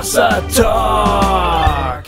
Hossa 0.00 0.40
Talk. 0.56 2.04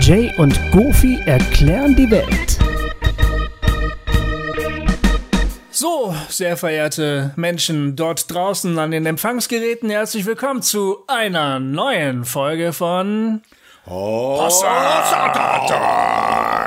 Jay 0.00 0.32
und 0.38 0.56
Goofy 0.70 1.18
erklären 1.26 1.96
die 1.96 2.08
Welt. 2.08 2.58
So, 5.72 6.14
sehr 6.28 6.56
verehrte 6.56 7.32
Menschen 7.34 7.96
dort 7.96 8.32
draußen 8.32 8.78
an 8.78 8.92
den 8.92 9.04
Empfangsgeräten, 9.04 9.90
herzlich 9.90 10.26
willkommen 10.26 10.62
zu 10.62 10.98
einer 11.08 11.58
neuen 11.58 12.24
Folge 12.24 12.72
von 12.72 13.42
Hossa 13.84 15.32
Talk. 15.66 16.61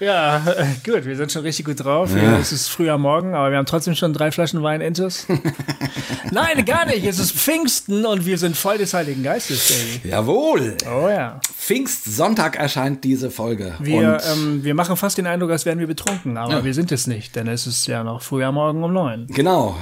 Ja, 0.00 0.44
äh, 0.46 0.66
gut, 0.84 1.04
wir 1.04 1.16
sind 1.16 1.32
schon 1.32 1.42
richtig 1.42 1.66
gut 1.66 1.84
drauf. 1.84 2.14
Ja. 2.14 2.38
Es 2.38 2.52
ist 2.52 2.68
früh 2.68 2.88
am 2.88 3.02
Morgen, 3.02 3.34
aber 3.34 3.50
wir 3.50 3.58
haben 3.58 3.66
trotzdem 3.66 3.96
schon 3.96 4.12
drei 4.12 4.30
Flaschen 4.30 4.62
Wein 4.62 4.80
intus. 4.80 5.26
Nein, 6.30 6.64
gar 6.64 6.86
nicht. 6.86 7.04
Es 7.04 7.18
ist 7.18 7.32
Pfingsten 7.32 8.06
und 8.06 8.24
wir 8.24 8.38
sind 8.38 8.56
voll 8.56 8.78
des 8.78 8.94
Heiligen 8.94 9.22
Geistes, 9.22 9.72
Baby. 10.02 10.08
Jawohl. 10.10 10.76
Oh 10.86 11.08
ja. 11.08 11.40
Pfingstsonntag 11.58 12.56
erscheint 12.56 13.02
diese 13.02 13.30
Folge. 13.30 13.74
Wir, 13.80 14.20
ähm, 14.32 14.62
wir 14.62 14.74
machen 14.74 14.96
fast 14.96 15.18
den 15.18 15.26
Eindruck, 15.26 15.50
als 15.50 15.66
wären 15.66 15.80
wir 15.80 15.86
betrunken, 15.88 16.36
aber 16.36 16.58
ja. 16.58 16.64
wir 16.64 16.74
sind 16.74 16.92
es 16.92 17.06
nicht, 17.06 17.34
denn 17.34 17.48
es 17.48 17.66
ist 17.66 17.86
ja 17.86 18.04
noch 18.04 18.22
früh 18.22 18.44
am 18.44 18.54
Morgen 18.54 18.84
um 18.84 18.92
neun. 18.92 19.26
Genau. 19.28 19.76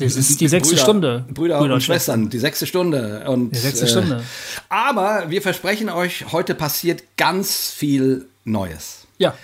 Es 0.00 0.16
ist 0.16 0.40
die 0.40 0.48
sechste 0.48 0.74
Brüder, 0.74 0.82
Stunde. 0.82 1.24
Brüder, 1.28 1.58
Brüder 1.58 1.74
und, 1.74 1.82
Schwestern, 1.82 2.30
die 2.30 2.38
sechste 2.38 2.66
Stunde. 2.66 3.24
Und, 3.28 3.50
die 3.50 3.58
sechste 3.58 3.84
äh, 3.84 3.88
Stunde. 3.88 4.24
Aber 4.68 5.24
wir 5.28 5.42
versprechen 5.42 5.90
euch, 5.90 6.32
heute 6.32 6.54
passiert 6.54 7.02
ganz 7.16 7.70
viel 7.70 8.26
Neues. 8.44 9.06
Ja. 9.18 9.34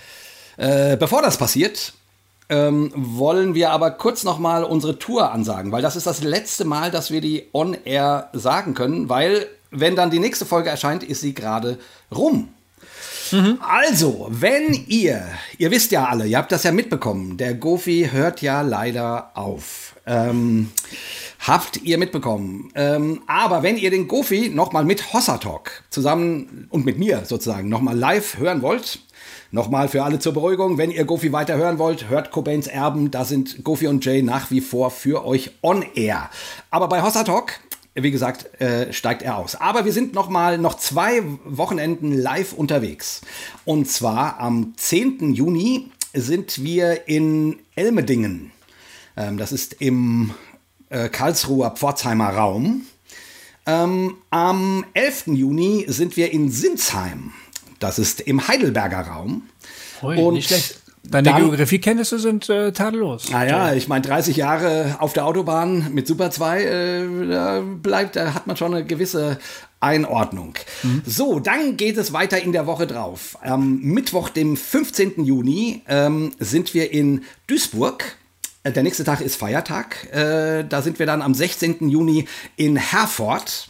Äh, 0.57 0.97
bevor 0.97 1.21
das 1.21 1.37
passiert, 1.37 1.93
ähm, 2.49 2.91
wollen 2.95 3.55
wir 3.55 3.71
aber 3.71 3.91
kurz 3.91 4.23
nochmal 4.23 4.63
unsere 4.63 4.99
Tour 4.99 5.31
ansagen, 5.31 5.71
weil 5.71 5.81
das 5.81 5.95
ist 5.95 6.05
das 6.07 6.21
letzte 6.21 6.65
Mal, 6.65 6.91
dass 6.91 7.11
wir 7.11 7.21
die 7.21 7.47
on-air 7.53 8.29
sagen 8.33 8.73
können, 8.73 9.09
weil 9.09 9.47
wenn 9.71 9.95
dann 9.95 10.11
die 10.11 10.19
nächste 10.19 10.45
Folge 10.45 10.69
erscheint, 10.69 11.03
ist 11.03 11.21
sie 11.21 11.33
gerade 11.33 11.79
rum. 12.15 12.49
Mhm. 13.31 13.59
Also, 13.59 14.27
wenn 14.29 14.85
ihr, 14.87 15.25
ihr 15.57 15.71
wisst 15.71 15.91
ja 15.91 16.05
alle, 16.05 16.27
ihr 16.27 16.37
habt 16.37 16.51
das 16.51 16.63
ja 16.63 16.71
mitbekommen, 16.71 17.37
der 17.37 17.55
Gofi 17.55 18.09
hört 18.11 18.41
ja 18.41 18.61
leider 18.61 19.31
auf. 19.33 19.95
Ähm, 20.05 20.71
habt 21.39 21.77
ihr 21.77 21.97
mitbekommen. 21.97 22.71
Ähm, 22.75 23.23
aber 23.25 23.63
wenn 23.63 23.77
ihr 23.77 23.89
den 23.89 24.07
Gofi 24.07 24.49
nochmal 24.49 24.85
mit 24.85 25.13
Hossa 25.13 25.39
Talk 25.39 25.83
zusammen 25.89 26.67
und 26.69 26.85
mit 26.85 26.99
mir 26.99 27.25
sozusagen 27.25 27.69
nochmal 27.69 27.97
live 27.97 28.37
hören 28.37 28.61
wollt, 28.61 28.99
Nochmal 29.51 29.87
für 29.87 30.03
alle 30.03 30.19
zur 30.19 30.33
Beruhigung, 30.33 30.77
wenn 30.77 30.91
ihr 30.91 31.05
Goofy 31.05 31.31
weiter 31.31 31.55
hören 31.55 31.77
wollt, 31.77 32.09
hört 32.09 32.31
Cobains 32.31 32.67
Erben, 32.67 33.11
da 33.11 33.25
sind 33.25 33.63
Goofy 33.63 33.87
und 33.87 34.03
Jay 34.03 34.21
nach 34.21 34.51
wie 34.51 34.61
vor 34.61 34.91
für 34.91 35.25
euch 35.25 35.51
on 35.61 35.83
air. 35.95 36.29
Aber 36.71 36.87
bei 36.87 37.01
Hossa 37.01 37.23
Talk, 37.23 37.53
wie 37.93 38.11
gesagt, 38.11 38.59
äh, 38.59 38.91
steigt 38.91 39.21
er 39.21 39.37
aus. 39.37 39.55
Aber 39.55 39.85
wir 39.85 39.93
sind 39.93 40.13
noch 40.13 40.29
mal 40.29 40.57
noch 40.57 40.75
zwei 40.75 41.23
Wochenenden 41.45 42.11
live 42.11 42.53
unterwegs. 42.53 43.21
Und 43.63 43.89
zwar 43.89 44.39
am 44.39 44.73
10. 44.75 45.33
Juni 45.33 45.89
sind 46.13 46.63
wir 46.63 47.07
in 47.07 47.57
Elmedingen. 47.75 48.51
Ähm, 49.15 49.37
das 49.37 49.51
ist 49.51 49.75
im 49.79 50.31
äh, 50.89 51.07
Karlsruher 51.09 51.71
Pforzheimer 51.71 52.29
Raum. 52.29 52.85
Ähm, 53.65 54.17
am 54.29 54.85
11. 54.93 55.27
Juni 55.27 55.85
sind 55.87 56.17
wir 56.17 56.31
in 56.31 56.51
Sinsheim. 56.51 57.31
Das 57.79 57.99
ist 57.99 58.21
im 58.21 58.47
Heidelberger 58.47 59.01
Raum. 59.01 59.43
Ui, 60.01 60.17
und 60.17 60.35
nicht 60.35 60.47
schlecht. 60.47 60.79
Deine 61.09 61.29
dann, 61.29 61.41
Geografiekenntnisse 61.41 62.19
sind 62.19 62.49
äh, 62.49 62.71
tadellos. 62.71 63.29
Naja, 63.29 63.73
ich 63.73 63.87
meine, 63.87 64.01
30 64.01 64.37
Jahre 64.37 64.95
auf 64.99 65.13
der 65.13 65.25
Autobahn 65.25 65.93
mit 65.93 66.07
Super 66.07 66.31
2, 66.31 66.63
äh, 66.63 67.27
da 67.29 67.61
bleibt, 67.61 68.15
da 68.15 68.33
hat 68.33 68.47
man 68.47 68.57
schon 68.57 68.73
eine 68.73 68.85
gewisse 68.85 69.37
Einordnung. 69.79 70.55
Mhm. 70.83 71.03
So, 71.05 71.39
dann 71.39 71.77
geht 71.77 71.97
es 71.97 72.11
weiter 72.13 72.41
in 72.41 72.51
der 72.51 72.65
Woche 72.65 72.87
drauf. 72.87 73.37
Am 73.41 73.79
Mittwoch, 73.81 74.29
dem 74.29 74.57
15. 74.57 75.23
Juni, 75.25 75.83
ähm, 75.87 76.31
sind 76.39 76.73
wir 76.73 76.91
in 76.91 77.23
Duisburg. 77.47 78.03
Äh, 78.63 78.71
der 78.71 78.83
nächste 78.83 79.03
Tag 79.03 79.21
ist 79.21 79.35
Feiertag. 79.35 80.11
Äh, 80.11 80.63
da 80.67 80.81
sind 80.81 80.97
wir 80.97 81.05
dann 81.05 81.21
am 81.21 81.35
16. 81.35 81.89
Juni 81.89 82.27
in 82.55 82.77
Herford. 82.77 83.69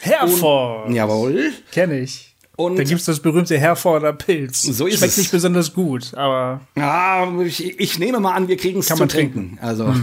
Herford. 0.00 0.86
Und, 0.86 0.94
jawohl. 0.94 1.52
Kenne 1.72 1.98
ich. 1.98 2.35
Und 2.56 2.76
dann 2.76 2.86
gibt 2.86 3.00
es 3.00 3.06
das 3.06 3.20
berühmte 3.20 3.58
Herforder 3.58 4.14
Pilz. 4.14 4.62
So 4.62 4.86
ist 4.86 4.98
Schmeckt 4.98 5.12
es. 5.12 5.18
nicht 5.18 5.30
besonders 5.30 5.74
gut, 5.74 6.14
aber. 6.14 6.62
Ja, 6.74 7.30
ich, 7.42 7.78
ich 7.78 7.98
nehme 7.98 8.18
mal 8.18 8.32
an, 8.32 8.48
wir 8.48 8.56
kriegen 8.56 8.80
es 8.80 8.86
zu 8.86 8.96
man 8.96 9.10
trinken. 9.10 9.58
trinken. 9.58 9.58
Also. 9.60 9.94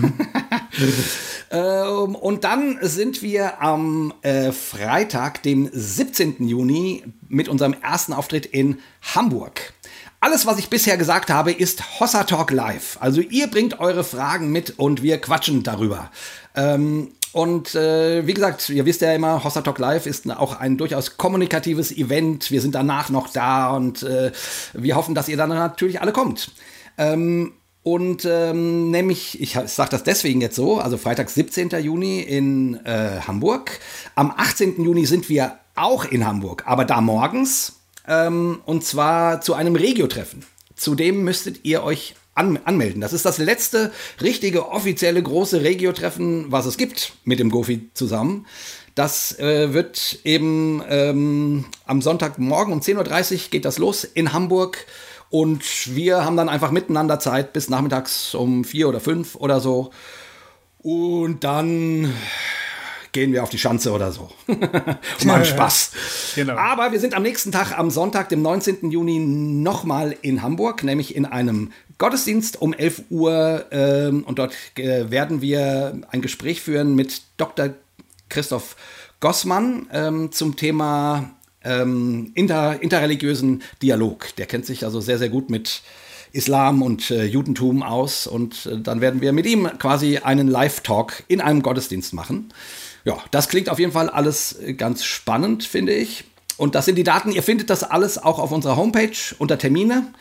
ähm, 1.52 2.16
und 2.16 2.44
dann 2.44 2.78
sind 2.82 3.24
wir 3.24 3.60
am 3.60 4.14
äh, 4.22 4.52
Freitag, 4.52 5.42
dem 5.42 5.68
17. 5.74 6.48
Juni, 6.48 7.04
mit 7.28 7.50
unserem 7.50 7.76
ersten 7.82 8.14
Auftritt 8.14 8.46
in 8.46 8.78
Hamburg. 9.16 9.74
Alles, 10.20 10.46
was 10.46 10.60
ich 10.60 10.70
bisher 10.70 10.96
gesagt 10.96 11.32
habe, 11.32 11.52
ist 11.52 12.00
Hossa 12.00 12.24
Talk 12.24 12.52
Live. 12.52 12.98
Also 13.02 13.20
ihr 13.20 13.48
bringt 13.48 13.80
eure 13.80 14.04
Fragen 14.04 14.52
mit 14.52 14.78
und 14.78 15.02
wir 15.02 15.18
quatschen 15.18 15.64
darüber. 15.64 16.12
Ähm, 16.56 17.10
und 17.34 17.74
äh, 17.74 18.26
wie 18.28 18.34
gesagt, 18.36 18.70
ihr 18.70 18.86
wisst 18.86 19.02
ja 19.02 19.12
immer, 19.12 19.44
Hossa 19.44 19.62
Talk 19.62 19.80
Live 19.80 20.06
ist 20.06 20.30
auch 20.30 20.60
ein 20.60 20.78
durchaus 20.78 21.18
kommunikatives 21.18 21.92
Event. 21.92 22.52
Wir 22.52 22.62
sind 22.62 22.76
danach 22.76 23.10
noch 23.10 23.28
da 23.28 23.72
und 23.72 24.04
äh, 24.04 24.32
wir 24.74 24.96
hoffen, 24.96 25.16
dass 25.16 25.28
ihr 25.28 25.36
dann 25.36 25.50
natürlich 25.50 26.00
alle 26.00 26.14
kommt. 26.14 26.52
Ähm, 26.98 27.54
und 27.82 28.24
ähm, 28.26 28.92
nämlich, 28.92 29.42
ich 29.42 29.58
sage 29.66 29.90
das 29.90 30.04
deswegen 30.04 30.42
jetzt 30.42 30.56
so, 30.56 30.78
also 30.78 30.98
Freitag, 30.98 31.32
17. 31.32 31.70
Juni 31.82 32.22
in 32.22 32.76
äh, 32.86 33.20
Hamburg. 33.28 33.80
Am 34.14 34.32
18. 34.32 34.84
Juni 34.84 35.08
sind 35.08 35.28
wir 35.28 35.58
auch 35.76 36.06
in 36.06 36.28
Hamburg, 36.28 36.64
aber 36.68 36.86
da 36.86 37.02
morgens. 37.02 37.80
Ähm, 38.08 38.62
und 38.66 38.86
zwar 38.86 39.42
zu 39.42 39.56
einem 39.56 39.76
Regio-Treffen. 39.76 40.46
Zudem 40.76 41.24
müsstet 41.24 41.66
ihr 41.66 41.84
euch 41.84 42.14
an, 42.36 42.60
anmelden. 42.66 43.02
Das 43.02 43.14
ist 43.14 43.26
das 43.26 43.38
letzte 43.38 43.92
richtige 44.22 44.70
offizielle 44.70 45.22
große 45.22 45.62
Regio-Treffen, 45.62 46.52
was 46.52 46.66
es 46.66 46.78
gibt 46.78 47.14
mit 47.24 47.40
dem 47.40 47.50
Gofi 47.50 47.90
zusammen. 47.94 48.46
Das 48.96 49.38
äh, 49.40 49.74
wird 49.74 50.20
eben 50.24 50.84
ähm, 50.88 51.66
am 51.86 52.02
Sonntagmorgen 52.02 52.74
um 52.74 52.80
10.30 52.80 53.34
Uhr 53.34 53.40
geht 53.50 53.66
das 53.66 53.78
los 53.78 54.04
in 54.04 54.34
Hamburg. 54.34 54.86
Und 55.30 55.96
wir 55.96 56.26
haben 56.26 56.38
dann 56.38 56.48
einfach 56.48 56.70
miteinander 56.70 57.20
Zeit 57.20 57.54
bis 57.54 57.70
nachmittags 57.70 58.36
um 58.36 58.64
vier 58.64 58.88
oder 58.88 59.00
fünf 59.00 59.36
oder 59.36 59.60
so. 59.60 59.90
Und 60.78 61.44
dann 61.44 62.14
gehen 63.14 63.32
wir 63.32 63.42
auf 63.42 63.50
die 63.50 63.58
Schanze 63.58 63.92
oder 63.94 64.12
so. 64.12 64.30
Mal 65.26 65.46
Spaß. 65.46 65.92
Genau. 66.36 66.56
Aber 66.56 66.92
wir 66.92 67.00
sind 67.00 67.16
am 67.16 67.24
nächsten 67.24 67.52
Tag, 67.52 67.78
am 67.78 67.90
Sonntag, 67.90 68.30
dem 68.30 68.42
19. 68.42 68.92
Juni, 68.92 69.20
nochmal 69.20 70.16
in 70.22 70.42
Hamburg, 70.42 70.84
nämlich 70.84 71.16
in 71.16 71.26
einem 71.26 71.72
Gottesdienst 72.04 72.62
um 72.62 72.74
11 72.74 73.04
Uhr. 73.12 73.64
Ähm, 73.72 74.26
und 74.26 74.38
dort 74.38 74.54
äh, 74.76 75.10
werden 75.10 75.42
wir 75.42 76.02
ein 76.10 76.22
Gespräch 76.22 76.62
führen 76.62 76.96
mit 76.96 77.22
Dr. 77.38 77.70
Christoph 78.28 78.76
Gossmann 79.22 79.88
ähm, 79.94 80.34
zum 80.34 80.58
Thema 80.58 81.32
ähm, 81.64 82.34
inter, 82.36 82.84
interreligiösen 82.84 83.64
Dialog. 83.82 84.36
Der 84.36 84.48
kennt 84.48 84.66
sich 84.66 84.84
also 84.84 85.00
sehr, 85.00 85.18
sehr 85.18 85.30
gut 85.30 85.50
mit 85.50 85.82
Islam 86.34 86.82
und 86.82 87.10
äh, 87.10 87.24
Judentum 87.24 87.84
aus. 87.84 88.28
Und 88.28 88.66
äh, 88.66 88.82
dann 88.82 89.00
werden 89.00 89.22
wir 89.22 89.32
mit 89.32 89.46
ihm 89.46 89.70
quasi 89.80 90.18
einen 90.18 90.50
Live-Talk 90.50 91.24
in 91.30 91.40
einem 91.40 91.62
Gottesdienst 91.62 92.14
machen. 92.14 92.52
Ja, 93.06 93.18
das 93.32 93.48
klingt 93.48 93.70
auf 93.70 93.80
jeden 93.80 93.94
Fall 93.94 94.10
alles 94.10 94.60
ganz 94.76 95.06
spannend, 95.06 95.64
finde 95.64 95.94
ich. 95.94 96.26
Und 96.58 96.76
das 96.76 96.84
sind 96.84 96.96
die 96.96 97.06
Daten. 97.06 97.32
Ihr 97.32 97.44
findet 97.44 97.70
das 97.70 97.82
alles 97.82 98.22
auch 98.22 98.40
auf 98.40 98.52
unserer 98.52 98.76
Homepage 98.76 99.16
unter 99.40 99.58
Termine. 99.58 100.12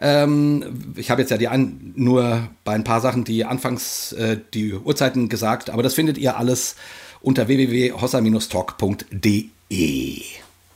Ähm, 0.00 0.94
ich 0.96 1.10
habe 1.10 1.22
jetzt 1.22 1.30
ja 1.30 1.38
die 1.38 1.48
ein, 1.48 1.92
nur 1.96 2.48
bei 2.64 2.72
ein 2.72 2.84
paar 2.84 3.00
Sachen 3.00 3.24
die 3.24 3.44
anfangs 3.44 4.12
äh, 4.12 4.38
die 4.54 4.74
Uhrzeiten 4.74 5.28
gesagt, 5.28 5.70
aber 5.70 5.82
das 5.82 5.94
findet 5.94 6.18
ihr 6.18 6.36
alles 6.36 6.76
unter 7.20 7.48
www.hossa-talk.de. 7.48 10.22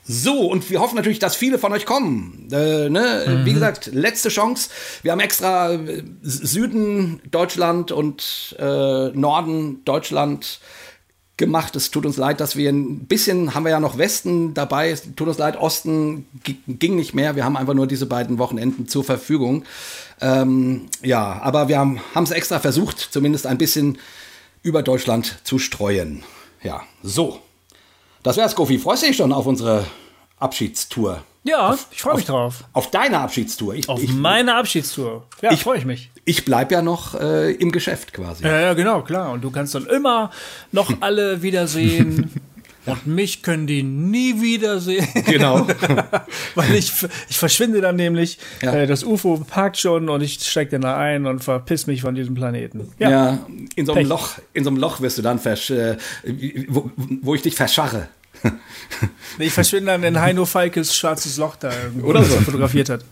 So, 0.04 0.50
und 0.50 0.68
wir 0.68 0.80
hoffen 0.80 0.96
natürlich, 0.96 1.20
dass 1.20 1.36
viele 1.36 1.58
von 1.58 1.72
euch 1.72 1.86
kommen. 1.86 2.48
Äh, 2.50 2.88
ne? 2.88 3.24
mhm. 3.26 3.44
Wie 3.44 3.52
gesagt, 3.52 3.90
letzte 3.92 4.30
Chance. 4.30 4.70
Wir 5.02 5.12
haben 5.12 5.20
extra 5.20 5.74
äh, 5.74 6.02
Süden 6.22 7.20
Deutschland 7.30 7.92
und 7.92 8.56
äh, 8.58 9.10
Norden 9.10 9.84
Deutschland 9.84 10.58
gemacht. 11.36 11.74
Es 11.76 11.90
tut 11.90 12.06
uns 12.06 12.16
leid, 12.16 12.40
dass 12.40 12.56
wir 12.56 12.70
ein 12.70 13.06
bisschen, 13.06 13.54
haben 13.54 13.64
wir 13.64 13.70
ja 13.70 13.80
noch 13.80 13.98
Westen 13.98 14.54
dabei, 14.54 14.90
es 14.90 15.14
tut 15.16 15.28
uns 15.28 15.38
leid, 15.38 15.56
Osten 15.56 16.26
ging 16.66 16.96
nicht 16.96 17.14
mehr. 17.14 17.36
Wir 17.36 17.44
haben 17.44 17.56
einfach 17.56 17.74
nur 17.74 17.86
diese 17.86 18.06
beiden 18.06 18.38
Wochenenden 18.38 18.86
zur 18.88 19.04
Verfügung. 19.04 19.64
Ähm, 20.20 20.86
ja, 21.02 21.40
aber 21.42 21.68
wir 21.68 21.78
haben 21.78 22.00
es 22.22 22.30
extra 22.30 22.60
versucht, 22.60 22.98
zumindest 22.98 23.46
ein 23.46 23.58
bisschen 23.58 23.98
über 24.62 24.82
Deutschland 24.82 25.40
zu 25.44 25.58
streuen. 25.58 26.22
Ja, 26.62 26.82
so. 27.02 27.40
Das 28.22 28.36
wär's, 28.36 28.54
Kofi. 28.54 28.78
Freust 28.78 29.02
du 29.02 29.08
dich 29.08 29.16
schon 29.16 29.32
auf 29.32 29.46
unsere 29.46 29.84
Abschiedstour. 30.38 31.24
Ja, 31.44 31.70
auf, 31.70 31.88
ich 31.90 32.02
freue 32.02 32.14
mich 32.14 32.26
drauf. 32.26 32.62
Auf 32.72 32.90
deine 32.90 33.18
Abschiedstour. 33.18 33.74
Ich, 33.74 33.88
auf 33.88 34.00
ich, 34.00 34.12
meine 34.12 34.54
Abschiedstour. 34.54 35.26
Ja, 35.40 35.56
freue 35.56 35.78
ich 35.78 35.84
mich. 35.84 36.11
Ich 36.24 36.44
bleibe 36.44 36.74
ja 36.74 36.82
noch 36.82 37.18
äh, 37.20 37.52
im 37.52 37.72
Geschäft 37.72 38.12
quasi. 38.12 38.44
Ja, 38.44 38.60
ja, 38.60 38.74
genau, 38.74 39.02
klar. 39.02 39.32
Und 39.32 39.42
du 39.42 39.50
kannst 39.50 39.74
dann 39.74 39.86
immer 39.86 40.30
noch 40.70 40.92
alle 41.00 41.42
wiedersehen. 41.42 42.30
Und 42.84 43.06
mich 43.06 43.42
können 43.42 43.66
die 43.66 43.82
nie 43.82 44.40
wiedersehen. 44.40 45.06
Genau. 45.24 45.66
Weil 46.54 46.74
ich, 46.74 46.92
ich 47.28 47.38
verschwinde 47.38 47.80
dann 47.80 47.96
nämlich. 47.96 48.38
Ja. 48.60 48.74
Äh, 48.74 48.86
das 48.86 49.04
UFO 49.04 49.42
parkt 49.48 49.78
schon 49.78 50.08
und 50.08 50.20
ich 50.20 50.40
steige 50.42 50.72
dann 50.72 50.80
da 50.82 50.98
ein 50.98 51.26
und 51.26 51.44
verpiss 51.44 51.86
mich 51.86 52.02
von 52.02 52.14
diesem 52.14 52.34
Planeten. 52.34 52.92
Ja, 52.98 53.10
ja 53.10 53.46
in 53.76 53.86
so 53.86 53.92
einem 53.92 54.08
Loch, 54.08 54.32
in 54.52 54.64
so 54.64 54.70
einem 54.70 54.78
Loch 54.78 55.00
wirst 55.00 55.16
du 55.18 55.22
dann 55.22 55.38
versch, 55.38 55.70
äh, 55.70 55.96
wo, 56.68 56.90
wo 57.22 57.34
ich 57.34 57.42
dich 57.42 57.54
verscharre. 57.54 58.08
ich 59.38 59.52
verschwinde 59.52 59.92
dann 59.92 60.02
in 60.02 60.20
Heino 60.20 60.44
Falkes 60.44 60.94
schwarzes 60.96 61.36
Loch 61.36 61.56
da, 61.56 61.70
irgendwo, 61.84 62.08
Oder 62.08 62.24
so. 62.24 62.36
fotografiert 62.40 62.90
hat. 62.90 63.04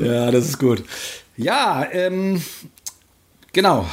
Ja, 0.00 0.30
das 0.30 0.48
ist 0.48 0.58
gut. 0.58 0.84
Ja, 1.36 1.86
ähm, 1.92 2.42
genau. 3.52 3.86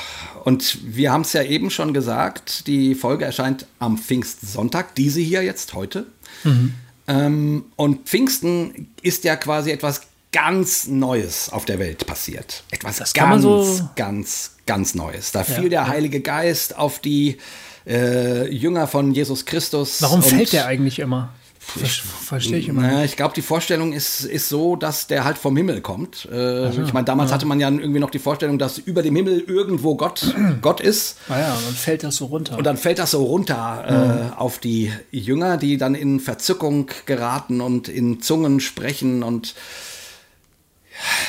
Und 0.44 0.80
wir 0.84 1.12
haben 1.12 1.22
es 1.22 1.34
ja 1.34 1.44
eben 1.44 1.70
schon 1.70 1.94
gesagt, 1.94 2.68
die 2.68 2.96
Folge 2.96 3.26
erscheint 3.26 3.66
am 3.80 3.98
Pfingstsonntag, 3.98 4.96
diese 4.96 5.22
hier 5.22 5.44
jetzt 5.44 5.74
heute. 5.74 6.08
Mhm. 6.44 6.74
Ähm, 7.08 7.66
und 7.76 8.08
Pfingsten 8.08 8.92
ist 9.02 9.24
ja 9.24 9.36
quasi 9.36 9.72
etwas 9.72 10.02
ganz 10.32 10.88
Neues 10.88 11.50
auf 11.50 11.66
der 11.66 11.80
Welt 11.80 12.06
passiert. 12.08 12.64
Etwas 12.72 12.98
das 12.98 13.14
ganz, 13.14 13.44
so 13.44 13.90
ganz, 13.96 14.56
ganz 14.66 14.96
Neues. 14.96 15.32
Da 15.32 15.44
fiel 15.44 15.70
der 15.70 15.88
Heilige 15.88 16.22
Geist 16.22 16.78
auf 16.78 17.00
die 17.00 17.38
äh, 17.86 18.50
Jünger 18.52 18.88
von 18.88 19.14
Jesus 19.14 19.46
Christus. 19.46 20.02
Warum 20.02 20.24
fällt 20.24 20.54
der 20.54 20.66
eigentlich 20.66 21.00
immer? 21.00 21.34
Ich, 21.82 22.02
Verstehe 22.02 22.58
ich 22.58 22.68
immer. 22.68 22.82
Naja, 22.82 23.04
ich 23.04 23.16
glaube, 23.16 23.34
die 23.34 23.42
Vorstellung 23.42 23.94
ist, 23.94 24.26
ist 24.26 24.50
so, 24.50 24.76
dass 24.76 25.08
der 25.08 25.24
halt 25.24 25.38
vom 25.38 25.58
Himmel 25.58 25.82
kommt. 25.82 26.28
Äh, 26.32 26.36
also, 26.36 26.82
ich 26.84 26.94
meine, 26.94 27.06
damals 27.06 27.32
ja. 27.32 27.36
hatte 27.36 27.46
man 27.46 27.60
ja 27.60 27.70
irgendwie 27.70 28.00
noch 28.00 28.10
die 28.10 28.20
Vorstellung, 28.20 28.60
dass 28.60 28.78
über 28.78 29.02
dem 29.02 29.16
Himmel 29.16 29.40
irgendwo 29.42 29.96
Gott, 29.96 30.34
Gott 30.62 30.82
ist. 30.82 31.18
Ah 31.30 31.40
ja, 31.40 31.54
und 31.54 31.66
dann 31.66 31.74
fällt 31.74 32.04
das 32.04 32.16
so 32.16 32.26
runter. 32.26 32.58
Und 32.58 32.64
dann 32.66 32.78
fällt 32.78 33.00
das 33.00 33.12
so 33.12 33.24
runter 33.24 33.86
äh, 33.88 33.94
mhm. 33.94 34.34
auf 34.34 34.60
die 34.60 34.92
Jünger, 35.12 35.58
die 35.58 35.78
dann 35.78 35.96
in 35.96 36.20
Verzückung 36.20 36.92
geraten 37.06 37.62
und 37.62 37.88
in 37.88 38.22
Zungen 38.22 38.60
sprechen 38.60 39.24
und 39.24 39.56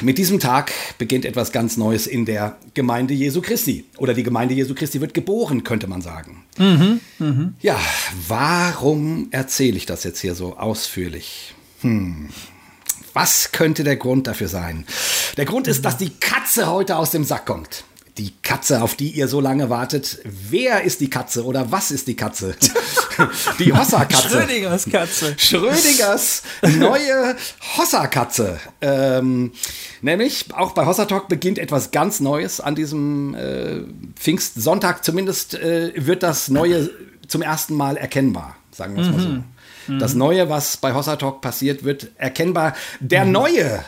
mit 0.03 0.19
diesem 0.19 0.41
Tag 0.41 0.73
beginnt 0.99 1.25
etwas 1.25 1.53
ganz 1.53 1.77
Neues 1.77 2.07
in 2.07 2.25
der 2.25 2.57
Gemeinde 2.75 3.15
Jesu 3.15 3.41
Christi. 3.41 3.85
Oder 3.97 4.15
die 4.15 4.23
Gemeinde 4.23 4.55
Jesu 4.55 4.75
Christi 4.75 5.01
wird 5.01 5.15
geboren, 5.15 5.65
könnte 5.65 5.87
man 5.87 6.03
sagen. 6.03 6.45
Mhm, 6.59 7.01
mh. 7.19 7.53
Ja, 7.61 7.79
warum 8.29 9.29
erzähle 9.31 9.77
ich 9.77 9.87
das 9.87 10.05
jetzt 10.05 10.21
hier 10.21 10.35
so 10.35 10.57
ausführlich? 10.57 11.55
Hm. 11.81 12.29
Was 13.13 13.53
könnte 13.53 13.85
der 13.85 13.97
Grund 13.97 14.27
dafür 14.27 14.49
sein? 14.49 14.85
Der 15.37 15.45
Grund 15.45 15.69
ist, 15.69 15.85
dass 15.85 15.97
die 15.97 16.11
Katze 16.11 16.67
heute 16.67 16.97
aus 16.97 17.11
dem 17.11 17.25
Sack 17.25 17.47
kommt 17.47 17.85
die 18.19 18.33
Katze, 18.43 18.83
auf 18.83 18.95
die 18.95 19.11
ihr 19.11 19.27
so 19.27 19.41
lange 19.41 19.71
wartet. 19.71 20.21
Wer 20.25 20.83
ist 20.83 21.01
die 21.01 21.11
Katze 21.11 21.45
oder 21.45 21.73
was 21.73 21.91
ist 21.91 22.07
die 22.07 22.15
Katze? 22.15 22.55
die 23.59 23.73
Hossa-Katze. 23.73 24.29
Schrödingers 24.29 24.85
Katze. 24.89 25.35
Schrödingers 25.37 26.43
neue 26.79 27.35
Hossa-Katze. 27.77 28.61
Ähm, 28.81 29.53
nämlich, 30.01 30.47
auch 30.55 30.73
bei 30.73 30.87
Hossa 30.87 31.07
Talk 31.07 31.29
beginnt 31.29 31.59
etwas 31.59 31.91
ganz 31.91 32.21
Neues 32.21 32.61
an 32.61 32.77
diesem 32.77 33.35
äh, 33.35 33.81
Pfingstsonntag. 34.15 35.05
Zumindest 35.05 35.55
äh, 35.55 35.93
wird 35.97 36.23
das 36.23 36.49
Neue 36.49 36.91
zum 37.27 37.43
ersten 37.43 37.75
Mal 37.75 37.97
erkennbar, 37.97 38.57
sagen 38.71 38.95
wir 38.95 39.03
es 39.03 39.11
mal 39.11 39.21
so. 39.21 39.29
Mhm. 39.29 39.99
Das 39.99 40.15
Neue, 40.15 40.49
was 40.49 40.77
bei 40.77 40.95
Hossa 40.95 41.17
Talk 41.17 41.41
passiert, 41.41 41.83
wird 41.83 42.11
erkennbar. 42.17 42.75
Der 43.01 43.25
mhm. 43.25 43.33
Neue 43.33 43.85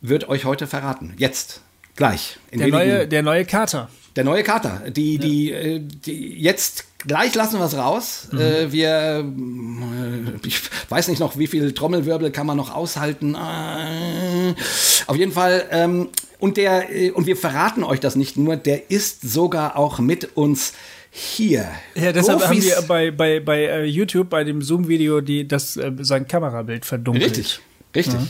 wird 0.00 0.28
euch 0.30 0.46
heute 0.46 0.66
verraten. 0.66 1.14
Jetzt. 1.18 1.60
Gleich. 1.96 2.38
der, 2.52 2.68
neue, 2.68 3.06
der 3.06 3.22
neue 3.22 3.44
Kater. 3.44 3.88
Der 4.16 4.24
neue 4.24 4.42
Kater. 4.42 4.82
Die, 4.90 5.18
die, 5.18 5.50
ja. 5.50 5.56
Äh, 5.56 5.80
die, 5.80 6.40
jetzt 6.40 6.84
gleich 7.06 7.34
lassen 7.34 7.58
wir 7.58 7.64
es 7.64 7.76
raus. 7.76 8.28
Mhm. 8.30 8.38
Äh, 8.38 8.72
wir, 8.72 9.24
äh, 9.24 10.46
ich 10.46 10.60
weiß 10.88 11.08
nicht 11.08 11.18
noch, 11.18 11.38
wie 11.38 11.46
viel 11.46 11.72
Trommelwirbel 11.72 12.30
kann 12.30 12.46
man 12.46 12.56
noch 12.56 12.74
aushalten. 12.74 13.36
auf 13.36 15.16
jeden 15.16 15.32
Fall. 15.32 15.64
Ähm, 15.70 16.08
und 16.38 16.56
der, 16.56 16.86
und 17.14 17.26
wir 17.26 17.36
verraten 17.36 17.84
euch 17.84 18.00
das 18.00 18.16
nicht 18.16 18.36
nur, 18.36 18.56
der 18.56 18.90
ist 18.90 19.22
sogar 19.22 19.76
auch 19.76 19.98
mit 20.00 20.36
uns 20.36 20.72
hier. 21.10 21.68
Ja, 21.94 22.12
deshalb 22.12 22.40
Profis. 22.40 22.74
haben 22.74 22.82
wir 22.82 22.88
bei, 22.88 23.10
bei, 23.10 23.40
bei 23.40 23.84
YouTube, 23.84 24.28
bei 24.28 24.44
dem 24.44 24.60
Zoom-Video, 24.60 25.20
das 25.20 25.74
sein 26.00 26.26
Kamerabild 26.26 26.84
verdunkelt. 26.84 27.26
Richtig. 27.26 27.60
Richtig. 27.94 28.20
Mhm. 28.20 28.28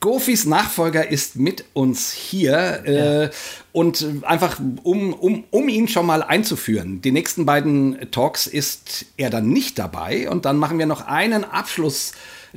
Gofis 0.00 0.46
Nachfolger 0.46 1.08
ist 1.08 1.36
mit 1.36 1.64
uns 1.74 2.12
hier 2.12 2.82
äh, 2.86 3.24
ja. 3.24 3.30
und 3.72 4.06
einfach, 4.22 4.58
um, 4.82 5.12
um, 5.12 5.44
um 5.50 5.68
ihn 5.68 5.88
schon 5.88 6.06
mal 6.06 6.22
einzuführen. 6.22 7.02
Die 7.02 7.12
nächsten 7.12 7.44
beiden 7.44 8.10
Talks 8.10 8.46
ist 8.46 9.06
er 9.16 9.28
dann 9.30 9.50
nicht 9.50 9.78
dabei 9.78 10.30
und 10.30 10.44
dann 10.44 10.56
machen 10.56 10.78
wir 10.78 10.86
noch 10.86 11.06
einen 11.06 11.44
Abschluss. 11.44 12.12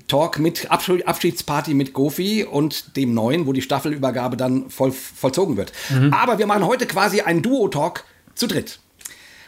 Talk 0.08 0.40
mit 0.40 0.72
Abschiedsparty 0.72 1.76
mit 1.76 1.94
Gofi 1.94 2.44
und 2.46 2.98
dem 2.98 3.14
neuen, 3.14 3.46
wo 3.46 3.54
die 3.54 3.62
Staffelübergabe 3.62 4.38
dann 4.38 4.72
voll, 4.72 4.92
vollzogen 4.92 5.56
wird. 5.56 5.72
Mhm. 5.92 6.12
Aber 6.12 6.40
wir 6.40 6.48
machen 6.48 6.66
heute 6.66 6.88
quasi 6.88 7.22
einen 7.22 7.44
Duo-Talk 7.44 8.04
zu 8.34 8.48
dritt. 8.48 8.80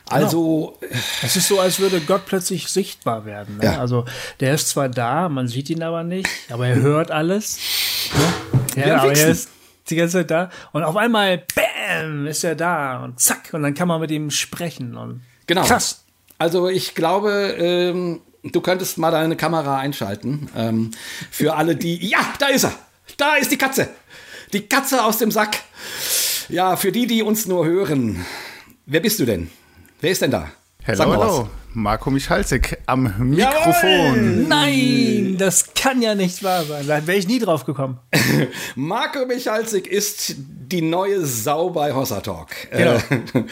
Also. 0.10 0.78
Genau. 0.80 0.96
Es 1.24 1.36
ist 1.36 1.48
so, 1.48 1.60
als 1.60 1.80
würde 1.80 2.00
Gott 2.02 2.26
plötzlich 2.26 2.68
sichtbar 2.68 3.26
werden. 3.26 3.58
Ne? 3.58 3.66
Ja. 3.66 3.80
Also, 3.80 4.06
der 4.40 4.54
ist 4.54 4.70
zwar 4.70 4.90
da, 4.90 5.30
man 5.30 5.48
sieht 5.48 5.70
ihn 5.70 5.82
aber 5.82 6.04
nicht, 6.04 6.30
aber 6.52 6.68
er 6.68 6.76
hört 6.76 7.12
alles. 7.12 7.58
Ne? 8.76 8.86
Ja, 8.86 8.98
aber 9.02 9.16
er 9.16 9.30
ist 9.30 9.50
die 9.90 9.96
ganze 9.96 10.18
Zeit 10.20 10.32
da. 10.32 10.50
Und 10.74 10.84
auf 10.84 10.96
einmal, 10.96 11.44
bam, 11.56 12.28
ist 12.28 12.44
er 12.44 12.56
da 12.56 13.04
und 13.04 13.20
zack, 13.20 13.50
und 13.54 13.64
dann 13.64 13.74
kann 13.74 13.88
man 13.88 14.00
mit 14.00 14.12
ihm 14.12 14.30
sprechen. 14.30 14.96
Und 14.96 15.22
genau. 15.48 15.64
Krass. 15.64 16.04
Also, 16.38 16.68
ich 16.70 16.94
glaube, 16.94 17.56
ähm, 17.58 18.22
du 18.44 18.62
könntest 18.62 18.98
mal 18.98 19.12
deine 19.12 19.36
Kamera 19.36 19.80
einschalten. 19.80 20.50
Ähm, 20.56 20.92
für 21.32 21.56
alle, 21.56 21.76
die. 21.76 22.08
Ja, 22.08 22.20
da 22.40 22.48
ist 22.48 22.66
er! 22.66 22.74
Da 23.18 23.36
ist 23.36 23.52
die 23.52 23.58
Katze! 23.58 23.90
Die 24.54 24.62
Katze 24.62 25.04
aus 25.04 25.18
dem 25.18 25.32
Sack! 25.32 25.58
Ja, 26.50 26.76
für 26.76 26.92
die, 26.92 27.08
die 27.08 27.24
uns 27.24 27.48
nur 27.48 27.66
hören. 27.66 28.24
Wer 28.86 29.00
bist 29.00 29.20
du 29.20 29.26
denn? 29.26 29.50
Wer 30.02 30.12
ist 30.12 30.22
denn 30.22 30.32
da? 30.32 30.50
Hello, 30.84 31.06
hallo. 31.06 31.50
Marco 31.74 32.12
Michalzik 32.12 32.78
am 32.86 33.14
Mikrofon. 33.18 33.38
Jawohl. 33.38 34.46
Nein, 34.48 35.36
das 35.38 35.74
kann 35.74 36.02
ja 36.02 36.16
nicht 36.16 36.44
wahr 36.44 36.64
sein. 36.64 36.86
Da 36.86 37.08
wäre 37.08 37.18
ich 37.18 37.28
nie 37.28 37.40
drauf 37.40 37.66
gekommen. 37.66 38.00
Marco 38.76 39.26
Michalzik 39.26 39.88
ist 39.88 40.36
die 40.38 40.82
neue 40.82 41.26
Sau 41.26 41.70
bei 41.70 41.94
Hossa 41.94 42.22
Talk. 42.22 42.50
Genau. 42.72 42.98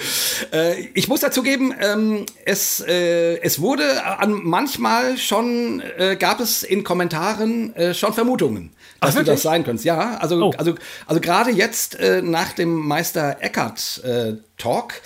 Äh, 0.51 0.89
ich 0.93 1.07
muss 1.07 1.21
dazu 1.21 1.41
geben, 1.41 1.73
ähm, 1.79 2.25
es, 2.45 2.81
äh, 2.81 3.39
es 3.39 3.59
wurde 3.59 4.05
an 4.05 4.41
manchmal 4.43 5.17
schon, 5.17 5.81
äh, 5.97 6.15
gab 6.15 6.39
es 6.39 6.61
in 6.63 6.83
Kommentaren 6.83 7.75
äh, 7.75 7.93
schon 7.93 8.13
Vermutungen, 8.13 8.71
dass 8.99 9.15
Ach, 9.15 9.19
du 9.19 9.25
das 9.25 9.41
sein 9.41 9.63
könntest. 9.63 9.85
Ja, 9.85 10.17
also, 10.17 10.35
oh. 10.43 10.53
also, 10.57 10.75
also 11.07 11.21
gerade 11.21 11.49
jetzt 11.49 11.99
äh, 11.99 12.21
nach 12.21 12.53
dem 12.53 12.75
Meister 12.75 13.37
Eckert 13.39 14.03
äh, 14.03 14.33
Talk 14.57 15.01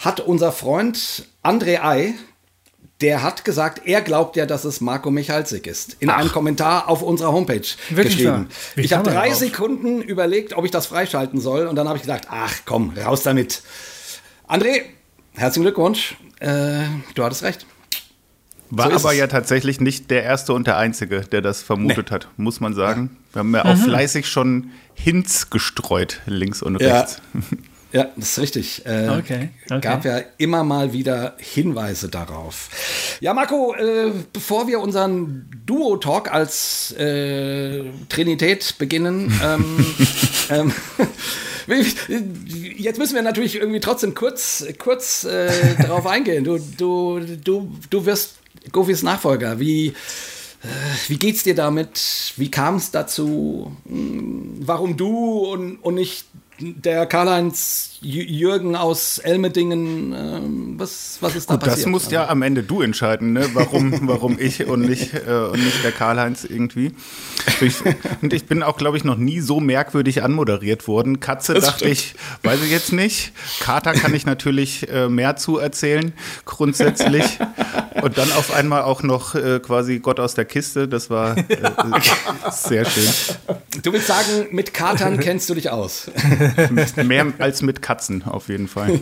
hat 0.00 0.20
unser 0.20 0.50
Freund 0.50 1.26
André 1.42 1.82
Ei, 1.82 2.14
der 3.00 3.22
hat 3.22 3.44
gesagt, 3.44 3.86
er 3.86 4.02
glaubt 4.02 4.36
ja, 4.36 4.44
dass 4.46 4.64
es 4.64 4.80
Marco 4.80 5.10
Michalsik 5.10 5.66
ist. 5.66 5.96
In 6.00 6.10
Ach. 6.10 6.18
einem 6.18 6.32
Kommentar 6.32 6.88
auf 6.88 7.02
unserer 7.02 7.32
Homepage 7.32 7.62
Wirklich 7.90 8.16
geschrieben. 8.18 8.48
Ich 8.76 8.92
habe 8.92 9.08
drei 9.08 9.32
Sekunden 9.32 10.02
überlegt, 10.02 10.54
ob 10.54 10.64
ich 10.64 10.70
das 10.70 10.86
freischalten 10.86 11.40
soll. 11.40 11.66
Und 11.66 11.76
dann 11.76 11.86
habe 11.86 11.96
ich 11.96 12.02
gesagt, 12.02 12.28
ach 12.30 12.54
komm, 12.66 12.92
raus 12.98 13.22
damit. 13.22 13.62
André, 14.48 14.82
herzlichen 15.34 15.64
Glückwunsch. 15.64 16.16
Äh, 16.40 16.84
du 17.14 17.24
hattest 17.24 17.42
recht. 17.42 17.66
War 18.70 18.90
so 18.90 18.96
aber 18.96 19.12
es. 19.12 19.18
ja 19.18 19.26
tatsächlich 19.26 19.80
nicht 19.80 20.10
der 20.10 20.22
Erste 20.22 20.52
und 20.52 20.66
der 20.66 20.76
Einzige, 20.76 21.22
der 21.22 21.42
das 21.42 21.62
vermutet 21.62 22.10
nee. 22.10 22.14
hat, 22.14 22.28
muss 22.36 22.60
man 22.60 22.74
sagen. 22.74 23.16
Wir 23.32 23.40
haben 23.40 23.54
ja 23.54 23.64
auch 23.64 23.76
mhm. 23.76 23.82
fleißig 23.82 24.28
schon 24.28 24.70
Hints 24.94 25.50
gestreut, 25.50 26.20
links 26.26 26.62
und 26.62 26.76
rechts. 26.76 27.20
Ja. 27.34 27.40
Ja, 27.92 28.08
das 28.16 28.30
ist 28.30 28.38
richtig. 28.38 28.86
Äh, 28.86 29.08
okay, 29.08 29.48
okay. 29.66 29.80
Gab 29.80 30.04
ja 30.04 30.20
immer 30.38 30.62
mal 30.62 30.92
wieder 30.92 31.34
Hinweise 31.38 32.08
darauf. 32.08 32.68
Ja, 33.20 33.34
Marco, 33.34 33.74
äh, 33.74 34.12
bevor 34.32 34.68
wir 34.68 34.80
unseren 34.80 35.50
Duo-Talk 35.66 36.32
als 36.32 36.92
äh, 36.92 37.82
Trinität 38.08 38.76
beginnen, 38.78 39.32
ähm, 39.44 39.84
ähm, 40.50 40.72
jetzt 42.76 42.98
müssen 42.98 43.14
wir 43.14 43.22
natürlich 43.22 43.56
irgendwie 43.56 43.80
trotzdem 43.80 44.14
kurz, 44.14 44.64
kurz 44.78 45.24
äh, 45.24 45.50
darauf 45.80 46.06
eingehen. 46.06 46.44
Du, 46.44 46.58
du, 46.58 47.20
du, 47.20 47.72
du 47.90 48.06
wirst 48.06 48.36
Gofis 48.70 49.02
Nachfolger. 49.02 49.58
Wie, 49.58 49.88
äh, 49.88 49.92
wie 51.08 51.16
geht's 51.16 51.42
dir 51.42 51.54
damit? 51.54 52.34
Wie 52.36 52.50
kam 52.50 52.76
es 52.76 52.90
dazu? 52.90 53.76
Hm, 53.86 54.58
warum 54.60 54.96
du 54.96 55.38
und, 55.52 55.76
und 55.78 55.94
nicht 55.94 56.26
der 56.60 57.06
Karl-Heinz 57.06 57.98
Jürgen 58.02 58.76
aus 58.76 59.18
Elmedingen, 59.18 60.14
ähm, 60.16 60.74
was, 60.78 61.18
was 61.20 61.36
ist 61.36 61.50
da 61.50 61.54
Gut, 61.54 61.64
passiert? 61.64 61.86
Das 61.86 61.90
musst 61.90 62.12
ja 62.12 62.28
am 62.28 62.40
Ende 62.40 62.62
du 62.62 62.80
entscheiden, 62.80 63.34
ne? 63.34 63.46
warum, 63.52 63.92
warum 64.08 64.38
ich 64.38 64.66
und 64.66 64.82
nicht, 64.82 65.12
äh, 65.12 65.48
und 65.52 65.62
nicht 65.62 65.84
der 65.84 65.92
Karl-Heinz 65.92 66.44
irgendwie. 66.44 66.92
Ich, 67.60 67.76
und 68.22 68.32
ich 68.32 68.46
bin 68.46 68.62
auch, 68.62 68.78
glaube 68.78 68.96
ich, 68.96 69.04
noch 69.04 69.16
nie 69.16 69.40
so 69.40 69.60
merkwürdig 69.60 70.22
anmoderiert 70.22 70.88
worden. 70.88 71.20
Katze 71.20 71.52
das 71.54 71.64
dachte 71.64 71.78
stimmt. 71.80 71.92
ich, 71.92 72.14
weiß 72.42 72.62
ich 72.62 72.70
jetzt 72.70 72.92
nicht. 72.92 73.32
Kater 73.60 73.92
kann 73.92 74.14
ich 74.14 74.24
natürlich 74.24 74.88
äh, 74.88 75.08
mehr 75.08 75.36
zu 75.36 75.58
erzählen, 75.58 76.12
grundsätzlich. 76.46 77.24
Und 78.02 78.18
dann 78.18 78.30
auf 78.32 78.52
einmal 78.54 78.82
auch 78.82 79.02
noch 79.02 79.34
äh, 79.34 79.60
quasi 79.60 79.98
Gott 79.98 80.20
aus 80.20 80.34
der 80.34 80.44
Kiste. 80.44 80.88
Das 80.88 81.10
war 81.10 81.36
äh, 81.36 81.44
sehr 82.52 82.84
schön. 82.84 83.08
Du 83.82 83.92
willst 83.92 84.06
sagen, 84.06 84.48
mit 84.50 84.74
Katern 84.74 85.18
kennst 85.20 85.48
du 85.50 85.54
dich 85.54 85.70
aus. 85.70 86.10
mehr 86.96 87.26
als 87.38 87.62
mit 87.62 87.82
Katzen. 87.82 88.24
Auf 88.24 88.48
jeden 88.48 88.68
Fall. 88.68 89.00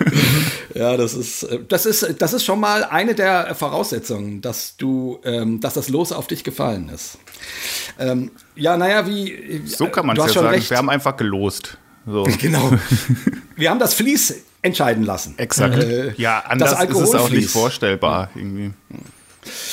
ja, 0.74 0.96
das 0.96 1.14
ist, 1.14 1.46
das 1.68 1.86
ist, 1.86 2.16
das 2.18 2.32
ist 2.32 2.44
schon 2.44 2.60
mal 2.60 2.84
eine 2.84 3.14
der 3.14 3.54
Voraussetzungen, 3.54 4.40
dass 4.40 4.76
du, 4.76 5.20
ähm, 5.24 5.60
dass 5.60 5.74
das 5.74 5.88
Los 5.88 6.12
auf 6.12 6.26
dich 6.26 6.44
gefallen 6.44 6.88
ist. 6.88 7.18
Ähm, 7.98 8.30
ja, 8.54 8.76
naja, 8.76 9.06
wie. 9.06 9.62
So 9.66 9.88
kann 9.88 10.06
man 10.06 10.16
es 10.16 10.26
ja 10.26 10.32
sagen. 10.32 10.48
Recht. 10.48 10.70
Wir 10.70 10.78
haben 10.78 10.90
einfach 10.90 11.16
gelost. 11.16 11.78
So. 12.06 12.26
Genau. 12.40 12.72
Wir 13.56 13.70
haben 13.70 13.78
das 13.78 13.94
Fließ 13.94 14.34
entscheiden 14.62 15.04
lassen. 15.04 15.34
Exakt. 15.38 15.82
Äh, 15.82 16.12
ja, 16.16 16.40
anders 16.40 16.72
ist 16.82 16.96
es 16.96 17.14
auch 17.14 17.30
nicht 17.30 17.50
vorstellbar 17.50 18.30
irgendwie. 18.34 18.72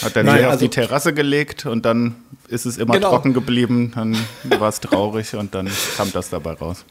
Hat 0.03 0.15
dann 0.15 0.25
Nein, 0.25 0.37
also, 0.37 0.49
auf 0.49 0.59
die 0.59 0.69
Terrasse 0.69 1.13
gelegt 1.13 1.65
und 1.65 1.85
dann 1.85 2.15
ist 2.47 2.65
es 2.65 2.77
immer 2.77 2.93
genau. 2.93 3.09
trocken 3.09 3.33
geblieben, 3.33 3.91
dann 3.95 4.17
war 4.59 4.69
es 4.69 4.79
traurig 4.79 5.33
und 5.35 5.55
dann 5.55 5.69
kam 5.97 6.11
das 6.11 6.29
dabei 6.29 6.53
raus. 6.53 6.85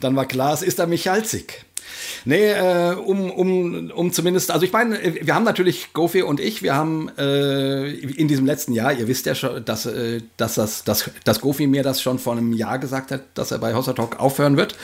Dann 0.00 0.14
war 0.14 0.26
klar, 0.26 0.52
es 0.52 0.62
ist 0.62 0.78
der 0.78 0.86
Michalzik. 0.86 1.64
Nee, 2.24 2.52
äh, 2.52 2.94
um, 2.94 3.30
um, 3.30 3.90
um 3.90 4.12
zumindest, 4.12 4.50
also 4.50 4.64
ich 4.64 4.72
meine, 4.72 4.98
wir 5.02 5.34
haben 5.34 5.44
natürlich, 5.44 5.92
Gofi 5.92 6.22
und 6.22 6.40
ich, 6.40 6.62
wir 6.62 6.74
haben 6.74 7.10
äh, 7.18 7.90
in 7.90 8.28
diesem 8.28 8.46
letzten 8.46 8.72
Jahr, 8.72 8.92
ihr 8.92 9.08
wisst 9.08 9.26
ja 9.26 9.34
schon, 9.34 9.64
dass, 9.64 9.86
äh, 9.86 10.20
dass, 10.36 10.54
das, 10.54 10.84
dass, 10.84 11.10
dass 11.24 11.40
Gofi 11.40 11.66
mir 11.66 11.82
das 11.82 12.00
schon 12.00 12.18
vor 12.18 12.34
einem 12.34 12.52
Jahr 12.52 12.78
gesagt 12.78 13.10
hat, 13.10 13.22
dass 13.34 13.50
er 13.50 13.58
bei 13.58 13.74
Hossa 13.74 13.92
Talk 13.92 14.20
aufhören 14.20 14.56
wird. 14.56 14.76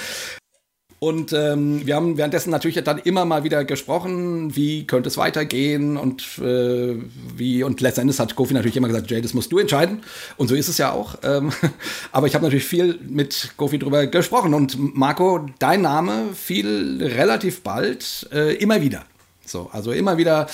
Und 1.01 1.33
ähm, 1.33 1.87
wir 1.87 1.95
haben 1.95 2.17
währenddessen 2.17 2.51
natürlich 2.51 2.83
dann 2.83 2.99
immer 2.99 3.25
mal 3.25 3.45
wieder 3.45 3.65
gesprochen, 3.65 4.57
wie 4.57 4.85
könnte 4.85 5.09
es 5.09 5.17
weitergehen 5.17 5.97
und 5.97 6.23
äh, 6.39 6.97
wie 7.37 7.63
und 7.63 7.81
letztendlich 7.81 8.19
hat 8.19 8.35
Kofi 8.35 8.53
natürlich 8.53 8.77
immer 8.77 8.89
gesagt, 8.89 9.09
Jay, 9.09 9.21
das 9.21 9.33
musst 9.33 9.53
du 9.53 9.59
entscheiden. 9.59 10.03
Und 10.37 10.49
so 10.49 10.57
ist 10.57 10.69
es 10.69 10.79
ja 10.79 10.91
auch. 10.91 11.17
Ähm, 11.23 11.53
aber 12.13 12.27
ich 12.27 12.35
habe 12.35 12.45
natürlich 12.45 12.65
viel 12.65 12.99
mit 13.07 13.53
Kofi 13.57 13.79
drüber 13.79 14.09
gesprochen 14.09 14.55
und 14.55 14.97
Marco, 14.97 15.47
dein 15.61 15.83
Name 15.83 16.31
fiel 16.35 16.99
relativ 17.01 17.63
bald 17.63 18.29
äh, 18.33 18.55
immer 18.57 18.83
wieder. 18.83 19.05
So, 19.49 19.71
also 19.73 19.93
immer 19.93 20.19
wieder 20.19 20.47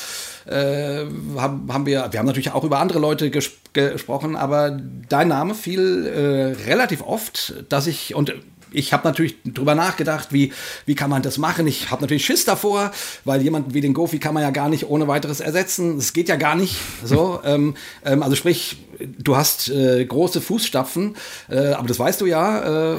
äh, 0.46 1.04
haben, 1.36 1.72
haben 1.72 1.86
wir, 1.86 2.08
wir 2.10 2.18
haben 2.18 2.26
natürlich 2.26 2.52
auch 2.52 2.64
über 2.64 2.78
andere 2.78 2.98
Leute 2.98 3.30
ges 3.30 3.50
gesprochen, 3.72 4.36
aber 4.36 4.78
dein 5.08 5.26
Name 5.26 5.56
fiel 5.56 6.06
äh, 6.06 6.68
relativ 6.68 7.02
oft, 7.02 7.54
dass 7.68 7.88
ich 7.88 8.14
und 8.14 8.32
ich 8.74 8.92
habe 8.92 9.06
natürlich 9.06 9.36
drüber 9.44 9.74
nachgedacht, 9.74 10.32
wie, 10.32 10.52
wie 10.86 10.94
kann 10.94 11.10
man 11.10 11.22
das 11.22 11.38
machen. 11.38 11.66
Ich 11.66 11.90
habe 11.90 12.02
natürlich 12.02 12.24
Schiss 12.24 12.44
davor, 12.44 12.90
weil 13.24 13.42
jemanden 13.42 13.74
wie 13.74 13.80
den 13.80 13.94
Gofi 13.94 14.18
kann 14.18 14.34
man 14.34 14.42
ja 14.42 14.50
gar 14.50 14.68
nicht 14.68 14.88
ohne 14.88 15.08
weiteres 15.08 15.40
ersetzen. 15.40 15.98
Es 15.98 16.12
geht 16.12 16.28
ja 16.28 16.36
gar 16.36 16.54
nicht. 16.54 16.76
So, 17.04 17.40
ähm, 17.44 17.76
ähm, 18.04 18.22
also 18.22 18.36
sprich, 18.36 18.78
du 19.18 19.36
hast 19.36 19.68
äh, 19.70 20.04
große 20.04 20.40
Fußstapfen, 20.40 21.16
äh, 21.48 21.72
aber 21.72 21.88
das 21.88 21.98
weißt 21.98 22.20
du 22.20 22.26
ja. 22.26 22.94
Äh, 22.94 22.98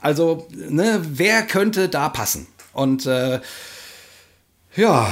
also, 0.00 0.48
ne, 0.50 1.00
wer 1.02 1.42
könnte 1.42 1.88
da 1.88 2.08
passen? 2.08 2.48
Und 2.72 3.06
äh, 3.06 3.40
ja, 4.74 5.08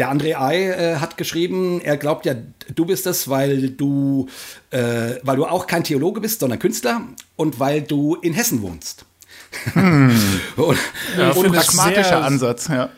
der 0.00 0.10
André 0.10 0.34
Ei 0.40 0.70
äh, 0.70 0.96
hat 0.96 1.16
geschrieben, 1.18 1.80
er 1.82 1.98
glaubt 1.98 2.24
ja, 2.24 2.34
du 2.74 2.86
bist 2.86 3.06
es, 3.06 3.28
weil 3.28 3.68
du, 3.68 4.28
äh, 4.70 5.16
weil 5.22 5.36
du 5.36 5.44
auch 5.44 5.66
kein 5.66 5.84
Theologe 5.84 6.22
bist, 6.22 6.40
sondern 6.40 6.58
Künstler 6.58 7.02
und 7.36 7.60
weil 7.60 7.82
du 7.82 8.16
in 8.16 8.32
Hessen 8.32 8.62
wohnst. 8.62 9.04
Hm. 9.74 10.10
und, 10.56 10.78
ja, 11.18 11.30
und 11.30 11.52
pragmatischer 11.52 12.04
sehr, 12.04 12.24
Ansatz, 12.24 12.68
ja. 12.68 12.88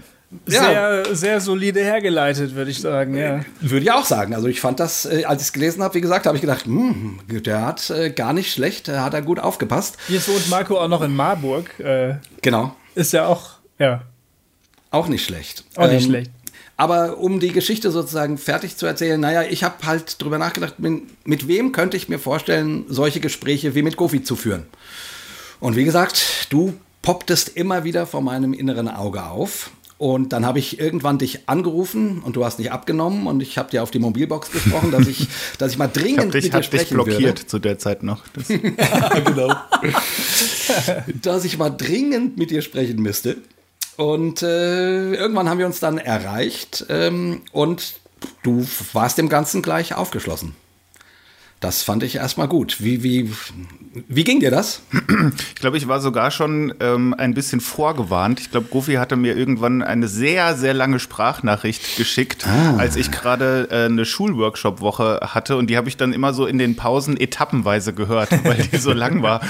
Sehr, 0.47 0.73
ja. 0.73 1.15
sehr 1.15 1.41
solide 1.41 1.81
hergeleitet, 1.81 2.55
würde 2.55 2.71
ich 2.71 2.81
sagen, 2.81 3.17
ja. 3.17 3.41
Würde 3.61 3.85
ich 3.85 3.91
auch 3.91 4.07
sagen. 4.07 4.33
Also 4.33 4.47
ich 4.47 4.61
fand 4.61 4.79
das, 4.79 5.05
äh, 5.05 5.25
als 5.25 5.43
ich 5.43 5.49
es 5.49 5.53
gelesen 5.53 5.83
habe, 5.83 5.95
wie 5.95 6.01
gesagt, 6.01 6.27
habe 6.27 6.37
ich 6.37 6.41
gedacht, 6.41 6.67
hm, 6.67 7.19
der 7.29 7.67
hat 7.67 7.91
äh, 7.91 8.11
gar 8.11 8.33
nicht 8.33 8.53
schlecht, 8.53 8.87
der 8.87 9.05
hat 9.05 9.13
er 9.13 9.23
gut 9.23 9.41
aufgepasst. 9.41 9.99
Jetzt 10.09 10.29
wohnt 10.29 10.49
Marco 10.49 10.79
auch 10.79 10.89
noch 10.89 11.03
in 11.03 11.15
Marburg. 11.15 11.79
Äh, 11.81 12.15
genau. 12.41 12.77
Ist 12.95 13.13
ja 13.13 13.27
auch, 13.27 13.55
ja. 13.79 14.03
Auch 14.91 15.09
nicht 15.09 15.25
schlecht. 15.25 15.65
Auch 15.77 15.89
nicht 15.89 16.05
ähm, 16.05 16.11
schlecht. 16.11 16.31
Aber 16.77 17.19
um 17.19 17.39
die 17.39 17.53
Geschichte 17.53 17.91
sozusagen 17.91 18.39
fertig 18.39 18.77
zu 18.77 18.87
erzählen, 18.87 19.21
naja, 19.21 19.43
ich 19.43 19.63
habe 19.63 19.87
halt 19.87 20.21
drüber 20.21 20.39
nachgedacht, 20.39 20.79
mit, 20.79 21.27
mit, 21.27 21.47
wem 21.49 21.73
könnte 21.73 21.97
ich 21.97 22.09
mir 22.09 22.19
vorstellen, 22.19 22.87
solche 22.89 23.21
Gespräche 23.21 23.75
wie 23.75 23.83
mit 23.83 23.97
Gofi 23.97 24.23
zu 24.23 24.37
führen. 24.37 24.67
Und 25.61 25.77
wie 25.77 25.85
gesagt, 25.85 26.47
du 26.51 26.75
popptest 27.03 27.51
immer 27.51 27.85
wieder 27.85 28.07
vor 28.07 28.23
meinem 28.23 28.53
inneren 28.53 28.89
Auge 28.89 29.25
auf. 29.25 29.71
Und 29.99 30.33
dann 30.33 30.45
habe 30.45 30.59
ich 30.59 30.81
irgendwann 30.81 31.19
dich 31.19 31.49
angerufen 31.49 32.23
und 32.25 32.35
du 32.35 32.45
hast 32.45 32.59
nicht 32.59 32.73
abgenommen 32.73 33.29
und 33.29 33.41
ich 33.41 33.57
habe 33.57 33.71
dir 33.71 33.85
auf 33.85 33.93
die 33.93 34.01
Mobilbox 34.01 34.51
gesprochen, 34.51 34.91
dass 34.91 35.07
ich, 35.07 35.29
dass 35.59 35.71
ich 35.71 35.79
mal 35.79 35.87
dringend 35.87 36.35
ich 36.35 36.47
mit 36.47 36.55
dir 36.55 36.63
sprechen 36.65 36.97
dich 36.97 37.05
blockiert 37.05 37.23
würde. 37.23 37.47
zu 37.47 37.61
der 37.61 37.79
Zeit 37.79 38.03
noch. 38.03 38.25
ja, 38.49 39.21
genau. 39.21 39.55
dass 41.23 41.45
ich 41.45 41.57
mal 41.57 41.71
dringend 41.71 42.37
mit 42.37 42.51
dir 42.51 42.63
sprechen 42.63 43.01
müsste. 43.01 43.37
Und 43.97 44.43
äh, 44.43 45.15
irgendwann 45.15 45.49
haben 45.49 45.59
wir 45.59 45.67
uns 45.67 45.81
dann 45.81 45.99
erreicht 45.99 46.87
ähm, 46.89 47.43
und 47.53 48.01
du 48.43 48.67
warst 48.93 49.19
dem 49.19 49.29
Ganzen 49.29 49.63
gleich 49.63 49.95
aufgeschlossen. 49.95 50.55
Das 51.63 51.85
fand 51.85 52.03
ich 52.03 52.17
erstmal 52.17 52.49
gut. 52.49 52.79
Wie, 52.81 53.05
wie, 53.05 53.31
wie 54.09 54.25
ging 54.25 54.41
dir 54.41 54.51
das? 54.51 54.83
Ich 55.49 55.55
glaube, 55.55 55.77
ich 55.77 55.87
war 55.87 56.01
sogar 56.01 56.33
schon 56.33 56.75
ähm, 56.81 57.15
ein 57.17 57.35
bisschen 57.35 57.61
vorgewarnt. 57.61 58.41
Ich 58.41 58.51
glaube, 58.51 58.67
Goofy 58.69 58.95
hatte 58.95 59.15
mir 59.15 59.37
irgendwann 59.37 59.81
eine 59.81 60.09
sehr, 60.09 60.57
sehr 60.57 60.75
lange 60.75 60.99
Sprachnachricht 60.99 61.97
geschickt, 61.97 62.45
ah. 62.49 62.79
als 62.79 62.97
ich 62.97 63.13
gerade 63.13 63.69
äh, 63.71 63.85
eine 63.85 64.05
Schulworkshop-Woche 64.05 65.21
hatte. 65.23 65.57
Und 65.57 65.71
die 65.71 65.77
habe 65.77 65.89
ich 65.89 65.97
dann 65.97 66.13
immer 66.13 66.35
so 66.35 66.47
in 66.47 66.59
den 66.59 66.75
Pausen 66.75 67.17
etappenweise 67.17 67.93
gehört, 67.93 68.33
weil 68.45 68.57
die 68.57 68.79
so 68.79 68.93
lang 68.93 69.23
war. 69.23 69.41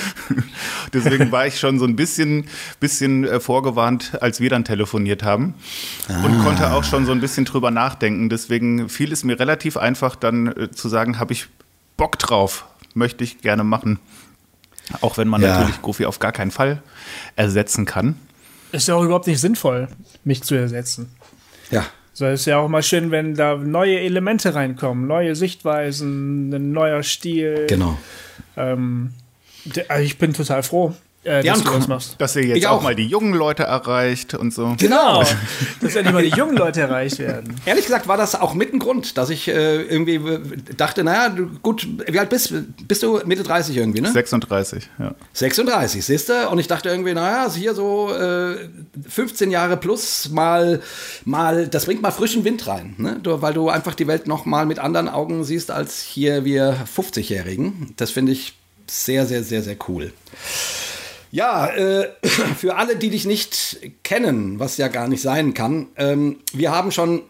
Deswegen 0.93 1.33
war 1.33 1.47
ich 1.47 1.59
schon 1.59 1.79
so 1.79 1.87
ein 1.87 1.97
bisschen, 1.97 2.45
bisschen 2.79 3.25
äh, 3.25 3.41
vorgewarnt, 3.41 4.19
als 4.21 4.39
wir 4.39 4.51
dann 4.51 4.67
telefoniert 4.67 5.23
haben. 5.23 5.55
Ah. 6.09 6.27
Und 6.27 6.45
konnte 6.45 6.75
auch 6.75 6.85
schon 6.85 7.07
so 7.07 7.13
ein 7.13 7.21
bisschen 7.21 7.47
drüber 7.47 7.71
nachdenken. 7.71 8.29
Deswegen 8.29 8.91
fiel 8.91 9.13
es 9.13 9.25
mir 9.25 9.41
relativ 9.41 9.79
einfach, 9.79 10.15
dann 10.15 10.49
äh, 10.49 10.71
zu 10.71 10.91
sagen, 10.91 11.19
habe 11.19 11.33
ich 11.33 11.49
Bock 12.03 12.19
drauf, 12.19 12.67
möchte 12.95 13.23
ich 13.23 13.43
gerne 13.43 13.63
machen. 13.63 14.01
Auch 15.03 15.19
wenn 15.19 15.29
man 15.29 15.41
ja. 15.41 15.61
natürlich 15.61 15.83
Goofy 15.83 16.05
auf 16.05 16.19
gar 16.19 16.33
keinen 16.33 16.51
Fall 16.51 16.83
ersetzen 17.37 17.85
kann. 17.85 18.17
Ist 18.73 18.89
ja 18.89 18.97
auch 18.97 19.05
überhaupt 19.05 19.29
nicht 19.29 19.41
sinnvoll, 19.41 19.87
mich 20.25 20.43
zu 20.43 20.57
ersetzen. 20.57 21.15
Ja. 21.71 21.87
So 22.13 22.27
ist 22.27 22.45
ja 22.47 22.59
auch 22.59 22.67
mal 22.67 22.83
schön, 22.83 23.13
wenn 23.13 23.37
da 23.37 23.55
neue 23.55 24.01
Elemente 24.01 24.53
reinkommen, 24.53 25.07
neue 25.07 25.37
Sichtweisen, 25.37 26.53
ein 26.53 26.73
neuer 26.73 27.05
Stil. 27.05 27.67
Genau. 27.69 27.97
Ähm, 28.57 29.15
also 29.87 30.03
ich 30.03 30.19
bin 30.19 30.35
total 30.35 30.65
froh, 30.65 30.97
äh, 31.25 31.45
dass, 31.45 31.63
du 31.63 31.71
das 31.71 31.87
machst. 31.87 32.15
dass 32.19 32.35
ihr 32.35 32.45
jetzt 32.45 32.67
auch. 32.67 32.79
auch. 32.79 32.83
mal 32.83 32.97
die 32.97 33.07
jungen 33.07 33.33
Leute 33.33 33.63
erreicht 33.63 34.35
und 34.35 34.53
so. 34.53 34.75
Genau, 34.79 35.23
dass 35.81 35.95
endlich 35.95 36.13
mal 36.13 36.23
die 36.23 36.37
jungen 36.37 36.57
Leute 36.57 36.81
erreicht 36.81 37.21
werden. 37.21 37.61
Ehrlich 37.65 37.85
gesagt 37.85 38.09
war 38.09 38.17
das 38.17 38.35
auch 38.35 38.55
mit 38.55 38.75
ein 38.75 38.81
Grund, 38.81 39.17
dass 39.17 39.31
ich 39.31 39.47
äh, 39.47 39.83
irgendwie 39.83 40.21
dachte, 40.77 41.05
naja, 41.05 41.33
gut, 41.63 41.87
wie 42.09 42.19
alt 42.19 42.29
bist, 42.29 42.53
bist 42.89 43.05
du? 43.05 43.21
Mitte 43.25 43.45
30 43.45 43.77
irgendwie, 43.77 44.01
ne? 44.01 44.11
36, 44.11 44.89
ja. 44.99 45.15
36, 45.33 46.05
siehst 46.05 46.29
du? 46.29 46.49
Und 46.49 46.59
ich 46.59 46.67
dachte 46.67 46.89
irgendwie, 46.89 47.15
naja, 47.15 47.45
also 47.45 47.57
hier 47.57 47.75
so 47.75 48.13
äh, 48.13 48.57
15 49.09 49.53
Jahre 49.53 49.77
plus 49.77 50.29
mal, 50.31 50.81
mal, 51.25 51.69
das 51.69 51.87
bringt 51.87 52.03
mal 52.03 52.11
frischen 52.11 52.45
Wind 52.45 52.67
rein, 52.67 52.95
ne? 52.99 53.21
Du, 53.23 53.41
weil 53.43 53.55
du 53.55 53.69
einfach 53.69 53.95
die 53.95 54.09
Welt 54.09 54.27
noch 54.27 54.45
mal 54.45 54.67
mit 54.67 54.81
anderen 54.81 55.09
Augen 55.09 55.45
siehst 55.45 55.71
als 55.71 56.03
hier 56.03 56.45
wir 56.45 56.77
50-Jährigen. 56.97 57.95
Das 57.97 58.11
finde 58.11 58.33
ich 58.33 58.55
sehr, 58.89 59.27
sehr, 59.27 59.45
sehr, 59.45 59.63
sehr 59.63 59.77
cool. 59.89 60.13
Ja, 61.33 61.67
äh, 61.67 62.11
für 62.57 62.77
alle, 62.77 62.95
die 62.97 63.11
dich 63.11 63.25
nicht 63.25 63.79
kennen, 64.05 64.61
was 64.61 64.77
ja 64.77 64.89
gar 64.89 65.09
nicht 65.09 65.23
sein 65.23 65.55
kann, 65.55 65.89
ähm, 65.97 66.37
wir 66.53 66.71
haben 66.71 66.93
schon 66.93 67.23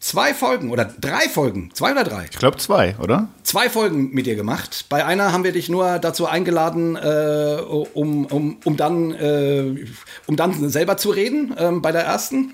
zwei 0.00 0.34
Folgen 0.34 0.70
oder 0.70 0.84
drei 0.84 1.28
Folgen, 1.28 1.70
zwei 1.72 1.92
oder 1.92 2.02
drei? 2.02 2.26
Ich 2.30 2.38
glaube 2.38 2.58
zwei, 2.58 2.96
oder? 2.98 3.28
Zwei 3.44 3.70
Folgen 3.70 4.10
mit 4.10 4.26
dir 4.26 4.34
gemacht. 4.34 4.86
Bei 4.88 5.06
einer 5.06 5.32
haben 5.32 5.44
wir 5.44 5.52
dich 5.52 5.68
nur 5.68 6.00
dazu 6.00 6.26
eingeladen, 6.26 6.96
äh, 6.96 7.58
um, 7.94 8.26
um, 8.26 8.56
um, 8.64 8.76
dann, 8.76 9.12
äh, 9.12 9.86
um 10.26 10.36
dann 10.36 10.68
selber 10.68 10.96
zu 10.96 11.10
reden. 11.10 11.54
Ähm, 11.56 11.82
bei 11.82 11.92
der 11.92 12.02
ersten. 12.02 12.52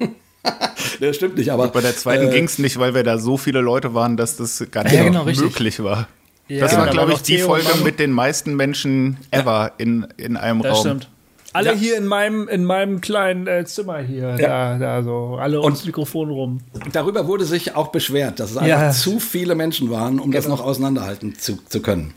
das 1.00 1.16
stimmt 1.16 1.38
nicht, 1.38 1.50
aber. 1.50 1.64
Und 1.64 1.72
bei 1.72 1.80
der 1.80 1.96
zweiten 1.96 2.28
äh, 2.28 2.32
ging 2.32 2.44
es 2.44 2.58
nicht, 2.58 2.78
weil 2.78 2.94
wir 2.94 3.02
da 3.02 3.16
so 3.18 3.38
viele 3.38 3.62
Leute 3.62 3.94
waren, 3.94 4.18
dass 4.18 4.36
das 4.36 4.64
gar 4.70 4.84
nicht 4.84 4.92
ja, 4.92 5.04
genau, 5.04 5.24
möglich 5.24 5.82
war. 5.82 6.06
Ja, 6.50 6.62
das 6.62 6.76
war, 6.76 6.88
glaube 6.88 7.12
ich, 7.12 7.22
die 7.22 7.38
Folge 7.38 7.68
mit 7.84 8.00
den 8.00 8.10
meisten 8.10 8.56
Menschen 8.56 9.18
ever 9.30 9.72
in, 9.78 10.08
in 10.16 10.36
einem 10.36 10.62
das 10.62 10.72
Raum. 10.72 10.80
Stimmt. 10.80 11.08
Alle 11.52 11.70
ja. 11.70 11.76
hier 11.76 11.96
in 11.96 12.06
meinem, 12.06 12.48
in 12.48 12.64
meinem 12.64 13.00
kleinen 13.00 13.46
äh, 13.46 13.64
Zimmer 13.64 13.98
hier, 13.98 14.36
ja. 14.38 14.76
da, 14.76 14.78
da 14.78 15.02
so, 15.02 15.38
alle 15.40 15.60
ums 15.62 15.84
Mikrofon 15.84 16.30
rum. 16.30 16.60
Darüber 16.92 17.28
wurde 17.28 17.44
sich 17.44 17.76
auch 17.76 17.88
beschwert, 17.88 18.40
dass 18.40 18.50
es 18.52 18.56
einfach 18.56 18.68
ja. 18.68 18.90
zu 18.90 19.20
viele 19.20 19.54
Menschen 19.54 19.90
waren, 19.90 20.18
um 20.18 20.32
genau. 20.32 20.36
das 20.42 20.48
noch 20.48 20.60
auseinanderhalten 20.60 21.38
zu, 21.38 21.58
zu 21.68 21.82
können. 21.82 22.14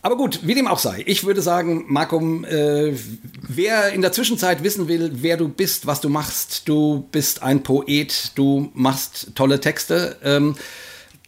Aber 0.00 0.16
gut, 0.16 0.40
wie 0.42 0.54
dem 0.54 0.66
auch 0.66 0.78
sei. 0.78 1.02
Ich 1.06 1.24
würde 1.24 1.42
sagen, 1.42 1.84
Markum, 1.88 2.44
äh, 2.44 2.94
wer 3.42 3.92
in 3.92 4.00
der 4.00 4.12
Zwischenzeit 4.12 4.62
wissen 4.62 4.88
will, 4.88 5.10
wer 5.16 5.36
du 5.36 5.48
bist, 5.48 5.86
was 5.86 6.00
du 6.00 6.08
machst, 6.08 6.68
du 6.68 7.08
bist 7.12 7.42
ein 7.42 7.62
Poet, 7.62 8.32
du 8.34 8.70
machst 8.74 9.34
tolle 9.34 9.60
Texte. 9.60 10.16
Ähm, 10.22 10.56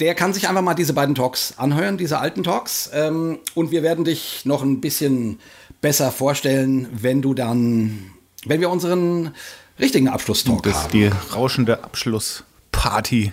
der 0.00 0.14
kann 0.14 0.32
sich 0.32 0.48
einfach 0.48 0.62
mal 0.62 0.74
diese 0.74 0.92
beiden 0.92 1.14
Talks 1.14 1.54
anhören, 1.56 1.96
diese 1.96 2.18
alten 2.18 2.42
Talks. 2.42 2.90
Ähm, 2.92 3.38
und 3.54 3.70
wir 3.70 3.82
werden 3.82 4.04
dich 4.04 4.44
noch 4.44 4.62
ein 4.62 4.80
bisschen 4.80 5.40
besser 5.80 6.12
vorstellen, 6.12 6.88
wenn 6.92 7.22
du 7.22 7.34
dann, 7.34 8.10
wenn 8.44 8.60
wir 8.60 8.70
unseren 8.70 9.34
richtigen 9.78 10.08
Abschlusstalk 10.08 10.62
das 10.62 10.84
haben. 10.84 10.92
Die 10.92 11.10
rauschende 11.34 11.82
Abschlussparty. 11.84 13.32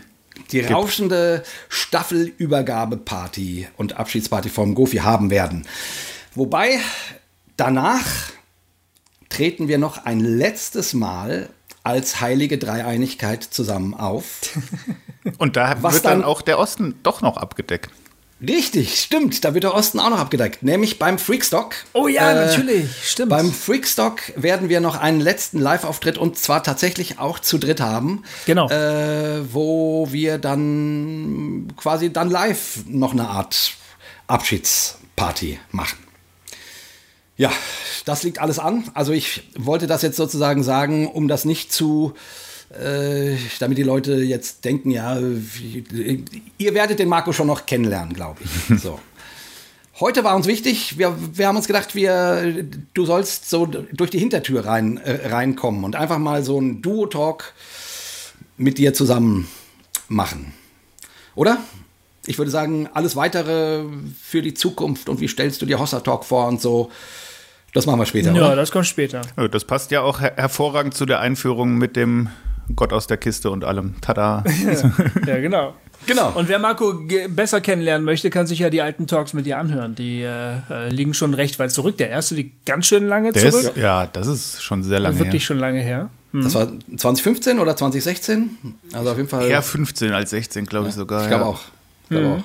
Die 0.51 0.59
gibt. 0.59 0.71
rauschende 0.71 1.43
Staffelübergabeparty 1.69 3.67
und 3.77 3.97
Abschiedsparty 3.97 4.49
vom 4.49 4.73
Gofi 4.75 4.97
haben 4.97 5.29
werden. 5.29 5.67
Wobei 6.33 6.79
danach 7.55 8.05
treten 9.29 9.67
wir 9.67 9.77
noch 9.77 10.05
ein 10.05 10.19
letztes 10.19 10.93
Mal 10.93 11.49
als 11.83 12.21
heilige 12.21 12.57
Dreieinigkeit 12.57 13.43
zusammen 13.43 13.93
auf. 13.93 14.57
Und 15.37 15.55
da 15.55 15.77
Was 15.81 15.95
wird 15.95 16.05
dann, 16.05 16.19
dann 16.19 16.27
auch 16.27 16.41
der 16.41 16.59
Osten 16.59 16.95
doch 17.03 17.21
noch 17.21 17.37
abgedeckt. 17.37 17.89
Richtig, 18.45 18.99
stimmt. 18.99 19.45
Da 19.45 19.53
wird 19.53 19.63
der 19.63 19.73
Osten 19.73 19.99
auch 19.99 20.09
noch 20.09 20.19
abgedeckt. 20.19 20.63
Nämlich 20.63 20.99
beim 20.99 21.17
Freakstock. 21.17 21.75
Oh 21.93 22.07
ja, 22.07 22.31
äh, 22.31 22.47
natürlich, 22.47 22.89
stimmt. 23.09 23.29
Beim 23.29 23.53
Freakstock 23.53 24.19
werden 24.35 24.67
wir 24.67 24.81
noch 24.81 24.99
einen 24.99 25.21
letzten 25.21 25.59
Live-Auftritt 25.59 26.17
und 26.17 26.37
zwar 26.37 26.61
tatsächlich 26.61 27.19
auch 27.19 27.39
zu 27.39 27.57
dritt 27.57 27.79
haben. 27.79 28.23
Genau. 28.45 28.69
Äh, 28.69 29.53
wo 29.53 30.09
wir 30.11 30.39
dann 30.39 31.71
quasi 31.77 32.11
dann 32.11 32.29
live 32.29 32.83
noch 32.87 33.13
eine 33.13 33.29
Art 33.29 33.73
Abschiedsparty 34.27 35.59
machen. 35.71 35.99
Ja, 37.37 37.51
das 38.05 38.23
liegt 38.23 38.39
alles 38.39 38.59
an. 38.59 38.83
Also 38.93 39.11
ich 39.11 39.49
wollte 39.57 39.87
das 39.87 40.01
jetzt 40.01 40.17
sozusagen 40.17 40.63
sagen, 40.63 41.07
um 41.07 41.27
das 41.27 41.45
nicht 41.45 41.71
zu 41.71 42.13
äh, 42.73 43.37
damit 43.59 43.77
die 43.77 43.83
Leute 43.83 44.15
jetzt 44.15 44.65
denken, 44.65 44.89
ja, 44.91 45.19
ihr 45.19 46.73
werdet 46.73 46.99
den 46.99 47.07
Marco 47.07 47.31
schon 47.31 47.47
noch 47.47 47.65
kennenlernen, 47.65 48.13
glaube 48.13 48.39
ich. 48.43 48.79
So. 48.81 48.99
Heute 49.99 50.23
war 50.23 50.35
uns 50.35 50.47
wichtig, 50.47 50.97
wir, 50.97 51.15
wir 51.37 51.47
haben 51.47 51.55
uns 51.55 51.67
gedacht, 51.67 51.93
wir, 51.93 52.65
du 52.95 53.05
sollst 53.05 53.47
so 53.47 53.67
durch 53.67 54.09
die 54.09 54.17
Hintertür 54.17 54.65
rein, 54.65 54.97
äh, 54.97 55.27
reinkommen 55.27 55.83
und 55.83 55.95
einfach 55.95 56.17
mal 56.17 56.43
so 56.43 56.59
ein 56.59 56.81
Duo-Talk 56.81 57.53
mit 58.57 58.79
dir 58.79 58.95
zusammen 58.95 59.47
machen. 60.07 60.53
Oder? 61.35 61.59
Ich 62.25 62.37
würde 62.37 62.51
sagen, 62.51 62.89
alles 62.93 63.15
weitere 63.15 63.83
für 64.21 64.41
die 64.41 64.53
Zukunft 64.53 65.09
und 65.09 65.19
wie 65.19 65.27
stellst 65.27 65.61
du 65.61 65.65
dir 65.65 65.79
Hossa 65.79 65.99
Talk 65.99 66.23
vor 66.23 66.47
und 66.47 66.61
so, 66.61 66.89
das 67.73 67.85
machen 67.85 67.99
wir 67.99 68.05
später. 68.05 68.31
Ja, 68.33 68.47
oder? 68.47 68.55
das 68.55 68.71
kommt 68.71 68.85
später. 68.85 69.21
Das 69.51 69.65
passt 69.65 69.91
ja 69.91 70.01
auch 70.01 70.21
her 70.21 70.33
hervorragend 70.35 70.93
zu 70.93 71.05
der 71.05 71.19
Einführung 71.19 71.77
mit 71.77 71.95
dem 71.95 72.29
Gott 72.75 72.93
aus 72.93 73.07
der 73.07 73.17
Kiste 73.17 73.49
und 73.49 73.65
allem. 73.65 73.95
Tada. 74.01 74.43
ja, 75.27 75.39
genau. 75.39 75.73
Genau. 76.05 76.31
Und 76.31 76.49
wer 76.49 76.59
Marco 76.59 76.93
besser 77.29 77.61
kennenlernen 77.61 78.03
möchte, 78.05 78.29
kann 78.29 78.45
sich 78.45 78.59
ja 78.59 78.69
die 78.69 78.81
alten 78.81 79.07
Talks 79.07 79.33
mit 79.33 79.45
dir 79.45 79.57
anhören. 79.57 79.95
Die 79.95 80.21
äh, 80.21 80.57
äh 80.69 80.89
liegen 80.89 81.13
schon 81.13 81.33
recht 81.33 81.59
weit 81.59 81.71
zurück. 81.71 81.97
Der 81.97 82.09
erste 82.09 82.35
liegt 82.35 82.65
ganz 82.65 82.87
schön 82.87 83.07
lange 83.07 83.31
der 83.31 83.51
zurück. 83.51 83.75
Ist, 83.75 83.77
ja, 83.77 84.07
das 84.07 84.27
ist 84.27 84.61
schon 84.61 84.83
sehr 84.83 84.99
lange 84.99 85.19
Wirklich 85.19 85.43
her. 85.43 85.47
schon 85.47 85.59
lange 85.59 85.79
her. 85.81 86.09
Hm. 86.31 86.43
Das 86.43 86.55
war 86.55 86.67
2015 86.67 87.59
oder 87.59 87.75
2016? 87.75 88.57
Also 88.93 89.11
auf 89.11 89.17
jeden 89.17 89.29
Fall. 89.29 89.47
Eher 89.47 89.61
15 89.61 90.11
als 90.11 90.31
16, 90.31 90.65
glaube 90.65 90.89
ich 90.89 90.95
sogar. 90.95 91.21
Ich 91.21 91.29
glaube 91.29 91.43
ja. 91.45 91.49
auch. 91.49 91.61
Mhm. 92.21 92.31
auch. 92.31 92.43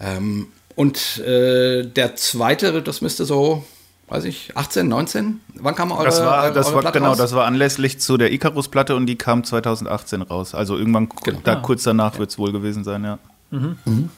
Ähm, 0.00 0.46
und 0.74 1.18
äh, 1.18 1.84
der 1.84 2.16
zweite, 2.16 2.82
das 2.82 3.00
müsste 3.00 3.24
so 3.24 3.64
weiß 4.10 4.24
ich, 4.24 4.56
18, 4.56 4.88
19? 4.88 5.40
Wann 5.54 5.74
kam 5.74 5.92
eure, 5.92 6.04
das 6.04 6.20
war, 6.20 6.50
das 6.50 6.66
eure 6.66 6.74
war, 6.74 6.80
Platte 6.82 6.98
Genau, 6.98 7.10
raus? 7.10 7.18
das 7.18 7.32
war 7.32 7.46
anlässlich 7.46 8.00
zu 8.00 8.16
der 8.16 8.32
Icarus-Platte 8.32 8.96
und 8.96 9.06
die 9.06 9.16
kam 9.16 9.44
2018 9.44 10.22
raus. 10.22 10.54
Also 10.54 10.76
irgendwann 10.76 11.08
genau. 11.22 11.38
da, 11.44 11.52
ah. 11.52 11.56
kurz 11.56 11.84
danach 11.84 12.18
wird 12.18 12.30
es 12.30 12.38
wohl 12.38 12.52
gewesen 12.52 12.82
sein, 12.82 13.04
ja. 13.04 13.18
Mhm. 13.50 13.78
Mhm. 13.84 14.10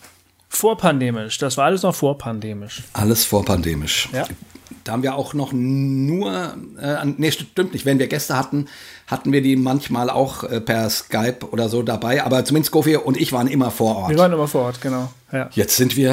Vorpandemisch, 0.48 1.38
das 1.38 1.56
war 1.56 1.66
alles 1.66 1.82
noch 1.82 1.94
vorpandemisch. 1.94 2.82
Alles 2.94 3.24
vorpandemisch. 3.24 4.08
Ja. 4.12 4.24
Da 4.84 4.92
haben 4.92 5.02
wir 5.02 5.14
auch 5.14 5.34
noch 5.34 5.52
nur, 5.52 6.54
äh, 6.80 7.04
nee, 7.16 7.30
stimmt 7.30 7.72
nicht, 7.72 7.84
wenn 7.84 7.98
wir 7.98 8.06
Gäste 8.06 8.36
hatten, 8.36 8.66
hatten 9.06 9.32
wir 9.32 9.42
die 9.42 9.56
manchmal 9.56 10.10
auch 10.10 10.44
äh, 10.44 10.60
per 10.60 10.88
Skype 10.90 11.46
oder 11.50 11.68
so 11.68 11.82
dabei, 11.82 12.24
aber 12.24 12.44
zumindest 12.44 12.72
Gofi 12.72 12.96
und 12.96 13.16
ich 13.16 13.32
waren 13.32 13.48
immer 13.48 13.70
vor 13.70 13.96
Ort. 13.96 14.10
Wir 14.10 14.18
waren 14.18 14.32
immer 14.32 14.48
vor 14.48 14.62
Ort, 14.62 14.80
genau. 14.80 15.12
Ja. 15.32 15.48
Jetzt 15.52 15.76
sind 15.76 15.96
wir, 15.96 16.12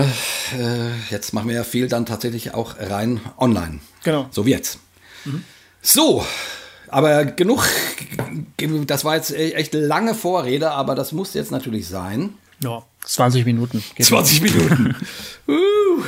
äh, 0.57 0.89
jetzt 1.09 1.33
machen 1.33 1.49
wir 1.49 1.55
ja 1.55 1.63
viel 1.63 1.87
dann 1.87 2.05
tatsächlich 2.05 2.53
auch 2.53 2.75
rein 2.79 3.19
online. 3.37 3.79
Genau. 4.03 4.27
So 4.31 4.45
wie 4.45 4.51
jetzt. 4.51 4.79
Mhm. 5.25 5.43
So, 5.81 6.25
aber 6.87 7.25
genug, 7.25 7.65
das 8.87 9.05
war 9.05 9.15
jetzt 9.15 9.31
e-, 9.31 9.51
echt 9.51 9.73
lange 9.73 10.15
Vorrede, 10.15 10.71
aber 10.71 10.95
das 10.95 11.11
muss 11.11 11.33
jetzt 11.33 11.51
natürlich 11.51 11.87
sein. 11.87 12.33
Ja, 12.63 12.83
20 13.05 13.45
Minuten. 13.45 13.83
20 13.99 14.41
Minuten. 14.41 14.95
uh. 15.47 15.53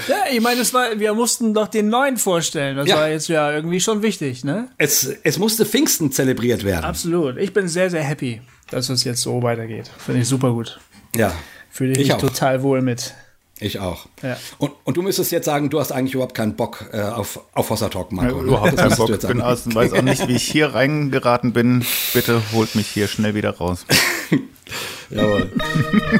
Ja, 0.07 0.23
ich 0.31 0.41
meine, 0.41 0.61
wir 0.61 1.13
mussten 1.13 1.53
doch 1.53 1.67
den 1.67 1.89
neuen 1.89 2.17
vorstellen. 2.17 2.77
Das 2.77 2.87
ja. 2.87 2.97
war 2.97 3.09
jetzt 3.09 3.27
ja 3.27 3.51
irgendwie 3.51 3.79
schon 3.79 4.01
wichtig, 4.01 4.43
ne? 4.43 4.69
Es, 4.77 5.03
es 5.23 5.37
musste 5.39 5.65
Pfingsten 5.65 6.11
zelebriert 6.11 6.63
werden. 6.63 6.85
Absolut. 6.85 7.37
Ich 7.37 7.53
bin 7.53 7.67
sehr, 7.67 7.89
sehr 7.89 8.03
happy, 8.03 8.41
dass 8.69 8.89
es 8.89 9.03
jetzt 9.03 9.21
so 9.21 9.41
weitergeht. 9.41 9.89
Finde 9.97 10.21
ich 10.21 10.27
super 10.27 10.51
gut. 10.51 10.79
Ja. 11.15 11.33
Fühle 11.69 11.93
ich, 11.93 11.99
ich 11.99 12.07
mich 12.07 12.13
auch. 12.13 12.19
total 12.19 12.61
wohl 12.63 12.81
mit. 12.81 13.13
Ich 13.59 13.79
auch. 13.79 14.07
Ja. 14.23 14.37
Und, 14.57 14.71
und 14.85 14.97
du 14.97 15.03
müsstest 15.03 15.31
jetzt 15.31 15.45
sagen, 15.45 15.69
du 15.69 15.79
hast 15.79 15.91
eigentlich 15.91 16.15
überhaupt 16.15 16.33
keinen 16.33 16.55
Bock 16.55 16.89
äh, 16.91 17.01
auf, 17.01 17.41
auf 17.53 17.69
Hossa 17.69 17.89
Talk, 17.89 18.11
Marco. 18.11 18.37
Ja, 18.37 18.41
ne? 18.41 18.47
überhaupt 18.47 18.75
keinen 18.75 18.95
Bock. 18.95 19.09
Ich 19.11 19.19
bin 19.19 19.39
aus, 19.39 19.73
weiß 19.73 19.93
auch 19.93 20.01
nicht, 20.01 20.27
wie 20.27 20.35
ich 20.35 20.43
hier 20.43 20.73
reingeraten 20.73 21.53
bin. 21.53 21.85
Bitte 22.13 22.41
holt 22.53 22.73
mich 22.73 22.87
hier 22.87 23.07
schnell 23.07 23.35
wieder 23.35 23.51
raus. 23.51 23.85
Jawohl. 25.09 25.51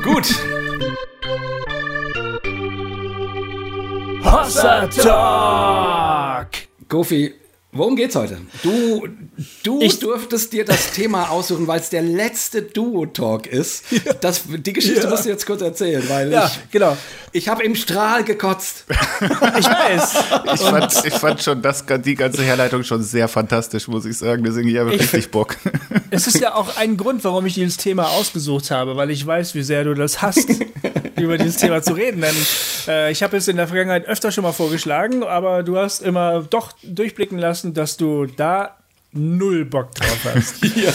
Gut. 0.04 0.28
Hossa 4.24 4.88
Talk! 4.88 6.50
Goofy, 6.90 7.34
Worum 7.74 7.96
geht's 7.96 8.18
heute? 8.18 8.38
Du, 8.64 9.08
du 9.64 9.80
ich 9.82 10.00
durftest 10.00 10.52
dir 10.52 10.66
das 10.66 10.92
Thema 10.92 11.30
aussuchen, 11.30 11.68
weil 11.68 11.80
es 11.80 11.90
der 11.90 12.02
letzte 12.02 12.64
Duo-Talk 12.64 13.48
ist. 13.48 13.86
Ja. 13.92 14.12
Das, 14.20 14.44
die 14.46 14.74
Geschichte 14.74 15.04
ja. 15.04 15.10
musst 15.10 15.24
du 15.24 15.30
jetzt 15.30 15.46
kurz 15.46 15.62
erzählen, 15.62 16.04
weil 16.10 16.34
ja, 16.34 16.48
ich, 16.48 16.70
genau. 16.70 16.98
ich 17.32 17.48
habe 17.48 17.64
im 17.64 17.76
Strahl 17.76 18.26
gekotzt. 18.26 18.84
ich 18.90 19.66
weiß. 19.66 20.16
Ich 20.54 20.62
fand, 20.62 21.06
ich 21.06 21.14
fand 21.14 21.42
schon 21.42 21.62
das, 21.62 21.86
die 22.04 22.16
ganze 22.16 22.44
Herleitung 22.44 22.84
schon 22.84 23.04
sehr 23.04 23.30
fantastisch, 23.30 23.88
muss 23.88 24.04
ich 24.04 24.18
sagen. 24.18 24.44
Deswegen 24.44 24.68
ich 24.68 24.78
habe 24.78 24.92
richtig 24.92 25.32
Bock. 25.32 25.56
Es 26.14 26.28
ist 26.28 26.42
ja 26.42 26.56
auch 26.56 26.76
ein 26.76 26.98
Grund, 26.98 27.24
warum 27.24 27.46
ich 27.46 27.54
dieses 27.54 27.78
Thema 27.78 28.10
ausgesucht 28.10 28.70
habe, 28.70 28.98
weil 28.98 29.12
ich 29.12 29.26
weiß, 29.26 29.56
wie 29.56 29.64
sehr 29.64 29.86
du 29.86 29.94
das 29.94 30.22
hast, 30.22 30.46
über 31.18 31.38
dieses 31.38 31.56
Thema 31.56 31.82
zu 31.82 31.94
reden. 31.94 32.20
Denn 32.20 32.36
äh, 32.88 33.12
ich 33.12 33.24
habe 33.24 33.38
es 33.38 33.48
in 33.48 33.56
der 33.56 33.68
Vergangenheit 33.68 34.06
öfter 34.08 34.30
schon 34.30 34.44
mal 34.44 34.52
vorgeschlagen, 34.52 35.24
aber 35.24 35.64
du 35.64 35.78
hast 35.78 36.02
immer 36.02 36.42
doch 36.42 36.74
durchblicken 36.84 37.38
lassen, 37.38 37.61
lassen, 37.62 37.74
dass 37.74 37.98
du 37.98 38.26
da 38.26 38.78
null 39.14 39.66
Bock 39.66 39.94
drauf 39.96 40.20
hast. 40.34 40.64
ja. 40.76 40.92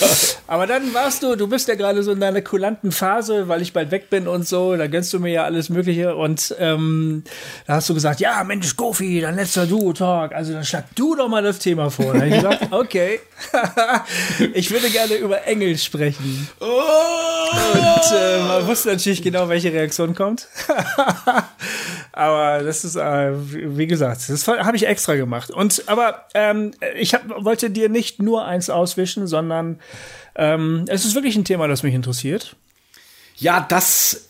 Aber 0.46 0.66
dann 0.66 0.94
warst 0.94 1.22
du, 1.22 1.36
du 1.36 1.48
bist 1.48 1.68
ja 1.68 1.74
gerade 1.74 2.02
so 2.02 2.12
in 2.12 2.20
deiner 2.20 2.40
kulanten 2.40 2.90
Phase, 2.92 3.48
weil 3.48 3.60
ich 3.60 3.72
bald 3.72 3.90
weg 3.90 4.08
bin 4.08 4.26
und 4.26 4.48
so, 4.48 4.76
da 4.76 4.86
gönnst 4.86 5.12
du 5.12 5.20
mir 5.20 5.32
ja 5.32 5.44
alles 5.44 5.68
Mögliche 5.68 6.16
und 6.16 6.54
ähm, 6.58 7.24
da 7.66 7.74
hast 7.74 7.88
du 7.90 7.94
gesagt, 7.94 8.20
ja 8.20 8.42
Mensch, 8.44 8.74
Gofi, 8.76 9.20
dein 9.20 9.36
letzter 9.36 9.66
Duo-Talk, 9.66 10.32
also 10.32 10.52
dann 10.52 10.64
schlag 10.64 10.84
du 10.94 11.14
doch 11.14 11.28
mal 11.28 11.42
das 11.42 11.58
Thema 11.58 11.90
vor. 11.90 12.14
Dann 12.14 12.22
habe 12.22 12.28
ich 12.28 12.34
gesagt, 12.36 12.68
okay, 12.70 13.20
ich 14.54 14.70
würde 14.70 14.88
gerne 14.88 15.14
über 15.16 15.44
Engel 15.44 15.76
sprechen. 15.76 16.48
Oh! 16.60 16.66
Und 17.74 18.16
äh, 18.16 18.38
man 18.40 18.66
wusste 18.66 18.90
natürlich 18.90 19.22
genau, 19.22 19.48
welche 19.48 19.72
Reaktion 19.72 20.14
kommt. 20.14 20.48
aber 22.12 22.62
das 22.62 22.84
ist, 22.84 22.96
äh, 22.96 23.32
wie 23.34 23.86
gesagt, 23.86 24.28
das 24.28 24.46
habe 24.48 24.76
ich 24.76 24.86
extra 24.86 25.14
gemacht. 25.14 25.50
Und 25.50 25.84
aber 25.86 26.26
ähm, 26.34 26.72
ich 26.96 27.14
hab, 27.14 27.22
wollte 27.44 27.70
dir 27.70 27.88
nicht 27.88 28.05
nicht 28.06 28.22
nur 28.22 28.44
eins 28.44 28.70
auswischen, 28.70 29.26
sondern 29.26 29.80
ähm, 30.36 30.84
es 30.86 31.04
ist 31.04 31.14
wirklich 31.14 31.36
ein 31.36 31.44
Thema, 31.44 31.66
das 31.66 31.82
mich 31.82 31.94
interessiert. 31.94 32.54
Ja, 33.36 33.66
das 33.68 34.28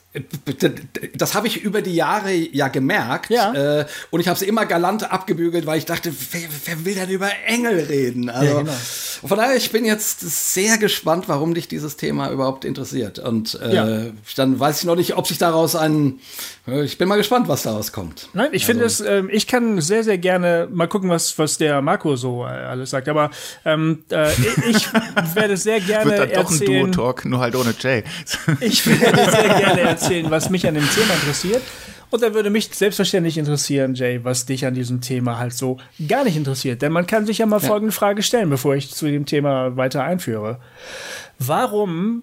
das 1.14 1.34
habe 1.34 1.46
ich 1.46 1.62
über 1.62 1.82
die 1.82 1.94
Jahre 1.94 2.32
ja 2.32 2.68
gemerkt. 2.68 3.28
Ja. 3.28 3.52
Äh, 3.80 3.86
und 4.10 4.20
ich 4.20 4.28
habe 4.28 4.36
es 4.36 4.40
immer 4.40 4.64
galant 4.64 5.12
abgebügelt, 5.12 5.66
weil 5.66 5.76
ich 5.76 5.84
dachte, 5.84 6.10
wer, 6.30 6.40
wer 6.64 6.84
will 6.86 6.94
denn 6.94 7.10
über 7.10 7.28
Engel 7.44 7.80
reden? 7.80 8.30
Also, 8.30 8.54
ja, 8.54 8.58
genau. 8.60 8.72
Von 8.72 9.36
daher, 9.36 9.56
ich 9.56 9.70
bin 9.72 9.84
jetzt 9.84 10.20
sehr 10.54 10.78
gespannt, 10.78 11.28
warum 11.28 11.52
dich 11.52 11.68
dieses 11.68 11.98
Thema 11.98 12.30
überhaupt 12.30 12.64
interessiert. 12.64 13.18
Und 13.18 13.60
äh, 13.60 13.74
ja. 13.74 14.06
dann 14.36 14.58
weiß 14.58 14.80
ich 14.80 14.84
noch 14.84 14.96
nicht, 14.96 15.16
ob 15.16 15.26
sich 15.26 15.36
daraus 15.36 15.76
ein, 15.76 16.20
Ich 16.66 16.98
bin 16.98 17.06
mal 17.06 17.16
gespannt, 17.16 17.46
was 17.46 17.62
daraus 17.62 17.92
kommt. 17.92 18.28
Nein, 18.32 18.48
ich 18.50 18.66
finde 18.66 18.84
es, 18.84 19.00
ähm, 19.00 19.28
ich 19.30 19.46
kann 19.46 19.80
sehr, 19.80 20.02
sehr 20.02 20.18
gerne 20.18 20.68
mal 20.72 20.88
gucken, 20.88 21.08
was, 21.08 21.38
was 21.38 21.58
der 21.58 21.80
Marco 21.80 22.16
so 22.16 22.42
äh, 22.42 22.48
alles 22.48 22.90
sagt. 22.90 23.08
Aber 23.08 23.30
ähm, 23.64 24.02
äh, 24.10 24.32
ich 24.68 24.92
werde 25.34 25.56
sehr 25.56 25.80
gerne 25.80 26.10
Wird 26.10 26.18
dann 26.18 26.28
doch 26.30 26.50
ein 26.50 26.60
erzählen. 26.60 26.92
Duo-Talk, 26.92 27.24
nur 27.24 27.38
halt 27.38 27.54
ohne 27.54 27.72
Jay. 27.78 28.02
Ich 28.60 28.84
werde 28.86 29.30
sehr 29.30 29.48
gerne 29.60 29.80
erzählen, 29.82 30.28
was 30.30 30.50
mich 30.50 30.66
an 30.66 30.74
dem 30.74 30.88
Thema 30.90 31.14
interessiert. 31.14 31.62
Und 32.10 32.22
dann 32.22 32.34
würde 32.34 32.50
mich 32.50 32.70
selbstverständlich 32.72 33.38
interessieren, 33.38 33.94
Jay, 33.94 34.20
was 34.24 34.46
dich 34.46 34.66
an 34.66 34.74
diesem 34.74 35.00
Thema 35.00 35.38
halt 35.38 35.52
so 35.52 35.78
gar 36.08 36.24
nicht 36.24 36.36
interessiert. 36.36 36.82
Denn 36.82 36.92
man 36.92 37.06
kann 37.06 37.26
sich 37.26 37.38
ja 37.38 37.46
mal 37.46 37.60
folgende 37.60 37.92
Frage 37.92 38.22
stellen, 38.22 38.50
bevor 38.50 38.74
ich 38.74 38.92
zu 38.92 39.06
dem 39.06 39.26
Thema 39.26 39.76
weiter 39.76 40.02
einführe. 40.02 40.58
Warum 41.38 42.22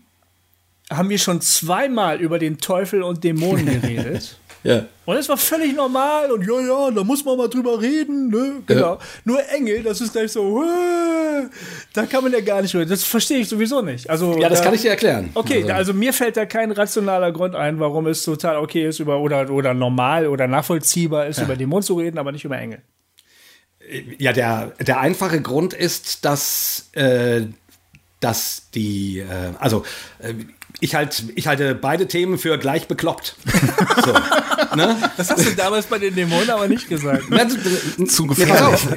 haben 0.98 1.10
wir 1.10 1.18
schon 1.20 1.42
zweimal 1.42 2.20
über 2.22 2.40
den 2.40 2.58
Teufel 2.58 3.04
und 3.04 3.24
Dämonen 3.24 3.66
geredet? 3.66 4.38
Ja. 4.66 4.86
Und 5.04 5.18
es 5.18 5.28
war 5.28 5.36
völlig 5.36 5.76
normal 5.76 6.32
und 6.32 6.48
ja, 6.48 6.58
ja, 6.62 6.90
da 6.92 7.04
muss 7.04 7.26
man 7.26 7.36
mal 7.38 7.50
drüber 7.50 7.82
reden, 7.82 8.30
ne? 8.30 8.62
Genau. 8.66 8.98
Nur 9.26 9.42
Engel, 9.50 9.84
das 9.84 10.00
ist 10.00 10.14
gleich 10.14 10.32
so, 10.32 10.64
äh, 10.64 11.50
da 11.92 12.06
kann 12.06 12.24
man 12.24 12.32
ja 12.32 12.40
gar 12.40 12.62
nicht 12.62 12.74
reden. 12.74 12.90
Das 12.90 13.04
verstehe 13.04 13.40
ich 13.40 13.50
sowieso 13.50 13.82
nicht. 13.82 14.10
Also, 14.10 14.38
Ja, 14.40 14.48
das 14.48 14.60
da- 14.60 14.64
kann 14.64 14.74
ich 14.74 14.80
dir 14.84 14.92
erklären. 14.92 15.32
Okay, 15.34 15.64
Also- 15.64 15.74
also, 15.74 15.94
mir 15.94 16.14
fällt 16.14 16.38
da 16.38 16.46
kein 16.46 16.72
rationaler 16.72 17.34
Grund 17.34 17.56
ein, 17.56 17.82
warum 17.82 18.08
es 18.08 18.24
total 18.24 18.56
okay 18.56 18.88
ist, 18.88 19.00
über 19.00 19.20
oder, 19.20 19.50
oder 19.50 19.74
normal 19.74 20.28
oder 20.28 20.48
nachvollziehbar 20.48 21.28
ist, 21.28 21.42
über 21.42 21.58
Dämonen 21.58 21.84
zu 21.84 21.96
reden, 21.96 22.18
aber 22.18 22.32
nicht 22.32 22.46
über 22.46 22.58
Engel. 22.58 22.82
Ja, 24.18 24.32
der, 24.32 24.72
der 24.80 25.02
einfache 25.02 25.42
Grund 25.42 25.74
ist, 25.74 26.24
dass, 26.24 26.88
äh, 26.94 27.42
dass 28.22 28.70
die, 28.74 29.20
äh, 29.20 29.26
also 29.60 29.84
äh, 30.20 30.36
ich, 30.80 30.96
halt, 30.96 31.24
ich 31.36 31.48
halte 31.48 31.76
beide 31.76 32.08
Themen 32.08 32.38
für 32.38 32.58
gleich 32.58 32.88
bekloppt. 32.88 33.36
so, 34.04 34.12
ne? 34.76 34.98
Das 35.18 35.30
hast 35.30 35.46
du 35.46 35.52
damals 35.56 35.86
bei 35.86 36.00
den 36.00 36.14
Dämonen 36.16 36.50
aber 36.50 36.68
nicht 36.68 36.90
gesagt. 36.90 37.24
Na, 37.30 37.48
Zu 38.08 38.26
Nee, 38.26 38.46
pass 38.46 38.62
auf. 38.62 38.88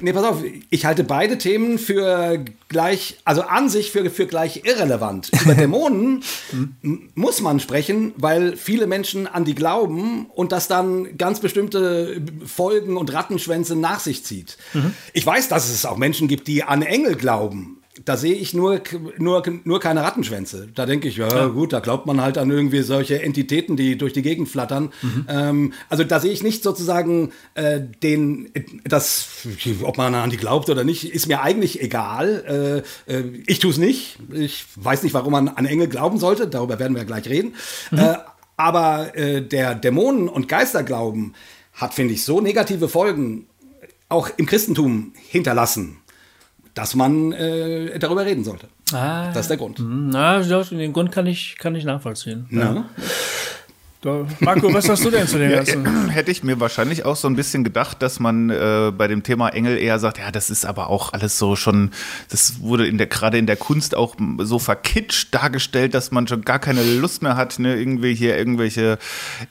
Nee, 0.00 0.12
pass 0.12 0.24
auf. 0.24 0.38
Ich 0.70 0.84
halte 0.84 1.04
beide 1.04 1.38
Themen 1.38 1.78
für 1.78 2.44
gleich, 2.68 3.18
also 3.24 3.42
an 3.42 3.68
sich 3.68 3.92
für, 3.92 4.10
für 4.10 4.26
gleich 4.26 4.62
irrelevant. 4.64 5.30
Über 5.44 5.54
Dämonen 5.56 6.22
m- 6.52 7.10
muss 7.14 7.40
man 7.40 7.60
sprechen, 7.60 8.12
weil 8.16 8.56
viele 8.56 8.86
Menschen 8.86 9.26
an 9.26 9.44
die 9.44 9.54
glauben 9.54 10.26
und 10.34 10.50
das 10.52 10.66
dann 10.66 11.16
ganz 11.18 11.40
bestimmte 11.40 12.20
Folgen 12.46 12.96
und 12.96 13.12
Rattenschwänze 13.12 13.76
nach 13.76 14.00
sich 14.00 14.24
zieht. 14.24 14.56
Ich 15.12 15.24
weiß, 15.26 15.48
dass 15.48 15.68
es 15.68 15.84
auch 15.84 15.96
Menschen 15.98 16.26
gibt, 16.26 16.48
die 16.48 16.64
an 16.64 16.82
Engel 16.82 17.14
glauben. 17.14 17.78
Da 18.04 18.16
sehe 18.16 18.34
ich 18.34 18.54
nur, 18.54 18.80
nur, 19.18 19.42
nur 19.64 19.80
keine 19.80 20.02
Rattenschwänze. 20.02 20.68
Da 20.74 20.86
denke 20.86 21.08
ich, 21.08 21.16
ja, 21.16 21.46
gut, 21.46 21.72
da 21.72 21.80
glaubt 21.80 22.06
man 22.06 22.20
halt 22.20 22.38
an 22.38 22.50
irgendwie 22.50 22.82
solche 22.82 23.22
Entitäten, 23.22 23.76
die 23.76 23.98
durch 23.98 24.12
die 24.12 24.22
Gegend 24.22 24.48
flattern. 24.48 24.92
Ähm, 25.28 25.72
also 25.88 26.04
da 26.04 26.20
sehe 26.20 26.32
ich 26.32 26.42
nicht 26.42 26.62
sozusagen 26.62 27.32
äh, 27.54 27.80
den, 28.02 28.50
das, 28.84 29.46
ob 29.82 29.98
man 29.98 30.14
an 30.14 30.30
die 30.30 30.36
glaubt 30.36 30.68
oder 30.70 30.84
nicht, 30.84 31.12
ist 31.12 31.28
mir 31.28 31.42
eigentlich 31.42 31.82
egal. 31.82 32.84
Äh, 33.08 33.12
äh, 33.12 33.24
ich 33.46 33.58
tue 33.58 33.70
es 33.70 33.78
nicht. 33.78 34.18
Ich 34.32 34.64
weiß 34.76 35.02
nicht, 35.02 35.14
warum 35.14 35.32
man 35.32 35.48
an 35.48 35.66
Engel 35.66 35.88
glauben 35.88 36.18
sollte. 36.18 36.48
Darüber 36.48 36.78
werden 36.78 36.96
wir 36.96 37.04
gleich 37.04 37.26
reden. 37.28 37.54
Äh, 37.92 38.14
aber 38.56 39.16
äh, 39.16 39.42
der 39.42 39.74
Dämonen- 39.74 40.28
und 40.28 40.48
Geisterglauben 40.48 41.34
hat, 41.72 41.94
finde 41.94 42.14
ich, 42.14 42.24
so 42.24 42.40
negative 42.40 42.88
Folgen 42.88 43.46
auch 44.08 44.28
im 44.36 44.46
Christentum 44.46 45.12
hinterlassen, 45.16 45.96
dass 46.74 46.94
man 46.94 47.32
äh, 47.32 47.98
darüber 47.98 48.24
reden 48.24 48.44
sollte. 48.44 48.68
Ah. 48.92 49.28
Das 49.32 49.42
ist 49.42 49.50
der 49.50 49.56
Grund. 49.56 49.78
Na, 49.80 50.40
ja, 50.40 50.62
den 50.62 50.92
Grund 50.92 51.12
kann 51.12 51.26
ich, 51.26 51.56
kann 51.58 51.74
ich 51.74 51.84
nachvollziehen. 51.84 52.46
Ja. 52.50 52.84
Da- 54.02 54.26
Marco, 54.40 54.74
was 54.74 54.88
hast 54.88 55.04
du 55.04 55.10
denn 55.10 55.28
zu 55.28 55.38
dem 55.38 55.52
Ganzen? 55.52 56.08
hätte 56.10 56.32
ich 56.32 56.42
mir 56.42 56.58
wahrscheinlich 56.58 57.04
auch 57.04 57.14
so 57.14 57.28
ein 57.28 57.36
bisschen 57.36 57.62
gedacht, 57.62 58.02
dass 58.02 58.18
man 58.18 58.50
äh, 58.50 58.90
bei 58.90 59.06
dem 59.06 59.22
Thema 59.22 59.50
Engel 59.50 59.78
eher 59.78 60.00
sagt, 60.00 60.18
ja, 60.18 60.32
das 60.32 60.50
ist 60.50 60.66
aber 60.66 60.90
auch 60.90 61.12
alles 61.12 61.38
so 61.38 61.54
schon, 61.54 61.92
das 62.28 62.60
wurde 62.60 62.84
in 62.88 62.98
der 62.98 63.06
gerade 63.06 63.38
in 63.38 63.46
der 63.46 63.56
Kunst 63.56 63.94
auch 63.96 64.16
so 64.38 64.58
verkitscht 64.58 65.32
dargestellt, 65.32 65.94
dass 65.94 66.10
man 66.10 66.26
schon 66.26 66.42
gar 66.42 66.58
keine 66.58 66.82
Lust 66.82 67.22
mehr 67.22 67.36
hat, 67.36 67.60
ne, 67.60 67.76
irgendwie 67.76 68.12
hier 68.12 68.36
irgendwelche 68.36 68.98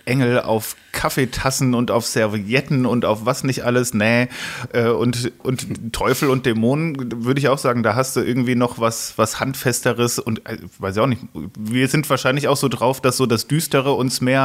Engel 0.04 0.42
auf 0.42 0.76
Kaffeetassen 0.92 1.74
und 1.74 1.90
auf 1.90 2.06
Servietten 2.06 2.86
und 2.86 3.06
auf 3.06 3.26
was 3.26 3.46
nicht 3.46 3.64
alles, 3.64 3.94
nee. 3.94 4.28
Äh, 4.74 4.90
und, 4.90 5.32
und 5.44 5.94
Teufel 5.94 6.30
und 6.30 6.46
Dämonen, 6.46 7.24
würde 7.24 7.40
ich 7.40 7.48
auch 7.48 7.58
sagen, 7.58 7.84
da 7.84 7.96
hast 7.96 8.18
du 8.18 8.20
irgendwie 8.20 8.56
noch 8.56 8.80
was, 8.80 9.14
was 9.16 9.40
Handfesteres 9.40 10.20
und 10.20 10.46
äh, 10.46 10.58
weiß 10.80 10.98
ich 10.98 11.02
auch 11.02 11.08
nicht. 11.08 11.22
Wir 11.58 11.88
sind 11.88 12.10
wahrscheinlich 12.10 12.50
auch 12.50 12.58
so 12.58 12.68
drauf, 12.68 13.00
dass 13.00 13.16
so 13.16 13.26
das 13.26 13.48
Düstere 13.48 13.94
uns 13.94 14.20
mehr 14.20 14.41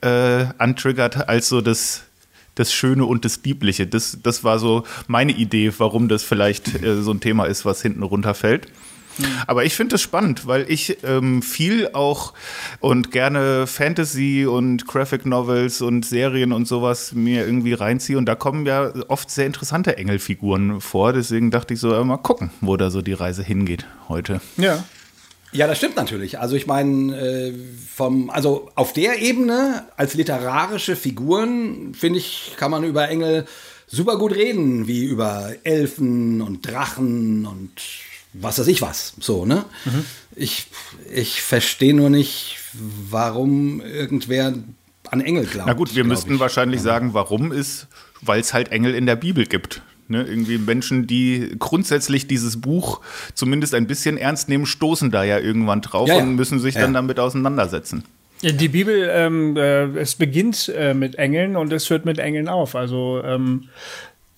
äh, 0.00 0.46
antriggert 0.58 1.28
als 1.28 1.48
so 1.48 1.60
das, 1.60 2.02
das 2.54 2.72
Schöne 2.72 3.04
und 3.04 3.24
das 3.24 3.40
Liebliche. 3.44 3.86
Das, 3.86 4.18
das 4.22 4.44
war 4.44 4.58
so 4.58 4.84
meine 5.06 5.32
Idee, 5.32 5.72
warum 5.78 6.08
das 6.08 6.22
vielleicht 6.22 6.82
äh, 6.82 7.02
so 7.02 7.12
ein 7.12 7.20
Thema 7.20 7.44
ist, 7.44 7.64
was 7.64 7.82
hinten 7.82 8.02
runterfällt. 8.02 8.68
Aber 9.46 9.64
ich 9.64 9.74
finde 9.74 9.96
es 9.96 10.02
spannend, 10.02 10.46
weil 10.46 10.66
ich 10.68 10.98
ähm, 11.04 11.42
viel 11.42 11.90
auch 11.92 12.32
und 12.80 13.12
gerne 13.12 13.66
Fantasy 13.66 14.46
und 14.46 14.86
Graphic 14.86 15.26
Novels 15.26 15.80
und 15.80 16.04
Serien 16.04 16.52
und 16.52 16.66
sowas 16.66 17.12
mir 17.12 17.46
irgendwie 17.46 17.74
reinziehe. 17.74 18.18
Und 18.18 18.26
da 18.26 18.34
kommen 18.34 18.66
ja 18.66 18.92
oft 19.08 19.30
sehr 19.30 19.46
interessante 19.46 19.96
Engelfiguren 19.96 20.80
vor. 20.80 21.12
Deswegen 21.12 21.50
dachte 21.50 21.74
ich 21.74 21.80
so, 21.80 21.94
äh, 21.94 22.04
mal 22.04 22.16
gucken, 22.16 22.50
wo 22.60 22.76
da 22.76 22.90
so 22.90 23.02
die 23.02 23.12
Reise 23.12 23.42
hingeht 23.42 23.86
heute. 24.08 24.40
Ja. 24.56 24.84
Ja, 25.54 25.68
das 25.68 25.78
stimmt 25.78 25.96
natürlich. 25.96 26.40
Also 26.40 26.56
ich 26.56 26.66
meine, 26.66 27.16
äh, 27.16 27.54
vom, 27.88 28.28
also 28.28 28.70
auf 28.74 28.92
der 28.92 29.22
Ebene 29.22 29.84
als 29.96 30.14
literarische 30.14 30.96
Figuren 30.96 31.94
finde 31.94 32.18
ich, 32.18 32.54
kann 32.56 32.72
man 32.72 32.82
über 32.82 33.08
Engel 33.08 33.46
super 33.86 34.18
gut 34.18 34.34
reden, 34.34 34.88
wie 34.88 35.04
über 35.04 35.54
Elfen 35.62 36.42
und 36.42 36.68
Drachen 36.68 37.46
und 37.46 37.70
was 38.32 38.58
weiß 38.58 38.66
ich 38.66 38.82
was. 38.82 39.14
So, 39.20 39.46
ne? 39.46 39.64
Ich, 40.34 40.66
ich 41.12 41.40
verstehe 41.40 41.94
nur 41.94 42.10
nicht, 42.10 42.56
warum 43.08 43.80
irgendwer 43.80 44.54
an 45.10 45.20
Engel 45.20 45.46
glaubt. 45.46 45.68
Na 45.68 45.74
gut, 45.74 45.94
wir 45.94 46.02
müssten 46.02 46.34
ich. 46.34 46.40
wahrscheinlich 46.40 46.80
sagen, 46.80 47.14
warum 47.14 47.52
ist, 47.52 47.86
weil 48.20 48.40
es 48.40 48.52
halt 48.52 48.72
Engel 48.72 48.94
in 48.94 49.06
der 49.06 49.16
Bibel 49.16 49.46
gibt. 49.46 49.82
Ne, 50.06 50.22
irgendwie 50.22 50.58
Menschen, 50.58 51.06
die 51.06 51.56
grundsätzlich 51.58 52.26
dieses 52.26 52.60
Buch 52.60 53.00
zumindest 53.32 53.74
ein 53.74 53.86
bisschen 53.86 54.18
ernst 54.18 54.50
nehmen, 54.50 54.66
stoßen 54.66 55.10
da 55.10 55.24
ja 55.24 55.38
irgendwann 55.38 55.80
drauf 55.80 56.08
Ja, 56.08 56.16
ja. 56.16 56.22
und 56.22 56.34
müssen 56.34 56.58
sich 56.60 56.74
Ja. 56.74 56.82
dann 56.82 56.92
damit 56.92 57.18
auseinandersetzen. 57.18 58.04
Die 58.42 58.68
Bibel, 58.68 59.08
ähm, 59.10 59.56
äh, 59.56 59.84
es 59.98 60.16
beginnt 60.16 60.68
äh, 60.76 60.92
mit 60.92 61.14
Engeln 61.14 61.56
und 61.56 61.72
es 61.72 61.88
hört 61.88 62.04
mit 62.04 62.18
Engeln 62.18 62.48
auf. 62.48 62.74
Also 62.74 63.22
ähm, 63.24 63.68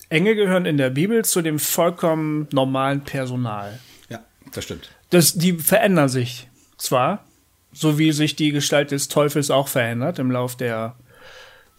Engel 0.08 0.36
gehören 0.36 0.66
in 0.66 0.76
der 0.76 0.90
Bibel 0.90 1.24
zu 1.24 1.42
dem 1.42 1.58
vollkommen 1.58 2.46
normalen 2.52 3.00
Personal. 3.00 3.80
Ja, 4.08 4.20
das 4.52 4.62
stimmt. 4.62 4.90
Das, 5.10 5.34
die 5.34 5.54
verändern 5.54 6.08
sich 6.08 6.46
zwar, 6.78 7.24
so 7.72 7.98
wie 7.98 8.12
sich 8.12 8.36
die 8.36 8.52
Gestalt 8.52 8.92
des 8.92 9.08
Teufels 9.08 9.50
auch 9.50 9.66
verändert 9.66 10.20
im 10.20 10.30
Lauf 10.30 10.56
der, 10.56 10.94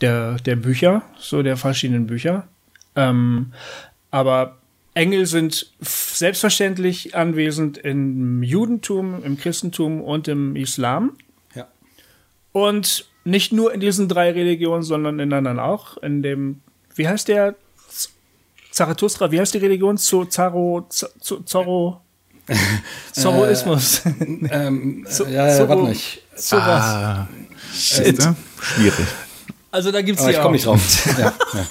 der, 0.01 0.35
der 0.45 0.57
Bücher, 0.57 1.03
so 1.17 1.41
der 1.41 1.55
verschiedenen 1.55 2.07
Bücher. 2.07 2.49
Ähm, 2.97 3.53
aber 4.11 4.57
Engel 4.93 5.25
sind 5.27 5.71
selbstverständlich 5.79 7.15
anwesend 7.15 7.77
im 7.77 8.41
Judentum, 8.43 9.23
im 9.23 9.37
Christentum 9.37 10.01
und 10.01 10.27
im 10.27 10.55
Islam. 10.55 11.13
Ja. 11.55 11.67
Und 12.51 13.05
nicht 13.23 13.53
nur 13.53 13.73
in 13.73 13.79
diesen 13.79 14.07
drei 14.09 14.31
Religionen, 14.31 14.83
sondern 14.83 15.19
in 15.19 15.31
anderen 15.33 15.59
auch. 15.59 15.97
In 15.97 16.23
dem, 16.23 16.61
wie 16.95 17.07
heißt 17.07 17.27
der? 17.27 17.55
Zarathustra, 18.71 19.31
wie 19.31 19.39
heißt 19.39 19.53
die 19.53 19.57
Religion? 19.59 19.97
Zo- 19.97 20.25
Zaro, 20.25 20.85
Z- 20.89 21.09
Z- 21.19 21.47
Zorro, 21.49 22.01
Zoroismus. 23.11 24.01
Ähm, 24.49 25.05
So- 25.09 25.25
äh, 25.25 25.33
ja, 25.33 25.47
ja, 25.47 25.67
warte 25.69 25.83
nicht. 25.83 26.21
was. 26.33 26.53
Ah, 26.53 27.27
shit. 27.73 28.21
Schwierig. 28.61 29.07
Also 29.71 29.91
da 29.91 30.01
gibt's 30.01 30.21
Aber 30.21 30.31
die 30.31 30.35
ich 30.35 30.39
auch. 30.39 30.43
komme 30.43 30.53
nicht 30.55 30.65
drauf. 30.65 31.17
ja, 31.19 31.33
ja. 31.53 31.65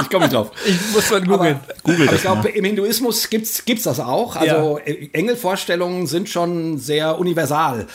Ich 0.00 0.10
komme 0.10 0.24
nicht 0.24 0.34
drauf. 0.34 0.50
Ich 0.66 0.92
muss 0.92 1.10
mal 1.10 1.20
googeln. 1.22 1.60
Aber, 1.84 1.94
aber 1.94 2.14
ich 2.14 2.20
glaube, 2.20 2.48
im 2.48 2.64
Hinduismus 2.64 3.28
gibt's 3.30 3.64
gibt's 3.64 3.84
das 3.84 4.00
auch. 4.00 4.36
Also 4.36 4.78
äh, 4.78 5.08
Engelvorstellungen 5.12 6.06
sind 6.06 6.28
schon 6.28 6.78
sehr 6.78 7.18
universal. 7.18 7.86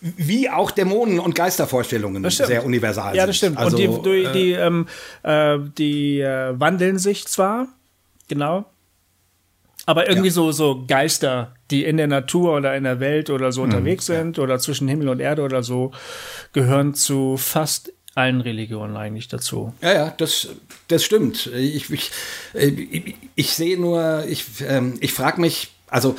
Wie 0.00 0.50
auch 0.50 0.72
Dämonen- 0.72 1.20
und 1.20 1.34
Geistervorstellungen 1.34 2.28
sehr 2.28 2.64
universal 2.64 3.14
Ja, 3.14 3.24
das 3.26 3.36
stimmt. 3.36 3.56
Also, 3.58 3.76
und 3.76 4.04
die, 4.04 4.10
die, 4.10 4.24
äh, 4.24 4.32
die, 4.32 4.52
ähm, 4.52 4.86
äh, 5.22 5.58
die 5.78 6.20
äh, 6.20 6.58
wandeln 6.58 6.98
sich 6.98 7.26
zwar, 7.28 7.68
genau, 8.26 8.64
aber 9.84 10.08
irgendwie 10.08 10.28
Ja. 10.28 10.34
so, 10.34 10.52
so 10.52 10.84
Geister, 10.86 11.54
die 11.70 11.84
in 11.84 11.96
der 11.96 12.06
Natur 12.06 12.56
oder 12.56 12.76
in 12.76 12.84
der 12.84 13.00
Welt 13.00 13.30
oder 13.30 13.46
Mhm, 13.48 13.52
so 13.52 13.62
unterwegs 13.62 14.06
sind 14.06 14.38
oder 14.38 14.58
zwischen 14.58 14.86
Himmel 14.88 15.08
und 15.08 15.20
Erde 15.20 15.42
oder 15.42 15.62
so, 15.62 15.90
gehören 16.52 16.94
zu 16.94 17.36
fast 17.36 17.92
allen 18.14 18.40
Religionen 18.40 18.96
eigentlich 18.96 19.28
dazu. 19.28 19.72
Ja, 19.80 19.92
ja, 19.92 20.10
das, 20.10 20.48
das 20.88 21.04
stimmt. 21.04 21.46
Ich, 21.46 21.90
ich, 21.90 22.10
ich, 22.54 23.14
ich 23.34 23.54
sehe 23.54 23.78
nur, 23.80 24.24
ich, 24.28 24.44
ähm, 24.66 24.94
ich 25.00 25.12
frage 25.12 25.40
mich, 25.40 25.72
also 25.88 26.16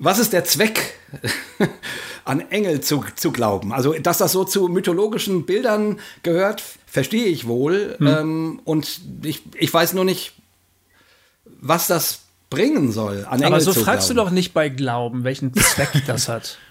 was 0.00 0.18
ist 0.18 0.32
der 0.32 0.44
Zweck, 0.44 0.94
an 2.24 2.40
Engel 2.50 2.80
zu, 2.80 3.04
zu 3.16 3.32
glauben? 3.32 3.72
Also, 3.72 3.92
dass 3.92 4.18
das 4.18 4.32
so 4.32 4.44
zu 4.44 4.68
mythologischen 4.68 5.44
Bildern 5.44 6.00
gehört, 6.22 6.62
verstehe 6.86 7.26
ich 7.26 7.46
wohl. 7.46 7.96
Hm. 7.98 8.06
Ähm, 8.06 8.60
und 8.64 9.00
ich, 9.22 9.42
ich 9.54 9.72
weiß 9.72 9.92
nur 9.92 10.06
nicht, 10.06 10.32
was 11.44 11.86
das 11.86 12.20
bringen 12.48 12.90
soll, 12.92 13.26
an 13.26 13.40
Engel 13.40 13.46
Aber 13.46 13.60
so 13.60 13.72
fragst 13.74 14.08
glauben. 14.08 14.16
du 14.16 14.24
doch 14.24 14.30
nicht 14.30 14.54
bei 14.54 14.70
Glauben, 14.70 15.22
welchen 15.22 15.54
Zweck 15.54 15.90
das 16.06 16.28
hat. 16.28 16.58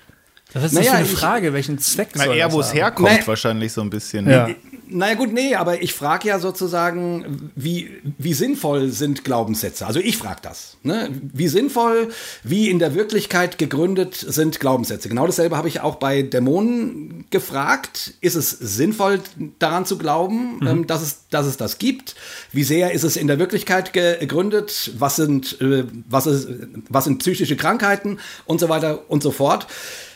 Das 0.54 0.64
ist 0.64 0.74
naja, 0.74 0.94
eine 0.94 1.06
Frage, 1.06 1.54
welchen 1.54 1.78
Zweck 1.78 2.10
na, 2.16 2.26
soll 2.26 2.36
eher, 2.36 2.52
wo 2.52 2.60
es 2.60 2.74
herkommt, 2.74 3.10
naja, 3.10 3.28
wahrscheinlich 3.28 3.72
so 3.72 3.82
ein 3.82 3.90
bisschen. 3.92 4.28
Ja. 4.28 4.50
Naja 4.92 5.14
gut, 5.14 5.32
nee, 5.32 5.54
aber 5.54 5.84
ich 5.84 5.94
frage 5.94 6.30
ja 6.30 6.40
sozusagen, 6.40 7.52
wie, 7.56 7.92
wie 8.18 8.34
sinnvoll 8.34 8.90
sind 8.90 9.24
Glaubenssätze? 9.24 9.86
Also 9.86 10.00
ich 10.00 10.18
frage 10.18 10.40
das. 10.42 10.78
Ne? 10.82 11.10
Wie 11.22 11.48
sinnvoll, 11.48 12.10
wie 12.44 12.72
in 12.72 12.80
der 12.80 12.96
Wirklichkeit 12.96 13.60
gegründet 13.60 14.16
sind 14.16 14.60
Glaubenssätze? 14.60 15.08
Genau 15.08 15.28
dasselbe 15.28 15.56
habe 15.56 15.68
ich 15.68 15.82
auch 15.82 15.98
bei 15.98 16.24
Dämonen 16.24 17.26
gefragt. 17.30 18.16
Ist 18.20 18.34
es 18.34 18.50
sinnvoll, 18.50 19.22
daran 19.60 19.86
zu 19.86 20.00
glauben, 20.00 20.58
mhm. 20.62 20.68
ähm, 20.68 20.88
dass, 20.88 21.04
es, 21.04 21.28
dass 21.30 21.46
es 21.46 21.58
das 21.58 21.78
gibt? 21.78 22.16
Wie 22.52 22.64
sehr 22.64 22.92
ist 22.92 23.04
es 23.04 23.16
in 23.16 23.28
der 23.28 23.38
Wirklichkeit 23.38 23.94
gegründet? 23.94 24.94
Was 24.98 25.18
sind, 25.18 25.62
äh, 25.62 25.84
was, 26.10 26.26
ist, 26.26 26.48
was 26.90 27.04
sind 27.04 27.20
psychische 27.20 27.56
Krankheiten 27.56 28.18
und 28.46 28.60
so 28.60 28.70
weiter 28.70 29.04
und 29.08 29.22
so 29.22 29.30
fort? 29.30 29.68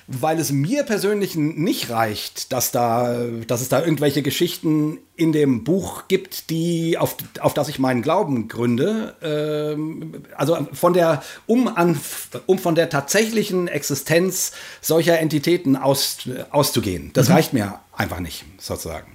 Weil 0.07 0.39
es 0.39 0.51
mir 0.51 0.83
persönlich 0.83 1.35
nicht 1.35 1.89
reicht, 1.89 2.51
dass, 2.51 2.71
da, 2.71 3.15
dass 3.47 3.61
es 3.61 3.69
da 3.69 3.81
irgendwelche 3.81 4.21
Geschichten 4.21 4.97
in 5.15 5.31
dem 5.31 5.63
Buch 5.63 6.07
gibt, 6.07 6.49
die, 6.49 6.97
auf, 6.97 7.15
auf 7.39 7.53
das 7.53 7.69
ich 7.69 7.79
meinen 7.79 8.01
Glauben 8.01 8.47
gründe. 8.47 9.15
Ähm, 9.21 10.23
also 10.35 10.67
von 10.73 10.93
der, 10.93 11.23
um, 11.45 11.67
an, 11.67 11.99
um 12.45 12.57
von 12.59 12.75
der 12.75 12.89
tatsächlichen 12.89 13.67
Existenz 13.67 14.51
solcher 14.81 15.19
Entitäten 15.19 15.75
aus, 15.75 16.27
auszugehen. 16.49 17.11
Das 17.13 17.29
mhm. 17.29 17.35
reicht 17.35 17.53
mir 17.53 17.79
einfach 17.95 18.19
nicht, 18.19 18.43
sozusagen. 18.57 19.12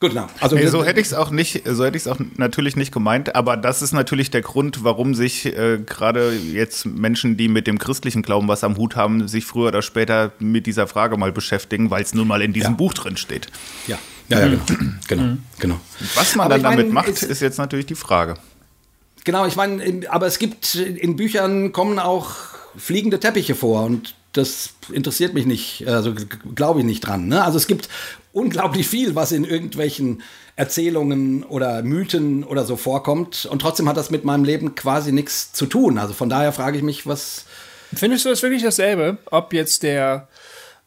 Gut, 0.00 0.12
na, 0.14 0.28
also 0.38 0.54
nee, 0.54 0.66
so 0.68 0.84
hätte 0.84 1.00
ich 1.00 1.08
es 1.08 1.14
auch 1.14 1.30
nicht, 1.30 1.62
so 1.66 1.84
hätte 1.84 1.96
ich 1.96 2.04
es 2.04 2.06
auch 2.06 2.18
natürlich 2.36 2.76
nicht 2.76 2.92
gemeint, 2.92 3.34
aber 3.34 3.56
das 3.56 3.82
ist 3.82 3.92
natürlich 3.92 4.30
der 4.30 4.42
Grund, 4.42 4.84
warum 4.84 5.12
sich 5.16 5.46
äh, 5.46 5.78
gerade 5.84 6.34
jetzt 6.34 6.86
Menschen, 6.86 7.36
die 7.36 7.48
mit 7.48 7.66
dem 7.66 7.80
christlichen 7.80 8.22
Glauben 8.22 8.46
was 8.46 8.62
am 8.62 8.76
Hut 8.76 8.94
haben, 8.94 9.26
sich 9.26 9.44
früher 9.44 9.68
oder 9.68 9.82
später 9.82 10.30
mit 10.38 10.66
dieser 10.66 10.86
Frage 10.86 11.16
mal 11.16 11.32
beschäftigen, 11.32 11.90
weil 11.90 12.04
es 12.04 12.14
nun 12.14 12.28
mal 12.28 12.42
in 12.42 12.52
diesem 12.52 12.72
ja. 12.72 12.76
Buch 12.76 12.94
drin 12.94 13.16
steht. 13.16 13.48
Ja, 13.88 13.98
ja, 14.28 14.38
ja 14.38 14.48
genau. 14.48 14.62
Mhm. 14.68 14.98
genau, 15.08 15.22
mhm. 15.22 15.42
genau. 15.58 15.80
Was 16.14 16.36
man 16.36 16.44
aber 16.44 16.54
dann 16.54 16.62
damit 16.62 16.92
mein, 16.92 17.06
macht, 17.06 17.08
ist 17.08 17.42
jetzt 17.42 17.58
natürlich 17.58 17.86
die 17.86 17.96
Frage. 17.96 18.34
Genau, 19.24 19.46
ich 19.46 19.56
meine, 19.56 19.82
aber 20.10 20.28
es 20.28 20.38
gibt 20.38 20.76
in 20.76 21.16
Büchern 21.16 21.72
kommen 21.72 21.98
auch 21.98 22.36
fliegende 22.76 23.18
Teppiche 23.18 23.56
vor 23.56 23.82
und 23.84 24.14
das 24.38 24.70
interessiert 24.92 25.34
mich 25.34 25.44
nicht, 25.44 25.86
also 25.86 26.14
glaube 26.54 26.80
ich 26.80 26.86
nicht 26.86 27.00
dran. 27.00 27.28
Ne? 27.28 27.44
Also 27.44 27.58
es 27.58 27.66
gibt 27.66 27.88
unglaublich 28.32 28.88
viel, 28.88 29.14
was 29.14 29.32
in 29.32 29.44
irgendwelchen 29.44 30.22
Erzählungen 30.56 31.44
oder 31.44 31.82
Mythen 31.82 32.44
oder 32.44 32.64
so 32.64 32.76
vorkommt. 32.76 33.46
Und 33.46 33.60
trotzdem 33.60 33.88
hat 33.88 33.96
das 33.96 34.10
mit 34.10 34.24
meinem 34.24 34.44
Leben 34.44 34.74
quasi 34.74 35.12
nichts 35.12 35.52
zu 35.52 35.66
tun. 35.66 35.98
Also 35.98 36.14
von 36.14 36.28
daher 36.28 36.52
frage 36.52 36.78
ich 36.78 36.82
mich, 36.82 37.06
was. 37.06 37.44
Findest 37.94 38.24
du 38.24 38.30
das 38.30 38.42
wirklich 38.42 38.62
dasselbe? 38.62 39.18
Ob 39.30 39.52
jetzt 39.52 39.82
der, 39.82 40.28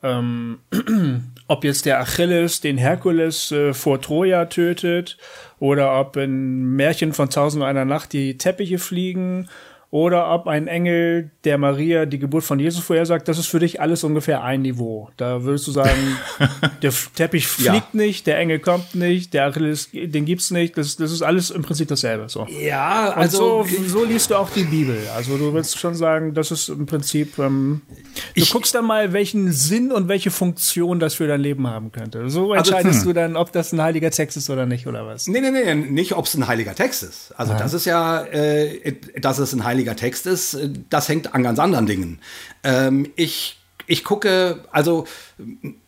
ähm, 0.04 0.60
ob 1.48 1.64
jetzt 1.64 1.86
der 1.86 2.00
Achilles 2.00 2.62
den 2.62 2.78
Herkules 2.78 3.52
äh, 3.52 3.74
vor 3.74 4.02
Troja 4.02 4.46
tötet 4.46 5.18
oder 5.60 6.00
ob 6.00 6.18
in 6.18 6.76
Märchen 6.76 7.14
von 7.14 7.30
Tausend 7.30 7.64
einer 7.64 7.86
Nacht 7.86 8.14
die 8.14 8.38
Teppiche 8.38 8.78
fliegen 8.78 9.48
oder 9.92 10.34
ob 10.34 10.48
ein 10.48 10.68
Engel, 10.68 11.32
der 11.44 11.58
Maria 11.58 12.06
die 12.06 12.18
Geburt 12.18 12.46
von 12.46 12.60
Jesus 12.60 12.82
vorhersagt, 12.82 13.28
das 13.28 13.38
ist 13.38 13.48
für 13.48 13.60
dich 13.60 13.82
alles 13.82 14.06
ungefähr 14.06 14.42
ein 14.42 14.62
Niveau. 14.62 15.10
Da 15.18 15.44
würdest 15.44 15.68
du 15.68 15.72
sagen, 15.72 16.18
der 16.82 16.94
Teppich 17.14 17.46
fliegt 17.46 17.70
ja. 17.70 17.84
nicht, 17.92 18.26
der 18.26 18.38
Engel 18.38 18.60
kommt 18.60 18.96
nicht, 18.96 19.34
der 19.34 19.48
Achilles, 19.48 19.90
den 19.92 20.24
gibt's 20.24 20.50
nicht. 20.50 20.78
Das, 20.78 20.96
das 20.96 21.12
ist 21.12 21.22
alles 21.22 21.50
im 21.50 21.64
Prinzip 21.64 21.90
dasselbe. 21.90 22.30
So. 22.30 22.48
Ja, 22.48 23.10
also 23.10 23.60
und 23.60 23.70
so, 23.70 23.88
so 23.88 24.06
liest 24.06 24.32
du 24.32 24.36
auch 24.36 24.50
die 24.50 24.64
Bibel. 24.64 24.98
Also 25.14 25.38
du 25.38 25.54
willst 25.54 25.78
schon 25.78 25.94
sagen, 25.94 26.34
das 26.34 26.52
ist 26.52 26.70
im 26.70 26.86
Prinzip. 26.86 27.38
Ähm, 27.38 27.82
du 27.90 28.42
ich, 28.42 28.50
guckst 28.50 28.74
dann 28.74 28.86
mal, 28.86 29.12
welchen 29.12 29.52
Sinn 29.52 29.92
und 29.92 30.08
welche 30.08 30.32
Funktion 30.32 31.02
das 31.02 31.16
für 31.16 31.28
dein 31.28 31.42
Leben 31.42 31.68
haben 31.68 31.92
könnte. 31.92 32.30
So 32.30 32.54
also, 32.54 32.72
entscheidest 32.72 33.00
also, 33.00 33.10
du 33.10 33.14
dann, 33.14 33.36
ob 33.36 33.52
das 33.52 33.74
ein 33.74 33.82
heiliger 33.82 34.12
Text 34.12 34.38
ist 34.38 34.50
oder 34.50 34.66
nicht 34.66 34.88
oder 34.88 35.06
was? 35.06 35.28
Nee, 35.28 35.42
nee, 35.42 35.52
nee, 35.52 35.76
nicht, 35.76 36.14
ob 36.14 36.28
es 36.28 36.34
ein 36.36 36.48
heiliger 36.48 36.76
Text 36.76 37.04
ist. 37.04 37.34
Also 37.36 37.52
ja. 37.52 37.60
das 37.60 37.74
ist 37.74 37.84
ja, 37.84 38.24
äh, 38.24 38.96
dass 39.20 39.38
es 39.38 39.52
ein 39.52 39.66
heiliger 39.66 39.81
heiliger 39.82 39.96
Text 39.96 40.28
ist, 40.28 40.54
äh, 40.54 40.70
das 40.90 41.10
hängt 41.10 41.34
an 41.34 41.44
ganz 41.44 41.60
anderen 41.60 41.86
Dingen. 41.86 42.20
Ähm, 42.64 43.12
ich, 43.16 43.58
ich 43.88 44.04
gucke, 44.04 44.64
also 44.72 45.06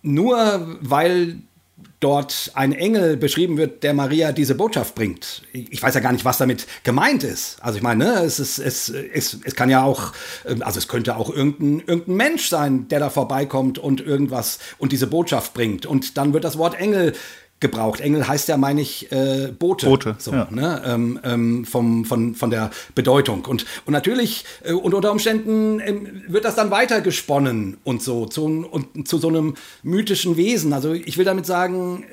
nur 0.02 0.78
weil 0.82 1.38
dort 2.00 2.52
ein 2.54 2.74
Engel 2.74 3.16
beschrieben 3.16 3.56
wird, 3.56 3.84
der 3.84 3.94
Maria 3.94 4.34
diese 4.34 4.56
Botschaft 4.56 4.94
bringt. 4.94 5.44
Ich 5.54 5.82
weiß 5.82 5.96
ja 5.96 6.02
gar 6.02 6.12
nicht, 6.12 6.26
was 6.26 6.38
damit 6.38 6.68
gemeint 6.84 7.24
ist. 7.24 7.58
Also 7.62 7.78
ich 7.78 7.84
meine, 7.84 8.04
ne, 8.04 8.14
es, 8.24 8.40
ist, 8.40 8.60
es, 8.60 8.90
es, 8.90 9.38
es 9.46 9.56
kann 9.56 9.70
ja 9.70 9.84
auch, 9.84 10.12
ähm, 10.46 10.64
also 10.64 10.80
es 10.80 10.88
könnte 10.88 11.16
auch 11.16 11.30
irgendein, 11.30 11.80
irgendein 11.88 12.16
Mensch 12.16 12.50
sein, 12.50 12.88
der 12.90 13.00
da 13.00 13.10
vorbeikommt 13.10 13.80
und 13.80 14.02
irgendwas 14.02 14.60
und 14.80 14.92
diese 14.92 15.08
Botschaft 15.08 15.54
bringt. 15.54 15.86
Und 15.86 16.18
dann 16.18 16.34
wird 16.34 16.44
das 16.44 16.58
Wort 16.58 16.76
Engel 16.76 17.14
gebraucht. 17.64 18.00
Engel 18.02 18.28
heißt 18.28 18.48
ja, 18.50 18.58
meine 18.58 18.82
ich, 18.82 19.12
äh, 19.12 19.52
Bote. 19.58 19.88
Bote. 19.88 20.16
So, 20.20 20.32
ja. 20.32 20.48
ne? 20.52 20.84
ähm, 20.86 21.20
ähm, 21.24 21.66
vom, 21.66 22.06
von, 22.06 22.36
von 22.36 22.52
der 22.52 22.70
Bedeutung. 22.94 23.46
Und, 23.46 23.66
und 23.86 23.94
natürlich, 23.94 24.46
äh, 24.64 24.74
und 24.74 24.94
unter 24.94 25.12
Umständen 25.12 25.80
ähm, 25.80 26.22
wird 26.28 26.46
das 26.46 26.54
dann 26.54 26.70
weitergesponnen 26.70 27.78
und 27.84 28.04
so, 28.04 28.28
zu, 28.28 28.44
und, 28.46 29.08
zu 29.08 29.18
so 29.18 29.30
einem 29.30 29.56
mythischen 29.82 30.38
Wesen. 30.38 30.74
Also 30.74 30.94
ich 30.94 31.18
will 31.18 31.26
damit 31.26 31.48
sagen, 31.48 32.04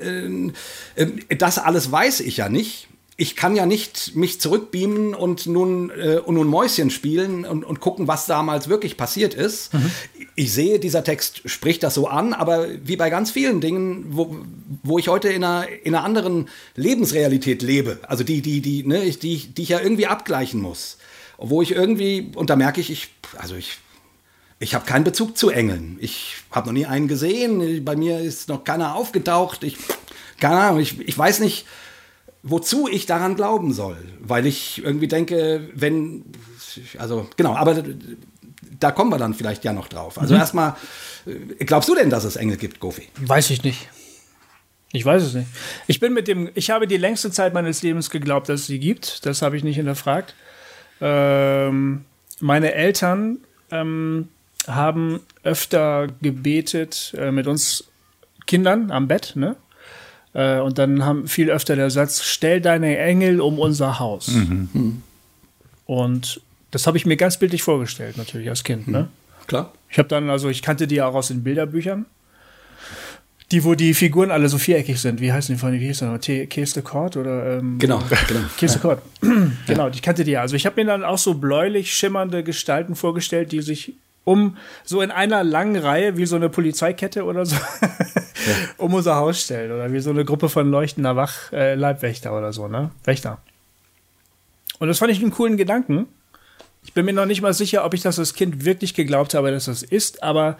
äh, 0.95 1.03
äh, 1.03 1.35
das 1.35 1.59
alles 1.59 1.91
weiß 1.91 2.21
ich 2.21 2.37
ja 2.37 2.49
nicht 2.49 2.87
ich 3.21 3.35
kann 3.35 3.55
ja 3.55 3.67
nicht 3.67 4.15
mich 4.15 4.41
zurückbeamen 4.41 5.13
und 5.13 5.45
nun, 5.45 5.91
äh, 5.91 6.17
und 6.17 6.33
nun 6.33 6.47
Mäuschen 6.47 6.89
spielen 6.89 7.45
und, 7.45 7.63
und 7.63 7.79
gucken, 7.79 8.07
was 8.07 8.25
damals 8.25 8.67
wirklich 8.67 8.97
passiert 8.97 9.35
ist. 9.35 9.75
Mhm. 9.75 9.91
Ich 10.33 10.51
sehe, 10.51 10.79
dieser 10.79 11.03
Text 11.03 11.43
spricht 11.45 11.83
das 11.83 11.93
so 11.93 12.07
an, 12.07 12.33
aber 12.33 12.65
wie 12.83 12.95
bei 12.95 13.11
ganz 13.11 13.29
vielen 13.29 13.61
Dingen, 13.61 14.05
wo, 14.09 14.35
wo 14.81 14.97
ich 14.97 15.07
heute 15.07 15.29
in 15.29 15.43
einer, 15.43 15.67
in 15.83 15.93
einer 15.93 16.03
anderen 16.03 16.49
Lebensrealität 16.75 17.61
lebe, 17.61 17.99
also 18.07 18.23
die, 18.23 18.41
die, 18.41 18.59
die, 18.59 18.87
ne, 18.87 19.01
die, 19.11 19.37
die 19.37 19.61
ich 19.61 19.69
ja 19.69 19.79
irgendwie 19.79 20.07
abgleichen 20.07 20.59
muss, 20.59 20.97
wo 21.37 21.61
ich 21.61 21.73
irgendwie, 21.73 22.31
und 22.33 22.49
da 22.49 22.55
merke 22.55 22.81
ich, 22.81 22.89
ich, 22.89 23.09
also 23.37 23.53
ich, 23.53 23.77
ich 24.57 24.73
habe 24.73 24.85
keinen 24.85 25.03
Bezug 25.03 25.37
zu 25.37 25.51
Engeln. 25.51 25.99
Ich 26.01 26.37
habe 26.49 26.65
noch 26.65 26.73
nie 26.73 26.87
einen 26.87 27.07
gesehen, 27.07 27.85
bei 27.85 27.95
mir 27.95 28.19
ist 28.19 28.49
noch 28.49 28.63
keiner 28.63 28.95
aufgetaucht. 28.95 29.63
Ich, 29.63 29.77
keine 30.39 30.57
Ahnung, 30.57 30.79
ich, 30.79 30.99
ich 31.07 31.15
weiß 31.15 31.39
nicht, 31.39 31.67
wozu 32.43 32.87
ich 32.87 33.05
daran 33.05 33.35
glauben 33.35 33.73
soll. 33.73 33.97
Weil 34.19 34.45
ich 34.45 34.83
irgendwie 34.83 35.07
denke, 35.07 35.69
wenn, 35.73 36.25
also 36.97 37.27
genau, 37.37 37.55
aber 37.55 37.83
da 38.79 38.91
kommen 38.91 39.11
wir 39.11 39.17
dann 39.17 39.33
vielleicht 39.33 39.63
ja 39.63 39.73
noch 39.73 39.87
drauf. 39.87 40.19
Also 40.19 40.33
mhm. 40.33 40.39
erstmal, 40.39 40.75
äh, 41.25 41.65
glaubst 41.65 41.89
du 41.89 41.95
denn, 41.95 42.09
dass 42.09 42.23
es 42.23 42.35
Engel 42.35 42.57
gibt, 42.57 42.79
Gofi? 42.79 43.07
Weiß 43.19 43.49
ich 43.49 43.63
nicht. 43.63 43.89
Ich 44.93 45.05
weiß 45.05 45.23
es 45.23 45.33
nicht. 45.33 45.47
Ich 45.87 45.99
bin 45.99 46.13
mit 46.13 46.27
dem, 46.27 46.49
ich 46.53 46.69
habe 46.69 46.87
die 46.87 46.97
längste 46.97 47.31
Zeit 47.31 47.53
meines 47.53 47.81
Lebens 47.81 48.09
geglaubt, 48.09 48.49
dass 48.49 48.61
es 48.61 48.67
sie 48.67 48.79
gibt. 48.79 49.25
Das 49.25 49.41
habe 49.41 49.55
ich 49.55 49.63
nicht 49.63 49.77
hinterfragt. 49.77 50.35
Ähm, 50.99 52.03
meine 52.39 52.73
Eltern 52.73 53.37
ähm, 53.71 54.27
haben 54.67 55.21
öfter 55.43 56.07
gebetet 56.21 57.13
äh, 57.17 57.31
mit 57.31 57.47
uns 57.47 57.85
Kindern 58.47 58.91
am 58.91 59.07
Bett, 59.07 59.33
ne? 59.35 59.55
Äh, 60.33 60.59
und 60.59 60.77
dann 60.77 61.05
haben 61.05 61.27
viel 61.27 61.49
öfter 61.49 61.75
der 61.75 61.89
Satz, 61.89 62.23
stell 62.23 62.61
deine 62.61 62.97
Engel 62.97 63.41
um 63.41 63.59
unser 63.59 63.99
Haus. 63.99 64.29
Mhm. 64.29 64.69
Hm. 64.73 65.03
Und 65.85 66.41
das 66.71 66.87
habe 66.87 66.97
ich 66.97 67.05
mir 67.05 67.17
ganz 67.17 67.37
bildlich 67.37 67.63
vorgestellt, 67.63 68.17
natürlich 68.17 68.49
als 68.49 68.63
Kind. 68.63 68.87
Ne? 68.87 69.01
Mhm. 69.01 69.47
Klar. 69.47 69.73
Ich 69.89 69.97
habe 69.97 70.07
dann, 70.07 70.29
also 70.29 70.49
ich 70.49 70.61
kannte 70.61 70.87
die 70.87 71.01
auch 71.01 71.13
aus 71.13 71.27
den 71.27 71.43
Bilderbüchern. 71.43 72.05
Die, 73.51 73.65
wo 73.65 73.75
die 73.75 73.93
Figuren 73.93 74.31
alle 74.31 74.47
so 74.47 74.57
viereckig 74.57 75.01
sind. 75.01 75.19
Wie 75.19 75.33
heißen 75.33 75.53
die 75.53 75.59
von 75.59 75.73
wie 75.73 75.79
hieß 75.79 75.99
der 75.99 76.47
Case 76.47 76.73
de 76.73 76.83
Court 76.83 77.17
oder 77.17 77.57
ähm, 77.57 77.79
Genau, 77.79 78.01
genau. 78.27 78.39
Case 78.57 78.75
de 78.75 78.81
Court. 78.81 79.01
genau, 79.67 79.89
die 79.89 79.99
kannte 79.99 80.23
die 80.23 80.31
ja. 80.31 80.41
Also 80.41 80.55
ich 80.55 80.65
habe 80.65 80.81
mir 80.81 80.87
dann 80.87 81.03
auch 81.03 81.17
so 81.17 81.33
bläulich 81.33 81.93
schimmernde 81.93 82.45
Gestalten 82.45 82.95
vorgestellt, 82.95 83.51
die 83.51 83.61
sich 83.61 83.95
um 84.23 84.57
so 84.83 85.01
in 85.01 85.11
einer 85.11 85.43
langen 85.43 85.77
Reihe 85.77 86.17
wie 86.17 86.25
so 86.25 86.35
eine 86.35 86.49
Polizeikette 86.49 87.23
oder 87.25 87.45
so 87.45 87.55
ja. 87.81 88.55
um 88.77 88.93
unser 88.93 89.15
Haus 89.15 89.41
stellen 89.41 89.71
oder 89.71 89.91
wie 89.91 89.99
so 89.99 90.09
eine 90.11 90.25
Gruppe 90.25 90.49
von 90.49 90.69
leuchtender 90.69 91.15
Wach 91.15 91.51
äh, 91.51 91.75
Leibwächter 91.75 92.37
oder 92.37 92.53
so, 92.53 92.67
ne? 92.67 92.91
Wächter. 93.03 93.39
Und 94.79 94.87
das 94.87 94.99
fand 94.99 95.11
ich 95.11 95.21
einen 95.21 95.31
coolen 95.31 95.57
Gedanken. 95.57 96.07
Ich 96.83 96.93
bin 96.93 97.05
mir 97.05 97.13
noch 97.13 97.25
nicht 97.25 97.41
mal 97.41 97.53
sicher, 97.53 97.85
ob 97.85 97.93
ich 97.93 98.01
das 98.01 98.17
als 98.17 98.33
Kind 98.33 98.65
wirklich 98.65 98.95
geglaubt 98.95 99.33
habe, 99.33 99.51
dass 99.51 99.65
das 99.65 99.83
ist, 99.83 100.23
aber 100.23 100.57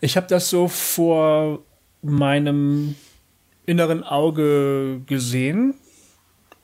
ich 0.00 0.16
habe 0.16 0.26
das 0.26 0.50
so 0.50 0.68
vor 0.68 1.60
meinem 2.02 2.94
inneren 3.64 4.04
Auge 4.04 5.00
gesehen 5.06 5.74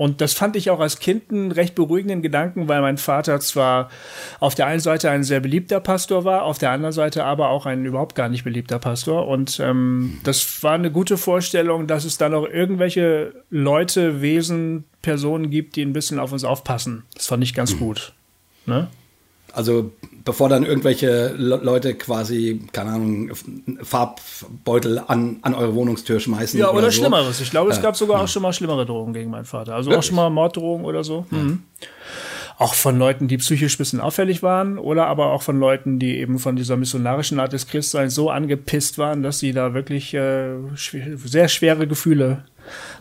Und 0.02 0.20
das 0.20 0.32
fand 0.32 0.56
ich 0.56 0.68
auch 0.68 0.80
als 0.80 0.98
Kind 0.98 1.30
einen 1.30 1.52
recht 1.52 1.76
beruhigenden 1.76 2.22
Gedanken, 2.22 2.66
weil 2.66 2.80
mein 2.80 2.98
Vater 2.98 3.38
zwar 3.38 3.88
auf 4.40 4.56
der 4.56 4.66
einen 4.66 4.80
Seite 4.80 5.08
ein 5.08 5.22
sehr 5.22 5.38
beliebter 5.38 5.78
Pastor 5.78 6.24
war, 6.24 6.42
auf 6.42 6.58
der 6.58 6.72
anderen 6.72 6.92
Seite 6.92 7.22
aber 7.22 7.50
auch 7.50 7.66
ein 7.66 7.84
überhaupt 7.84 8.16
gar 8.16 8.28
nicht 8.28 8.42
beliebter 8.42 8.80
Pastor. 8.80 9.28
Und 9.28 9.60
ähm, 9.60 10.18
das 10.24 10.60
war 10.64 10.72
eine 10.72 10.90
gute 10.90 11.16
Vorstellung, 11.16 11.86
dass 11.86 12.04
es 12.04 12.18
da 12.18 12.28
noch 12.28 12.48
irgendwelche 12.48 13.32
Leute, 13.48 14.20
Wesen, 14.20 14.86
Personen 15.02 15.50
gibt, 15.50 15.76
die 15.76 15.82
ein 15.82 15.92
bisschen 15.92 16.18
auf 16.18 16.32
uns 16.32 16.42
aufpassen. 16.42 17.04
Das 17.14 17.28
fand 17.28 17.44
ich 17.44 17.54
ganz 17.54 17.78
gut. 17.78 18.12
Ne? 18.66 18.88
Also 19.52 19.92
bevor 20.24 20.48
dann 20.48 20.64
irgendwelche 20.64 21.34
Le 21.36 21.56
Leute 21.62 21.94
quasi, 21.94 22.60
keine 22.72 22.92
Ahnung, 22.92 23.32
Farbbeutel 23.82 25.02
an, 25.06 25.38
an 25.42 25.54
eure 25.54 25.74
Wohnungstür 25.74 26.20
schmeißen. 26.20 26.58
Ja, 26.58 26.68
oder, 26.68 26.78
oder 26.78 26.90
so. 26.90 27.00
Schlimmeres. 27.00 27.40
Ich 27.40 27.50
glaube, 27.50 27.70
es 27.70 27.76
ja, 27.76 27.82
gab 27.82 27.96
sogar 27.96 28.18
ja. 28.18 28.24
auch 28.24 28.28
schon 28.28 28.42
mal 28.42 28.52
schlimmere 28.52 28.86
Drohungen 28.86 29.14
gegen 29.14 29.30
meinen 29.30 29.44
Vater. 29.44 29.74
Also 29.74 29.90
Wirklich? 29.90 29.98
auch 29.98 30.08
schon 30.08 30.16
mal 30.16 30.30
Morddrohungen 30.30 30.84
oder 30.84 31.04
so. 31.04 31.26
Ja. 31.30 31.38
Mhm. 31.38 31.62
Auch 32.58 32.74
von 32.74 32.96
Leuten, 32.98 33.26
die 33.28 33.38
psychisch 33.38 33.74
ein 33.74 33.78
bisschen 33.78 34.00
auffällig 34.00 34.42
waren 34.42 34.78
oder 34.78 35.06
aber 35.06 35.32
auch 35.32 35.42
von 35.42 35.58
Leuten, 35.58 35.98
die 35.98 36.18
eben 36.18 36.38
von 36.38 36.54
dieser 36.54 36.76
missionarischen 36.76 37.40
Art 37.40 37.52
des 37.52 37.66
Christseins 37.66 38.14
so 38.14 38.30
angepisst 38.30 38.98
waren, 38.98 39.22
dass 39.22 39.40
sie 39.40 39.52
da 39.52 39.74
wirklich 39.74 40.14
äh, 40.14 40.54
sehr 40.76 41.48
schwere 41.48 41.88
Gefühle 41.88 42.44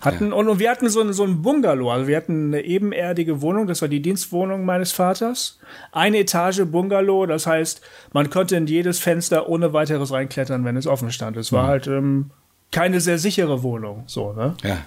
hatten. 0.02 0.30
Ja. 0.30 0.36
Und, 0.36 0.48
und, 0.48 0.60
wir 0.60 0.70
hatten 0.70 0.90
so, 0.90 1.02
ein, 1.02 1.14
so 1.14 1.24
ein 1.24 1.42
Bungalow. 1.42 1.92
Also 1.92 2.08
wir 2.08 2.18
hatten 2.18 2.48
eine 2.48 2.64
ebenerdige 2.64 3.42
Wohnung, 3.42 3.68
das 3.68 3.82
war 3.82 3.90
die 3.90 4.02
Dienstwohnung 4.02 4.66
meines 4.66 4.92
Vaters. 4.92 5.60
Eine 5.92 6.20
Etage 6.20 6.62
Bungalow, 6.66 7.26
das 7.26 7.48
heißt, 7.48 7.82
man 8.14 8.30
konnte 8.30 8.56
in 8.56 8.68
jedes 8.68 9.00
Fenster 9.00 9.50
ohne 9.50 9.74
weiteres 9.74 10.12
reinklettern, 10.12 10.66
wenn 10.66 10.78
es 10.78 10.88
offen 10.88 11.12
stand. 11.12 11.38
Es 11.38 11.52
war 11.52 11.64
mhm. 11.64 11.68
halt 11.68 11.88
ähm, 11.88 12.32
keine 12.72 13.02
sehr 13.02 13.18
sichere 13.18 13.64
Wohnung. 13.64 14.04
So, 14.08 14.34
ne? 14.34 14.56
Ja. 14.64 14.78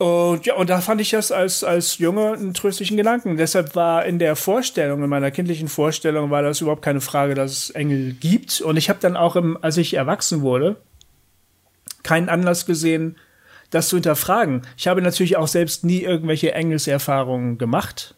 Und 0.00 0.46
ja, 0.46 0.54
und 0.54 0.70
da 0.70 0.80
fand 0.80 1.02
ich 1.02 1.10
das 1.10 1.30
als, 1.30 1.62
als 1.62 1.98
Junge 1.98 2.32
einen 2.32 2.54
tröstlichen 2.54 2.96
Gedanken. 2.96 3.36
Deshalb 3.36 3.76
war 3.76 4.06
in 4.06 4.18
der 4.18 4.34
Vorstellung, 4.34 5.02
in 5.04 5.10
meiner 5.10 5.30
kindlichen 5.30 5.68
Vorstellung, 5.68 6.30
war 6.30 6.40
das 6.40 6.62
überhaupt 6.62 6.80
keine 6.80 7.02
Frage, 7.02 7.34
dass 7.34 7.52
es 7.52 7.70
Engel 7.70 8.14
gibt. 8.14 8.62
Und 8.62 8.78
ich 8.78 8.88
habe 8.88 8.98
dann 9.02 9.14
auch, 9.14 9.36
im, 9.36 9.58
als 9.60 9.76
ich 9.76 9.92
erwachsen 9.92 10.40
wurde, 10.40 10.76
keinen 12.02 12.30
Anlass 12.30 12.64
gesehen, 12.64 13.16
das 13.70 13.88
zu 13.88 13.96
hinterfragen. 13.96 14.62
Ich 14.76 14.86
habe 14.88 15.02
natürlich 15.02 15.36
auch 15.36 15.48
selbst 15.48 15.84
nie 15.84 16.02
irgendwelche 16.02 16.52
Engelserfahrungen 16.52 17.58
gemacht. 17.58 18.14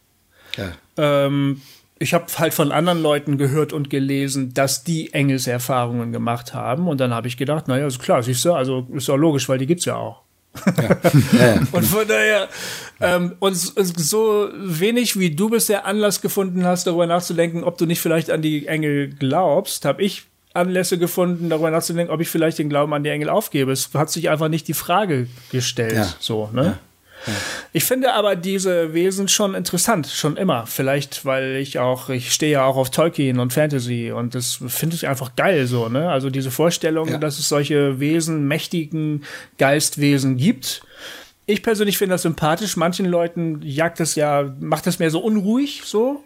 Ja. 0.56 0.72
Ähm, 0.96 1.60
ich 1.98 2.14
habe 2.14 2.26
halt 2.36 2.52
von 2.52 2.72
anderen 2.72 3.00
Leuten 3.00 3.38
gehört 3.38 3.72
und 3.72 3.88
gelesen, 3.88 4.54
dass 4.54 4.82
die 4.82 5.14
Engelserfahrungen 5.14 6.12
gemacht 6.12 6.52
haben. 6.52 6.88
Und 6.88 7.00
dann 7.00 7.14
habe 7.14 7.28
ich 7.28 7.36
gedacht, 7.36 7.68
naja, 7.68 7.86
ist 7.86 8.00
klar, 8.00 8.22
siehst 8.22 8.44
du, 8.44 8.54
also 8.54 8.88
ist 8.92 9.08
doch 9.08 9.16
logisch, 9.16 9.48
weil 9.48 9.58
die 9.58 9.66
gibt's 9.66 9.84
ja 9.84 9.96
auch. 9.96 10.22
Ja. 10.66 10.98
Ja, 11.38 11.60
und 11.72 11.84
von 11.84 12.06
daher, 12.06 12.48
ähm, 13.00 13.36
und 13.38 13.54
so 13.54 14.50
wenig 14.54 15.18
wie 15.18 15.34
du 15.34 15.48
bisher 15.48 15.86
Anlass 15.86 16.20
gefunden 16.20 16.64
hast, 16.64 16.86
darüber 16.86 17.06
nachzudenken, 17.06 17.64
ob 17.64 17.78
du 17.78 17.86
nicht 17.86 18.00
vielleicht 18.00 18.30
an 18.30 18.42
die 18.42 18.66
Engel 18.66 19.08
glaubst, 19.08 19.84
habe 19.84 20.02
ich 20.02 20.24
Anlässe 20.54 20.98
gefunden, 20.98 21.48
darüber 21.48 21.70
nachzudenken, 21.70 22.12
ob 22.12 22.20
ich 22.20 22.28
vielleicht 22.28 22.58
den 22.58 22.68
Glauben 22.68 22.92
an 22.94 23.04
die 23.04 23.10
Engel 23.10 23.28
aufgebe. 23.28 23.72
Es 23.72 23.90
hat 23.94 24.10
sich 24.10 24.30
einfach 24.30 24.48
nicht 24.48 24.68
die 24.68 24.74
Frage 24.74 25.28
gestellt. 25.50 25.94
Ja. 25.94 26.14
So, 26.20 26.50
ne? 26.52 26.62
Ja. 26.64 26.78
Ja. 27.26 27.32
Ich 27.72 27.84
finde 27.84 28.14
aber 28.14 28.36
diese 28.36 28.94
Wesen 28.94 29.28
schon 29.28 29.54
interessant, 29.54 30.08
schon 30.08 30.36
immer. 30.36 30.66
Vielleicht, 30.66 31.24
weil 31.24 31.56
ich 31.56 31.78
auch, 31.78 32.08
ich 32.08 32.32
stehe 32.32 32.52
ja 32.52 32.64
auch 32.64 32.76
auf 32.76 32.90
Tolkien 32.90 33.38
und 33.38 33.52
Fantasy 33.52 34.10
und 34.10 34.34
das 34.34 34.58
finde 34.66 34.96
ich 34.96 35.06
einfach 35.06 35.36
geil 35.36 35.66
so, 35.66 35.88
ne? 35.88 36.10
Also 36.10 36.30
diese 36.30 36.50
Vorstellung, 36.50 37.20
dass 37.20 37.38
es 37.38 37.48
solche 37.48 38.00
Wesen, 38.00 38.48
mächtigen 38.48 39.24
Geistwesen 39.58 40.36
gibt. 40.36 40.82
Ich 41.46 41.62
persönlich 41.62 41.98
finde 41.98 42.14
das 42.14 42.22
sympathisch. 42.22 42.76
Manchen 42.76 43.06
Leuten 43.06 43.60
jagt 43.62 44.00
es 44.00 44.14
ja, 44.14 44.52
macht 44.60 44.86
das 44.86 44.98
mehr 44.98 45.10
so 45.10 45.20
unruhig, 45.20 45.82
so. 45.84 46.24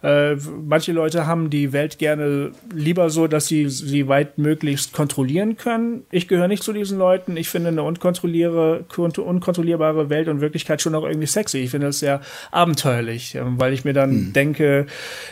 Äh, 0.00 0.36
manche 0.36 0.92
Leute 0.92 1.26
haben 1.26 1.50
die 1.50 1.72
Welt 1.72 1.98
gerne 1.98 2.52
lieber 2.72 3.10
so, 3.10 3.26
dass 3.26 3.46
sie 3.46 3.68
sie 3.68 4.06
weitmöglichst 4.06 4.92
kontrollieren 4.92 5.56
können. 5.56 6.04
Ich 6.12 6.28
gehöre 6.28 6.46
nicht 6.46 6.62
zu 6.62 6.72
diesen 6.72 6.98
Leuten. 6.98 7.36
Ich 7.36 7.48
finde 7.48 7.68
eine 7.68 7.82
unkontrollierbare 7.82 10.08
Welt 10.08 10.28
und 10.28 10.40
Wirklichkeit 10.40 10.80
schon 10.80 10.94
auch 10.94 11.04
irgendwie 11.04 11.26
sexy. 11.26 11.58
Ich 11.58 11.70
finde 11.70 11.88
das 11.88 11.98
sehr 11.98 12.20
abenteuerlich, 12.52 13.34
ähm, 13.34 13.58
weil 13.58 13.72
ich 13.72 13.84
mir 13.84 13.92
dann 13.92 14.10
hm. 14.10 14.32
denke, 14.32 14.86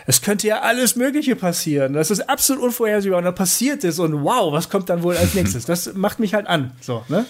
es 0.07 0.21
könnte 0.21 0.49
ja 0.49 0.63
alles 0.63 0.97
Mögliche 0.97 1.37
passieren. 1.37 1.93
Das 1.93 2.11
ist 2.11 2.29
absolut 2.29 2.65
unvorhersehbar 2.65 3.19
und 3.19 3.25
dann 3.25 3.37
passiert 3.37 3.85
es 3.85 4.01
und 4.01 4.25
wow, 4.25 4.53
was 4.53 4.69
kommt 4.69 4.91
dann 4.91 5.05
wohl 5.05 5.17
als 5.17 5.35
nächstes? 5.35 5.67
Das 5.67 5.95
macht 5.95 6.19
mich 6.19 6.35
halt 6.35 6.49
an. 6.49 6.73
So, 6.81 7.05
ne? 7.09 7.25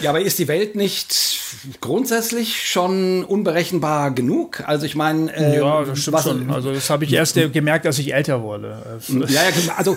Ja, 0.00 0.10
aber 0.10 0.20
ist 0.20 0.38
die 0.38 0.48
Welt 0.48 0.76
nicht 0.76 1.40
grundsätzlich 1.80 2.68
schon 2.68 3.24
unberechenbar 3.24 4.10
genug? 4.10 4.62
Also 4.66 4.84
ich 4.84 4.94
meine, 4.94 5.34
äh, 5.34 5.58
ja, 5.58 5.84
das 5.84 6.00
stimmt 6.00 6.16
was, 6.16 6.24
schon. 6.24 6.50
Also 6.50 6.72
das 6.76 6.90
habe 6.90 7.04
ich 7.04 7.12
erst 7.12 7.34
gemerkt, 7.52 7.84
dass 7.84 7.98
ich 7.98 8.14
älter 8.14 8.42
wurde. 8.42 9.00
Ja, 9.08 9.42
ja, 9.42 9.50
also 9.76 9.96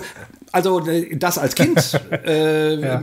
also 0.52 0.82
das 1.12 1.38
als 1.38 1.54
Kind 1.54 2.00
äh, 2.26 2.80
ja. 2.80 3.02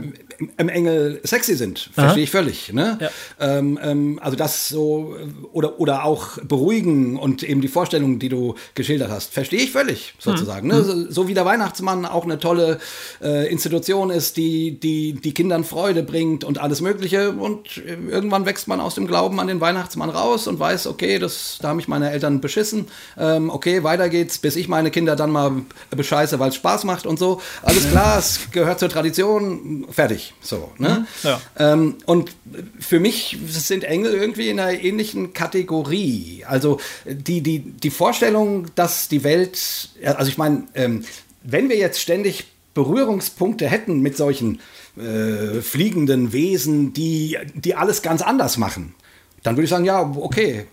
Im 0.56 0.68
Engel 0.68 1.20
sexy 1.24 1.56
sind, 1.56 1.90
verstehe 1.92 2.22
ich 2.24 2.30
völlig. 2.30 2.72
Ne? 2.72 2.98
Ja. 3.00 3.10
Ähm, 3.40 3.78
ähm, 3.82 4.20
also 4.22 4.36
das 4.36 4.68
so 4.68 5.16
oder 5.52 5.80
oder 5.80 6.04
auch 6.04 6.38
beruhigen 6.42 7.16
und 7.18 7.42
eben 7.42 7.60
die 7.60 7.68
Vorstellungen, 7.68 8.18
die 8.18 8.28
du 8.28 8.54
geschildert 8.74 9.10
hast, 9.10 9.32
verstehe 9.32 9.60
ich 9.60 9.72
völlig 9.72 10.14
sozusagen. 10.18 10.68
Mhm. 10.68 10.74
Ne? 10.74 10.82
So, 10.84 11.10
so, 11.10 11.28
wie 11.28 11.34
der 11.34 11.44
Weihnachtsmann 11.44 12.06
auch 12.06 12.24
eine 12.24 12.38
tolle 12.38 12.78
äh, 13.20 13.50
Institution 13.50 14.10
ist, 14.10 14.36
die 14.36 14.78
die 14.78 15.14
die 15.14 15.34
Kindern 15.34 15.64
Freude 15.64 16.02
bringt 16.02 16.44
und 16.44 16.58
alles 16.58 16.80
Mögliche 16.80 17.32
und 17.32 17.82
irgendwann 17.86 18.46
wächst 18.46 18.68
man 18.68 18.80
aus 18.80 18.94
dem 18.94 19.06
Glauben 19.06 19.40
an 19.40 19.48
den 19.48 19.60
Weihnachtsmann 19.60 20.10
raus 20.10 20.46
und 20.46 20.60
weiß, 20.60 20.86
okay, 20.86 21.18
das 21.18 21.58
da 21.60 21.68
haben 21.68 21.76
mich 21.78 21.88
meine 21.88 22.10
Eltern 22.10 22.40
beschissen. 22.40 22.86
Ähm, 23.16 23.50
okay, 23.50 23.82
weiter 23.82 24.08
geht's, 24.08 24.38
bis 24.38 24.56
ich 24.56 24.68
meine 24.68 24.90
Kinder 24.90 25.16
dann 25.16 25.30
mal 25.30 25.52
bescheiße, 25.90 26.38
weil 26.38 26.50
es 26.50 26.54
Spaß 26.54 26.84
macht 26.84 27.06
und 27.06 27.18
so 27.18 27.40
alles 27.62 27.88
klar, 27.90 28.18
es 28.18 28.50
gehört 28.52 28.78
zur 28.78 28.88
Tradition, 28.88 29.86
fertig. 29.90 30.27
So, 30.40 30.72
ne? 30.78 31.06
Ja. 31.22 31.40
Ähm, 31.58 31.96
und 32.06 32.32
für 32.80 33.00
mich 33.00 33.38
sind 33.46 33.84
Engel 33.84 34.14
irgendwie 34.14 34.48
in 34.48 34.60
einer 34.60 34.78
ähnlichen 34.78 35.32
Kategorie. 35.32 36.44
Also 36.46 36.80
die, 37.04 37.40
die, 37.40 37.60
die 37.60 37.90
Vorstellung, 37.90 38.66
dass 38.74 39.08
die 39.08 39.24
Welt, 39.24 39.90
also 40.04 40.28
ich 40.28 40.38
meine, 40.38 40.68
ähm, 40.74 41.04
wenn 41.42 41.68
wir 41.68 41.76
jetzt 41.76 42.00
ständig 42.00 42.46
Berührungspunkte 42.74 43.66
hätten 43.66 44.00
mit 44.00 44.16
solchen 44.16 44.60
äh, 44.96 45.60
fliegenden 45.60 46.32
Wesen, 46.32 46.92
die, 46.92 47.38
die 47.54 47.74
alles 47.74 48.02
ganz 48.02 48.22
anders 48.22 48.56
machen, 48.56 48.94
dann 49.42 49.56
würde 49.56 49.64
ich 49.64 49.70
sagen, 49.70 49.84
ja, 49.84 50.00
okay. 50.02 50.66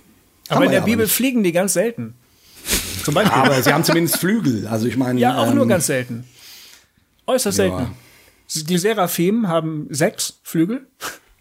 Aber 0.50 0.66
in 0.66 0.72
der 0.72 0.82
Bibel 0.82 1.08
fliegen 1.08 1.44
die 1.44 1.52
ganz 1.52 1.74
selten. 1.74 2.14
Zum 3.04 3.14
Beispiel. 3.14 3.34
aber 3.34 3.62
sie 3.62 3.72
haben 3.72 3.84
zumindest 3.84 4.18
Flügel. 4.18 4.68
Also 4.68 4.88
ich 4.88 4.98
meine. 4.98 5.20
Ja, 5.20 5.38
auch 5.38 5.50
ähm, 5.50 5.56
nur 5.56 5.68
ganz 5.68 5.88
selten. 5.88 6.26
Äußerst 7.28 7.58
ja. 7.60 7.66
selten. 7.66 7.96
Die 8.54 8.78
Seraphim 8.78 9.48
haben 9.48 9.88
sechs 9.90 10.40
Flügel. 10.44 10.88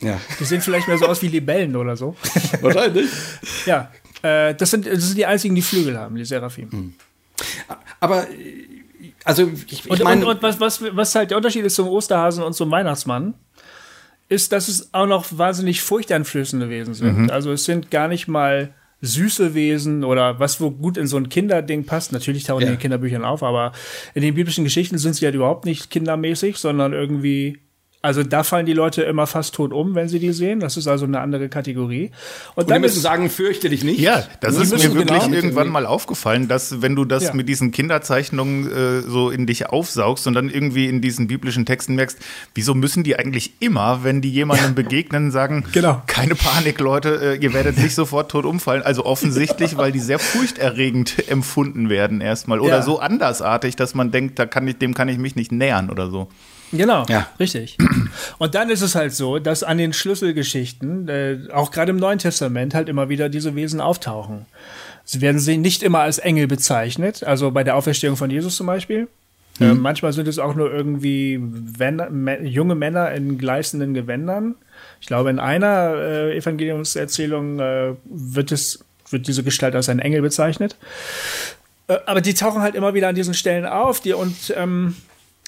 Ja. 0.01 0.21
Die 0.39 0.45
sehen 0.45 0.61
vielleicht 0.61 0.89
mehr 0.89 0.99
so 0.99 1.07
aus 1.07 1.23
wie 1.23 1.29
Libellen 1.29 1.77
oder 1.77 1.97
so. 1.97 2.17
Wahrscheinlich. 2.61 3.09
ja. 3.67 3.91
Äh, 4.23 4.55
das, 4.55 4.71
sind, 4.71 4.87
das 4.87 5.05
sind 5.05 5.19
die 5.19 5.27
einzigen, 5.27 5.55
die 5.55 5.63
Flügel 5.63 5.99
haben, 5.99 6.17
die 6.17 6.25
Seraphim. 6.25 6.71
Hm. 6.71 6.95
Aber 8.01 8.27
also 9.25 9.51
ich, 9.67 9.85
ich 9.85 9.91
und, 9.91 10.03
und, 10.03 10.25
und, 10.25 10.43
was, 10.43 10.61
was, 10.61 10.83
was 10.97 11.15
halt 11.15 11.31
der 11.31 11.37
Unterschied 11.37 11.65
ist 11.65 11.75
zum 11.75 11.89
Osterhasen 11.89 12.43
und 12.43 12.55
zum 12.55 12.71
Weihnachtsmann, 12.71 13.35
ist, 14.29 14.53
dass 14.53 14.69
es 14.69 14.93
auch 14.93 15.07
noch 15.07 15.27
wahnsinnig 15.37 15.83
furchteinflößende 15.83 16.69
Wesen 16.69 16.95
sind. 16.95 17.19
Mhm. 17.19 17.31
Also 17.31 17.53
es 17.53 17.65
sind 17.65 17.91
gar 17.91 18.09
nicht 18.09 18.29
mal 18.29 18.75
süße 19.05 19.55
Wesen 19.55 20.05
oder 20.05 20.41
was 20.41 20.61
wo 20.61 20.71
gut 20.71 20.97
in 20.97 21.07
so 21.07 21.17
ein 21.17 21.29
Kinderding 21.29 21.85
passt. 21.85 22.13
Natürlich 22.13 22.45
tauchen 22.45 22.63
ja. 22.63 22.69
die 22.69 22.75
in 22.75 22.79
Kinderbüchern 22.79 23.25
auf, 23.25 23.43
aber 23.43 23.73
in 24.15 24.23
den 24.23 24.35
biblischen 24.35 24.65
Geschichten 24.65 24.99
sind 24.99 25.15
sie 25.15 25.25
halt 25.27 25.35
überhaupt 25.35 25.65
nicht 25.65 25.91
kindermäßig, 25.91 26.57
sondern 26.57 26.93
irgendwie 26.93 27.59
also 28.05 28.23
da 28.23 28.43
fallen 28.43 28.67
die 28.67 28.75
Leute 28.75 29.03
immer 29.03 29.27
fast 29.27 29.55
tot 29.55 29.73
um, 29.73 29.95
wenn 29.95 30.11
sie 30.11 30.19
die 30.19 30.35
sehen. 30.35 30.61
Das 30.61 30.77
ist 30.77 30.87
also 30.87 31.07
eine 31.07 31.21
andere 31.21 31.49
Kategorie. 31.49 32.11
Und, 32.55 32.65
und 32.65 32.71
dann 32.71 32.83
müssen 32.83 33.01
sagen, 33.01 33.31
fürchte 33.31 33.71
dich 33.71 33.83
nicht. 33.83 33.99
Ja, 33.99 34.25
das 34.41 34.59
ist 34.59 34.73
mir 34.73 34.95
wirklich 34.95 35.23
genau 35.23 35.35
irgendwann 35.35 35.69
mal 35.69 35.87
aufgefallen, 35.87 36.47
dass 36.47 36.83
wenn 36.83 36.97
du 36.97 37.07
das 37.07 37.25
ja. 37.25 37.33
mit 37.33 37.49
diesen 37.49 37.73
Kinderzeichnungen 37.73 38.71
äh, 38.71 39.01
so 39.01 39.31
in 39.31 39.47
dich 39.47 39.71
aufsaugst 39.71 40.27
und 40.27 40.35
dann 40.35 40.51
irgendwie 40.51 40.87
in 40.87 41.01
diesen 41.01 41.29
biblischen 41.29 41.65
Texten 41.65 41.95
merkst, 41.95 42.19
wieso 42.55 42.75
müssen 42.75 43.05
die 43.05 43.19
eigentlich 43.19 43.55
immer, 43.61 44.05
wenn 44.05 44.21
die 44.21 44.31
jemandem 44.31 44.75
begegnen, 44.75 45.31
sagen, 45.31 45.65
genau. 45.73 46.03
keine 46.07 46.35
Panik, 46.35 46.81
Leute, 46.81 47.39
äh, 47.39 47.43
ihr 47.43 47.55
werdet 47.55 47.79
nicht 47.79 47.95
sofort 47.95 48.31
tot 48.31 48.45
umfallen. 48.45 48.83
Also 48.83 49.07
offensichtlich, 49.07 49.79
weil 49.79 49.93
die 49.93 50.01
sehr 50.01 50.19
furchterregend 50.19 51.27
empfunden 51.31 51.89
werden 51.89 52.21
erstmal 52.21 52.61
oder 52.61 52.77
ja. 52.77 52.83
so 52.83 52.99
andersartig, 52.99 53.77
dass 53.77 53.95
man 53.95 54.11
denkt, 54.11 54.39
da 54.39 54.45
kann 54.45 54.69
ich, 54.69 54.77
dem 54.77 54.93
kann 54.93 55.09
ich 55.09 55.17
mich 55.17 55.37
nicht 55.37 55.53
nähern 55.53 55.89
oder 55.89 56.11
so. 56.11 56.29
Genau, 56.73 57.05
ja. 57.09 57.29
richtig. 57.39 57.79
Und 58.39 58.55
dann 58.55 58.71
ist 58.71 58.81
es 58.81 58.95
halt 58.95 59.15
so, 59.15 59.39
dass 59.39 59.63
an 59.63 59.79
den 59.79 59.93
Schlüsselgeschichten, 59.93 61.09
äh, 61.09 61.39
auch 61.53 61.71
gerade 61.71 61.91
im 61.91 61.97
Neuen 61.97 62.19
Testament, 62.19 62.75
halt 62.75 62.89
immer 62.89 63.09
wieder 63.09 63.29
diese 63.29 63.55
Wesen 63.55 63.81
auftauchen. 63.81 64.47
Sie 65.05 65.21
werden 65.21 65.39
sie 65.39 65.59
nicht 65.59 65.83
immer 65.83 66.01
als 66.01 66.19
Engel 66.19 66.47
bezeichnet, 66.47 67.23
also 67.23 67.51
bei 67.51 67.63
der 67.63 67.77
Auferstehung 67.77 68.17
von 68.17 68.31
Jesus 68.31 68.57
zum 68.57 68.67
Beispiel. 68.67 69.09
Mhm. 69.59 69.67
Äh, 69.67 69.75
manchmal 69.75 70.13
sind 70.13 70.27
es 70.27 70.39
auch 70.39 70.55
nur 70.55 70.73
irgendwie 70.73 71.39
Wender, 71.41 72.11
junge 72.43 72.75
Männer 72.75 73.13
in 73.13 73.39
gleißenden 73.39 73.95
Gewändern. 73.95 74.57
Ich 75.01 75.07
glaube, 75.07 75.31
in 75.31 75.39
einer 75.39 75.95
äh, 75.97 76.37
Evangeliumserzählung 76.37 77.61
äh, 77.61 77.93
wird 78.05 78.53
es 78.53 78.85
wird 79.11 79.27
diese 79.29 79.43
Gestalt 79.43 79.75
als 79.75 79.89
ein 79.89 79.99
Engel 79.99 80.23
bezeichnet. 80.23 80.77
Äh, 81.89 81.99
aber 82.07 82.21
die 82.21 82.35
tauchen 82.35 82.63
halt 82.63 82.75
immer 82.75 82.95
wieder 82.95 83.09
an 83.09 83.15
diesen 83.15 83.35
Stellen 83.35 83.67
auf, 83.67 84.01
die 84.01 84.15
und 84.15 84.53
ähm, 84.57 84.97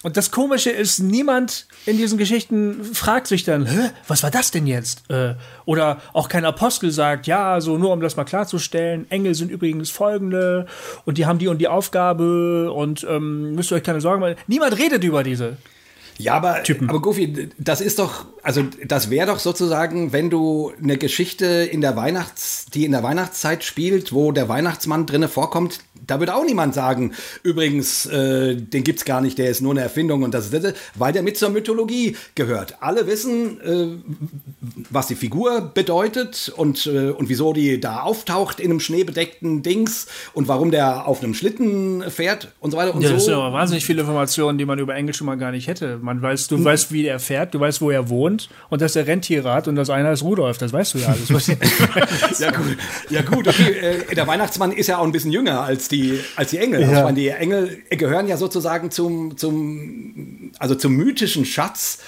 und 0.03 0.17
das 0.17 0.31
Komische 0.31 0.71
ist, 0.71 0.99
niemand 0.99 1.67
in 1.85 1.97
diesen 1.97 2.19
Geschichten 2.19 2.85
fragt 2.85 3.27
sich 3.27 3.45
dann, 3.45 3.67
Hä, 3.67 3.91
was 4.07 4.23
war 4.23 4.31
das 4.31 4.51
denn 4.51 4.67
jetzt? 4.67 5.11
Äh, 5.11 5.35
oder 5.65 6.01
auch 6.13 6.29
kein 6.29 6.45
Apostel 6.45 6.91
sagt, 6.91 7.27
ja, 7.27 7.61
so 7.61 7.79
nur 7.79 7.93
um 7.93 8.01
das 8.01 8.17
mal 8.17 8.25
klarzustellen, 8.25 9.11
Engel 9.11 9.35
sind 9.35 9.51
übrigens 9.51 9.91
folgende 9.91 10.67
und 11.07 11.19
die 11.19 11.27
haben 11.27 11.39
die 11.39 11.49
und 11.49 11.59
die 11.59 11.69
Aufgabe 11.69 12.73
und 12.73 13.07
ähm, 13.09 13.55
müsst 13.55 13.73
ihr 13.73 13.77
euch 13.77 13.83
keine 13.83 14.01
Sorgen 14.01 14.21
machen. 14.21 14.37
Niemand 14.47 14.79
redet 14.79 15.03
über 15.03 15.25
diese. 15.25 15.57
Ja, 16.19 16.35
aber, 16.35 16.63
Typen. 16.63 16.89
aber 16.89 17.01
Goofy, 17.01 17.51
das 17.59 17.81
ist 17.81 17.99
doch, 17.99 18.27
also 18.43 18.63
das 18.87 19.11
wäre 19.11 19.27
doch 19.27 19.39
sozusagen, 19.39 20.13
wenn 20.13 20.31
du 20.31 20.73
eine 20.83 20.97
Geschichte 20.97 21.47
in 21.47 21.81
der 21.81 21.97
Weihnachts, 21.97 22.67
die 22.67 22.85
in 22.85 22.93
der 22.93 23.03
Weihnachtszeit 23.03 23.65
spielt, 23.65 24.13
wo 24.13 24.33
der 24.33 24.49
Weihnachtsmann 24.49 25.07
drinne 25.07 25.29
vorkommt, 25.29 25.81
da 26.07 26.21
würde 26.21 26.35
auch 26.35 26.45
niemand 26.45 26.75
sagen, 26.75 27.13
übrigens, 27.43 28.07
äh, 28.07 28.55
den 28.57 28.85
gibt's 28.85 29.05
gar 29.05 29.21
nicht, 29.21 29.39
der 29.39 29.51
ist 29.51 29.61
nur 29.61 29.73
eine 29.73 29.81
Erfindung 29.81 30.23
und 30.23 30.33
das 30.33 30.53
ist, 30.53 30.75
weil 30.95 31.13
der 31.13 31.23
mit 31.23 31.37
zur 31.37 31.51
Mythologie 31.51 32.17
gehört. 32.35 32.77
Alle 32.81 33.07
wissen, 33.07 33.61
äh, 33.61 33.89
was 34.91 35.09
die 35.09 35.17
Figur 35.17 35.73
bedeutet 35.75 36.53
und, 36.57 36.87
äh, 36.87 37.11
und 37.11 37.29
wieso 37.29 37.53
die 37.53 37.81
da 37.81 38.01
auftaucht 38.01 38.61
in 38.61 38.71
einem 38.71 38.81
schneebedeckten 38.81 39.63
Dings 39.63 40.07
und 40.33 40.49
warum 40.49 40.71
der 40.71 41.07
auf 41.07 41.23
einem 41.23 41.35
Schlitten 41.35 42.09
fährt 42.11 42.53
und 42.61 42.71
so 42.71 42.77
weiter 42.77 42.95
und 42.95 43.03
ja, 43.03 43.09
so. 43.09 43.15
Das 43.15 43.25
sind 43.25 43.35
aber 43.35 43.53
wahnsinnig 43.53 43.85
viele 43.85 44.03
Informationen, 44.03 44.59
die 44.59 44.65
man 44.65 44.79
über 44.79 44.95
Engel 44.95 45.15
schon 45.15 45.27
mal 45.27 45.37
gar 45.37 45.51
nicht 45.51 45.67
hätte. 45.67 45.99
Man 46.07 46.23
weiß, 46.23 46.47
du 46.47 46.57
hm. 46.57 46.65
weißt, 46.65 46.93
wie 46.93 47.05
er 47.05 47.19
fährt, 47.19 47.53
du 47.53 47.61
weißt, 47.61 47.81
wo 47.81 47.91
er 47.91 48.09
wohnt 48.09 48.49
und 48.71 48.81
dass 48.81 48.95
er 48.95 49.09
Rentierrad 49.09 49.67
und 49.67 49.75
das 49.75 49.91
eine 49.91 50.13
ist 50.13 50.23
Rudolf, 50.23 50.57
das 50.57 50.73
weißt 50.73 50.95
du 50.95 50.99
ja 50.99 51.09
alles. 51.09 51.47
ja 52.39 52.51
gut, 52.53 52.77
ja 53.11 53.23
gut, 53.23 53.49
okay. 53.49 54.05
Äh, 54.09 54.15
der 54.15 54.27
Weihnachtsmann 54.29 54.71
ist 54.71 54.87
ja 54.87 54.99
auch 54.99 55.05
ein 55.05 55.11
bisschen 55.11 55.33
jünger 55.33 55.63
als 55.63 55.89
die, 55.89 56.21
als 56.37 56.51
die 56.51 56.59
Engel. 56.59 56.83
Ja. 56.83 56.89
Also, 56.89 57.03
meine, 57.03 57.19
die 57.19 57.29
Engel 57.29 57.83
gehören 57.91 58.29
ja 58.29 58.37
sozusagen 58.37 58.93
zum, 58.93 59.37
zum, 59.37 60.53
also 60.61 60.77
zum 60.77 60.93
mythischen 60.93 61.45
Schatz 61.45 61.99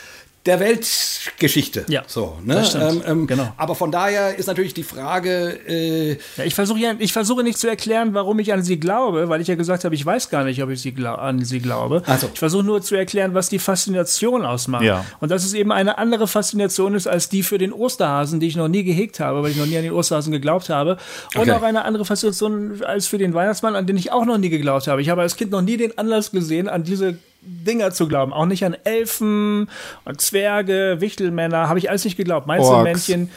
der 0.49 0.61
Weltgeschichte. 0.61 1.85
Ja, 1.89 2.05
so, 2.07 2.39
ne? 2.43 2.65
Ähm, 2.75 3.03
ähm, 3.07 3.27
genau. 3.27 3.53
Aber 3.59 3.75
von 3.75 3.93
daher 3.93 4.39
ist 4.39 4.47
natürlich 4.47 4.73
die 4.73 4.83
Frage. 4.83 5.61
Äh 5.69 6.17
ja, 6.39 6.45
ich 6.45 6.55
versuche 6.55 6.79
ja, 6.79 6.95
ich 6.99 7.13
versuche 7.13 7.43
nicht 7.43 7.59
zu 7.59 7.69
erklären, 7.69 8.15
warum 8.15 8.39
ich 8.39 8.51
an 8.53 8.63
sie 8.63 8.81
glaube, 8.81 9.29
weil 9.29 9.43
ich 9.43 9.49
ja 9.49 9.57
gesagt 9.57 9.85
habe, 9.85 9.95
ich 9.95 10.05
weiß 10.05 10.31
gar 10.31 10.45
nicht, 10.45 10.63
ob 10.63 10.71
ich 10.71 10.81
sie 10.81 10.95
an 11.05 11.45
sie 11.45 11.61
glaube. 11.61 12.03
Also. 12.07 12.31
Ich 12.33 12.39
versuche 12.39 12.65
nur 12.65 12.81
zu 12.81 12.95
erklären, 12.95 13.35
was 13.35 13.51
die 13.51 13.59
Faszination 13.59 14.47
ausmacht. 14.47 14.85
Ja. 14.85 15.05
Und 15.21 15.31
dass 15.31 15.45
es 15.45 15.53
eben 15.53 15.71
eine 15.71 15.99
andere 15.99 16.27
Faszination 16.27 16.95
ist 16.95 17.07
als 17.07 17.29
die 17.29 17.43
für 17.43 17.59
den 17.59 17.75
Osterhasen, 17.75 18.41
die 18.41 18.47
ich 18.47 18.57
noch 18.57 18.69
nie 18.69 18.85
gehegt 18.85 19.21
habe, 19.21 19.43
weil 19.43 19.51
ich 19.51 19.59
noch 19.59 19.67
nie 19.67 19.77
an 19.77 19.83
den 19.83 19.93
Osterhasen 19.93 20.33
geglaubt 20.33 20.71
habe. 20.71 20.97
Und 21.35 21.43
okay. 21.43 21.53
auch 21.53 21.63
eine 21.63 21.85
andere 21.85 22.07
Faszination 22.07 22.83
als 22.85 23.07
für 23.07 23.19
den 23.19 23.35
Weihnachtsmann, 23.35 23.77
an 23.77 23.87
den 23.87 23.99
ich 23.99 24.13
auch 24.13 24.25
noch 24.25 24.39
nie 24.39 24.49
geglaubt 24.49 24.87
habe. 24.87 25.03
Ich 25.03 25.11
habe 25.11 25.21
als 25.21 25.37
Kind 25.37 25.51
noch 25.51 25.63
nie 25.63 25.77
den 25.77 25.99
Anlass 25.99 26.31
gesehen, 26.31 26.69
an 26.69 26.85
diese 26.85 27.19
Dinger 27.41 27.93
zu 27.93 28.09
glauben. 28.09 28.33
Auch 28.33 28.47
nicht 28.47 28.65
an 28.65 28.77
Elfen, 28.85 29.71
und 30.05 30.21
Zwerge, 30.21 30.97
Wichtelmänner, 31.01 31.69
habe 31.69 31.79
ich 31.79 31.89
alles 31.91 32.05
nicht 32.05 32.17
geglaubt. 32.17 32.47
Meinzelmännchen. 32.47 33.31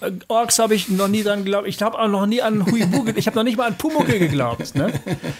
Äh, 0.00 0.12
Orks 0.28 0.58
habe 0.58 0.74
ich 0.74 0.88
noch 0.88 1.08
nie 1.08 1.22
dran 1.22 1.44
geglaubt. 1.44 1.66
Ich 1.68 1.80
habe 1.82 1.98
auch 1.98 2.08
noch 2.08 2.26
nie 2.26 2.42
an 2.42 2.64
Huibu, 2.64 3.06
ich 3.16 3.26
habe 3.26 3.36
noch 3.36 3.44
nicht 3.44 3.56
mal 3.56 3.66
an 3.66 3.76
Pumuckel 3.76 4.18
geglaubt. 4.18 4.74
Ne? 4.74 4.92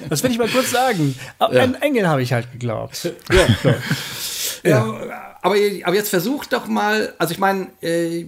Das 0.09 0.23
will 0.23 0.31
ich 0.31 0.39
mal 0.39 0.49
kurz 0.49 0.71
sagen. 0.71 1.15
Ja. 1.41 1.47
An 1.47 1.75
Engel 1.77 2.09
habe 2.09 2.23
ich 2.23 2.33
halt 2.33 2.53
geglaubt. 2.53 3.13
Ja. 3.33 3.47
So. 4.63 4.69
ja. 4.69 4.85
aber, 5.41 5.55
aber 5.85 5.95
jetzt 5.95 6.11
versucht 6.11 6.53
doch 6.53 6.67
mal, 6.67 7.15
also 7.19 7.33
ich 7.33 7.39
meine, 7.39 7.69
äh, 7.81 8.27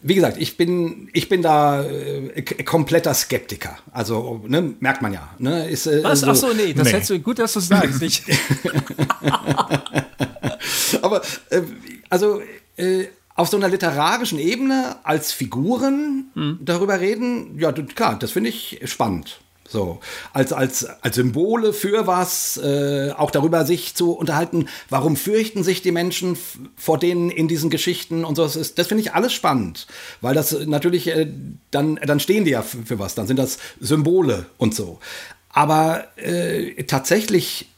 wie 0.00 0.14
gesagt, 0.14 0.36
ich 0.38 0.56
bin, 0.56 1.08
ich 1.12 1.28
bin 1.28 1.42
da 1.42 1.84
äh, 1.84 2.42
kompletter 2.64 3.14
Skeptiker. 3.14 3.78
Also, 3.92 4.42
ne, 4.46 4.74
merkt 4.80 5.02
man 5.02 5.12
ja. 5.12 5.28
Ne, 5.38 5.68
ist, 5.68 5.86
äh, 5.86 6.02
Was? 6.04 6.20
So, 6.20 6.30
Ach 6.30 6.36
so, 6.36 6.52
nee, 6.52 6.72
das 6.72 6.86
nee. 6.86 6.92
hättest 6.92 7.10
du, 7.10 7.18
gut, 7.18 7.38
dass 7.38 7.54
du 7.54 7.58
es 7.58 7.68
sagst. 7.68 8.02
Aber, 11.02 11.22
äh, 11.50 11.62
also, 12.08 12.40
äh, 12.76 13.06
auf 13.34 13.48
so 13.48 13.56
einer 13.56 13.68
literarischen 13.68 14.38
Ebene 14.38 14.96
als 15.04 15.32
Figuren 15.32 16.30
hm. 16.34 16.58
darüber 16.60 17.00
reden, 17.00 17.58
ja, 17.58 17.72
klar, 17.72 18.18
das 18.18 18.32
finde 18.32 18.50
ich 18.50 18.80
spannend. 18.84 19.40
So, 19.68 20.00
als, 20.32 20.54
als, 20.54 20.86
als 21.02 21.16
Symbole 21.16 21.74
für 21.74 22.06
was, 22.06 22.56
äh, 22.56 23.12
auch 23.14 23.30
darüber 23.30 23.66
sich 23.66 23.94
zu 23.94 24.12
unterhalten, 24.12 24.66
warum 24.88 25.14
fürchten 25.14 25.62
sich 25.62 25.82
die 25.82 25.92
Menschen 25.92 26.38
vor 26.76 26.98
denen 26.98 27.28
in 27.28 27.48
diesen 27.48 27.68
Geschichten 27.68 28.24
und 28.24 28.34
so. 28.36 28.44
Das, 28.44 28.56
ist, 28.56 28.78
das 28.78 28.86
finde 28.86 29.02
ich 29.02 29.12
alles 29.12 29.34
spannend, 29.34 29.86
weil 30.22 30.34
das 30.34 30.52
natürlich, 30.66 31.08
äh, 31.08 31.30
dann, 31.70 31.96
dann 31.96 32.18
stehen 32.18 32.46
die 32.46 32.52
ja 32.52 32.62
für, 32.62 32.98
was, 32.98 33.14
dann 33.14 33.26
sind 33.26 33.38
das 33.38 33.58
Symbole 33.78 34.46
und 34.56 34.74
so. 34.74 35.00
Aber 35.50 36.04
äh, 36.16 36.84
tatsächlich 36.84 37.68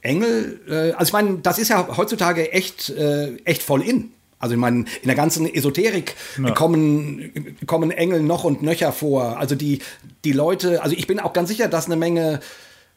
Engel, 0.00 0.60
äh, 0.68 0.92
also 0.92 1.10
ich 1.10 1.12
meine, 1.12 1.38
das 1.38 1.58
ist 1.58 1.68
ja 1.68 1.96
heutzutage 1.96 2.52
echt, 2.52 2.88
äh, 2.90 3.36
echt 3.44 3.62
voll 3.62 3.82
in. 3.82 4.12
Also 4.46 4.54
ich 4.54 4.60
meine, 4.60 4.84
in 5.02 5.06
der 5.06 5.16
ganzen 5.16 5.52
Esoterik 5.52 6.14
ja. 6.40 6.52
kommen, 6.52 7.56
kommen 7.66 7.90
Engel 7.90 8.22
noch 8.22 8.44
und 8.44 8.62
nöcher 8.62 8.92
vor. 8.92 9.38
Also 9.38 9.56
die, 9.56 9.80
die 10.24 10.30
Leute, 10.30 10.84
also 10.84 10.94
ich 10.94 11.08
bin 11.08 11.18
auch 11.18 11.32
ganz 11.32 11.48
sicher, 11.48 11.66
dass 11.66 11.86
eine 11.86 11.96
Menge 11.96 12.38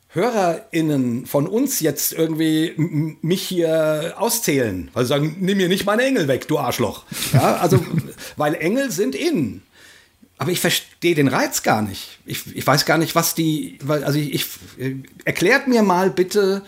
HörerInnen 0.10 1.26
von 1.26 1.48
uns 1.48 1.80
jetzt 1.80 2.14
irgendwie 2.14 2.74
mich 2.78 3.42
hier 3.42 4.14
auszählen. 4.18 4.92
Also 4.94 5.10
sagen, 5.10 5.38
nimm 5.40 5.58
mir 5.58 5.70
nicht 5.70 5.88
meine 5.88 6.04
Engel 6.04 6.28
weg, 6.28 6.48
du 6.48 6.60
Arschloch. 6.60 7.06
Ja, 7.34 7.56
also, 7.56 7.84
weil 8.38 8.54
Engel 8.54 8.92
sind 8.92 9.16
in. 9.16 9.64
Aber 10.38 10.52
ich 10.52 10.60
verstehe 10.60 11.16
den 11.16 11.30
Reiz 11.30 11.64
gar 11.64 11.82
nicht. 11.82 12.20
Ich, 12.28 12.56
ich 12.56 12.66
weiß 12.66 12.86
gar 12.86 13.00
nicht, 13.00 13.16
was 13.16 13.34
die, 13.34 13.80
also 13.88 14.20
ich, 14.20 14.34
ich 14.36 14.46
erklärt 15.26 15.68
mir 15.68 15.82
mal 15.82 16.12
bitte, 16.12 16.62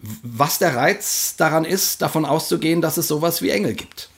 was 0.00 0.58
der 0.58 0.76
Reiz 0.76 1.36
daran 1.36 1.64
ist, 1.64 2.02
davon 2.02 2.24
auszugehen, 2.24 2.80
dass 2.80 2.96
es 2.96 3.08
sowas 3.08 3.42
wie 3.42 3.50
Engel 3.50 3.74
gibt. 3.74 4.10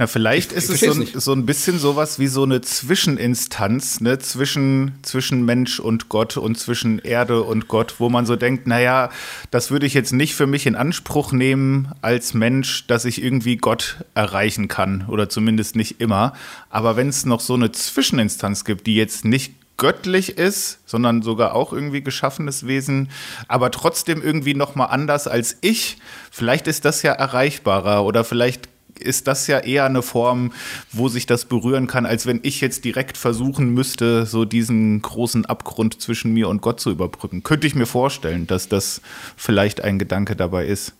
Na, 0.00 0.06
vielleicht 0.06 0.52
ich, 0.52 0.56
ist 0.56 0.70
es 0.70 0.80
so 0.80 0.92
ein, 0.92 1.06
so 1.12 1.32
ein, 1.34 1.44
bisschen 1.44 1.78
sowas 1.78 2.18
wie 2.18 2.26
so 2.26 2.42
eine 2.42 2.62
Zwischeninstanz, 2.62 4.00
ne, 4.00 4.18
zwischen, 4.18 4.92
zwischen 5.02 5.44
Mensch 5.44 5.78
und 5.78 6.08
Gott 6.08 6.38
und 6.38 6.58
zwischen 6.58 7.00
Erde 7.00 7.42
und 7.42 7.68
Gott, 7.68 7.96
wo 7.98 8.08
man 8.08 8.24
so 8.24 8.34
denkt, 8.34 8.66
naja, 8.66 9.10
das 9.50 9.70
würde 9.70 9.84
ich 9.84 9.92
jetzt 9.92 10.14
nicht 10.14 10.34
für 10.34 10.46
mich 10.46 10.64
in 10.66 10.74
Anspruch 10.74 11.32
nehmen 11.32 11.92
als 12.00 12.32
Mensch, 12.32 12.86
dass 12.86 13.04
ich 13.04 13.22
irgendwie 13.22 13.58
Gott 13.58 14.02
erreichen 14.14 14.68
kann 14.68 15.04
oder 15.06 15.28
zumindest 15.28 15.76
nicht 15.76 16.00
immer. 16.00 16.32
Aber 16.70 16.96
wenn 16.96 17.10
es 17.10 17.26
noch 17.26 17.40
so 17.40 17.52
eine 17.52 17.70
Zwischeninstanz 17.70 18.64
gibt, 18.64 18.86
die 18.86 18.94
jetzt 18.94 19.26
nicht 19.26 19.52
göttlich 19.80 20.36
ist, 20.36 20.78
sondern 20.86 21.22
sogar 21.22 21.54
auch 21.54 21.72
irgendwie 21.72 22.02
geschaffenes 22.02 22.66
Wesen, 22.66 23.08
aber 23.48 23.70
trotzdem 23.70 24.22
irgendwie 24.22 24.52
noch 24.54 24.74
mal 24.74 24.84
anders 24.84 25.26
als 25.26 25.56
ich. 25.62 25.96
Vielleicht 26.30 26.68
ist 26.68 26.84
das 26.84 27.02
ja 27.02 27.12
erreichbarer 27.12 28.04
oder 28.04 28.22
vielleicht 28.22 28.68
ist 28.98 29.26
das 29.26 29.46
ja 29.46 29.58
eher 29.58 29.86
eine 29.86 30.02
Form, 30.02 30.52
wo 30.92 31.08
sich 31.08 31.24
das 31.24 31.46
berühren 31.46 31.86
kann, 31.86 32.04
als 32.04 32.26
wenn 32.26 32.40
ich 32.42 32.60
jetzt 32.60 32.84
direkt 32.84 33.16
versuchen 33.16 33.70
müsste, 33.70 34.26
so 34.26 34.44
diesen 34.44 35.00
großen 35.00 35.46
Abgrund 35.46 36.02
zwischen 36.02 36.34
mir 36.34 36.48
und 36.48 36.60
Gott 36.60 36.78
zu 36.78 36.90
überbrücken. 36.90 37.42
Könnte 37.42 37.66
ich 37.66 37.74
mir 37.74 37.86
vorstellen, 37.86 38.46
dass 38.46 38.68
das 38.68 39.00
vielleicht 39.34 39.80
ein 39.80 39.98
Gedanke 39.98 40.36
dabei 40.36 40.66
ist. 40.66 40.92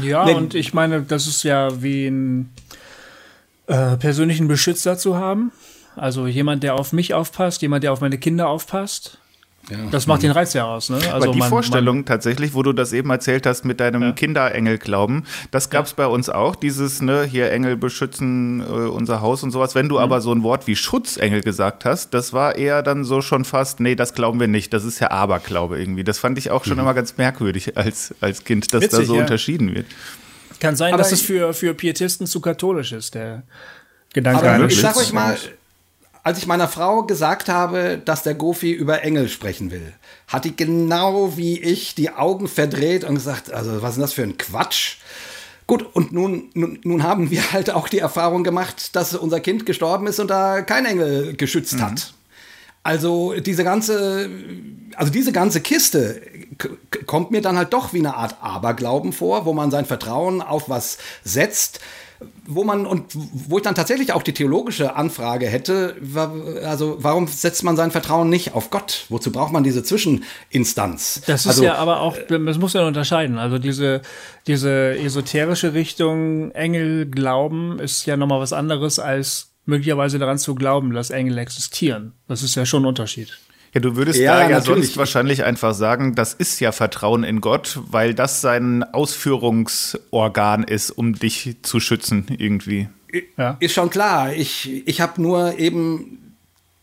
Ja, 0.00 0.24
und 0.24 0.54
ich 0.54 0.72
meine, 0.72 1.02
das 1.02 1.26
ist 1.26 1.42
ja 1.44 1.82
wie 1.82 2.06
einen 2.06 2.50
äh, 3.66 3.98
persönlichen 3.98 4.48
Beschützer 4.48 4.96
zu 4.96 5.16
haben. 5.16 5.52
Also 5.96 6.26
jemand, 6.26 6.62
der 6.62 6.74
auf 6.74 6.92
mich 6.92 7.14
aufpasst, 7.14 7.62
jemand, 7.62 7.84
der 7.84 7.92
auf 7.92 8.00
meine 8.00 8.18
Kinder 8.18 8.48
aufpasst. 8.48 9.18
Ja. 9.70 9.78
Das 9.90 10.06
macht 10.06 10.22
den 10.22 10.30
Reiz 10.30 10.52
ja 10.52 10.64
aus. 10.64 10.90
Ne? 10.90 10.96
Also 10.96 11.10
Aber 11.10 11.28
die 11.32 11.38
man, 11.38 11.48
Vorstellung 11.48 11.96
man, 11.96 12.04
tatsächlich, 12.04 12.54
wo 12.54 12.62
du 12.62 12.72
das 12.72 12.92
eben 12.92 13.10
erzählt 13.10 13.46
hast 13.46 13.64
mit 13.64 13.80
deinem 13.80 14.02
ja. 14.02 14.12
Kinderengelglauben, 14.12 15.26
das 15.50 15.70
gab 15.70 15.86
es 15.86 15.92
ja. 15.92 15.96
bei 15.96 16.06
uns 16.06 16.28
auch. 16.28 16.54
Dieses, 16.54 17.02
ne, 17.02 17.24
hier 17.24 17.50
Engel 17.50 17.76
beschützen 17.76 18.60
äh, 18.60 18.64
unser 18.64 19.22
Haus 19.22 19.42
und 19.42 19.50
sowas. 19.50 19.74
Wenn 19.74 19.88
du 19.88 19.96
mhm. 19.96 20.02
aber 20.02 20.20
so 20.20 20.32
ein 20.32 20.44
Wort 20.44 20.68
wie 20.68 20.76
Schutzengel 20.76 21.40
gesagt 21.40 21.84
hast, 21.84 22.14
das 22.14 22.32
war 22.32 22.54
eher 22.54 22.84
dann 22.84 23.04
so 23.04 23.22
schon 23.22 23.44
fast, 23.44 23.80
nee, 23.80 23.96
das 23.96 24.14
glauben 24.14 24.38
wir 24.38 24.48
nicht. 24.48 24.72
Das 24.72 24.84
ist 24.84 25.00
ja 25.00 25.10
Aberglaube 25.10 25.80
irgendwie. 25.80 26.04
Das 26.04 26.18
fand 26.18 26.38
ich 26.38 26.50
auch 26.50 26.64
schon 26.64 26.74
mhm. 26.74 26.82
immer 26.82 26.94
ganz 26.94 27.16
merkwürdig 27.16 27.76
als, 27.76 28.14
als 28.20 28.44
Kind, 28.44 28.72
dass 28.72 28.82
Witzig, 28.82 29.00
da 29.00 29.04
so 29.04 29.18
unterschieden 29.18 29.74
wird. 29.74 29.86
Kann 30.60 30.76
sein, 30.76 30.94
Aber 30.94 31.02
dass 31.02 31.10
es 31.10 31.22
für, 31.22 31.52
für 31.52 31.74
Pietisten 31.74 32.28
zu 32.28 32.40
katholisch 32.40 32.92
ist, 32.92 33.14
der 33.14 33.42
Gedanke. 34.12 34.48
Aber 34.48 34.66
ich 34.66 34.80
sag 34.80 34.96
euch 34.96 35.12
mal, 35.12 35.36
als 36.26 36.38
ich 36.38 36.48
meiner 36.48 36.66
Frau 36.66 37.04
gesagt 37.04 37.48
habe, 37.48 38.02
dass 38.04 38.24
der 38.24 38.34
Gofi 38.34 38.72
über 38.72 39.02
Engel 39.02 39.28
sprechen 39.28 39.70
will, 39.70 39.92
hat 40.26 40.44
die 40.44 40.56
genau 40.56 41.36
wie 41.36 41.60
ich 41.60 41.94
die 41.94 42.10
Augen 42.10 42.48
verdreht 42.48 43.04
und 43.04 43.14
gesagt, 43.14 43.52
also 43.52 43.80
was 43.80 43.92
ist 43.92 44.00
das 44.00 44.12
für 44.14 44.24
ein 44.24 44.36
Quatsch? 44.36 44.96
Gut, 45.68 45.86
und 45.94 46.10
nun, 46.10 46.50
nun, 46.54 46.80
nun 46.82 47.04
haben 47.04 47.30
wir 47.30 47.40
halt 47.52 47.70
auch 47.70 47.86
die 47.86 48.00
Erfahrung 48.00 48.42
gemacht, 48.42 48.96
dass 48.96 49.14
unser 49.14 49.38
Kind 49.38 49.66
gestorben 49.66 50.08
ist 50.08 50.18
und 50.18 50.26
da 50.26 50.62
kein 50.62 50.84
Engel 50.84 51.36
geschützt 51.36 51.74
mhm. 51.74 51.82
hat. 51.82 52.12
Also 52.82 53.34
diese 53.38 53.62
ganze, 53.62 54.28
also 54.96 55.12
diese 55.12 55.30
ganze 55.30 55.60
Kiste 55.60 56.22
kommt 57.06 57.30
mir 57.30 57.40
dann 57.40 57.56
halt 57.56 57.72
doch 57.72 57.92
wie 57.92 58.00
eine 58.00 58.16
Art 58.16 58.42
Aberglauben 58.42 59.12
vor, 59.12 59.44
wo 59.44 59.52
man 59.52 59.70
sein 59.70 59.86
Vertrauen 59.86 60.42
auf 60.42 60.68
was 60.68 60.98
setzt, 61.22 61.78
wo 62.46 62.64
man 62.64 62.86
und 62.86 63.04
wo 63.14 63.58
ich 63.58 63.62
dann 63.62 63.74
tatsächlich 63.74 64.12
auch 64.12 64.22
die 64.22 64.32
theologische 64.32 64.96
Anfrage 64.96 65.46
hätte, 65.46 65.96
also 66.64 66.96
warum 67.00 67.26
setzt 67.26 67.62
man 67.64 67.76
sein 67.76 67.90
Vertrauen 67.90 68.28
nicht 68.28 68.54
auf 68.54 68.70
Gott? 68.70 69.06
Wozu 69.08 69.32
braucht 69.32 69.52
man 69.52 69.64
diese 69.64 69.82
Zwischeninstanz? 69.82 71.22
Das 71.26 71.42
ist 71.42 71.48
also, 71.48 71.64
ja 71.64 71.74
aber 71.76 72.00
auch, 72.00 72.16
das 72.28 72.58
muss 72.58 72.72
ja 72.72 72.86
unterscheiden. 72.86 73.38
Also 73.38 73.58
diese, 73.58 74.02
diese 74.46 74.96
esoterische 74.98 75.74
Richtung 75.74 76.52
Engel 76.52 77.06
glauben 77.06 77.78
ist 77.78 78.06
ja 78.06 78.16
nochmal 78.16 78.40
was 78.40 78.52
anderes 78.52 78.98
als 78.98 79.52
möglicherweise 79.64 80.18
daran 80.18 80.38
zu 80.38 80.54
glauben, 80.54 80.92
dass 80.92 81.10
Engel 81.10 81.38
existieren. 81.38 82.12
Das 82.28 82.42
ist 82.42 82.54
ja 82.54 82.64
schon 82.64 82.84
ein 82.84 82.86
Unterschied. 82.86 83.36
Ja, 83.76 83.80
du 83.80 83.94
würdest 83.94 84.18
ja, 84.18 84.40
da 84.40 84.48
ja 84.48 84.62
sonst 84.62 84.96
wahrscheinlich 84.96 85.44
einfach 85.44 85.74
sagen, 85.74 86.14
das 86.14 86.32
ist 86.32 86.60
ja 86.60 86.72
Vertrauen 86.72 87.24
in 87.24 87.42
Gott, 87.42 87.78
weil 87.90 88.14
das 88.14 88.40
sein 88.40 88.82
Ausführungsorgan 88.82 90.64
ist, 90.64 90.88
um 90.88 91.12
dich 91.12 91.56
zu 91.60 91.78
schützen 91.78 92.24
irgendwie. 92.38 92.88
Ja. 93.36 93.58
Ist 93.60 93.74
schon 93.74 93.90
klar. 93.90 94.32
Ich, 94.32 94.88
ich 94.88 95.02
habe 95.02 95.20
nur 95.20 95.58
eben 95.58 96.25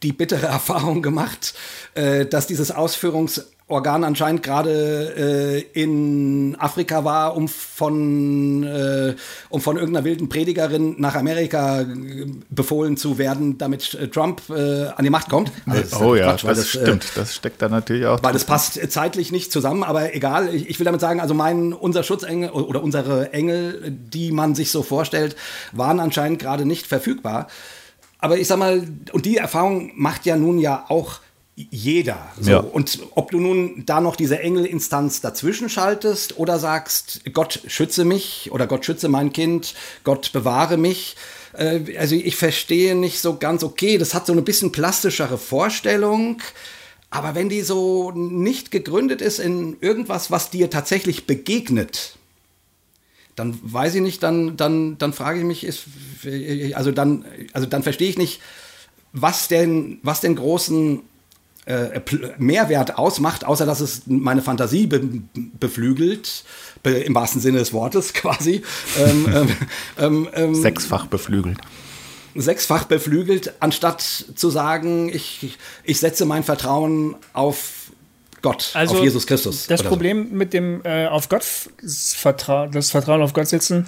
die 0.03 0.13
bittere 0.13 0.45
Erfahrung 0.47 1.01
gemacht, 1.01 1.53
äh, 1.95 2.25
dass 2.25 2.47
dieses 2.47 2.71
Ausführungsorgan 2.71 3.53
Organ 3.69 4.03
anscheinend 4.03 4.43
gerade 4.43 5.63
äh, 5.73 5.81
in 5.81 6.55
Afrika 6.59 7.05
war, 7.05 7.35
um 7.35 7.47
von, 7.47 8.63
äh, 8.63 9.15
um 9.49 9.61
von 9.61 9.77
irgendeiner 9.77 10.03
wilden 10.03 10.27
Predigerin 10.27 10.95
nach 10.99 11.15
Amerika 11.15 11.81
äh, 11.81 11.85
befohlen 12.49 12.97
zu 12.97 13.17
werden, 13.17 13.57
damit 13.57 13.93
äh, 13.93 14.09
Trump 14.09 14.41
äh, 14.49 14.87
an 14.87 15.03
die 15.03 15.09
Macht 15.09 15.29
kommt. 15.29 15.51
Also, 15.65 15.97
oh 15.97 16.15
ja, 16.15 16.33
Quatsch, 16.33 16.43
das, 16.43 16.57
das 16.57 16.69
stimmt. 16.69 17.05
das 17.15 17.35
steckt 17.35 17.61
da 17.61 17.69
natürlich 17.69 18.05
auch. 18.05 18.21
Weil 18.21 18.33
das 18.33 18.43
passt 18.43 18.79
zeitlich 18.91 19.31
nicht 19.31 19.51
zusammen, 19.51 19.83
aber 19.83 20.13
egal. 20.13 20.53
Ich, 20.53 20.69
ich 20.69 20.79
will 20.79 20.85
damit 20.85 20.99
sagen, 20.99 21.21
also 21.21 21.33
mein, 21.33 21.71
unser 21.71 22.03
Schutzengel 22.03 22.49
oder 22.49 22.83
unsere 22.83 23.31
Engel, 23.31 23.81
die 23.89 24.31
man 24.31 24.55
sich 24.55 24.71
so 24.71 24.83
vorstellt, 24.83 25.37
waren 25.71 26.01
anscheinend 26.01 26.39
gerade 26.39 26.65
nicht 26.65 26.85
verfügbar. 26.85 27.47
Aber 28.23 28.37
ich 28.37 28.47
sag 28.47 28.57
mal, 28.57 28.87
und 29.11 29.25
die 29.25 29.35
Erfahrung 29.35 29.91
macht 29.95 30.25
ja 30.25 30.37
nun 30.37 30.57
ja 30.57 30.85
auch 30.87 31.19
jeder. 31.55 32.31
So. 32.39 32.51
Ja. 32.51 32.59
Und 32.59 32.99
ob 33.15 33.31
du 33.31 33.41
nun 33.41 33.83
da 33.85 33.99
noch 33.99 34.15
diese 34.15 34.39
Engelinstanz 34.39 35.19
dazwischen 35.19 35.67
schaltest 35.67 36.37
oder 36.39 36.57
sagst, 36.57 37.19
Gott 37.33 37.59
schütze 37.67 38.05
mich 38.05 38.49
oder 38.53 38.65
Gott 38.65 38.85
schütze 38.85 39.09
mein 39.09 39.33
Kind, 39.33 39.75
Gott 40.05 40.31
bewahre 40.31 40.77
mich. 40.77 41.17
Äh, 41.51 41.97
also 41.97 42.15
ich 42.15 42.37
verstehe 42.37 42.95
nicht 42.95 43.19
so 43.19 43.35
ganz, 43.35 43.61
okay, 43.61 43.97
das 43.97 44.13
hat 44.13 44.25
so 44.25 44.31
eine 44.31 44.41
bisschen 44.41 44.71
plastischere 44.71 45.37
Vorstellung. 45.37 46.41
Aber 47.09 47.35
wenn 47.35 47.49
die 47.49 47.61
so 47.61 48.11
nicht 48.11 48.71
gegründet 48.71 49.21
ist 49.21 49.39
in 49.39 49.75
irgendwas, 49.81 50.31
was 50.31 50.49
dir 50.49 50.69
tatsächlich 50.69 51.27
begegnet, 51.27 52.15
dann 53.35 53.57
weiß 53.63 53.95
ich 53.95 54.01
nicht, 54.01 54.21
dann, 54.21 54.57
dann, 54.57 54.97
dann 54.97 55.13
frage 55.13 55.39
ich 55.39 55.45
mich, 55.45 55.63
ist, 55.65 55.85
also 56.73 56.91
dann, 56.91 57.25
also 57.53 57.67
dann 57.67 57.83
verstehe 57.83 58.09
ich 58.09 58.17
nicht, 58.17 58.41
was 59.11 59.47
denn, 59.47 59.99
was 60.03 60.21
den 60.21 60.35
großen 60.35 61.01
äh, 61.65 62.01
Mehrwert 62.37 62.97
ausmacht, 62.97 63.45
außer 63.45 63.65
dass 63.65 63.79
es 63.79 64.03
meine 64.05 64.41
Fantasie 64.41 64.87
be 64.87 65.01
beflügelt, 65.59 66.43
be 66.81 66.91
im 66.91 67.15
wahrsten 67.15 67.41
Sinne 67.41 67.59
des 67.59 67.73
Wortes 67.73 68.13
quasi. 68.13 68.61
ähm, 68.99 69.25
ähm, 69.33 69.49
ähm, 69.97 70.29
ähm, 70.33 70.55
Sechsfach 70.55 71.07
beflügelt. 71.07 71.59
Sechsfach 72.35 72.85
beflügelt, 72.85 73.53
anstatt 73.59 74.01
zu 74.01 74.49
sagen, 74.49 75.09
ich, 75.09 75.57
ich 75.83 75.99
setze 75.99 76.25
mein 76.25 76.43
Vertrauen 76.43 77.15
auf 77.31 77.91
Gott, 78.43 78.71
also 78.73 78.95
auf 78.95 79.03
Jesus 79.03 79.25
Christus. 79.25 79.65
Das 79.67 79.81
Problem 79.81 80.27
so. 80.29 80.35
mit 80.35 80.53
dem 80.53 80.81
äh, 80.83 81.07
auf 81.07 81.29
Gott 81.29 81.43
Vertra 81.43 82.67
das 82.67 82.91
Vertrauen 82.91 83.21
auf 83.21 83.33
Gott 83.33 83.47
setzen 83.47 83.87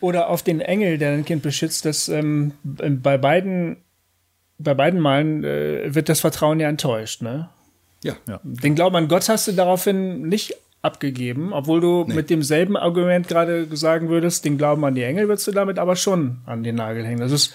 oder 0.00 0.28
auf 0.28 0.42
den 0.42 0.60
Engel, 0.60 0.98
der 0.98 1.12
dein 1.12 1.24
Kind 1.24 1.42
beschützt, 1.42 1.86
das 1.86 2.08
ähm, 2.10 2.52
bei 2.62 3.16
beiden 3.16 3.78
bei 4.58 4.74
beiden 4.74 5.00
Malen 5.00 5.44
äh, 5.44 5.94
wird 5.94 6.08
das 6.08 6.20
Vertrauen 6.20 6.60
ja 6.60 6.68
enttäuscht, 6.68 7.22
ne? 7.22 7.48
Ja. 8.02 8.16
ja. 8.28 8.40
Den 8.42 8.74
Glauben 8.74 8.96
an 8.96 9.08
Gott 9.08 9.28
hast 9.28 9.48
du 9.48 9.52
daraufhin 9.52 10.28
nicht 10.28 10.56
abgegeben, 10.82 11.52
obwohl 11.52 11.80
du 11.80 12.04
nee. 12.06 12.14
mit 12.14 12.30
demselben 12.30 12.76
Argument 12.76 13.26
gerade 13.28 13.66
sagen 13.76 14.08
würdest, 14.08 14.44
den 14.44 14.58
Glauben 14.58 14.84
an 14.84 14.94
die 14.94 15.02
Engel 15.02 15.28
würdest 15.28 15.46
du 15.46 15.52
damit 15.52 15.78
aber 15.78 15.96
schon 15.96 16.38
an 16.44 16.62
den 16.62 16.74
Nagel 16.74 17.06
hängen. 17.06 17.20
Das 17.20 17.32
ist. 17.32 17.54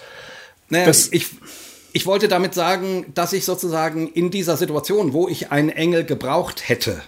Naja, 0.68 0.86
das 0.86 1.08
ich, 1.08 1.12
ich 1.12 1.28
wollte 2.06 2.28
damit 2.28 2.54
sagen, 2.54 3.06
dass 3.14 3.32
ich 3.32 3.44
sozusagen 3.44 4.08
in 4.08 4.30
dieser 4.30 4.56
Situation, 4.56 5.12
wo 5.12 5.28
ich 5.28 5.50
einen 5.50 5.70
Engel 5.70 6.04
gebraucht 6.04 6.68
hätte, 6.68 7.02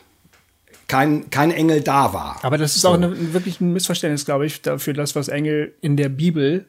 kein, 0.89 1.31
kein 1.31 1.51
Engel 1.51 1.81
da 1.81 2.13
war. 2.13 2.39
Aber 2.43 2.59
das 2.59 2.77
ist 2.77 2.83
so. 2.83 2.89
auch 2.89 2.95
eine, 2.95 3.33
wirklich 3.33 3.61
ein 3.61 3.73
Missverständnis, 3.73 4.25
glaube 4.25 4.47
ich, 4.47 4.61
für 4.79 4.93
das, 4.93 5.15
was 5.15 5.29
Engel 5.29 5.75
in 5.81 5.97
der 5.97 6.09
Bibel 6.09 6.67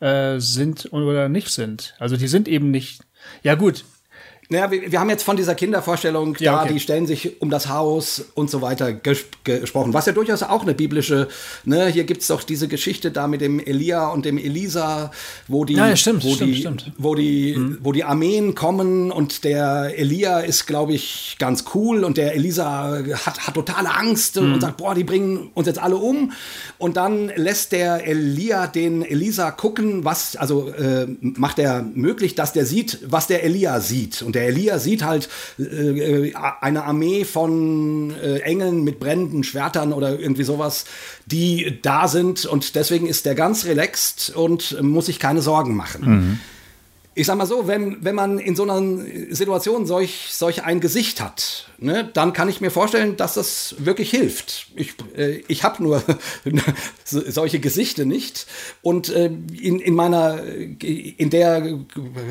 äh, 0.00 0.38
sind 0.38 0.92
oder 0.92 1.28
nicht 1.28 1.50
sind. 1.50 1.94
Also 1.98 2.16
die 2.16 2.28
sind 2.28 2.48
eben 2.48 2.70
nicht. 2.70 3.02
Ja 3.42 3.54
gut, 3.54 3.84
naja, 4.48 4.70
wir, 4.70 4.92
wir 4.92 5.00
haben 5.00 5.10
jetzt 5.10 5.24
von 5.24 5.36
dieser 5.36 5.54
Kindervorstellung 5.54 6.36
ja, 6.38 6.52
da, 6.52 6.62
okay. 6.62 6.74
die 6.74 6.80
stellen 6.80 7.06
sich 7.06 7.40
um 7.40 7.50
das 7.50 7.68
Haus 7.68 8.26
und 8.34 8.48
so 8.48 8.62
weiter 8.62 8.92
ges 8.92 9.24
gesprochen, 9.42 9.92
was 9.92 10.06
ja 10.06 10.12
durchaus 10.12 10.42
auch 10.42 10.62
eine 10.62 10.74
biblische, 10.74 11.28
ne, 11.64 11.86
hier 11.88 12.04
gibt's 12.04 12.28
doch 12.28 12.42
diese 12.42 12.68
Geschichte 12.68 13.10
da 13.10 13.26
mit 13.26 13.40
dem 13.40 13.58
Elia 13.58 14.08
und 14.08 14.24
dem 14.24 14.38
Elisa, 14.38 15.10
wo 15.48 15.64
die, 15.64 15.74
ja, 15.74 15.94
stimmt, 15.96 16.24
wo, 16.24 16.34
stimmt, 16.34 16.54
die 16.54 16.60
stimmt. 16.60 16.92
wo 16.96 17.14
die, 17.14 17.56
mhm. 17.56 17.78
wo 17.82 17.92
die 17.92 18.04
Armeen 18.04 18.54
kommen 18.54 19.10
und 19.10 19.42
der 19.42 19.98
Elia 19.98 20.40
ist, 20.40 20.66
glaube 20.66 20.94
ich, 20.94 21.36
ganz 21.38 21.64
cool 21.74 22.04
und 22.04 22.16
der 22.16 22.34
Elisa 22.34 23.02
hat, 23.24 23.46
hat 23.46 23.54
totale 23.54 23.92
Angst 23.92 24.40
mhm. 24.40 24.54
und 24.54 24.60
sagt, 24.60 24.76
boah, 24.76 24.94
die 24.94 25.04
bringen 25.04 25.50
uns 25.54 25.66
jetzt 25.66 25.80
alle 25.80 25.96
um 25.96 26.32
und 26.78 26.96
dann 26.96 27.32
lässt 27.34 27.72
der 27.72 28.06
Elia 28.06 28.68
den 28.68 29.02
Elisa 29.02 29.50
gucken, 29.50 30.04
was, 30.04 30.36
also 30.36 30.68
äh, 30.70 31.06
macht 31.20 31.58
er 31.58 31.82
möglich, 31.82 32.36
dass 32.36 32.52
der 32.52 32.64
sieht, 32.64 33.00
was 33.06 33.26
der 33.26 33.42
Elia 33.42 33.80
sieht 33.80 34.22
und 34.22 34.35
der 34.36 34.48
Elia 34.48 34.78
sieht 34.78 35.02
halt 35.02 35.28
äh, 35.58 36.32
eine 36.60 36.84
Armee 36.84 37.24
von 37.24 38.14
äh, 38.22 38.38
Engeln 38.40 38.84
mit 38.84 39.00
brennenden 39.00 39.42
Schwertern 39.42 39.92
oder 39.92 40.18
irgendwie 40.18 40.44
sowas, 40.44 40.84
die 41.26 41.78
da 41.82 42.06
sind 42.06 42.44
und 42.46 42.74
deswegen 42.74 43.06
ist 43.06 43.26
der 43.26 43.34
ganz 43.34 43.64
relaxed 43.64 44.30
und 44.36 44.80
muss 44.82 45.06
sich 45.06 45.18
keine 45.18 45.42
Sorgen 45.42 45.74
machen. 45.74 46.04
Mhm 46.04 46.40
ich 47.18 47.26
sag 47.26 47.38
mal 47.38 47.46
so, 47.46 47.66
wenn, 47.66 48.04
wenn 48.04 48.14
man 48.14 48.38
in 48.38 48.54
so 48.54 48.64
einer 48.64 49.02
Situation 49.30 49.86
solch, 49.86 50.28
solch 50.32 50.64
ein 50.64 50.80
Gesicht 50.80 51.22
hat, 51.22 51.70
ne, 51.78 52.10
dann 52.12 52.34
kann 52.34 52.50
ich 52.50 52.60
mir 52.60 52.70
vorstellen, 52.70 53.16
dass 53.16 53.32
das 53.32 53.74
wirklich 53.78 54.10
hilft. 54.10 54.66
Ich, 54.76 54.92
äh, 55.16 55.42
ich 55.48 55.64
habe 55.64 55.82
nur 55.82 56.02
solche 57.04 57.58
Gesichter 57.58 58.04
nicht. 58.04 58.46
Und 58.82 59.08
äh, 59.08 59.26
in, 59.26 59.80
in 59.80 59.94
meiner, 59.94 60.42
in 60.44 61.30
der, 61.30 61.78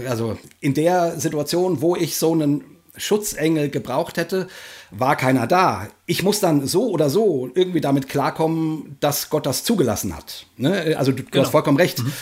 also 0.08 0.38
in 0.62 0.76
der 0.76 1.20
Situation, 1.20 1.82
wo 1.82 1.96
ich 1.96 2.16
so 2.16 2.34
einen 2.34 2.64
Schutzengel 2.96 3.70
gebraucht 3.70 4.18
hätte, 4.18 4.48
war 4.92 5.16
keiner 5.16 5.48
da. 5.48 5.88
Ich 6.06 6.22
muss 6.22 6.42
dann 6.42 6.68
so 6.68 6.92
oder 6.92 7.10
so 7.10 7.50
irgendwie 7.56 7.82
damit 7.82 8.08
klarkommen, 8.08 8.98
dass 9.00 9.32
Gott 9.32 9.48
das 9.48 9.64
zugelassen 9.64 10.16
hat. 10.16 10.46
Ne? 10.58 10.96
Also 10.96 11.12
du, 11.12 11.24
du 11.24 11.32
genau. 11.32 11.44
hast 11.44 11.52
vollkommen 11.52 11.78
recht. 11.78 12.04
Mhm 12.04 12.14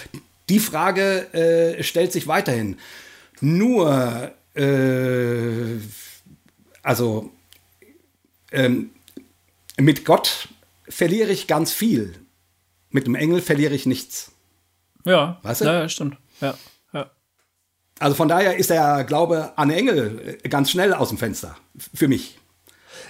die 0.50 0.60
Frage 0.60 1.34
äh, 1.34 1.84
stellt 1.84 2.12
sich 2.12 2.28
weiterhin. 2.28 2.78
Nur, 3.41 4.32
äh, 4.56 5.78
also 6.82 7.32
ähm, 8.52 8.91
mit 9.78 10.06
Gott 10.06 10.50
verliere 10.88 11.32
ich 11.32 11.48
ganz 11.48 11.72
viel. 11.72 12.14
Mit 12.89 13.08
dem 13.08 13.16
Engel 13.16 13.41
verliere 13.41 13.74
ich 13.74 13.86
nichts. 13.86 14.32
Ja, 15.06 15.39
weißt 15.41 15.62
du? 15.62 15.66
ja, 15.66 15.89
stimmt. 15.89 16.18
Ja, 16.39 16.56
ja. 16.94 17.10
Also 18.00 18.16
von 18.16 18.28
daher 18.28 18.58
ist 18.58 18.70
der 18.70 19.04
Glaube 19.04 19.58
an 19.58 19.70
Engel 19.70 20.38
ganz 20.50 20.72
schnell 20.72 20.94
aus 20.94 21.10
dem 21.10 21.18
Fenster. 21.18 21.58
Für 21.94 22.08
mich. 22.08 22.38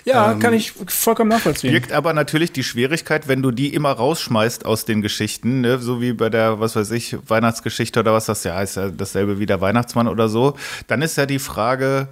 Ja, 0.06 0.32
ähm, 0.32 0.40
kann 0.40 0.54
ich 0.54 0.72
vollkommen 0.72 1.30
nachvollziehen. 1.30 1.72
Birgt 1.72 1.92
aber 1.92 2.14
natürlich 2.14 2.52
die 2.52 2.64
Schwierigkeit, 2.64 3.28
wenn 3.28 3.42
du 3.42 3.52
die 3.52 3.74
immer 3.74 3.92
rausschmeißt 3.92 4.66
aus 4.66 4.86
den 4.86 5.02
Geschichten, 5.02 5.62
ne? 5.62 5.80
so 5.80 6.02
wie 6.02 6.14
bei 6.14 6.30
der, 6.30 6.60
was 6.60 6.76
weiß 6.76 6.92
ich, 6.92 7.18
Weihnachtsgeschichte 7.28 8.02
oder 8.02 8.14
was 8.14 8.26
das 8.26 8.44
ja 8.44 8.56
heißt, 8.56 8.76
ja 8.78 8.90
dasselbe 8.90 9.40
wie 9.40 9.46
der 9.46 9.62
Weihnachtsmann 9.62 10.08
oder 10.08 10.28
so, 10.30 10.56
dann 10.88 11.02
ist 11.02 11.18
ja 11.18 11.26
die 11.26 11.40
Frage, 11.40 12.10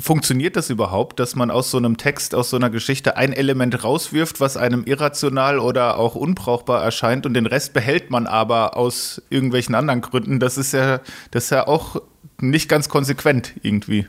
funktioniert 0.00 0.56
das 0.56 0.70
überhaupt, 0.70 1.20
dass 1.20 1.36
man 1.36 1.50
aus 1.50 1.70
so 1.70 1.78
einem 1.78 1.96
Text, 1.96 2.34
aus 2.34 2.50
so 2.50 2.56
einer 2.56 2.70
Geschichte 2.70 3.16
ein 3.16 3.32
Element 3.32 3.84
rauswirft, 3.84 4.40
was 4.40 4.56
einem 4.56 4.84
irrational 4.84 5.58
oder 5.58 5.98
auch 5.98 6.14
unbrauchbar 6.14 6.82
erscheint 6.82 7.24
und 7.24 7.34
den 7.34 7.46
Rest 7.46 7.72
behält 7.72 8.10
man 8.10 8.26
aber 8.26 8.76
aus 8.76 9.22
irgendwelchen 9.30 9.74
anderen 9.74 10.00
Gründen? 10.00 10.40
Das 10.40 10.58
ist 10.58 10.72
ja, 10.72 11.00
das 11.30 11.44
ist 11.44 11.50
ja 11.50 11.66
auch 11.66 12.02
nicht 12.40 12.68
ganz 12.68 12.88
konsequent 12.88 13.54
irgendwie. 13.62 14.06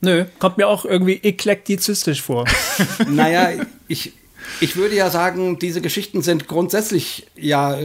Nö, 0.00 0.24
kommt 0.38 0.58
mir 0.58 0.68
auch 0.68 0.84
irgendwie 0.84 1.20
eklektizistisch 1.22 2.22
vor. 2.22 2.44
naja, 3.08 3.64
ich, 3.88 4.12
ich 4.60 4.76
würde 4.76 4.94
ja 4.94 5.10
sagen, 5.10 5.58
diese 5.58 5.80
Geschichten 5.80 6.22
sind 6.22 6.48
grundsätzlich 6.48 7.26
ja, 7.36 7.78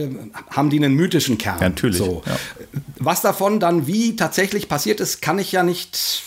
haben 0.50 0.70
die 0.70 0.78
einen 0.78 0.94
mythischen 0.94 1.38
Kern. 1.38 1.58
Ja, 1.60 1.68
natürlich. 1.68 1.98
So. 1.98 2.22
Ja. 2.26 2.36
was 2.98 3.22
davon 3.22 3.60
dann 3.60 3.86
wie 3.86 4.16
tatsächlich 4.16 4.68
passiert 4.68 5.00
ist, 5.00 5.22
kann 5.22 5.38
ich 5.38 5.52
ja 5.52 5.62
nicht 5.62 6.22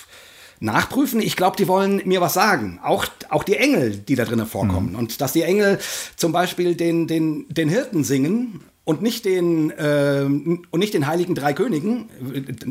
nachprüfen. 0.59 1.21
Ich 1.21 1.36
glaube, 1.36 1.57
die 1.57 1.67
wollen 1.67 2.01
mir 2.05 2.21
was 2.21 2.33
sagen. 2.33 2.79
Auch, 2.83 3.05
auch 3.29 3.43
die 3.43 3.57
Engel, 3.57 3.97
die 3.97 4.15
da 4.15 4.25
drinnen 4.25 4.47
vorkommen. 4.47 4.91
Mhm. 4.91 4.99
Und 4.99 5.21
dass 5.21 5.33
die 5.33 5.43
Engel 5.43 5.79
zum 6.15 6.31
Beispiel 6.31 6.75
den, 6.75 7.07
den, 7.07 7.45
den 7.49 7.69
Hirten 7.69 8.03
singen 8.03 8.63
und 8.86 9.01
nicht 9.01 9.25
den 9.25 9.71
äh, 9.71 10.23
und 10.23 10.79
nicht 10.79 10.93
den 10.93 11.07
heiligen 11.07 11.36
drei 11.36 11.53
Königen. 11.53 12.07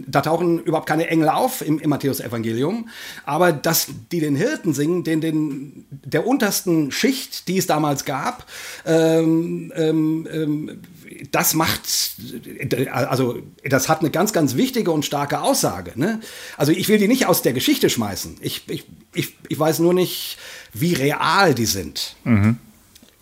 Da 0.06 0.22
tauchen 0.22 0.60
überhaupt 0.60 0.88
keine 0.88 1.08
Engel 1.08 1.28
auf 1.28 1.60
im, 1.60 1.78
im 1.80 1.90
Matthäus-Evangelium, 1.90 2.88
aber 3.26 3.52
dass 3.52 3.88
die 4.10 4.20
den 4.20 4.36
Hirten 4.36 4.72
singen, 4.72 5.04
den, 5.04 5.20
den 5.20 5.84
der 5.90 6.26
untersten 6.26 6.92
Schicht, 6.92 7.48
die 7.48 7.58
es 7.58 7.66
damals 7.66 8.04
gab, 8.04 8.46
ähm, 8.86 9.72
ähm, 9.76 10.28
ähm 10.32 10.80
das 11.30 11.54
macht, 11.54 11.82
also 12.90 13.38
das 13.64 13.88
hat 13.88 14.00
eine 14.00 14.10
ganz, 14.10 14.32
ganz 14.32 14.56
wichtige 14.56 14.90
und 14.90 15.04
starke 15.04 15.40
Aussage. 15.40 15.92
Ne? 15.94 16.20
Also 16.56 16.72
ich 16.72 16.88
will 16.88 16.98
die 16.98 17.08
nicht 17.08 17.26
aus 17.26 17.42
der 17.42 17.52
Geschichte 17.52 17.88
schmeißen. 17.90 18.36
Ich, 18.40 18.62
ich, 18.68 18.84
ich, 19.14 19.36
ich 19.48 19.58
weiß 19.58 19.78
nur 19.78 19.94
nicht, 19.94 20.38
wie 20.72 20.94
real 20.94 21.54
die 21.54 21.66
sind. 21.66 22.16
Mhm. 22.24 22.58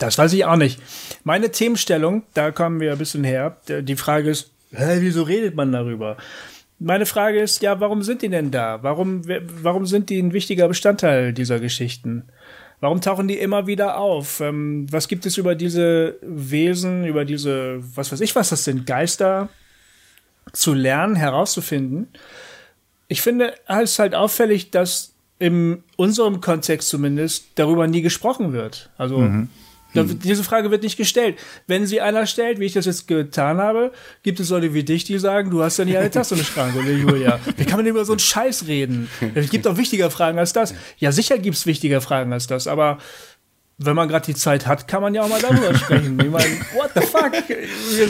Das 0.02 0.18
weiß 0.18 0.32
ich 0.32 0.44
auch 0.44 0.56
nicht. 0.56 0.80
Meine 1.22 1.52
Themenstellung, 1.52 2.24
da 2.34 2.50
kommen 2.50 2.80
wir 2.80 2.92
ein 2.92 2.98
bisschen 2.98 3.22
her. 3.22 3.56
Die 3.68 3.96
Frage 3.96 4.30
ist, 4.30 4.50
hä, 4.72 4.96
wieso 4.98 5.22
redet 5.22 5.54
man 5.54 5.70
darüber? 5.70 6.16
Meine 6.80 7.06
Frage 7.06 7.40
ist, 7.40 7.62
ja, 7.62 7.78
warum 7.78 8.02
sind 8.02 8.22
die 8.22 8.28
denn 8.28 8.50
da? 8.50 8.82
Warum, 8.82 9.22
warum 9.62 9.86
sind 9.86 10.10
die 10.10 10.20
ein 10.20 10.32
wichtiger 10.32 10.66
Bestandteil 10.66 11.32
dieser 11.32 11.60
Geschichten? 11.60 12.24
Warum 12.80 13.00
tauchen 13.00 13.28
die 13.28 13.38
immer 13.38 13.68
wieder 13.68 13.96
auf? 13.96 14.40
Ähm, 14.40 14.88
was 14.90 15.06
gibt 15.06 15.24
es 15.24 15.36
über 15.36 15.54
diese 15.54 16.16
Wesen, 16.20 17.04
über 17.04 17.24
diese, 17.24 17.78
was 17.94 18.10
weiß 18.10 18.20
ich, 18.22 18.34
was 18.34 18.48
das 18.48 18.64
sind, 18.64 18.86
Geister 18.86 19.50
zu 20.52 20.74
lernen, 20.74 21.14
herauszufinden? 21.14 22.08
Ich 23.06 23.22
finde, 23.22 23.54
es 23.68 23.92
ist 23.92 23.98
halt 24.00 24.16
auffällig, 24.16 24.72
dass 24.72 25.14
in 25.38 25.84
unserem 25.96 26.40
Kontext 26.40 26.88
zumindest 26.88 27.50
darüber 27.54 27.86
nie 27.86 28.02
gesprochen 28.02 28.52
wird. 28.52 28.90
Also 28.98 29.18
mhm. 29.18 29.48
Hm. 29.94 30.18
Diese 30.20 30.44
Frage 30.44 30.70
wird 30.70 30.82
nicht 30.82 30.96
gestellt. 30.96 31.38
Wenn 31.66 31.86
sie 31.86 32.00
einer 32.00 32.26
stellt, 32.26 32.58
wie 32.60 32.64
ich 32.64 32.72
das 32.72 32.86
jetzt 32.86 33.08
getan 33.08 33.58
habe, 33.58 33.92
gibt 34.22 34.40
es 34.40 34.50
Leute 34.50 34.74
wie 34.74 34.84
dich, 34.84 35.04
die 35.04 35.18
sagen, 35.18 35.50
du 35.50 35.62
hast 35.62 35.78
ja 35.78 35.84
nicht 35.84 35.96
eine 35.96 36.10
Tasse 36.10 36.34
im 36.34 36.44
Schrank, 36.44 36.74
oder 36.76 36.90
Julia? 36.90 37.38
Wie 37.56 37.64
kann 37.64 37.76
man 37.76 37.84
denn 37.84 37.94
über 37.94 38.04
so 38.04 38.12
einen 38.12 38.18
Scheiß 38.18 38.66
reden? 38.66 39.08
Es 39.34 39.50
gibt 39.50 39.66
auch 39.66 39.76
wichtiger 39.76 40.10
Fragen 40.10 40.38
als 40.38 40.52
das. 40.52 40.74
Ja, 40.98 41.12
sicher 41.12 41.38
gibt 41.38 41.56
es 41.56 41.66
wichtiger 41.66 42.00
Fragen 42.00 42.32
als 42.32 42.46
das, 42.46 42.66
aber 42.66 42.98
wenn 43.78 43.96
man 43.96 44.08
gerade 44.08 44.26
die 44.26 44.34
Zeit 44.34 44.66
hat, 44.66 44.88
kann 44.88 45.02
man 45.02 45.14
ja 45.14 45.22
auch 45.22 45.28
mal 45.28 45.40
darüber 45.40 45.74
sprechen. 45.78 46.18
Ich 46.20 46.30
meine, 46.30 46.60
what 46.74 46.90
the 46.94 47.00
fuck? 47.00 47.32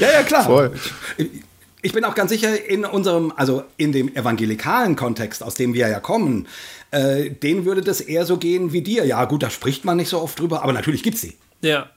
Ja, 0.00 0.10
ja, 0.10 0.22
klar. 0.22 0.44
Voll. 0.44 0.72
Ich 1.84 1.92
bin 1.92 2.04
auch 2.04 2.14
ganz 2.14 2.30
sicher, 2.30 2.64
in 2.64 2.84
unserem, 2.84 3.32
also 3.36 3.64
in 3.76 3.92
dem 3.92 4.14
evangelikalen 4.14 4.94
Kontext, 4.94 5.42
aus 5.42 5.54
dem 5.54 5.74
wir 5.74 5.88
ja 5.88 5.98
kommen, 5.98 6.46
äh, 6.92 7.30
denen 7.30 7.64
würde 7.64 7.80
das 7.80 8.00
eher 8.00 8.24
so 8.24 8.36
gehen 8.36 8.72
wie 8.72 8.82
dir. 8.82 9.04
Ja, 9.04 9.24
gut, 9.24 9.42
da 9.42 9.50
spricht 9.50 9.84
man 9.84 9.96
nicht 9.96 10.08
so 10.08 10.20
oft 10.20 10.38
drüber, 10.38 10.62
aber 10.62 10.72
natürlich 10.72 11.02
gibt's 11.02 11.22
sie. 11.22 11.34
Ja. 11.62 11.90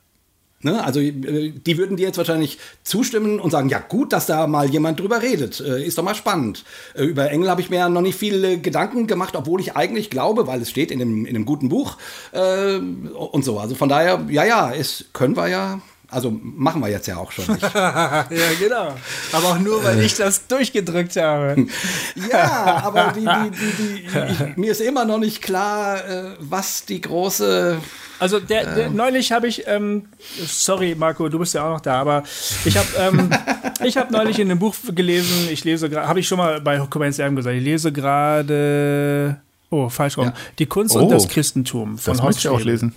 Ne? 0.65 0.83
Also 0.83 0.99
äh, 0.99 1.51
die 1.51 1.77
würden 1.77 1.95
dir 1.95 2.07
jetzt 2.07 2.17
wahrscheinlich 2.17 2.57
zustimmen 2.83 3.39
und 3.39 3.51
sagen, 3.51 3.69
ja 3.69 3.77
gut, 3.77 4.11
dass 4.11 4.25
da 4.25 4.47
mal 4.47 4.67
jemand 4.67 4.99
drüber 4.99 5.21
redet. 5.21 5.59
Äh, 5.59 5.85
ist 5.85 5.97
doch 5.97 6.03
mal 6.03 6.15
spannend. 6.15 6.63
Äh, 6.95 7.03
über 7.03 7.29
Engel 7.29 7.49
habe 7.49 7.61
ich 7.61 7.69
mir 7.69 7.77
ja 7.77 7.89
noch 7.89 8.01
nicht 8.01 8.17
viele 8.17 8.57
Gedanken 8.57 9.05
gemacht, 9.05 9.35
obwohl 9.35 9.59
ich 9.61 9.75
eigentlich 9.75 10.09
glaube, 10.09 10.47
weil 10.47 10.61
es 10.61 10.71
steht 10.71 10.89
in 10.89 11.01
einem, 11.01 11.25
in 11.25 11.35
einem 11.35 11.45
guten 11.45 11.69
Buch 11.69 11.97
und 12.31 13.45
so. 13.45 13.59
Also 13.59 13.75
von 13.75 13.89
daher, 13.89 14.25
ja, 14.29 14.43
ja, 14.43 14.73
es 14.73 15.05
können 15.13 15.37
wir 15.37 15.47
ja 15.47 15.81
also 16.09 16.31
machen 16.31 16.81
wir 16.81 16.89
jetzt 16.89 17.07
ja 17.07 17.17
auch 17.17 17.31
schon. 17.31 17.45
ja, 17.73 18.25
genau. 18.59 18.95
Aber 19.31 19.47
auch 19.49 19.59
nur, 19.59 19.83
weil 19.83 20.01
ich 20.01 20.15
das 20.15 20.47
durchgedrückt 20.47 21.15
habe. 21.17 21.67
ja, 22.31 22.81
aber 22.83 23.13
die, 23.15 23.25
die, 23.25 23.51
die, 23.77 24.05
ich, 24.31 24.57
mir 24.57 24.71
ist 24.71 24.81
immer 24.81 25.05
noch 25.05 25.19
nicht 25.19 25.41
klar, 25.41 26.01
was 26.39 26.85
die 26.85 27.01
große 27.01 27.79
also 28.19 28.39
der, 28.39 28.75
der 28.75 28.85
ähm. 28.87 28.95
neulich 28.95 29.31
habe 29.31 29.47
ich, 29.47 29.67
ähm, 29.67 30.03
sorry 30.45 30.95
Marco, 30.97 31.27
du 31.27 31.39
bist 31.39 31.53
ja 31.53 31.65
auch 31.65 31.73
noch 31.73 31.81
da, 31.81 31.99
aber 31.99 32.23
ich 32.63 32.77
habe 32.77 32.87
ähm, 32.99 33.29
ich 33.83 33.97
habe 33.97 34.11
neulich 34.11 34.39
in 34.39 34.49
einem 34.49 34.59
Buch 34.59 34.75
gelesen, 34.93 35.49
ich 35.51 35.63
lese 35.63 35.89
gerade, 35.89 36.07
habe 36.07 36.19
ich 36.19 36.27
schon 36.27 36.37
mal 36.37 36.61
bei 36.61 36.77
Comments 36.89 37.17
gesagt, 37.17 37.55
ich 37.55 37.63
lese 37.63 37.91
gerade, 37.91 39.37
oh 39.69 39.89
falsch 39.89 40.17
rum, 40.17 40.27
ja. 40.27 40.33
die 40.59 40.65
Kunst 40.65 40.95
oh, 40.95 40.99
und 40.99 41.09
das 41.09 41.27
Christentum 41.27 41.97
von 41.97 42.13
Das 42.13 42.23
möchte 42.23 42.39
ich 42.39 42.47
auch 42.47 42.61
lesen. 42.61 42.95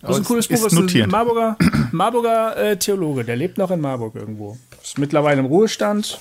Das 0.00 0.10
ist 0.10 0.16
ein 0.18 0.24
cooles 0.24 0.48
Buch, 0.48 0.66
ist 0.66 0.72
ein 0.72 1.10
Marburger, 1.10 1.56
Marburger 1.92 2.56
äh, 2.56 2.76
Theologe, 2.76 3.24
der 3.24 3.36
lebt 3.36 3.58
noch 3.58 3.70
in 3.70 3.80
Marburg 3.80 4.14
irgendwo. 4.14 4.56
Ist 4.82 4.98
mittlerweile 4.98 5.40
im 5.40 5.46
Ruhestand. 5.46 6.20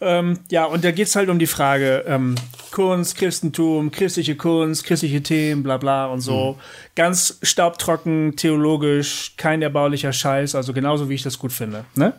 Ähm, 0.00 0.40
ja, 0.50 0.64
und 0.64 0.82
da 0.82 0.90
geht 0.90 1.06
es 1.06 1.14
halt 1.14 1.28
um 1.28 1.38
die 1.38 1.46
Frage 1.46 2.04
ähm, 2.08 2.34
Kunst, 2.72 3.16
Christentum, 3.16 3.92
christliche 3.92 4.34
Kunst, 4.34 4.82
christliche 4.84 5.22
Themen, 5.22 5.62
bla 5.62 5.76
bla 5.76 6.06
und 6.06 6.20
so. 6.20 6.54
Mhm. 6.54 6.60
Ganz 6.96 7.38
staubtrocken, 7.42 8.34
theologisch, 8.34 9.34
kein 9.36 9.62
erbaulicher 9.62 10.12
Scheiß, 10.12 10.56
also 10.56 10.72
genauso 10.72 11.08
wie 11.08 11.14
ich 11.14 11.22
das 11.22 11.38
gut 11.38 11.52
finde. 11.52 11.84
Ne? 11.94 12.14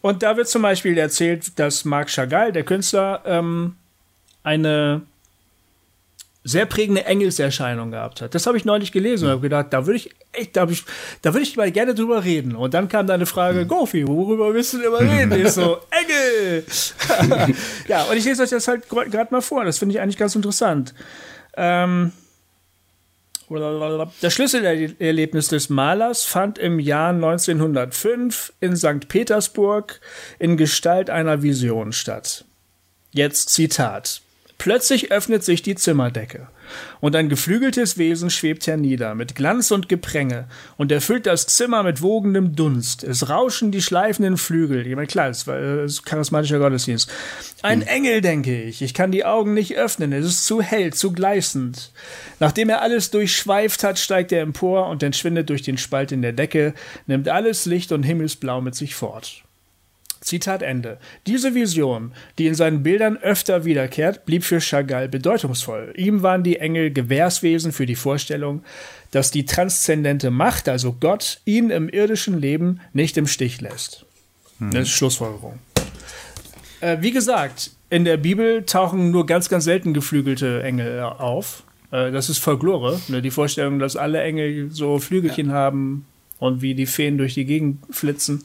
Und 0.00 0.24
da 0.24 0.36
wird 0.36 0.48
zum 0.48 0.62
Beispiel 0.62 0.98
erzählt, 0.98 1.58
dass 1.60 1.84
Marc 1.84 2.08
Chagall, 2.08 2.50
der 2.50 2.64
Künstler, 2.64 3.22
ähm, 3.24 3.76
eine 4.42 5.02
sehr 6.44 6.66
prägende 6.66 7.04
Engelserscheinung 7.04 7.92
gehabt 7.92 8.20
hat. 8.20 8.34
Das 8.34 8.46
habe 8.46 8.56
ich 8.56 8.64
neulich 8.64 8.90
gelesen 8.90 9.26
und 9.26 9.30
habe 9.30 9.42
gedacht, 9.42 9.68
da 9.70 9.86
würde 9.86 9.96
ich 9.96 10.10
echt, 10.32 10.56
da, 10.56 10.66
ich, 10.68 10.84
da 11.22 11.32
würde 11.32 11.44
ich 11.44 11.56
mal 11.56 11.70
gerne 11.70 11.94
drüber 11.94 12.24
reden. 12.24 12.56
Und 12.56 12.74
dann 12.74 12.88
kam 12.88 13.06
deine 13.06 13.26
Frage, 13.26 13.60
hm. 13.60 13.68
Gofi, 13.68 14.08
worüber 14.08 14.52
willst 14.52 14.72
du 14.72 14.78
denn 14.78 14.90
mal 14.90 15.06
reden? 15.06 15.32
Ich 15.42 15.52
so, 15.52 15.78
Engel! 15.90 16.64
ja, 17.88 18.04
und 18.04 18.16
ich 18.16 18.24
lese 18.24 18.42
euch 18.42 18.50
das 18.50 18.66
halt 18.66 18.88
gerade 18.88 19.28
mal 19.30 19.40
vor. 19.40 19.64
Das 19.64 19.78
finde 19.78 19.94
ich 19.94 20.00
eigentlich 20.00 20.18
ganz 20.18 20.34
interessant. 20.34 20.94
Ähm, 21.56 22.12
das 24.20 24.32
Schlüsselerlebnis 24.32 25.48
des 25.48 25.68
Malers 25.68 26.24
fand 26.24 26.58
im 26.58 26.78
Jahr 26.78 27.10
1905 27.10 28.52
in 28.60 28.76
St. 28.76 29.08
Petersburg 29.08 30.00
in 30.38 30.56
Gestalt 30.56 31.10
einer 31.10 31.42
Vision 31.42 31.92
statt. 31.92 32.44
Jetzt 33.12 33.50
Zitat. 33.50 34.22
Plötzlich 34.62 35.10
öffnet 35.10 35.42
sich 35.42 35.62
die 35.62 35.74
Zimmerdecke, 35.74 36.46
und 37.00 37.16
ein 37.16 37.28
geflügeltes 37.28 37.98
Wesen 37.98 38.30
schwebt 38.30 38.64
hernieder, 38.68 39.16
mit 39.16 39.34
Glanz 39.34 39.72
und 39.72 39.88
Gepränge, 39.88 40.44
und 40.76 40.92
erfüllt 40.92 41.26
das 41.26 41.48
Zimmer 41.48 41.82
mit 41.82 42.00
wogendem 42.00 42.54
Dunst. 42.54 43.02
Es 43.02 43.28
rauschen 43.28 43.72
die 43.72 43.82
schleifenden 43.82 44.36
Flügel. 44.36 44.86
Ich 44.86 44.94
meine, 44.94 45.08
klar, 45.08 45.30
es 45.30 45.48
äh, 45.48 45.88
charismatischer 46.04 46.60
Gottesdienst. 46.60 47.10
Ein 47.62 47.80
hm. 47.80 47.88
Engel, 47.88 48.20
denke 48.20 48.62
ich. 48.62 48.82
Ich 48.82 48.94
kann 48.94 49.10
die 49.10 49.24
Augen 49.24 49.52
nicht 49.52 49.76
öffnen. 49.76 50.12
Es 50.12 50.26
ist 50.26 50.46
zu 50.46 50.62
hell, 50.62 50.92
zu 50.92 51.10
gleißend. 51.10 51.90
Nachdem 52.38 52.68
er 52.68 52.82
alles 52.82 53.10
durchschweift 53.10 53.82
hat, 53.82 53.98
steigt 53.98 54.30
er 54.30 54.42
empor 54.42 54.86
und 54.90 55.02
entschwindet 55.02 55.50
durch 55.50 55.62
den 55.62 55.76
Spalt 55.76 56.12
in 56.12 56.22
der 56.22 56.34
Decke, 56.34 56.74
nimmt 57.08 57.28
alles 57.28 57.66
Licht 57.66 57.90
und 57.90 58.04
Himmelsblau 58.04 58.60
mit 58.60 58.76
sich 58.76 58.94
fort. 58.94 59.42
Zitat 60.22 60.62
Ende. 60.62 60.98
Diese 61.26 61.54
Vision, 61.54 62.12
die 62.38 62.46
in 62.46 62.54
seinen 62.54 62.82
Bildern 62.82 63.16
öfter 63.16 63.64
wiederkehrt, 63.64 64.24
blieb 64.24 64.44
für 64.44 64.60
Chagall 64.60 65.08
bedeutungsvoll. 65.08 65.92
Ihm 65.96 66.22
waren 66.22 66.42
die 66.42 66.58
Engel 66.58 66.92
Gewährswesen 66.92 67.72
für 67.72 67.86
die 67.86 67.96
Vorstellung, 67.96 68.62
dass 69.10 69.30
die 69.30 69.44
transzendente 69.44 70.30
Macht, 70.30 70.68
also 70.68 70.96
Gott, 70.98 71.40
ihn 71.44 71.70
im 71.70 71.88
irdischen 71.88 72.40
Leben 72.40 72.80
nicht 72.92 73.16
im 73.16 73.26
Stich 73.26 73.60
lässt. 73.60 74.06
Hm. 74.58 74.70
Das 74.70 74.82
ist 74.82 74.90
Schlussfolgerung. 74.90 75.58
Äh, 76.80 76.98
wie 77.00 77.10
gesagt, 77.10 77.72
in 77.90 78.04
der 78.04 78.16
Bibel 78.16 78.64
tauchen 78.64 79.10
nur 79.10 79.26
ganz, 79.26 79.48
ganz 79.48 79.64
selten 79.64 79.92
geflügelte 79.92 80.62
Engel 80.62 81.00
auf. 81.00 81.64
Äh, 81.90 82.10
das 82.10 82.28
ist 82.28 82.38
Folklore. 82.38 83.00
Ne? 83.08 83.22
Die 83.22 83.30
Vorstellung, 83.30 83.78
dass 83.78 83.96
alle 83.96 84.22
Engel 84.22 84.70
so 84.70 84.98
Flügelchen 84.98 85.48
ja. 85.48 85.54
haben 85.54 86.06
und 86.38 86.62
wie 86.62 86.74
die 86.74 86.86
Feen 86.86 87.18
durch 87.18 87.34
die 87.34 87.44
Gegend 87.44 87.78
flitzen. 87.90 88.44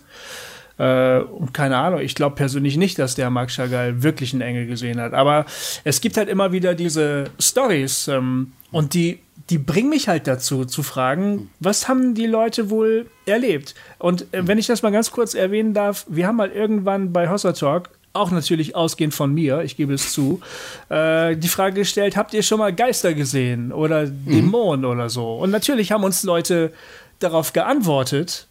Äh, 0.78 1.20
und 1.20 1.54
keine 1.54 1.78
Ahnung, 1.78 2.02
ich 2.02 2.16
glaube 2.16 2.36
persönlich 2.36 2.78
nicht, 2.78 3.00
dass 3.00 3.16
der 3.16 3.30
Marc 3.30 3.50
Chagall 3.50 4.04
wirklich 4.04 4.34
einen 4.34 4.42
Engel 4.42 4.68
gesehen 4.68 5.00
hat. 5.00 5.14
Aber 5.14 5.46
es 5.84 6.02
gibt 6.02 6.18
halt 6.18 6.30
immer 6.30 6.52
wieder 6.52 6.76
diese 6.76 7.26
Stories 7.40 8.08
ähm, 8.08 8.52
und 8.72 8.94
die, 8.94 9.20
die 9.50 9.58
bringen 9.58 9.90
mich 9.90 10.08
halt 10.08 10.28
dazu, 10.28 10.66
zu 10.66 10.84
fragen, 10.84 11.50
was 11.60 11.88
haben 11.88 12.14
die 12.14 12.28
Leute 12.28 12.70
wohl 12.70 13.08
erlebt? 13.26 13.76
Und 13.98 14.34
äh, 14.34 14.48
wenn 14.48 14.58
ich 14.58 14.68
das 14.68 14.84
mal 14.84 14.92
ganz 14.92 15.12
kurz 15.12 15.34
erwähnen 15.34 15.74
darf, 15.74 16.06
wir 16.10 16.28
haben 16.28 16.36
mal 16.36 16.52
irgendwann 16.52 17.14
bei 17.14 17.30
Hossa 17.30 17.54
Talk 17.54 17.90
auch 18.14 18.32
natürlich 18.32 18.76
ausgehend 18.76 19.14
von 19.14 19.34
mir, 19.34 19.62
ich 19.62 19.78
gebe 19.78 19.94
es 19.94 20.12
zu, 20.12 20.42
äh, 20.90 21.36
die 21.36 21.48
Frage 21.48 21.76
gestellt, 21.76 22.18
habt 22.18 22.34
ihr 22.34 22.42
schon 22.42 22.58
mal 22.60 22.74
Geister 22.74 23.14
gesehen 23.14 23.72
oder 23.72 24.08
mhm. 24.08 24.26
Dämonen 24.26 24.82
mhm. 24.82 24.92
oder 24.92 25.10
so? 25.10 25.36
Und 25.36 25.52
natürlich 25.52 25.92
haben 25.92 26.04
uns 26.04 26.24
Leute 26.24 26.74
darauf 27.20 27.54
geantwortet, 27.54 28.48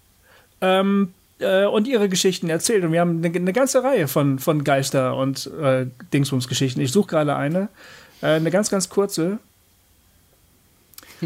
ähm, 0.61 1.13
äh, 1.39 1.65
und 1.65 1.87
ihre 1.87 2.09
Geschichten 2.09 2.49
erzählt. 2.49 2.85
Und 2.85 2.93
wir 2.93 3.01
haben 3.01 3.23
eine, 3.25 3.35
eine 3.35 3.53
ganze 3.53 3.83
Reihe 3.83 4.09
von, 4.09 4.39
von 4.39 4.65
Geister- 4.65 5.17
und 5.17 5.51
äh, 5.61 5.87
Dingsbums-Geschichten. 6.13 6.81
Ich 6.81 6.93
suche 6.93 7.09
gerade 7.09 7.37
eine. 7.37 7.69
Äh, 8.23 8.27
eine 8.27 8.51
ganz, 8.51 8.71
ganz 8.71 8.89
kurze. 8.89 9.39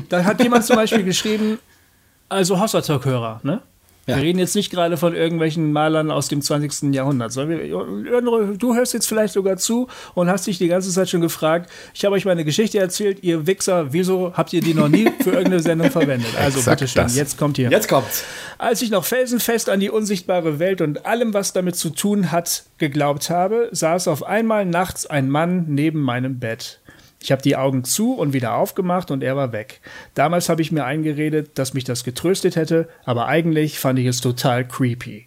Da 0.09 0.25
hat 0.25 0.41
jemand 0.43 0.65
zum 0.65 0.77
Beispiel 0.77 1.03
geschrieben, 1.03 1.59
also 2.29 2.61
Hossertalk-Hörer, 2.61 3.41
ne? 3.43 3.61
Ja. 4.07 4.17
Wir 4.17 4.23
reden 4.23 4.39
jetzt 4.39 4.55
nicht 4.55 4.71
gerade 4.71 4.97
von 4.97 5.15
irgendwelchen 5.15 5.73
Malern 5.73 6.11
aus 6.11 6.29
dem 6.29 6.43
20. 6.43 6.95
Jahrhundert, 6.95 7.37
wir, 7.37 8.57
du 8.57 8.75
hörst 8.75 8.95
jetzt 8.95 9.07
vielleicht 9.07 9.35
sogar 9.35 9.57
zu 9.57 9.89
und 10.15 10.29
hast 10.29 10.47
dich 10.47 10.59
die 10.59 10.69
ganze 10.69 10.91
Zeit 10.91 11.09
schon 11.11 11.21
gefragt, 11.21 11.71
ich 11.95 12.05
habe 12.05 12.15
euch 12.15 12.25
meine 12.25 12.45
Geschichte 12.45 12.79
erzählt, 12.79 13.23
ihr 13.23 13.47
Wichser, 13.47 13.93
wieso 13.93 14.33
habt 14.35 14.53
ihr 14.53 14.63
die 14.63 14.75
noch 14.75 14.89
nie 14.89 15.11
für 15.23 15.31
irgendeine 15.31 15.61
Sendung 15.61 15.91
verwendet? 15.91 16.31
Also 16.39 16.69
bitteschön, 16.69 17.09
jetzt 17.09 17.39
kommt 17.39 17.57
hier. 17.57 17.71
Jetzt 17.71 17.89
kommt's. 17.89 18.25
Als 18.59 18.83
ich 18.83 18.91
noch 18.91 19.05
felsenfest 19.05 19.69
an 19.69 19.81
die 19.81 19.91
unsichtbare 19.91 20.59
Welt 20.59 20.81
und 20.81 21.07
allem, 21.07 21.33
was 21.35 21.53
damit 21.53 21.77
zu 21.77 21.91
tun 21.91 22.33
hat, 22.33 22.65
geglaubt 22.79 23.31
habe, 23.31 23.69
saß 23.73 24.09
auf 24.09 24.23
einmal 24.23 24.65
nachts 24.65 25.07
ein 25.07 25.31
Mann 25.31 25.67
neben 25.69 26.01
meinem 26.01 26.39
Bett. 26.39 26.80
Ich 27.23 27.31
habe 27.31 27.43
die 27.43 27.57
Augen 27.57 27.85
zu 27.85 28.15
und 28.15 28.33
wieder 28.33 28.55
aufgemacht 28.55 29.11
und 29.11 29.23
er 29.23 29.37
war 29.37 29.53
weg. 29.53 29.81
Damals 30.15 30.49
habe 30.49 30.63
ich 30.63 30.73
mir 30.73 30.85
eingeredet, 30.85 31.51
dass 31.55 31.75
mich 31.75 31.85
das 31.85 32.03
getröstet 32.03 32.57
hätte, 32.57 32.89
aber 33.05 33.27
eigentlich 33.27 33.79
fand 33.79 33.99
ich 33.99 34.07
es 34.07 34.21
total 34.21 34.67
creepy. 34.67 35.27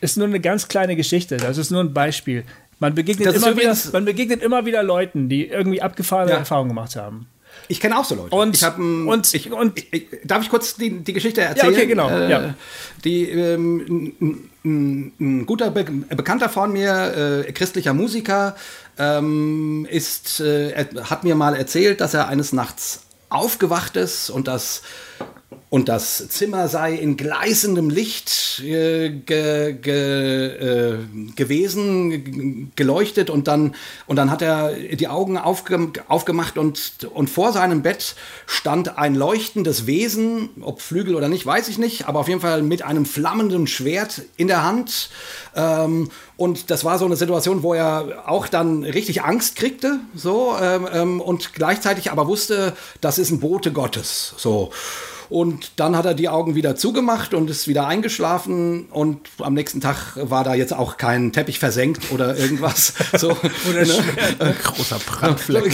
Ist 0.00 0.18
nur 0.18 0.26
eine 0.26 0.40
ganz 0.40 0.68
kleine 0.68 0.96
Geschichte, 0.96 1.38
das 1.38 1.56
ist 1.56 1.70
nur 1.70 1.80
ein 1.80 1.94
Beispiel. 1.94 2.44
Man 2.78 2.94
begegnet, 2.94 3.34
immer 3.34 3.56
wieder, 3.56 3.76
man 3.92 4.04
begegnet 4.04 4.42
immer 4.42 4.64
wieder 4.64 4.82
Leuten, 4.82 5.28
die 5.28 5.46
irgendwie 5.46 5.82
abgefahrene 5.82 6.32
ja. 6.32 6.38
Erfahrungen 6.38 6.70
gemacht 6.70 6.96
haben. 6.96 7.26
Ich 7.68 7.80
kenne 7.80 7.98
auch 7.98 8.04
so 8.04 8.14
Leute. 8.14 8.34
Und, 8.34 8.56
ich 8.56 8.62
hab, 8.62 8.78
und, 8.78 9.34
ich, 9.34 9.52
und 9.52 9.78
ich, 9.92 10.06
darf 10.24 10.42
ich 10.42 10.48
kurz 10.48 10.76
die, 10.76 11.00
die 11.00 11.12
Geschichte 11.12 11.42
erzählen? 11.42 11.72
Ja, 11.72 11.78
okay, 11.78 11.86
genau. 11.86 12.08
Äh, 12.08 12.30
ja. 12.30 12.54
Die 13.04 13.28
ähm, 13.28 14.14
ein, 14.64 15.12
ein, 15.20 15.46
guter 15.46 15.70
Be 15.70 15.84
Bekannter 15.84 16.48
von 16.48 16.72
mir, 16.72 17.44
äh, 17.46 17.52
christlicher 17.52 17.94
Musiker, 17.94 18.56
ähm, 19.00 19.86
ist, 19.90 20.40
äh, 20.40 20.86
hat 21.04 21.24
mir 21.24 21.34
mal 21.34 21.56
erzählt, 21.56 22.02
dass 22.02 22.12
er 22.12 22.28
eines 22.28 22.52
Nachts 22.52 23.00
aufgewacht 23.30 23.96
ist 23.96 24.28
und 24.28 24.46
das 24.46 24.82
und 25.70 25.88
das 25.88 26.28
Zimmer 26.30 26.66
sei 26.66 26.94
in 26.94 27.16
gleißendem 27.16 27.90
Licht 27.90 28.60
äh, 28.64 29.10
ge, 29.10 29.74
ge, 29.74 30.46
äh, 30.48 30.98
gewesen, 31.36 32.72
geleuchtet 32.74 33.30
und 33.30 33.46
dann, 33.46 33.76
und 34.08 34.16
dann 34.16 34.32
hat 34.32 34.42
er 34.42 34.72
die 34.72 35.06
Augen 35.06 35.38
aufge, 35.38 35.92
aufgemacht 36.08 36.58
und, 36.58 37.06
und 37.14 37.30
vor 37.30 37.52
seinem 37.52 37.82
Bett 37.82 38.16
stand 38.46 38.98
ein 38.98 39.14
leuchtendes 39.14 39.86
Wesen, 39.86 40.48
ob 40.60 40.82
Flügel 40.82 41.14
oder 41.14 41.28
nicht, 41.28 41.46
weiß 41.46 41.68
ich 41.68 41.78
nicht, 41.78 42.08
aber 42.08 42.18
auf 42.18 42.28
jeden 42.28 42.40
Fall 42.40 42.62
mit 42.62 42.82
einem 42.82 43.06
flammenden 43.06 43.68
Schwert 43.68 44.22
in 44.36 44.48
der 44.48 44.64
Hand. 44.64 45.08
Ähm, 45.54 46.10
und 46.36 46.72
das 46.72 46.84
war 46.84 46.98
so 46.98 47.04
eine 47.04 47.14
Situation, 47.14 47.62
wo 47.62 47.74
er 47.74 48.24
auch 48.26 48.48
dann 48.48 48.82
richtig 48.82 49.22
Angst 49.22 49.54
kriegte, 49.54 50.00
so, 50.16 50.56
ähm, 50.60 50.88
ähm 50.92 51.20
und 51.20 51.52
gleichzeitig 51.54 52.10
aber 52.10 52.26
wusste, 52.26 52.72
das 53.00 53.18
ist 53.18 53.30
ein 53.30 53.38
Bote 53.38 53.70
Gottes, 53.70 54.34
so. 54.36 54.72
Und 55.30 55.70
dann 55.76 55.96
hat 55.96 56.06
er 56.06 56.14
die 56.14 56.28
Augen 56.28 56.56
wieder 56.56 56.74
zugemacht 56.74 57.34
und 57.34 57.48
ist 57.48 57.68
wieder 57.68 57.86
eingeschlafen. 57.86 58.86
Und 58.90 59.20
am 59.38 59.54
nächsten 59.54 59.80
Tag 59.80 60.16
war 60.16 60.42
da 60.42 60.54
jetzt 60.54 60.74
auch 60.74 60.96
kein 60.96 61.32
Teppich 61.32 61.60
versenkt 61.60 62.10
oder 62.10 62.36
irgendwas. 62.36 62.94
So, 63.16 63.30
oder 63.70 63.86
ne? 63.86 64.04
Ein 64.40 64.56
großer 64.60 64.98
Brandfleck. 64.98 65.72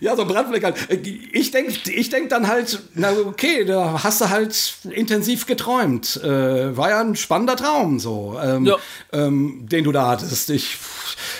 ja, 0.00 0.14
so 0.14 0.22
ein 0.22 0.28
Brandfleck 0.28 0.62
halt. 0.62 0.76
Ich 1.32 1.52
denke 1.52 1.90
ich 1.90 2.10
denk 2.10 2.28
dann 2.28 2.46
halt, 2.46 2.82
na 2.94 3.12
okay, 3.12 3.64
da 3.64 4.02
hast 4.04 4.20
du 4.20 4.28
halt 4.28 4.74
intensiv 4.90 5.46
geträumt. 5.46 6.22
Äh, 6.22 6.76
war 6.76 6.90
ja 6.90 7.00
ein 7.00 7.16
spannender 7.16 7.56
Traum, 7.56 7.98
so, 7.98 8.38
ähm, 8.42 8.66
ja. 8.66 8.76
ähm, 9.12 9.60
den 9.62 9.84
du 9.84 9.92
da 9.92 10.08
hattest. 10.08 10.50
Ich, 10.50 10.76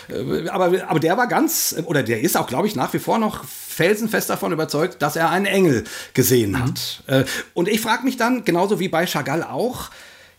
äh, 0.09 0.49
aber, 0.49 0.73
aber 0.89 1.01
der 1.01 1.19
war 1.19 1.27
ganz, 1.27 1.77
oder 1.85 2.03
der 2.03 2.23
ist 2.23 2.39
auch, 2.39 2.47
glaube 2.47 2.67
ich, 2.67 2.75
nach 2.77 2.95
wie 2.95 2.99
vor 2.99 3.19
noch 3.19 3.45
felsenfest 3.75 4.31
davon 4.31 4.53
überzeugt, 4.53 5.03
dass 5.03 5.17
er 5.17 5.31
einen 5.31 5.47
Engel 5.47 5.85
gesehen 6.15 6.53
mhm. 6.53 6.63
hat. 6.63 7.03
Mhm. 7.09 7.25
Und 7.55 7.69
ich 7.69 7.81
frage 7.81 8.05
mich 8.05 8.17
dann, 8.17 8.45
genauso 8.45 8.81
wie 8.81 8.89
bei 8.89 9.07
Chagall 9.07 9.43
auch, 9.43 9.91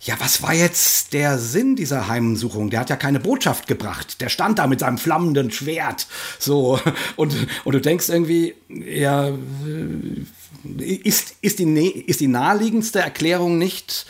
ja, 0.01 0.15
was 0.19 0.43
war 0.43 0.53
jetzt 0.53 1.13
der 1.13 1.39
Sinn 1.39 1.75
dieser 1.75 2.07
Heimsuchung? 2.07 2.69
Der 2.69 2.81
hat 2.81 2.89
ja 2.89 2.95
keine 2.95 3.19
Botschaft 3.19 3.65
gebracht. 3.67 4.21
Der 4.21 4.29
stand 4.29 4.59
da 4.59 4.67
mit 4.67 4.81
seinem 4.81 4.97
flammenden 4.97 5.51
Schwert. 5.51 6.07
So. 6.37 6.79
Und, 7.15 7.35
und 7.63 7.73
du 7.73 7.81
denkst 7.81 8.09
irgendwie, 8.09 8.55
ja, 8.67 9.29
äh, 9.29 10.83
ist, 10.83 11.35
ist, 11.41 11.59
die, 11.59 11.89
ist 12.07 12.19
die 12.19 12.27
naheliegendste 12.27 12.99
Erklärung 12.99 13.57
nicht, 13.57 14.05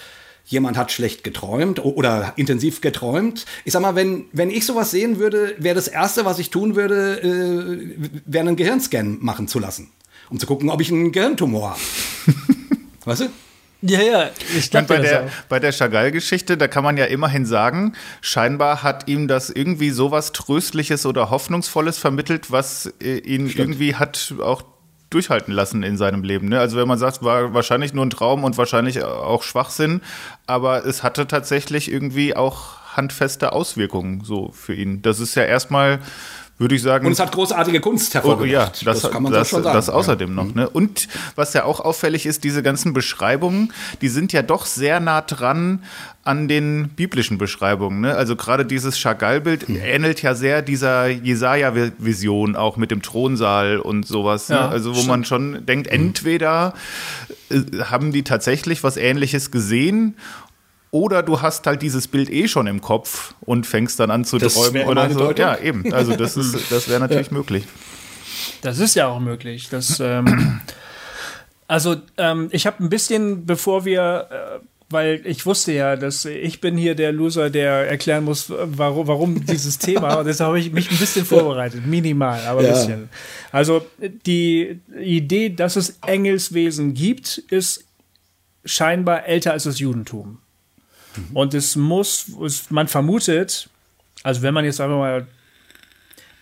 jemand 0.46 0.78
hat 0.78 0.91
schlecht 0.91 1.24
geträumt 1.24 1.84
oder 1.84 2.34
intensiv 2.36 2.82
geträumt. 2.82 3.46
Ich 3.64 3.74
sag 3.74 3.82
mal, 3.82 3.96
wenn, 3.96 4.26
wenn 4.32 4.50
ich 4.50 4.66
sowas 4.66 4.91
sehen 4.91 5.20
würde, 5.20 5.56
wäre 5.58 5.76
das 5.76 5.88
Erste, 5.88 6.26
was 6.26 6.39
ich 6.39 6.50
tun 6.52 6.76
würde, 6.76 7.22
äh, 7.22 8.10
wäre 8.26 8.48
einen 8.48 8.56
Gehirnscan 8.56 9.18
machen 9.22 9.48
zu 9.48 9.60
lassen. 9.60 9.91
Um 10.30 10.39
zu 10.39 10.46
gucken, 10.46 10.70
ob 10.70 10.82
ich 10.82 10.91
einen 10.91 11.12
Gehirntumor 11.12 11.72
habe. 11.72 11.80
weißt 13.06 13.22
du? 13.22 13.30
Ja, 13.82 14.02
ja, 14.02 14.30
ich 14.58 14.72
glaube 14.72 14.88
bei 14.88 14.98
der, 14.98 15.30
bei 15.48 15.60
der 15.60 15.72
Chagall-Geschichte, 15.72 16.58
da 16.58 16.68
kann 16.68 16.84
man 16.84 16.98
ja 16.98 17.06
immerhin 17.06 17.46
sagen, 17.46 17.93
scheinbar 18.22 18.82
hat 18.82 19.08
ihm 19.08 19.28
das 19.28 19.52
irgendwie 19.52 19.91
sowas 19.91 20.32
Tröstliches 20.32 21.06
oder 21.06 21.30
Hoffnungsvolles 21.30 22.00
vermittelt, 22.00 22.52
was 22.52 22.91
äh, 23.00 23.18
ihn 23.18 23.48
Stimmt. 23.48 23.60
irgendwie 23.60 23.93
hat 23.96 24.34
auch 24.41 24.64
durchhalten 25.16 25.53
lassen 25.53 25.82
in 25.82 25.97
seinem 25.97 26.24
Leben. 26.24 26.49
Ne? 26.49 26.59
Also 26.59 26.78
wenn 26.78 26.88
man 26.88 26.99
sagt, 26.99 27.24
war 27.24 27.53
wahrscheinlich 27.53 27.93
nur 27.93 28.05
ein 28.05 28.09
Traum 28.09 28.43
und 28.43 28.57
wahrscheinlich 28.57 29.01
auch 29.03 29.43
Schwachsinn, 29.43 30.01
aber 30.45 30.86
es 30.86 31.03
hatte 31.03 31.26
tatsächlich 31.26 31.89
irgendwie 31.89 32.36
auch 32.36 32.78
handfeste 32.95 33.53
Auswirkungen 33.53 34.24
so 34.24 34.51
für 34.51 34.74
ihn. 34.74 35.01
Das 35.01 35.20
ist 35.20 35.36
ja 35.36 35.43
erstmal 35.43 35.99
würde 36.58 36.76
ich 36.76 36.82
sagen. 36.82 37.06
Und 37.06 37.12
es 37.12 37.20
hat 37.20 37.32
großartige 37.32 37.82
Kunst 37.82 38.14
hervorgebracht. 38.14 38.49
Oh, 38.49 38.86
ja, 38.86 38.93
das, 38.93 39.01
das 39.01 39.12
kann 39.12 39.24
man 39.24 39.34
das, 39.34 39.49
schon 39.49 39.64
sagen. 39.64 39.76
Das 39.76 39.89
außerdem 39.89 40.30
ja. 40.30 40.43
noch. 40.43 40.56
Ne? 40.56 40.70
Und 40.70 41.08
was 41.36 41.53
ja 41.53 41.66
auch 41.66 41.82
auffällig 41.82 42.26
ist, 42.26 42.43
diese 42.43 42.64
ganzen 42.64 42.93
Beschreibungen, 42.93 43.74
die 44.01 44.08
sind 44.08 44.32
ja 44.32 44.41
doch 44.41 44.66
sehr 44.66 44.99
nah 44.99 45.22
dran 45.22 45.84
an 46.24 46.47
den 46.47 46.89
biblischen 46.89 47.38
Beschreibungen. 47.38 48.01
Ne? 48.01 48.16
Also 48.16 48.36
gerade 48.36 48.66
dieses 48.66 48.97
Chagall-Bild 48.97 49.68
hm. 49.68 49.80
ähnelt 49.84 50.22
ja 50.22 50.34
sehr 50.34 50.62
dieser 50.62 51.08
Jesaja-Vision 51.08 52.56
auch 52.56 52.78
mit 52.78 52.89
dem 52.89 53.01
Thronsaal 53.01 53.78
und 53.78 54.08
sowas. 54.08 54.49
Ne? 54.49 54.56
Ja, 54.56 54.62
ne? 54.64 54.70
Also 54.70 54.91
wo 54.91 54.95
stimmt. 54.95 55.08
man 55.08 55.26
schon 55.26 55.66
denkt, 55.66 55.91
hm. 55.91 56.08
entweder 56.08 56.74
äh, 57.49 57.60
haben 57.84 58.12
die 58.12 58.24
tatsächlich 58.24 58.84
was 58.84 58.97
Ähnliches 58.97 59.51
gesehen 59.51 60.16
oder 60.96 61.24
du 61.24 61.41
hast 61.41 61.68
halt 61.68 61.82
dieses 61.82 62.08
Bild 62.08 62.30
eh 62.30 62.48
schon 62.48 62.68
im 62.68 62.80
Kopf 62.80 63.36
und 63.41 63.68
fängst 63.68 64.00
dann 64.00 64.12
an 64.12 64.24
zu 64.24 64.38
das 64.38 64.54
träumen 64.54 64.88
oder 64.88 65.10
so. 65.10 65.20
Deutung. 65.20 65.46
Ja, 65.46 65.58
eben. 65.58 65.93
Also 65.93 66.16
das 66.16 66.38
ist, 66.38 66.72
das 66.72 66.88
wäre 66.88 67.02
natürlich 67.02 67.28
ja. 67.28 67.34
möglich. 67.34 67.66
Das 68.62 68.80
ist 68.80 68.96
ja 68.96 69.08
auch 69.08 69.20
möglich. 69.20 69.68
Das, 69.70 70.00
ähm, 70.00 70.62
also 71.68 71.98
ähm, 72.18 72.48
ich 72.52 72.66
habe 72.66 72.82
ein 72.82 72.89
bisschen, 72.89 73.46
bevor 73.46 73.84
wir 73.84 74.28
äh, 74.32 74.66
weil 74.89 75.22
ich 75.26 75.46
wusste 75.46 75.74
ja, 75.74 75.98
dass 75.98 76.24
ich 76.24 76.62
bin 76.62 76.78
hier 76.78 76.96
der 76.96 77.12
Loser, 77.12 77.50
der 77.50 77.89
erklären 77.89 78.24
muss, 78.24 78.46
warum, 78.50 79.08
warum 79.08 79.46
dieses 79.46 79.78
Thema. 79.80 80.20
Und 80.20 80.28
deshalb 80.28 80.48
habe 80.48 80.60
ich 80.60 80.72
mich 80.72 80.89
ein 80.91 80.98
bisschen 80.98 81.26
vorbereitet, 81.26 81.86
minimal, 81.86 82.39
aber 82.46 82.60
ein 82.60 82.68
ja. 82.68 82.72
bisschen. 82.72 83.10
Also 83.52 83.86
die 84.00 84.80
Idee, 84.98 85.50
dass 85.50 85.76
es 85.76 85.98
Engelswesen 86.06 86.93
gibt, 86.93 87.39
ist 87.50 87.84
scheinbar 88.64 89.26
älter 89.26 89.52
als 89.52 89.64
das 89.64 89.80
Judentum. 89.80 90.38
Mhm. 91.18 91.36
Und 91.36 91.53
es 91.53 91.76
muss, 91.76 92.32
es, 92.43 92.70
man 92.72 92.88
vermutet, 92.88 93.70
also 94.24 94.41
wenn 94.41 94.53
man 94.53 94.66
jetzt 94.66 94.82
einfach 94.82 94.97
mal, 94.97 95.28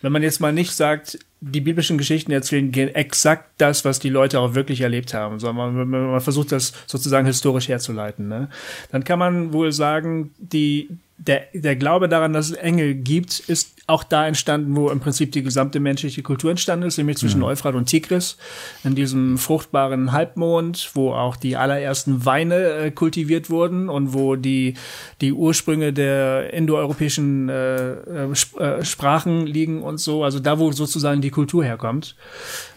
wenn 0.01 0.11
man 0.11 0.23
jetzt 0.23 0.39
mal 0.39 0.53
nicht 0.53 0.73
sagt, 0.73 1.17
die 1.39 1.61
biblischen 1.61 1.97
Geschichten 1.97 2.31
erzählen 2.31 2.71
exakt 2.95 3.49
das, 3.57 3.83
was 3.83 3.99
die 3.99 4.09
Leute 4.09 4.39
auch 4.39 4.55
wirklich 4.55 4.81
erlebt 4.81 5.13
haben, 5.13 5.39
sondern 5.39 5.89
man, 5.89 6.11
man 6.11 6.21
versucht 6.21 6.51
das 6.51 6.73
sozusagen 6.87 7.27
historisch 7.27 7.67
herzuleiten, 7.67 8.27
ne? 8.27 8.49
dann 8.91 9.03
kann 9.03 9.19
man 9.19 9.51
wohl 9.51 9.71
sagen, 9.73 10.33
die, 10.37 10.89
der, 11.27 11.43
der 11.53 11.75
Glaube 11.75 12.09
daran, 12.09 12.33
dass 12.33 12.49
es 12.49 12.55
Engel 12.57 12.95
gibt, 12.95 13.39
ist 13.39 13.73
auch 13.87 14.03
da 14.03 14.27
entstanden, 14.27 14.75
wo 14.75 14.89
im 14.89 14.99
Prinzip 14.99 15.31
die 15.31 15.43
gesamte 15.43 15.79
menschliche 15.79 16.21
Kultur 16.21 16.51
entstanden 16.51 16.87
ist, 16.87 16.97
nämlich 16.97 17.17
zwischen 17.17 17.39
mhm. 17.39 17.45
Euphrat 17.45 17.75
und 17.75 17.85
Tigris, 17.85 18.37
in 18.83 18.95
diesem 18.95 19.37
fruchtbaren 19.37 20.11
Halbmond, 20.11 20.91
wo 20.93 21.13
auch 21.13 21.35
die 21.35 21.55
allerersten 21.55 22.25
Weine 22.25 22.55
äh, 22.55 22.91
kultiviert 22.91 23.49
wurden 23.49 23.89
und 23.89 24.13
wo 24.13 24.35
die, 24.35 24.75
die 25.21 25.33
Ursprünge 25.33 25.93
der 25.93 26.53
indoeuropäischen 26.53 27.49
äh, 27.49 27.91
äh, 27.93 28.31
äh 28.59 28.85
Sprachen 28.85 29.45
liegen 29.45 29.81
und 29.81 29.99
so, 29.99 30.23
also 30.23 30.39
da, 30.39 30.59
wo 30.59 30.71
sozusagen 30.71 31.21
die 31.21 31.31
Kultur 31.31 31.63
herkommt, 31.63 32.15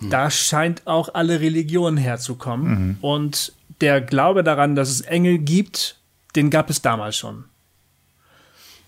mhm. 0.00 0.10
da 0.10 0.30
scheint 0.30 0.86
auch 0.86 1.14
alle 1.14 1.40
Religion 1.40 1.96
herzukommen. 1.96 2.68
Mhm. 2.68 2.96
Und 3.00 3.52
der 3.80 4.00
Glaube 4.00 4.42
daran, 4.42 4.74
dass 4.74 4.88
es 4.88 5.02
Engel 5.02 5.38
gibt, 5.38 5.96
den 6.34 6.50
gab 6.50 6.70
es 6.70 6.82
damals 6.82 7.16
schon. 7.16 7.44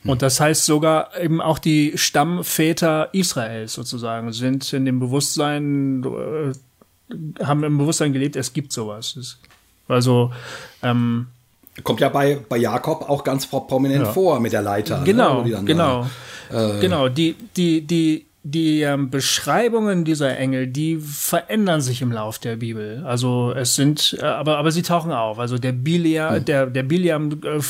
Und 0.08 0.22
das 0.22 0.40
heißt 0.40 0.64
sogar 0.64 1.10
eben 1.20 1.42
auch 1.42 1.58
die 1.58 1.92
Stammväter 1.96 3.10
Israels 3.12 3.74
sozusagen 3.74 4.32
sind 4.32 4.72
in 4.72 4.86
dem 4.86 5.00
Bewusstsein, 5.00 6.02
äh, 6.02 7.44
haben 7.44 7.62
im 7.62 7.76
Bewusstsein 7.76 8.14
gelebt, 8.14 8.34
es 8.36 8.54
gibt 8.54 8.72
sowas. 8.72 9.38
Also 9.86 10.32
ähm, 10.82 11.26
kommt 11.84 12.00
ja 12.00 12.08
bei, 12.08 12.38
bei 12.48 12.56
Jakob 12.56 13.08
auch 13.08 13.22
ganz 13.22 13.46
prominent 13.46 14.06
ja. 14.06 14.12
vor 14.12 14.40
mit 14.40 14.54
der 14.54 14.62
Leiter. 14.62 15.00
Ne, 15.00 15.04
genau, 15.04 15.42
ne? 15.42 15.62
genau, 15.64 16.06
äh, 16.50 16.80
genau. 16.80 17.08
Die, 17.08 17.36
die, 17.56 17.82
die, 17.82 18.27
die 18.50 18.82
ähm, 18.82 19.10
Beschreibungen 19.10 20.04
dieser 20.04 20.38
Engel, 20.38 20.66
die 20.66 20.98
verändern 20.98 21.80
sich 21.80 22.00
im 22.00 22.10
Lauf 22.10 22.38
der 22.38 22.56
Bibel. 22.56 23.02
Also 23.04 23.52
es 23.54 23.74
sind, 23.74 24.16
äh, 24.20 24.24
aber 24.24 24.58
aber 24.58 24.72
sie 24.72 24.82
tauchen 24.82 25.12
auf. 25.12 25.38
Also 25.38 25.58
der 25.58 25.72
Bilia, 25.72 26.34
hm. 26.34 26.44
der 26.44 26.66
der 26.66 26.82
Biliam 26.82 27.40
äh, 27.44 27.60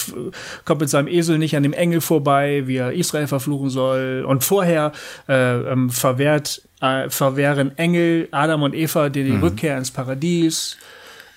kommt 0.64 0.80
mit 0.80 0.90
seinem 0.90 1.08
Esel 1.08 1.38
nicht 1.38 1.56
an 1.56 1.62
dem 1.62 1.72
Engel 1.72 2.00
vorbei, 2.00 2.62
wie 2.66 2.76
er 2.76 2.92
Israel 2.92 3.26
verfluchen 3.26 3.70
soll. 3.70 4.24
Und 4.26 4.44
vorher 4.44 4.92
äh, 5.28 5.72
ähm, 5.72 5.90
verwehrt 5.90 6.62
äh, 6.80 7.10
verwehren 7.10 7.76
Engel 7.76 8.28
Adam 8.30 8.62
und 8.62 8.74
Eva 8.74 9.08
die, 9.08 9.24
die 9.24 9.32
mhm. 9.32 9.42
Rückkehr 9.42 9.76
ins 9.76 9.90
Paradies 9.90 10.76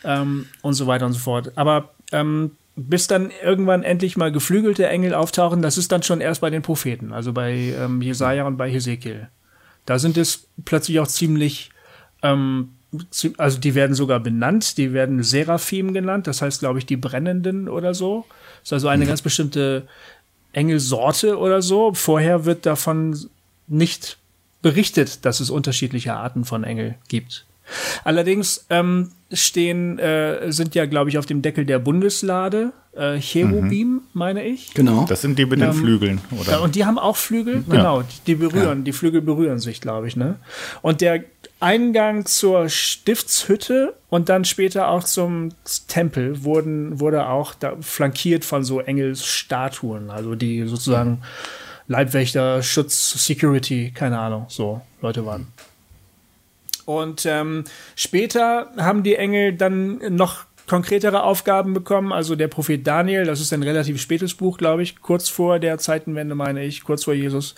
ähm, 0.03 0.47
und 0.61 0.73
so 0.73 0.85
weiter 0.87 1.05
und 1.07 1.13
so 1.13 1.19
fort. 1.19 1.51
Aber 1.55 1.89
ähm, 2.11 2.51
bis 2.75 3.07
dann 3.07 3.31
irgendwann 3.43 3.83
endlich 3.83 4.17
mal 4.17 4.31
geflügelte 4.31 4.87
Engel 4.87 5.13
auftauchen, 5.13 5.61
das 5.61 5.77
ist 5.77 5.91
dann 5.91 6.03
schon 6.03 6.21
erst 6.21 6.41
bei 6.41 6.49
den 6.49 6.61
Propheten, 6.61 7.11
also 7.11 7.33
bei 7.33 7.53
ähm, 7.53 8.01
Jesaja 8.01 8.45
und 8.45 8.57
bei 8.57 8.69
Hesekiel. 8.71 9.29
Da 9.85 9.99
sind 9.99 10.17
es 10.17 10.47
plötzlich 10.63 10.99
auch 10.99 11.07
ziemlich, 11.07 11.71
ähm, 12.23 12.69
also 13.37 13.59
die 13.59 13.75
werden 13.75 13.95
sogar 13.95 14.19
benannt, 14.19 14.77
die 14.77 14.93
werden 14.93 15.23
Seraphim 15.23 15.93
genannt, 15.93 16.27
das 16.27 16.41
heißt, 16.41 16.59
glaube 16.59 16.79
ich, 16.79 16.85
die 16.85 16.97
Brennenden 16.97 17.67
oder 17.67 17.93
so. 17.93 18.25
Das 18.59 18.69
ist 18.69 18.73
also 18.73 18.87
eine 18.87 19.05
mhm. 19.05 19.09
ganz 19.09 19.21
bestimmte 19.21 19.87
Engelsorte 20.53 21.37
oder 21.37 21.61
so. 21.61 21.93
Vorher 21.93 22.45
wird 22.45 22.65
davon 22.65 23.17
nicht 23.67 24.17
berichtet, 24.61 25.25
dass 25.25 25.39
es 25.39 25.49
unterschiedliche 25.49 26.13
Arten 26.13 26.45
von 26.45 26.63
Engel 26.63 26.95
gibt. 27.07 27.45
Allerdings 28.03 28.65
ähm, 28.69 29.09
stehen, 29.31 29.99
äh, 29.99 30.51
sind 30.51 30.75
ja, 30.75 30.85
glaube 30.85 31.09
ich, 31.09 31.17
auf 31.17 31.25
dem 31.25 31.41
Deckel 31.41 31.65
der 31.65 31.79
Bundeslade 31.79 32.73
äh, 32.95 33.19
Cherubim, 33.19 33.87
mhm. 33.87 34.01
meine 34.13 34.43
ich. 34.43 34.73
Genau. 34.73 35.05
Das 35.07 35.21
sind 35.21 35.39
die 35.39 35.45
mit 35.45 35.59
den 35.61 35.69
ähm, 35.69 35.73
Flügeln, 35.73 36.21
oder? 36.39 36.61
Und 36.61 36.75
die 36.75 36.85
haben 36.85 36.99
auch 36.99 37.15
Flügel, 37.15 37.63
ja. 37.67 37.75
genau. 37.75 38.03
Die 38.27 38.35
berühren, 38.35 38.79
ja. 38.79 38.83
die 38.83 38.91
Flügel 38.91 39.21
berühren 39.21 39.59
sich, 39.59 39.81
glaube 39.81 40.07
ich, 40.07 40.15
ne? 40.15 40.35
Und 40.81 41.01
der 41.01 41.23
Eingang 41.59 42.25
zur 42.25 42.69
Stiftshütte 42.69 43.93
und 44.09 44.29
dann 44.29 44.45
später 44.45 44.89
auch 44.89 45.03
zum 45.03 45.49
Tempel 45.87 46.43
wurden, 46.43 46.99
wurde 46.99 47.27
auch 47.27 47.53
da 47.53 47.75
flankiert 47.79 48.43
von 48.43 48.63
so 48.63 48.81
Engelsstatuen, 48.81 50.09
also 50.09 50.35
die 50.35 50.65
sozusagen 50.65 51.21
Leibwächter, 51.87 52.63
Schutz, 52.63 53.25
Security, 53.25 53.91
keine 53.93 54.17
Ahnung, 54.19 54.45
so 54.47 54.81
Leute 55.01 55.25
waren. 55.25 55.47
Und 56.99 57.25
ähm, 57.25 57.63
später 57.95 58.71
haben 58.77 59.03
die 59.03 59.15
Engel 59.15 59.53
dann 59.53 59.99
noch 60.15 60.45
konkretere 60.67 61.23
Aufgaben 61.23 61.73
bekommen. 61.73 62.13
Also 62.13 62.35
der 62.35 62.47
Prophet 62.47 62.85
Daniel, 62.85 63.25
das 63.25 63.41
ist 63.41 63.51
ein 63.51 63.63
relativ 63.63 64.01
spätes 64.01 64.35
Buch, 64.35 64.57
glaube 64.57 64.83
ich, 64.83 65.01
kurz 65.01 65.27
vor 65.27 65.59
der 65.59 65.77
Zeitenwende, 65.77 66.35
meine 66.35 66.63
ich, 66.63 66.83
kurz 66.83 67.03
vor 67.03 67.13
Jesus. 67.13 67.55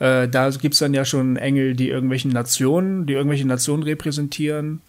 Äh, 0.00 0.28
da 0.28 0.50
gibt's 0.50 0.78
dann 0.78 0.94
ja 0.94 1.04
schon 1.04 1.36
Engel, 1.36 1.74
die 1.74 1.88
irgendwelchen 1.88 2.32
Nationen, 2.32 3.06
die 3.06 3.12
irgendwelche 3.12 3.46
Nationen 3.46 3.84
repräsentieren. 3.84 4.80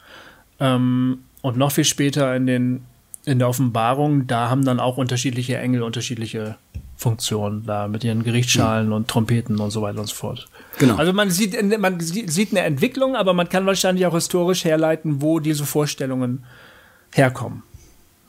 Ähm, 0.59 1.19
und 1.41 1.57
noch 1.57 1.71
viel 1.71 1.83
später 1.83 2.35
in 2.35 2.47
den 2.47 2.81
in 3.25 3.37
der 3.37 3.49
Offenbarung, 3.49 4.25
da 4.25 4.49
haben 4.49 4.65
dann 4.65 4.79
auch 4.79 4.97
unterschiedliche 4.97 5.57
Engel 5.57 5.83
unterschiedliche 5.83 6.55
Funktionen 6.95 7.65
da 7.65 7.87
mit 7.87 8.03
ihren 8.03 8.23
Gerichtsschalen 8.23 8.87
mhm. 8.87 8.93
und 8.93 9.07
Trompeten 9.07 9.59
und 9.59 9.71
so 9.71 9.81
weiter 9.81 9.99
und 9.99 10.07
so 10.07 10.15
fort. 10.15 10.47
Genau. 10.79 10.95
Also 10.95 11.11
man 11.11 11.29
sieht, 11.29 11.77
man 11.77 11.99
sieht 11.99 12.51
eine 12.51 12.61
Entwicklung, 12.61 13.15
aber 13.17 13.33
man 13.33 13.49
kann 13.49 13.65
wahrscheinlich 13.65 14.05
auch 14.05 14.13
historisch 14.13 14.63
herleiten, 14.63 15.21
wo 15.21 15.39
diese 15.39 15.65
Vorstellungen 15.65 16.45
herkommen. 17.11 17.63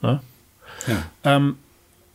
Ne? 0.03 0.21
Ja. 0.89 1.03
Ähm, 1.25 1.57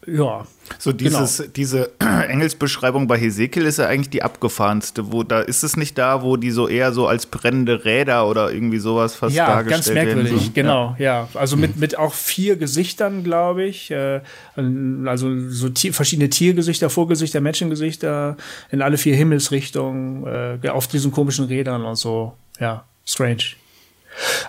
ja. 0.07 0.45
So 0.79 0.91
dieses, 0.91 1.37
genau. 1.37 1.49
diese 1.55 1.91
Engelsbeschreibung 1.99 3.07
bei 3.07 3.17
Hesekiel 3.17 3.65
ist 3.65 3.77
ja 3.77 3.87
eigentlich 3.87 4.09
die 4.09 4.23
abgefahrenste. 4.23 5.11
Wo 5.11 5.23
da 5.23 5.41
ist 5.41 5.63
es 5.63 5.77
nicht 5.77 5.97
da, 5.97 6.23
wo 6.23 6.37
die 6.37 6.51
so 6.51 6.67
eher 6.67 6.91
so 6.91 7.07
als 7.07 7.25
brennende 7.25 7.85
Räder 7.85 8.27
oder 8.27 8.51
irgendwie 8.51 8.79
sowas 8.79 9.15
fast 9.15 9.35
ja, 9.35 9.47
dargestellt 9.47 9.95
werden. 9.95 10.07
Ja, 10.07 10.15
ganz 10.15 10.23
merkwürdig. 10.23 10.45
So. 10.47 10.51
Genau, 10.53 10.95
ja. 10.97 11.27
ja. 11.33 11.39
Also 11.39 11.57
mit 11.57 11.77
mit 11.77 11.97
auch 11.97 12.13
vier 12.13 12.55
Gesichtern, 12.55 13.23
glaube 13.23 13.65
ich. 13.65 13.91
Äh, 13.91 14.21
also 14.55 15.49
so 15.49 15.69
tier, 15.69 15.93
verschiedene 15.93 16.29
Tiergesichter, 16.29 16.89
Vorgesichter, 16.89 17.41
Menschengesichter 17.41 18.37
in 18.71 18.81
alle 18.81 18.97
vier 18.97 19.15
Himmelsrichtungen 19.15 20.61
äh, 20.63 20.69
auf 20.69 20.87
diesen 20.87 21.11
komischen 21.11 21.45
Rädern 21.45 21.85
und 21.85 21.95
so. 21.95 22.33
Ja, 22.59 22.85
strange. 23.05 23.55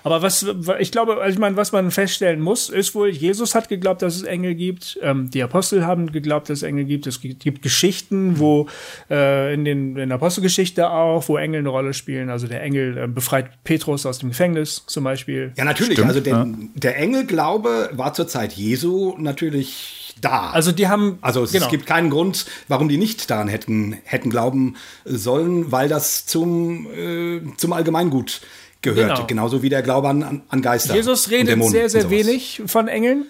Aber 0.03 0.21
was, 0.21 0.45
ich 0.79 0.91
glaube, 0.91 1.21
ich 1.29 1.37
meine, 1.37 1.57
was 1.57 1.71
man 1.71 1.91
feststellen 1.91 2.39
muss, 2.39 2.69
ist 2.69 2.95
wohl, 2.95 3.09
Jesus 3.09 3.55
hat 3.55 3.69
geglaubt, 3.69 4.01
dass 4.01 4.15
es 4.15 4.23
Engel 4.23 4.55
gibt. 4.55 4.99
Ähm, 5.01 5.29
die 5.29 5.43
Apostel 5.43 5.85
haben 5.85 6.11
geglaubt, 6.11 6.49
dass 6.49 6.59
es 6.59 6.63
Engel 6.63 6.85
gibt. 6.85 7.07
Es 7.07 7.21
gibt 7.21 7.61
Geschichten, 7.61 8.39
wo 8.39 8.67
äh, 9.09 9.53
in, 9.53 9.65
den, 9.65 9.97
in 9.97 10.09
der 10.09 10.15
Apostelgeschichte 10.15 10.89
auch, 10.89 11.27
wo 11.27 11.37
Engel 11.37 11.59
eine 11.59 11.69
Rolle 11.69 11.93
spielen. 11.93 12.29
Also 12.29 12.47
der 12.47 12.61
Engel 12.63 12.97
äh, 12.97 13.07
befreit 13.07 13.63
Petrus 13.63 14.05
aus 14.05 14.19
dem 14.19 14.29
Gefängnis 14.29 14.83
zum 14.87 15.03
Beispiel. 15.03 15.53
Ja, 15.57 15.65
natürlich. 15.65 15.93
Stimmt, 15.93 16.07
also 16.07 16.19
der, 16.19 16.33
ja. 16.33 16.47
der 16.75 16.97
Engelglaube 16.97 17.89
war 17.93 18.13
zur 18.13 18.27
Zeit 18.27 18.53
Jesu 18.53 19.15
natürlich 19.17 20.07
da. 20.21 20.49
Also 20.51 20.71
die 20.71 20.87
haben. 20.87 21.19
Also 21.21 21.43
es, 21.43 21.51
genau. 21.51 21.65
es, 21.65 21.71
gibt 21.71 21.85
keinen 21.85 22.09
Grund, 22.09 22.45
warum 22.67 22.89
die 22.89 22.97
nicht 22.97 23.29
daran 23.29 23.47
hätten, 23.47 23.97
hätten 24.03 24.29
glauben 24.29 24.75
sollen, 25.05 25.71
weil 25.71 25.89
das 25.89 26.25
zum, 26.25 26.87
äh, 26.91 27.41
zum 27.57 27.73
Allgemeingut 27.73 28.41
gehört. 28.81 29.15
Genau. 29.15 29.27
Genauso 29.27 29.61
wie 29.61 29.69
der 29.69 29.81
Glaube 29.81 30.09
an, 30.09 30.41
an 30.47 30.61
Geister. 30.61 30.95
Jesus 30.95 31.29
redet 31.29 31.63
sehr, 31.65 31.89
sehr 31.89 32.09
wenig 32.09 32.61
von 32.65 32.87
Engeln. 32.87 33.25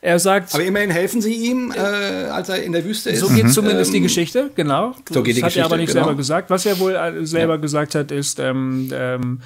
Er 0.00 0.18
sagt. 0.20 0.54
Aber 0.54 0.62
immerhin 0.62 0.90
helfen 0.90 1.20
sie 1.20 1.34
ihm, 1.34 1.72
äh, 1.72 1.78
als 1.78 2.48
er 2.48 2.62
in 2.62 2.72
der 2.72 2.84
Wüste 2.84 3.10
ist. 3.10 3.20
So 3.20 3.28
geht 3.28 3.44
mhm. 3.44 3.50
zumindest 3.50 3.90
ähm, 3.90 3.94
die 3.94 4.00
Geschichte, 4.02 4.50
genau. 4.54 4.94
So 5.10 5.22
geht 5.22 5.36
die 5.36 5.40
das 5.40 5.50
hat 5.50 5.56
er 5.56 5.64
aber 5.64 5.76
nicht 5.76 5.88
genau. 5.88 6.04
selber 6.04 6.16
gesagt. 6.16 6.50
Was 6.50 6.66
er 6.66 6.78
wohl 6.78 6.94
äh, 6.94 7.26
selber 7.26 7.54
ja. 7.54 7.60
gesagt 7.60 7.96
hat, 7.96 8.12
ist, 8.12 8.38
ähm, 8.38 8.90
ähm, 8.92 9.40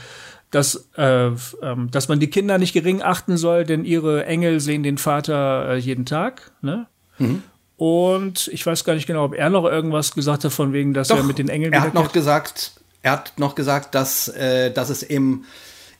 dass, 0.50 0.88
äh, 0.98 1.28
ähm, 1.62 1.90
dass 1.90 2.08
man 2.08 2.20
die 2.20 2.28
Kinder 2.28 2.58
nicht 2.58 2.74
gering 2.74 3.00
achten 3.00 3.38
soll, 3.38 3.64
denn 3.64 3.86
ihre 3.86 4.26
Engel 4.26 4.60
sehen 4.60 4.82
den 4.82 4.98
Vater 4.98 5.70
äh, 5.70 5.76
jeden 5.78 6.04
Tag. 6.04 6.52
Ne? 6.60 6.86
Mhm. 7.18 7.42
Und 7.78 8.48
ich 8.52 8.64
weiß 8.64 8.84
gar 8.84 8.94
nicht 8.94 9.06
genau, 9.06 9.24
ob 9.24 9.34
er 9.34 9.48
noch 9.48 9.64
irgendwas 9.64 10.14
gesagt 10.14 10.44
hat, 10.44 10.52
von 10.52 10.74
wegen, 10.74 10.92
dass 10.92 11.08
Doch, 11.08 11.16
er 11.16 11.24
mit 11.24 11.38
den 11.38 11.48
Engeln. 11.48 11.72
Er 11.72 11.80
hat 11.80 11.94
noch 11.94 12.12
gesagt, 12.12 12.72
er 13.02 13.12
hat 13.12 13.32
noch 13.36 13.54
gesagt, 13.54 13.94
dass, 13.94 14.28
äh, 14.28 14.70
dass 14.70 14.88
es 14.88 15.02
im, 15.02 15.44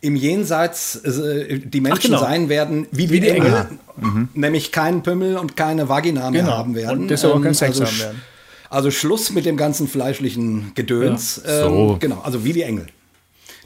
im 0.01 0.17
Jenseits 0.17 0.97
äh, 0.97 1.59
die 1.59 1.81
Menschen 1.81 2.11
genau. 2.11 2.21
sein 2.21 2.49
werden 2.49 2.87
wie, 2.91 3.11
wie 3.11 3.21
die, 3.21 3.27
die, 3.27 3.29
Engel, 3.29 3.69
mhm. 3.97 4.29
nämlich 4.35 4.73
keinen 4.73 5.03
Pümmel 5.03 5.37
und 5.37 5.57
keine 5.57 5.89
Vagina 5.89 6.31
mehr 6.31 6.43
genau. 6.43 6.57
haben 6.57 6.75
werden. 6.75 7.03
Und 7.03 7.09
deshalb 7.09 7.35
auch 7.35 7.39
kein 7.39 7.49
ähm, 7.49 7.55
Sex 7.55 7.81
also, 7.81 7.87
haben 7.87 7.99
werden. 8.01 8.23
Also 8.71 8.91
Schluss 8.91 9.31
mit 9.31 9.45
dem 9.45 9.57
ganzen 9.57 9.87
fleischlichen 9.87 10.73
Gedöns. 10.75 11.43
Ja. 11.45 11.69
So. 11.69 11.93
Ähm, 11.93 11.99
genau, 11.99 12.21
also 12.23 12.45
wie 12.45 12.53
die 12.53 12.63
Engel. 12.63 12.87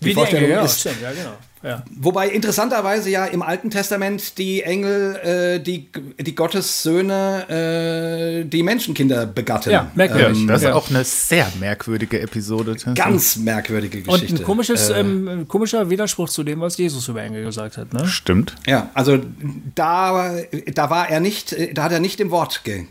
Die 0.01 0.07
wie 0.07 0.14
Vorstellung 0.14 0.47
die 0.47 0.53
Engel, 0.53 0.64
ja, 0.64 0.64
ist, 0.64 0.80
stimmt, 0.80 1.01
ja, 1.03 1.12
genau. 1.12 1.34
Ja. 1.67 1.83
Wobei 1.91 2.29
interessanterweise 2.29 3.11
ja 3.11 3.27
im 3.27 3.43
Alten 3.43 3.71
Testament 3.71 4.39
die 4.39 4.62
Engel, 4.62 5.17
äh, 5.17 5.61
die, 5.61 5.89
die 6.21 6.35
Gottessöhne, 6.37 8.45
äh, 8.45 8.45
die 8.45 8.62
Menschenkinder 8.62 9.27
begatten. 9.27 9.71
Ja, 9.71 9.91
merkwürdig. 9.97 10.39
Ähm, 10.39 10.47
das 10.47 10.62
ist 10.62 10.69
ja. 10.69 10.75
auch 10.75 10.91
eine 10.91 11.03
sehr 11.03 11.51
merkwürdige 11.59 12.21
Episode. 12.21 12.77
Ganz 12.95 13.37
merkwürdige 13.37 14.03
Geschichte. 14.03 14.33
Und 14.33 14.41
ein 14.41 14.45
komisches, 14.45 14.91
äh, 14.91 15.01
ähm, 15.01 15.47
komischer 15.49 15.91
Widerspruch 15.91 16.29
zu 16.29 16.45
dem, 16.45 16.61
was 16.61 16.77
Jesus 16.77 17.09
über 17.09 17.23
Engel 17.23 17.45
gesagt 17.45 17.79
hat. 17.79 17.93
Ne? 17.93 18.07
Stimmt. 18.07 18.55
Ja, 18.67 18.91
also 18.95 19.19
da, 19.75 20.37
da 20.73 20.91
war 20.91 21.11
er 21.11 21.19
nicht, 21.19 21.57
da 21.75 21.83
hat 21.83 21.93
er 21.93 22.01
nicht 22.01 22.21
im 22.21 22.31
Wort 22.31 22.62
ge 22.62 22.87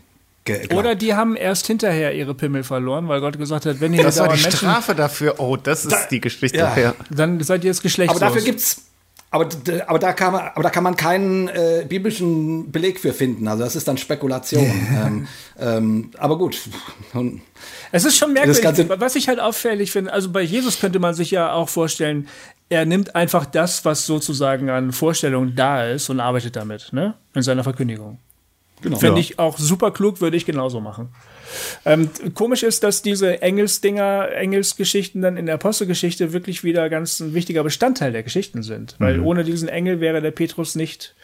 oder 0.74 0.96
die 0.96 1.14
haben 1.14 1.36
erst 1.36 1.68
hinterher 1.68 2.14
ihre 2.14 2.36
Pimmel 2.36 2.64
verloren, 2.64 3.08
weil 3.08 3.20
Gott 3.20 3.38
gesagt 3.38 3.66
hat, 3.66 3.80
wenn 3.80 3.94
ihr 3.94 4.04
das 4.04 4.20
war 4.20 4.28
die 4.28 4.42
Menschen, 4.42 4.58
Strafe 4.58 4.94
dafür. 4.94 5.40
Oh, 5.40 5.58
das 5.58 5.86
ist 5.86 5.92
da, 5.92 6.06
die 6.10 6.22
Geschichte. 6.22 6.58
Ja. 6.58 6.78
Ja. 6.78 6.96
Dann 7.10 7.42
seid 7.42 7.64
ihr 7.64 7.70
jetzt 7.70 7.82
geschlechtslos. 7.82 8.22
Aber 8.22 8.34
dafür 8.34 8.46
gibt's 8.46 8.84
aber, 9.32 9.50
aber, 9.88 10.00
da 10.00 10.14
kann 10.14 10.32
man, 10.32 10.42
aber 10.54 10.64
da 10.64 10.70
kann 10.70 10.84
man 10.84 10.96
keinen 10.96 11.50
äh, 11.50 11.86
biblischen 11.88 12.72
Beleg 12.72 13.00
für 13.00 13.12
finden. 13.12 13.48
Also 13.50 13.64
das 13.64 13.76
ist 13.76 13.88
dann 13.88 13.98
Spekulation. 13.98 14.64
ähm, 14.64 15.28
ähm, 15.60 16.12
aber 16.18 16.38
gut. 16.38 16.58
Es 17.92 18.06
ist 18.06 18.18
schon 18.18 18.32
merkwürdig, 18.32 18.90
was 18.98 19.16
ich 19.16 19.28
halt 19.28 19.40
auffällig 19.40 19.92
finde. 19.92 20.14
Also 20.14 20.32
bei 20.32 20.42
Jesus 20.42 20.80
könnte 20.80 21.00
man 21.00 21.14
sich 21.16 21.32
ja 21.32 21.52
auch 21.52 21.68
vorstellen, 21.68 22.30
er 22.70 22.86
nimmt 22.86 23.16
einfach 23.16 23.46
das, 23.46 23.84
was 23.84 24.06
sozusagen 24.06 24.70
an 24.70 24.92
Vorstellungen 24.92 25.56
da 25.56 25.86
ist 25.86 26.10
und 26.10 26.20
arbeitet 26.20 26.56
damit, 26.56 26.94
ne? 26.94 27.16
In 27.34 27.42
seiner 27.42 27.64
Verkündigung. 27.64 28.20
Genau. 28.82 28.98
Finde 28.98 29.22
ich 29.22 29.40
auch 29.40 29.58
super 29.58 29.92
klug, 29.92 30.22
würde 30.22 30.38
ich 30.38 30.46
genauso 30.46 30.82
machen. 30.82 31.10
Ähm, 31.86 32.10
komisch 32.34 32.64
ist, 32.64 32.84
dass 32.84 33.02
diese 33.02 33.42
Engelsdinger, 33.42 34.30
Engelsgeschichten 34.34 35.22
dann 35.22 35.38
in 35.38 35.46
der 35.46 35.56
Apostelgeschichte 35.56 36.34
wirklich 36.34 36.64
wieder 36.64 36.90
ganz 36.90 37.20
ein 37.20 37.34
wichtiger 37.34 37.64
Bestandteil 37.64 38.12
der 38.12 38.24
Geschichten 38.24 38.64
sind. 38.64 38.96
Weil 39.00 39.20
mhm. 39.20 39.26
ohne 39.26 39.44
diesen 39.44 39.70
Engel 39.70 40.02
wäre 40.02 40.22
der 40.22 40.32
Petrus 40.32 40.76
nicht 40.76 41.16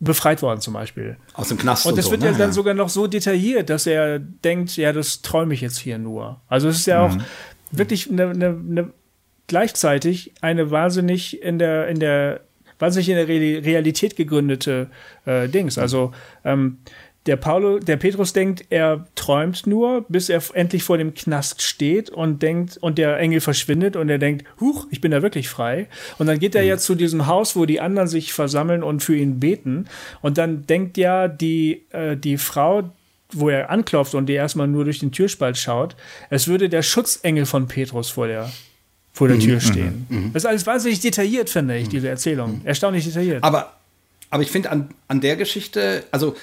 befreit 0.00 0.42
worden 0.42 0.60
zum 0.60 0.74
Beispiel. 0.74 1.16
Aus 1.32 1.48
dem 1.48 1.58
Knast. 1.58 1.86
Und 1.86 1.96
das 1.96 2.06
und 2.06 2.10
so, 2.10 2.12
wird 2.12 2.24
ja 2.24 2.32
ne? 2.32 2.38
dann 2.38 2.52
sogar 2.52 2.74
noch 2.74 2.88
so 2.88 3.06
detailliert, 3.06 3.70
dass 3.70 3.86
er 3.86 4.18
denkt, 4.18 4.76
ja, 4.76 4.92
das 4.92 5.22
träume 5.22 5.54
ich 5.54 5.60
jetzt 5.60 5.78
hier 5.78 5.98
nur. 5.98 6.40
Also 6.48 6.68
es 6.68 6.80
ist 6.80 6.86
ja 6.86 7.08
mhm. 7.08 7.20
auch 7.20 7.24
wirklich 7.70 8.10
eine, 8.10 8.30
eine, 8.30 8.46
eine, 8.46 8.92
gleichzeitig 9.46 10.32
eine 10.40 10.70
wahnsinnig 10.70 11.40
in 11.42 11.58
der, 11.58 11.86
in 11.88 12.00
der 12.00 12.40
wahnsinnig 12.82 13.08
in 13.08 13.14
der 13.16 13.28
Realität 13.28 14.16
gegründete 14.16 14.88
äh, 15.24 15.48
Dings. 15.48 15.78
Also 15.78 16.12
ähm, 16.44 16.78
der 17.26 17.36
Paulo, 17.36 17.78
der 17.78 17.96
Petrus 17.96 18.32
denkt, 18.32 18.64
er 18.70 19.06
träumt 19.14 19.68
nur, 19.68 20.04
bis 20.08 20.28
er 20.28 20.42
endlich 20.54 20.82
vor 20.82 20.98
dem 20.98 21.14
Knast 21.14 21.62
steht 21.62 22.10
und 22.10 22.42
denkt, 22.42 22.76
und 22.78 22.98
der 22.98 23.18
Engel 23.18 23.40
verschwindet 23.40 23.94
und 23.94 24.08
er 24.08 24.18
denkt, 24.18 24.44
huch, 24.58 24.88
ich 24.90 25.00
bin 25.00 25.12
da 25.12 25.22
wirklich 25.22 25.48
frei. 25.48 25.86
Und 26.18 26.26
dann 26.26 26.40
geht 26.40 26.56
er 26.56 26.62
mhm. 26.62 26.68
ja 26.68 26.78
zu 26.78 26.96
diesem 26.96 27.28
Haus, 27.28 27.54
wo 27.54 27.64
die 27.64 27.80
anderen 27.80 28.08
sich 28.08 28.32
versammeln 28.32 28.82
und 28.82 29.04
für 29.04 29.16
ihn 29.16 29.38
beten. 29.38 29.86
Und 30.20 30.36
dann 30.36 30.66
denkt 30.66 30.98
ja 30.98 31.28
die, 31.28 31.84
äh, 31.90 32.16
die 32.16 32.38
Frau, 32.38 32.90
wo 33.30 33.48
er 33.48 33.70
anklopft 33.70 34.16
und 34.16 34.26
die 34.26 34.34
erstmal 34.34 34.66
nur 34.66 34.84
durch 34.84 34.98
den 34.98 35.12
Türspalt 35.12 35.56
schaut, 35.56 35.94
es 36.28 36.48
würde 36.48 36.68
der 36.68 36.82
Schutzengel 36.82 37.46
von 37.46 37.68
Petrus 37.68 38.10
vor 38.10 38.26
der, 38.26 38.50
vor 39.12 39.28
der 39.28 39.36
mhm. 39.36 39.40
Tür 39.40 39.60
stehen. 39.60 40.06
Mhm. 40.08 40.30
Das 40.32 40.44
ist 40.44 40.48
alles 40.48 40.66
wahnsinnig 40.66 41.00
detailliert, 41.00 41.50
finde 41.50 41.76
ich, 41.76 41.88
diese 41.88 42.08
Erzählung. 42.08 42.60
Mhm. 42.60 42.66
Erstaunlich 42.66 43.04
detailliert. 43.04 43.44
Aber 43.44 43.72
aber 44.32 44.42
ich 44.42 44.50
finde 44.50 44.70
an, 44.70 44.88
an 45.08 45.20
der 45.20 45.36
Geschichte, 45.36 46.04
also 46.10 46.34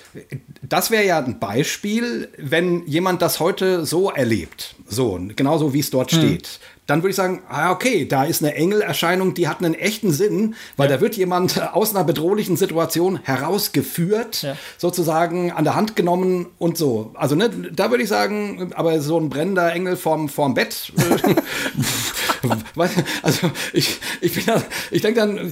das 0.61 0.91
wäre 0.91 1.07
ja 1.07 1.17
ein 1.17 1.39
Beispiel, 1.39 2.29
wenn 2.37 2.85
jemand 2.85 3.23
das 3.23 3.39
heute 3.39 3.83
so 3.83 4.11
erlebt, 4.11 4.75
so, 4.87 5.19
genauso 5.35 5.73
wie 5.73 5.79
es 5.79 5.89
dort 5.89 6.11
hm. 6.11 6.19
steht, 6.19 6.59
dann 6.85 7.01
würde 7.01 7.09
ich 7.09 7.15
sagen, 7.15 7.41
ah, 7.49 7.71
okay, 7.71 8.05
da 8.05 8.25
ist 8.25 8.43
eine 8.43 8.53
Engelerscheinung, 8.53 9.33
die 9.33 9.47
hat 9.47 9.63
einen 9.63 9.73
echten 9.73 10.11
Sinn, 10.11 10.53
weil 10.77 10.87
ja. 10.87 10.97
da 10.97 11.01
wird 11.01 11.17
jemand 11.17 11.59
aus 11.73 11.95
einer 11.95 12.03
bedrohlichen 12.03 12.57
Situation 12.57 13.19
herausgeführt, 13.23 14.43
ja. 14.43 14.55
sozusagen 14.77 15.51
an 15.51 15.63
der 15.63 15.75
Hand 15.75 15.95
genommen 15.95 16.45
und 16.59 16.77
so. 16.77 17.09
Also 17.15 17.33
ne, 17.33 17.49
da 17.49 17.89
würde 17.89 18.03
ich 18.03 18.09
sagen, 18.09 18.71
aber 18.75 19.01
so 19.01 19.19
ein 19.19 19.29
brennender 19.29 19.73
Engel 19.73 19.97
vorm, 19.97 20.29
vorm 20.29 20.53
Bett, 20.53 20.91
also 23.21 23.51
ich, 23.73 23.99
ich, 24.21 24.37
ich 24.91 25.01
denke 25.01 25.19
dann, 25.19 25.51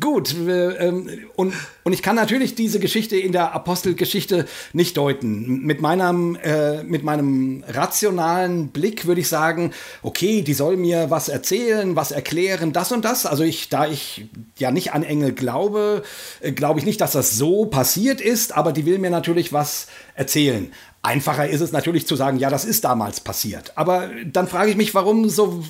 gut, 0.00 0.34
ähm, 0.48 1.10
und, 1.36 1.54
und 1.84 1.92
ich 1.92 2.02
kann 2.02 2.16
natürlich 2.16 2.54
diese 2.54 2.80
Geschichte 2.80 3.16
in 3.16 3.32
der 3.32 3.52
Apostelgeschichte 3.54 4.46
nicht 4.72 4.96
deuten. 4.96 5.60
Mit 5.62 5.80
meinem, 5.80 6.36
äh, 6.42 6.82
mit 6.82 7.02
meinem 7.02 7.64
rationalen 7.68 8.68
Blick 8.68 9.06
würde 9.06 9.20
ich 9.20 9.28
sagen, 9.28 9.72
okay, 10.02 10.42
die 10.42 10.54
soll 10.54 10.76
mir 10.76 11.10
was 11.10 11.28
erzählen, 11.28 11.96
was 11.96 12.10
erklären, 12.10 12.72
das 12.72 12.92
und 12.92 13.04
das. 13.04 13.26
Also 13.26 13.44
ich, 13.44 13.68
da 13.68 13.86
ich 13.86 14.26
ja 14.58 14.70
nicht 14.70 14.92
an 14.92 15.02
Engel 15.02 15.32
glaube, 15.32 16.02
äh, 16.40 16.52
glaube 16.52 16.80
ich 16.80 16.86
nicht, 16.86 17.00
dass 17.00 17.12
das 17.12 17.32
so 17.32 17.66
passiert 17.66 18.20
ist, 18.20 18.56
aber 18.56 18.72
die 18.72 18.86
will 18.86 18.98
mir 18.98 19.10
natürlich 19.10 19.52
was 19.52 19.86
erzählen. 20.14 20.72
Einfacher 21.06 21.48
ist 21.48 21.60
es 21.60 21.70
natürlich 21.70 22.06
zu 22.06 22.16
sagen, 22.16 22.38
ja, 22.38 22.50
das 22.50 22.64
ist 22.64 22.84
damals 22.84 23.20
passiert. 23.20 23.72
Aber 23.76 24.10
dann 24.26 24.48
frage 24.48 24.70
ich 24.70 24.76
mich, 24.76 24.92
warum 24.92 25.28
so, 25.28 25.62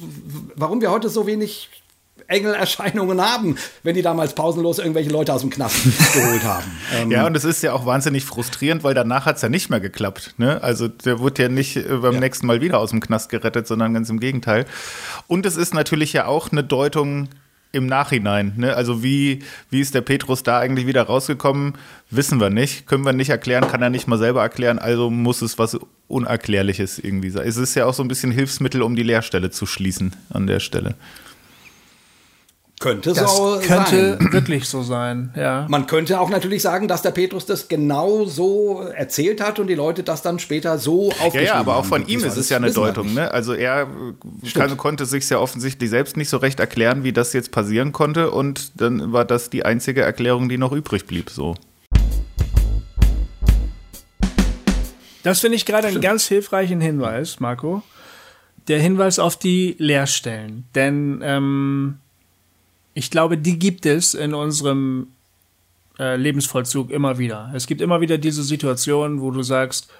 warum 0.55 0.81
wir 0.81 0.91
heute 0.91 1.11
so 1.11 1.27
wenig 1.27 1.69
Engelerscheinungen 2.29 3.21
haben, 3.21 3.57
wenn 3.83 3.95
die 3.95 4.03
damals 4.03 4.35
pausenlos 4.35 4.79
irgendwelche 4.79 5.11
Leute 5.11 5.33
aus 5.33 5.43
dem 5.43 5.51
Knast 5.51 5.77
geholt 6.15 6.43
haben. 6.43 6.65
Ähm 6.95 7.11
ja, 7.11 7.27
und 7.27 7.37
es 7.37 7.45
ist 7.45 7.63
ja 7.63 7.73
auch 7.73 7.87
wahnsinnig 7.87 8.25
frustrierend, 8.25 8.83
weil 8.83 8.95
danach 8.95 9.27
hat 9.27 9.37
es 9.37 9.43
ja 9.43 9.49
nicht 9.49 9.71
mehr 9.71 9.81
geklappt. 9.81 10.35
Ne? 10.39 10.63
Also 10.63 10.89
der 10.89 11.21
wurde 11.21 11.43
ja 11.43 11.49
nicht 11.49 11.77
äh, 11.77 11.83
beim 11.83 12.15
ja. 12.15 12.21
nächsten 12.21 12.47
Mal 12.47 12.61
wieder 12.61 12.79
aus 12.79 12.91
dem 12.91 13.01
Knast 13.01 13.29
gerettet, 13.29 13.67
sondern 13.67 13.95
ganz 13.95 14.09
im 14.09 14.19
Gegenteil. 14.19 14.65
Und 15.27 15.47
es 15.47 15.57
ist 15.57 15.75
natürlich 15.75 16.15
ja 16.15 16.27
auch 16.27 16.51
eine 16.51 16.65
Deutung 16.65 17.29
im 17.77 17.87
Nachhinein. 17.87 18.55
Ne? 18.57 18.75
Also 18.75 19.03
wie, 19.03 19.41
wie 19.71 19.81
ist 19.81 19.95
der 19.95 20.01
Petrus 20.01 20.43
da 20.43 20.59
eigentlich 20.59 20.87
wieder 20.87 21.03
rausgekommen, 21.03 21.75
wissen 22.11 22.41
wir 22.41 22.51
nicht. 22.51 22.87
Können 22.87 23.05
wir 23.05 23.13
nicht 23.13 23.31
erklären, 23.31 23.69
kann 23.69 23.83
er 23.83 23.91
nicht 23.91 24.09
mal 24.09 24.19
selber 24.19 24.43
erklären, 24.43 24.79
also 24.79 25.11
muss 25.11 25.43
es 25.43 25.59
was 25.59 25.79
Unerklärliches 26.09 26.99
irgendwie 26.99 27.31
sein. 27.31 27.47
Es 27.47 27.57
ist 27.57 27.75
ja 27.75 27.87
auch 27.87 27.95
so 27.95 28.03
ein 28.03 28.09
bisschen 28.09 28.33
Hilfsmittel, 28.33 28.83
um 28.83 28.97
die 28.97 29.03
Leerstelle 29.03 29.51
zu 29.51 29.67
schließen 29.67 30.15
an 30.31 30.47
der 30.47 30.61
Stelle. 30.61 30.95
Könnte 32.79 33.15
das 33.15 33.35
so 33.35 33.59
könnte 33.63 34.19
sein. 34.19 34.29
wirklich 34.33 34.69
so 34.69 34.83
sein, 34.83 35.33
ja. 35.35 35.67
Man 35.71 35.87
könnte 35.87 36.21
auch 36.21 36.29
natürlich 36.29 36.61
sagen, 36.61 36.89
dass 36.89 37.01
der 37.01 37.11
Petrus 37.11 37.47
das 37.47 37.69
genau 37.69 38.27
so 38.27 38.83
erzählt 38.83 39.41
hat 39.41 39.59
und 39.59 39.69
die 39.69 39.75
Leute 39.75 40.03
das 40.03 40.21
dann 40.21 40.39
später 40.39 40.79
so 40.79 41.09
aufgeschrieben 41.09 41.35
Ja, 41.35 41.43
ja, 41.43 41.55
aber 41.55 41.77
auch 41.77 41.87
von 41.87 42.07
ihm 42.07 42.23
ist 42.23 42.37
es 42.37 42.51
ja 42.51 42.59
eine 42.59 42.71
Deutung, 42.71 43.15
ne? 43.15 43.31
Also 43.31 43.55
er 43.55 43.89
kann, 44.53 44.77
konnte 44.77 45.07
sich 45.07 45.27
ja 45.31 45.39
offensichtlich 45.39 45.89
selbst 45.89 46.19
nicht 46.19 46.29
so 46.29 46.37
recht 46.37 46.61
erklären, 46.61 47.03
wie 47.03 47.15
das 47.15 47.33
jetzt 47.33 47.51
passieren 47.51 47.93
konnte 47.93 48.31
und 48.31 48.79
dann 48.79 49.11
war 49.11 49.25
das 49.25 49.49
die 49.49 49.65
einzige 49.65 50.03
Erklärung, 50.03 50.51
die 50.51 50.59
noch 50.59 50.73
übrig 50.73 51.07
blieb, 51.07 51.31
so. 51.31 51.55
Das 55.23 55.41
finde 55.41 55.57
ich 55.57 55.65
gerade 55.65 55.89
einen 55.89 56.03
ganz 56.03 56.27
hilfreichen 56.29 56.81
Hinweis, 56.83 57.41
Marco. 57.41 57.83
Der 58.69 58.81
Hinweis 58.81 59.19
auf 59.19 59.37
die 59.37 59.75
Leerstellen. 59.79 60.69
Denn 60.75 61.21
ähm, 61.25 61.99
ich 62.97 63.11
glaube, 63.11 63.37
die 63.37 63.59
gibt 63.59 63.85
es 63.85 64.15
in 64.15 64.33
unserem 64.33 65.09
äh, 65.99 66.17
Lebensvollzug 66.17 66.91
immer 66.91 67.19
wieder. 67.19 67.53
Es 67.55 67.67
gibt 67.67 67.83
immer 67.83 68.01
wieder 68.01 68.17
diese 68.17 68.43
Situation, 68.43 69.21
wo 69.21 69.31
du 69.31 69.43
sagst, 69.43 69.91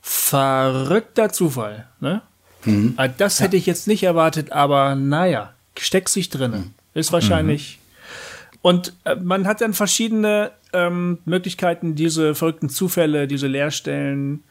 verrückter 0.00 1.30
Zufall. 1.30 1.86
Ne? 2.00 2.20
Mhm. 2.64 2.94
Ah, 2.96 3.06
das 3.06 3.38
hätte 3.38 3.56
ich 3.56 3.64
jetzt 3.66 3.86
nicht 3.86 4.02
erwartet, 4.02 4.50
aber 4.50 4.96
naja, 4.96 5.54
steckt 5.78 6.08
sich 6.08 6.30
drinnen. 6.30 6.60
Mhm. 6.60 6.98
Ist 6.98 7.12
wahrscheinlich. 7.12 7.78
Mhm. 7.78 8.58
Und 8.62 8.92
äh, 9.04 9.14
man 9.14 9.46
hat 9.46 9.60
dann 9.60 9.72
verschiedene 9.72 10.50
ähm, 10.72 11.18
Möglichkeiten, 11.24 11.94
diese 11.94 12.34
verrückten 12.34 12.70
Zufälle, 12.70 13.28
diese 13.28 13.46
Leerstellen 13.46 14.42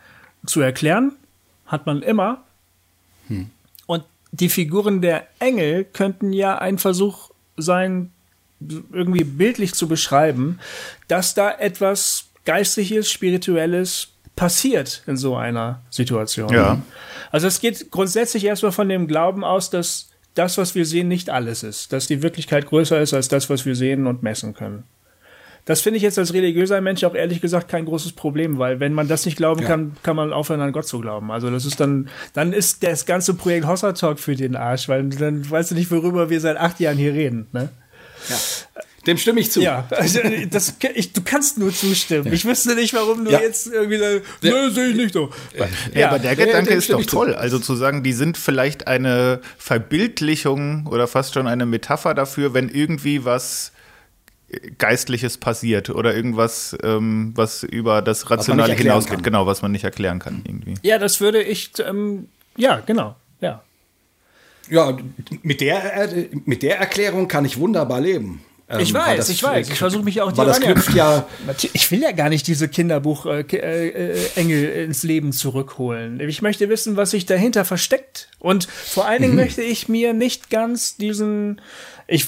zu 0.45 0.61
erklären. 0.61 1.11
Hat 1.65 1.85
man 1.85 2.03
immer. 2.03 2.41
Mhm. 3.27 3.49
Und 3.85 4.05
die 4.31 4.47
Figuren 4.47 5.01
der 5.01 5.27
Engel 5.39 5.83
könnten 5.83 6.31
ja 6.31 6.57
ein 6.57 6.77
Versuch 6.77 7.30
sein, 7.57 8.11
irgendwie 8.59 9.23
bildlich 9.23 9.73
zu 9.73 9.87
beschreiben, 9.87 10.59
dass 11.07 11.33
da 11.33 11.51
etwas 11.51 12.25
Geistliches, 12.45 13.11
Spirituelles 13.11 14.09
passiert 14.35 15.03
in 15.07 15.17
so 15.17 15.35
einer 15.35 15.81
Situation. 15.89 16.49
Ja. 16.49 16.81
Also 17.31 17.47
es 17.47 17.59
geht 17.59 17.91
grundsätzlich 17.91 18.45
erstmal 18.45 18.71
von 18.71 18.89
dem 18.89 19.07
Glauben 19.07 19.43
aus, 19.43 19.69
dass 19.69 20.09
das, 20.33 20.57
was 20.57 20.75
wir 20.75 20.85
sehen, 20.85 21.07
nicht 21.07 21.29
alles 21.29 21.63
ist, 21.63 21.93
dass 21.93 22.07
die 22.07 22.21
Wirklichkeit 22.21 22.65
größer 22.67 23.01
ist 23.01 23.13
als 23.13 23.27
das, 23.27 23.49
was 23.49 23.65
wir 23.65 23.75
sehen 23.75 24.07
und 24.07 24.23
messen 24.23 24.53
können. 24.53 24.83
Das 25.65 25.81
finde 25.81 25.97
ich 25.97 26.03
jetzt 26.03 26.17
als 26.17 26.33
religiöser 26.33 26.81
Mensch 26.81 27.03
auch 27.03 27.13
ehrlich 27.13 27.39
gesagt 27.39 27.69
kein 27.69 27.85
großes 27.85 28.13
Problem, 28.13 28.57
weil 28.57 28.79
wenn 28.79 28.93
man 28.93 29.07
das 29.07 29.25
nicht 29.25 29.37
glauben 29.37 29.61
ja. 29.61 29.67
kann, 29.67 29.95
kann 30.01 30.15
man 30.15 30.33
aufhören 30.33 30.61
an 30.61 30.71
Gott 30.71 30.87
zu 30.87 30.99
glauben. 30.99 31.31
Also 31.31 31.51
das 31.51 31.65
ist 31.65 31.79
dann, 31.79 32.09
dann 32.33 32.51
ist 32.51 32.83
das 32.83 33.05
ganze 33.05 33.35
Projekt 33.35 33.67
Hossa 33.67 33.93
Talk 33.93 34.19
für 34.19 34.35
den 34.35 34.55
Arsch, 34.55 34.89
weil 34.89 35.09
dann 35.09 35.49
weißt 35.49 35.71
du 35.71 35.75
nicht, 35.75 35.91
worüber 35.91 36.29
wir 36.29 36.39
seit 36.39 36.57
acht 36.57 36.79
Jahren 36.79 36.97
hier 36.97 37.13
reden. 37.13 37.47
Ne? 37.51 37.69
Ja. 38.29 38.37
Dem 39.07 39.17
stimme 39.17 39.39
ich 39.39 39.51
zu. 39.51 39.61
Ja, 39.61 39.87
also 39.89 40.19
das, 40.51 40.75
ich, 40.93 41.11
du 41.11 41.21
kannst 41.23 41.57
nur 41.57 41.73
zustimmen. 41.73 42.27
Ja. 42.27 42.33
Ich 42.33 42.45
wüsste 42.45 42.75
nicht, 42.75 42.93
warum 42.93 43.25
du 43.25 43.31
ja. 43.31 43.39
jetzt 43.39 43.67
irgendwie 43.67 43.97
sagst, 43.97 44.21
nö, 44.43 44.69
sehe 44.69 44.89
ich 44.89 44.95
nicht 44.95 45.13
so. 45.13 45.31
Ja, 45.57 45.67
ja 45.93 46.09
aber 46.09 46.19
der 46.19 46.35
Gedanke 46.35 46.73
ist 46.73 46.91
doch 46.91 47.03
toll. 47.05 47.31
Zu. 47.31 47.37
Also 47.37 47.57
zu 47.57 47.75
sagen, 47.75 48.03
die 48.03 48.13
sind 48.13 48.37
vielleicht 48.37 48.87
eine 48.87 49.41
Verbildlichung 49.57 50.85
oder 50.85 51.07
fast 51.07 51.33
schon 51.33 51.47
eine 51.47 51.65
Metapher 51.65 52.13
dafür, 52.13 52.53
wenn 52.53 52.69
irgendwie 52.69 53.25
was 53.25 53.71
Geistliches 54.77 55.37
passiert 55.37 55.89
oder 55.89 56.15
irgendwas, 56.15 56.77
ähm, 56.83 57.31
was 57.35 57.63
über 57.63 58.01
das 58.01 58.29
Rationale 58.29 58.73
hinausgeht, 58.73 59.15
kann. 59.15 59.23
genau, 59.23 59.45
was 59.45 59.61
man 59.61 59.71
nicht 59.71 59.83
erklären 59.83 60.19
kann 60.19 60.41
irgendwie. 60.45 60.75
Ja, 60.81 60.97
das 60.97 61.21
würde 61.21 61.41
ich, 61.41 61.71
ähm, 61.85 62.27
ja, 62.57 62.81
genau, 62.85 63.15
ja. 63.39 63.63
Ja, 64.69 64.97
mit 65.41 65.61
der, 65.61 66.09
mit 66.45 66.63
der 66.63 66.79
Erklärung 66.79 67.27
kann 67.27 67.45
ich 67.45 67.57
wunderbar 67.57 67.99
leben. 67.99 68.41
Ich 68.79 68.89
ähm, 68.89 68.95
weiß, 68.95 69.17
das, 69.17 69.29
ich 69.29 69.43
weiß. 69.43 69.69
Ich 69.69 69.77
versuche 69.77 70.03
mich 70.03 70.21
auch 70.21 70.31
die 70.31 70.37
das 70.37 70.61
knüpft 70.61 70.93
ja. 70.93 71.27
Ich 71.73 71.91
will 71.91 72.01
ja 72.01 72.11
gar 72.11 72.29
nicht 72.29 72.47
diese 72.47 72.69
Kinderbuch-Engel 72.69 73.53
äh, 73.53 74.81
äh, 74.81 74.83
ins 74.85 75.03
Leben 75.03 75.33
zurückholen. 75.33 76.19
Ich 76.21 76.41
möchte 76.41 76.69
wissen, 76.69 76.95
was 76.95 77.11
sich 77.11 77.25
dahinter 77.25 77.65
versteckt. 77.65 78.29
Und 78.39 78.65
vor 78.65 79.05
allen 79.07 79.21
Dingen 79.21 79.33
mhm. 79.33 79.41
möchte 79.41 79.61
ich 79.61 79.89
mir 79.89 80.13
nicht 80.13 80.49
ganz 80.49 80.95
diesen 80.95 81.61
ich, 82.11 82.27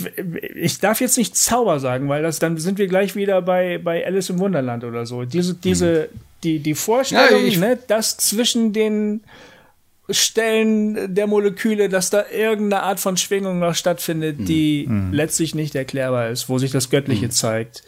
ich 0.56 0.80
darf 0.80 1.02
jetzt 1.02 1.18
nicht 1.18 1.36
Zauber 1.36 1.80
sagen, 1.80 2.08
weil 2.08 2.24
das 2.24 2.40
dann 2.40 2.58
sind 2.58 2.78
wir 2.78 2.88
gleich 2.88 3.16
wieder 3.16 3.42
bei, 3.42 3.78
bei 3.78 4.06
Alice 4.06 4.30
im 4.30 4.40
Wunderland 4.40 4.86
oder 4.86 5.06
so. 5.06 5.26
Diese, 5.26 5.56
diese, 5.56 6.10
mhm. 6.12 6.20
die, 6.44 6.60
die 6.60 6.74
Vorstellung, 6.74 7.46
ja, 7.46 7.60
ne, 7.60 7.80
dass 7.88 8.16
zwischen 8.16 8.72
den 8.72 9.22
Stellen 10.10 11.14
der 11.14 11.28
Moleküle, 11.28 11.90
dass 11.90 12.10
da 12.10 12.24
irgendeine 12.32 12.84
Art 12.84 13.02
von 13.02 13.18
Schwingung 13.18 13.60
noch 13.60 13.76
stattfindet, 13.76 14.40
mhm. 14.40 14.46
die 14.46 14.86
mhm. 14.88 15.12
letztlich 15.12 15.54
nicht 15.54 15.76
erklärbar 15.76 16.30
ist, 16.30 16.48
wo 16.48 16.58
sich 16.58 16.72
das 16.72 16.90
Göttliche 16.90 17.26
mhm. 17.26 17.32
zeigt. 17.32 17.84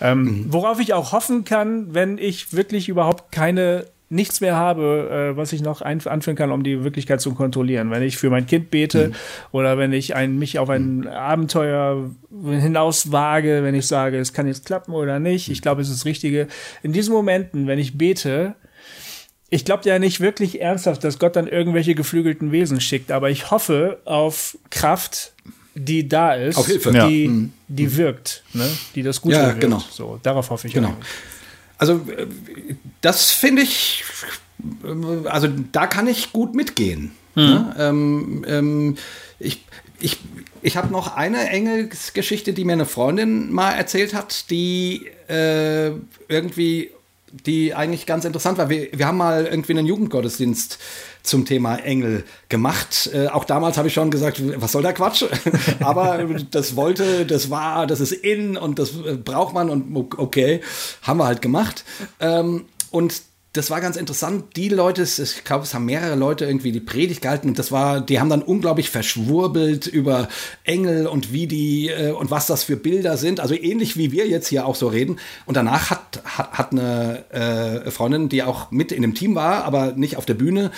Ähm, 0.00 0.22
mhm. 0.22 0.52
worauf 0.52 0.80
ich 0.80 0.94
auch 0.94 1.12
hoffen 1.12 1.44
kann, 1.44 1.94
wenn 1.94 2.16
ich 2.18 2.54
wirklich 2.54 2.88
überhaupt 2.88 3.30
keine 3.30 3.86
nichts 4.08 4.40
mehr 4.40 4.54
habe, 4.54 5.32
äh, 5.32 5.36
was 5.36 5.52
ich 5.52 5.62
noch 5.62 5.82
anführen 5.82 6.36
kann, 6.36 6.52
um 6.52 6.62
die 6.62 6.84
Wirklichkeit 6.84 7.20
zu 7.20 7.34
kontrollieren. 7.34 7.90
Wenn 7.90 8.02
ich 8.02 8.16
für 8.16 8.30
mein 8.30 8.46
Kind 8.46 8.70
bete 8.70 9.08
mhm. 9.08 9.14
oder 9.50 9.78
wenn 9.78 9.92
ich 9.92 10.14
ein, 10.14 10.38
mich 10.38 10.58
auf 10.58 10.70
ein 10.70 10.98
mhm. 10.98 11.06
Abenteuer 11.08 12.10
hinaus 12.48 13.10
wage, 13.10 13.64
wenn 13.64 13.74
ich 13.74 13.86
sage, 13.86 14.18
es 14.18 14.32
kann 14.32 14.46
jetzt 14.46 14.66
klappen 14.66 14.92
oder 14.92 15.18
nicht, 15.18 15.50
ich 15.50 15.60
glaube, 15.60 15.82
es 15.82 15.88
ist 15.88 16.00
das 16.00 16.04
Richtige. 16.04 16.46
In 16.82 16.92
diesen 16.92 17.12
Momenten, 17.12 17.66
wenn 17.66 17.80
ich 17.80 17.98
bete, 17.98 18.54
ich 19.50 19.64
glaube 19.64 19.88
ja 19.88 19.98
nicht 19.98 20.20
wirklich 20.20 20.60
ernsthaft, 20.60 21.02
dass 21.02 21.18
Gott 21.18 21.34
dann 21.34 21.48
irgendwelche 21.48 21.94
geflügelten 21.94 22.52
Wesen 22.52 22.80
schickt, 22.80 23.10
aber 23.10 23.30
ich 23.30 23.50
hoffe 23.50 24.00
auf 24.04 24.56
Kraft, 24.70 25.34
die 25.74 26.08
da 26.08 26.34
ist, 26.34 26.56
auf 26.56 26.66
Hilfe. 26.66 26.90
die, 26.90 27.24
ja. 27.24 27.30
Mhm. 27.30 27.52
die 27.66 27.96
wirkt, 27.96 28.44
ne? 28.52 28.68
die 28.94 29.02
das 29.02 29.20
Gute 29.20 29.36
ja, 29.36 29.46
wirkt. 29.48 29.60
Genau. 29.60 29.82
So, 29.90 30.20
darauf 30.22 30.50
hoffe 30.50 30.68
ich. 30.68 30.74
Genau. 30.74 30.88
Eigentlich. 30.88 31.06
Also, 31.78 31.94
äh, 32.10 32.26
das 33.00 33.30
finde 33.30 33.62
ich, 33.62 34.04
äh, 34.84 35.28
also 35.28 35.48
da 35.72 35.86
kann 35.86 36.06
ich 36.06 36.32
gut 36.32 36.54
mitgehen. 36.54 37.12
Mhm. 37.34 37.42
Ne? 37.42 37.76
Ähm, 37.78 38.44
ähm, 38.48 38.96
ich 39.38 39.66
ich, 39.98 40.18
ich 40.62 40.76
habe 40.76 40.92
noch 40.92 41.16
eine 41.16 41.48
Engelsgeschichte, 41.48 42.52
die 42.52 42.64
mir 42.64 42.74
eine 42.74 42.86
Freundin 42.86 43.52
mal 43.52 43.72
erzählt 43.72 44.14
hat, 44.14 44.50
die 44.50 45.06
äh, 45.28 45.92
irgendwie, 46.28 46.90
die 47.44 47.74
eigentlich 47.74 48.06
ganz 48.06 48.24
interessant 48.24 48.58
war. 48.58 48.70
Wir, 48.70 48.88
wir 48.92 49.06
haben 49.06 49.18
mal 49.18 49.46
irgendwie 49.46 49.72
einen 49.72 49.86
Jugendgottesdienst 49.86 50.78
zum 51.22 51.44
Thema 51.44 51.76
Engel 51.76 52.24
gemacht. 52.48 53.10
Äh, 53.12 53.28
auch 53.28 53.44
damals 53.44 53.76
habe 53.76 53.88
ich 53.88 53.94
schon 53.94 54.10
gesagt, 54.10 54.40
was 54.60 54.72
soll 54.72 54.82
der 54.82 54.92
Quatsch? 54.92 55.24
Aber 55.80 56.24
das 56.50 56.76
wollte, 56.76 57.26
das 57.26 57.50
war, 57.50 57.86
das 57.86 58.00
ist 58.00 58.12
in 58.12 58.56
und 58.56 58.78
das 58.78 58.96
äh, 58.96 59.16
braucht 59.16 59.54
man 59.54 59.70
und 59.70 60.14
okay, 60.16 60.60
haben 61.02 61.18
wir 61.18 61.26
halt 61.26 61.42
gemacht. 61.42 61.84
Ähm, 62.20 62.66
und 62.90 63.22
das 63.56 63.70
war 63.70 63.80
ganz 63.80 63.96
interessant. 63.96 64.56
Die 64.56 64.68
Leute, 64.68 65.02
ich 65.02 65.44
glaube, 65.44 65.64
es 65.64 65.74
haben 65.74 65.86
mehrere 65.86 66.14
Leute 66.14 66.44
irgendwie 66.44 66.72
die 66.72 66.80
Predigt 66.80 67.22
gehalten 67.22 67.48
und 67.48 67.58
das 67.58 67.72
war, 67.72 68.00
die 68.00 68.20
haben 68.20 68.28
dann 68.28 68.42
unglaublich 68.42 68.90
verschwurbelt 68.90 69.86
über 69.86 70.28
Engel 70.64 71.06
und 71.06 71.32
wie 71.32 71.46
die 71.46 71.88
äh, 71.88 72.10
und 72.10 72.30
was 72.30 72.46
das 72.46 72.64
für 72.64 72.76
Bilder 72.76 73.16
sind. 73.16 73.40
Also 73.40 73.54
ähnlich 73.54 73.96
wie 73.96 74.12
wir 74.12 74.26
jetzt 74.26 74.48
hier 74.48 74.66
auch 74.66 74.74
so 74.74 74.88
reden. 74.88 75.18
Und 75.46 75.56
danach 75.56 75.90
hat, 75.90 76.20
hat, 76.24 76.52
hat 76.52 76.72
eine 76.72 77.24
äh, 77.30 77.90
Freundin, 77.90 78.28
die 78.28 78.42
auch 78.42 78.70
mit 78.70 78.92
in 78.92 79.02
dem 79.02 79.14
Team 79.14 79.34
war, 79.34 79.64
aber 79.64 79.92
nicht 79.92 80.16
auf 80.16 80.26
der 80.26 80.34
Bühne, 80.34 80.70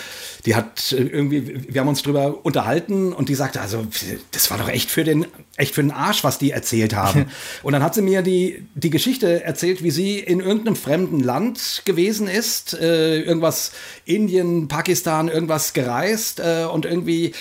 die 0.47 0.55
hat 0.55 0.93
äh, 0.93 1.03
irgendwie, 1.03 1.73
wir 1.73 1.81
haben 1.81 1.89
uns 1.89 2.03
drüber 2.03 2.45
unterhalten 2.45 3.13
und 3.13 3.29
die 3.29 3.35
sagte, 3.35 3.61
also 3.61 3.87
das 4.31 4.51
war 4.51 4.59
doch 4.59 4.69
echt 4.69 4.91
für 4.91 5.05
den, 5.05 5.27
echt 5.57 5.75
für 5.75 5.83
den 5.83 5.91
Arsch, 5.91 6.23
was 6.23 6.39
die 6.39 6.53
erzählt 6.53 6.95
haben. 6.95 7.27
und 7.63 7.73
dann 7.73 7.83
hat 7.83 7.95
sie 7.95 8.03
mir 8.03 8.23
die, 8.23 8.65
die 8.75 8.91
Geschichte 8.91 9.43
erzählt, 9.43 9.83
wie 9.83 9.91
sie 9.91 10.19
in 10.19 10.41
irgendeinem 10.41 10.77
fremden 10.77 11.21
Land 11.21 11.83
gewesen 11.85 12.29
ist 12.29 12.68
äh, 12.75 13.21
irgendwas 13.21 13.73
Indien, 14.05 14.69
Pakistan, 14.69 15.29
irgendwas 15.29 15.73
gereist 15.73 16.41
äh, 16.41 16.65
und 16.65 16.85
irgendwie 16.85 17.33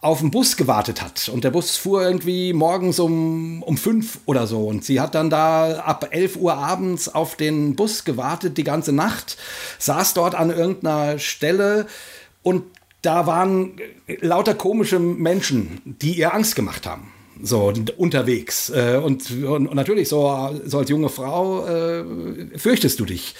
auf 0.00 0.20
den 0.20 0.30
Bus 0.30 0.56
gewartet 0.56 1.02
hat. 1.02 1.28
Und 1.28 1.42
der 1.42 1.50
Bus 1.50 1.76
fuhr 1.76 2.02
irgendwie 2.02 2.52
morgens 2.52 2.98
um, 2.98 3.62
um 3.62 3.76
fünf 3.76 4.18
oder 4.26 4.46
so. 4.46 4.66
Und 4.66 4.84
sie 4.84 5.00
hat 5.00 5.14
dann 5.14 5.30
da 5.30 5.78
ab 5.78 6.08
11 6.10 6.36
Uhr 6.36 6.54
abends 6.54 7.08
auf 7.08 7.36
den 7.36 7.74
Bus 7.74 8.04
gewartet, 8.04 8.56
die 8.56 8.64
ganze 8.64 8.92
Nacht, 8.92 9.36
saß 9.78 10.14
dort 10.14 10.34
an 10.34 10.50
irgendeiner 10.50 11.18
Stelle 11.18 11.86
und 12.42 12.64
da 13.02 13.26
waren 13.26 13.80
lauter 14.20 14.54
komische 14.54 14.98
Menschen, 14.98 15.80
die 15.84 16.18
ihr 16.18 16.34
Angst 16.34 16.56
gemacht 16.56 16.86
haben 16.86 17.12
so 17.42 17.72
unterwegs. 17.96 18.70
Äh, 18.70 19.00
und, 19.02 19.30
und, 19.30 19.74
natürlich, 19.74 20.08
so, 20.08 20.58
so 20.64 20.78
als 20.78 20.90
junge 20.90 21.08
Frau 21.08 21.66
äh, 21.66 22.04
fürchtest 22.56 23.00
du 23.00 23.04
dich. 23.04 23.34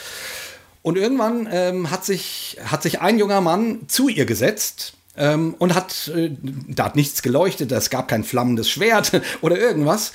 Und 0.87 0.97
irgendwann 0.97 1.49
ähm, 1.51 1.91
hat, 1.91 2.05
sich, 2.05 2.59
hat 2.65 2.85
sich 2.85 3.01
ein 3.01 3.19
junger 3.19 3.41
Mann 3.41 3.89
zu 3.89 4.09
ihr 4.09 4.25
gesetzt 4.25 4.93
ähm, 5.17 5.57
und 5.59 5.75
hat, 5.75 6.13
äh, 6.15 6.31
da 6.69 6.85
hat 6.85 6.95
nichts 6.95 7.23
geleuchtet, 7.23 7.73
es 7.73 7.91
gab 7.91 8.07
kein 8.07 8.23
flammendes 8.23 8.71
Schwert 8.71 9.21
oder 9.41 9.59
irgendwas. 9.59 10.13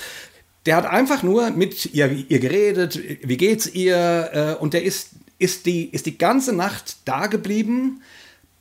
Der 0.65 0.78
hat 0.78 0.86
einfach 0.86 1.24
nur 1.24 1.49
mit 1.49 1.93
ihr, 1.93 2.09
ihr 2.09 2.39
geredet, 2.39 2.97
wie 3.22 3.36
geht's 3.36 3.67
ihr? 3.67 4.30
Äh, 4.32 4.61
und 4.61 4.74
der 4.74 4.84
ist, 4.84 5.09
ist, 5.39 5.65
die, 5.65 5.89
ist 5.89 6.05
die 6.05 6.17
ganze 6.17 6.53
Nacht 6.53 6.95
da 7.03 7.28
geblieben, 7.28 8.01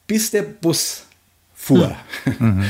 bis 0.08 0.32
der 0.32 0.42
Bus 0.42 1.04
fuhr. 1.54 1.94
Mhm. 2.40 2.68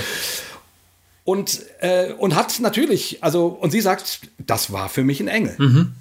und, 1.24 1.60
äh, 1.80 2.12
und 2.12 2.34
hat 2.34 2.60
natürlich, 2.60 3.24
also, 3.24 3.46
und 3.46 3.70
sie 3.70 3.80
sagt, 3.80 4.20
das 4.36 4.70
war 4.70 4.90
für 4.90 5.02
mich 5.02 5.18
ein 5.18 5.28
Engel. 5.28 5.54
Mhm 5.56 5.94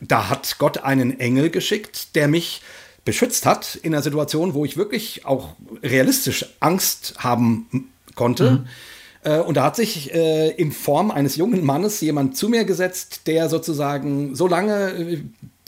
da 0.00 0.28
hat 0.28 0.58
Gott 0.58 0.78
einen 0.78 1.18
Engel 1.20 1.50
geschickt, 1.50 2.14
der 2.14 2.28
mich 2.28 2.62
beschützt 3.04 3.46
hat 3.46 3.76
in 3.76 3.94
einer 3.94 4.02
Situation, 4.02 4.54
wo 4.54 4.64
ich 4.64 4.76
wirklich 4.76 5.24
auch 5.24 5.54
realistisch 5.82 6.44
Angst 6.60 7.14
haben 7.18 7.90
konnte. 8.14 8.50
Mhm. 8.50 8.66
Äh, 9.22 9.40
und 9.40 9.56
da 9.56 9.64
hat 9.64 9.76
sich 9.76 10.12
äh, 10.12 10.50
in 10.50 10.72
Form 10.72 11.10
eines 11.10 11.36
jungen 11.36 11.64
Mannes 11.64 12.00
jemand 12.00 12.36
zu 12.36 12.48
mir 12.48 12.64
gesetzt, 12.64 13.22
der 13.26 13.48
sozusagen 13.48 14.34
so 14.34 14.46
lange, 14.46 14.90
äh, 14.90 15.20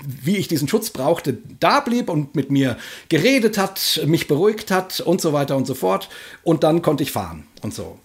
wie 0.05 0.37
ich 0.37 0.49
diesen 0.49 0.69
Schutz 0.69 0.91
brauchte, 0.91 1.39
da 1.59 1.81
blieb 1.81 2.09
und 2.09 2.35
mit 2.35 2.51
mir 2.51 2.77
geredet 3.09 3.59
hat, 3.59 4.01
mich 4.07 4.29
beruhigt 4.29 4.71
hat 4.71 5.01
und 5.01 5.21
so 5.21 5.33
weiter 5.33 5.57
und 5.57 5.67
so 5.67 5.75
fort. 5.75 6.09
Und 6.45 6.63
dann 6.63 6.83
konnte 6.83 7.03
ich 7.03 7.13
fahren 7.13 7.45
und 7.63 7.75
so. 7.75 7.99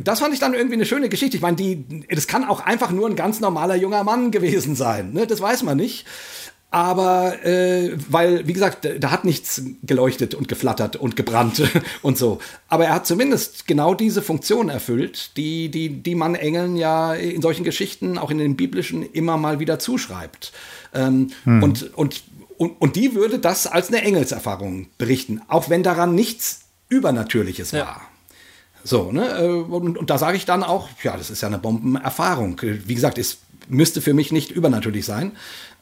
Das 0.00 0.20
fand 0.20 0.32
ich 0.32 0.40
dann 0.40 0.54
irgendwie 0.54 0.74
eine 0.74 0.86
schöne 0.86 1.08
Geschichte. 1.08 1.36
Ich 1.36 1.42
meine, 1.42 1.56
die, 1.56 2.06
das 2.08 2.26
kann 2.26 2.44
auch 2.44 2.60
einfach 2.60 2.90
nur 2.90 3.08
ein 3.08 3.16
ganz 3.16 3.40
normaler 3.40 3.74
junger 3.76 4.04
Mann 4.04 4.30
gewesen 4.30 4.74
sein. 4.74 5.12
Ne? 5.12 5.26
Das 5.26 5.40
weiß 5.40 5.62
man 5.64 5.76
nicht. 5.76 6.06
Aber 6.72 7.44
äh, 7.44 7.92
weil, 8.08 8.48
wie 8.48 8.54
gesagt, 8.54 8.88
da 8.98 9.10
hat 9.10 9.26
nichts 9.26 9.62
geleuchtet 9.82 10.34
und 10.34 10.48
geflattert 10.48 10.96
und 10.96 11.16
gebrannt 11.16 11.62
und 12.02 12.16
so. 12.16 12.38
Aber 12.66 12.86
er 12.86 12.94
hat 12.94 13.06
zumindest 13.06 13.66
genau 13.66 13.92
diese 13.92 14.22
Funktion 14.22 14.70
erfüllt, 14.70 15.36
die, 15.36 15.70
die, 15.70 15.90
die 15.90 16.14
man 16.14 16.34
Engeln 16.34 16.76
ja 16.76 17.12
in 17.12 17.42
solchen 17.42 17.64
Geschichten, 17.64 18.16
auch 18.16 18.30
in 18.30 18.38
den 18.38 18.56
biblischen, 18.56 19.02
immer 19.02 19.36
mal 19.36 19.60
wieder 19.60 19.78
zuschreibt. 19.78 20.52
Ähm, 20.94 21.28
hm. 21.44 21.62
und, 21.62 21.94
und, 21.94 22.22
und, 22.56 22.80
und 22.80 22.96
die 22.96 23.14
würde 23.14 23.38
das 23.38 23.66
als 23.66 23.88
eine 23.88 24.00
Engelserfahrung 24.00 24.86
berichten, 24.96 25.42
auch 25.48 25.68
wenn 25.68 25.82
daran 25.82 26.14
nichts 26.14 26.60
Übernatürliches 26.88 27.72
ja. 27.72 27.80
war. 27.80 28.11
So, 28.84 29.12
ne? 29.12 29.28
Äh, 29.38 29.46
und, 29.48 29.98
und 29.98 30.10
da 30.10 30.18
sage 30.18 30.36
ich 30.36 30.44
dann 30.44 30.62
auch, 30.62 30.88
ja, 31.02 31.16
das 31.16 31.30
ist 31.30 31.40
ja 31.40 31.48
eine 31.48 31.58
Bombenerfahrung. 31.58 32.60
Wie 32.62 32.94
gesagt, 32.94 33.18
es 33.18 33.38
müsste 33.68 34.00
für 34.00 34.14
mich 34.14 34.32
nicht 34.32 34.50
übernatürlich 34.50 35.04
sein. 35.04 35.32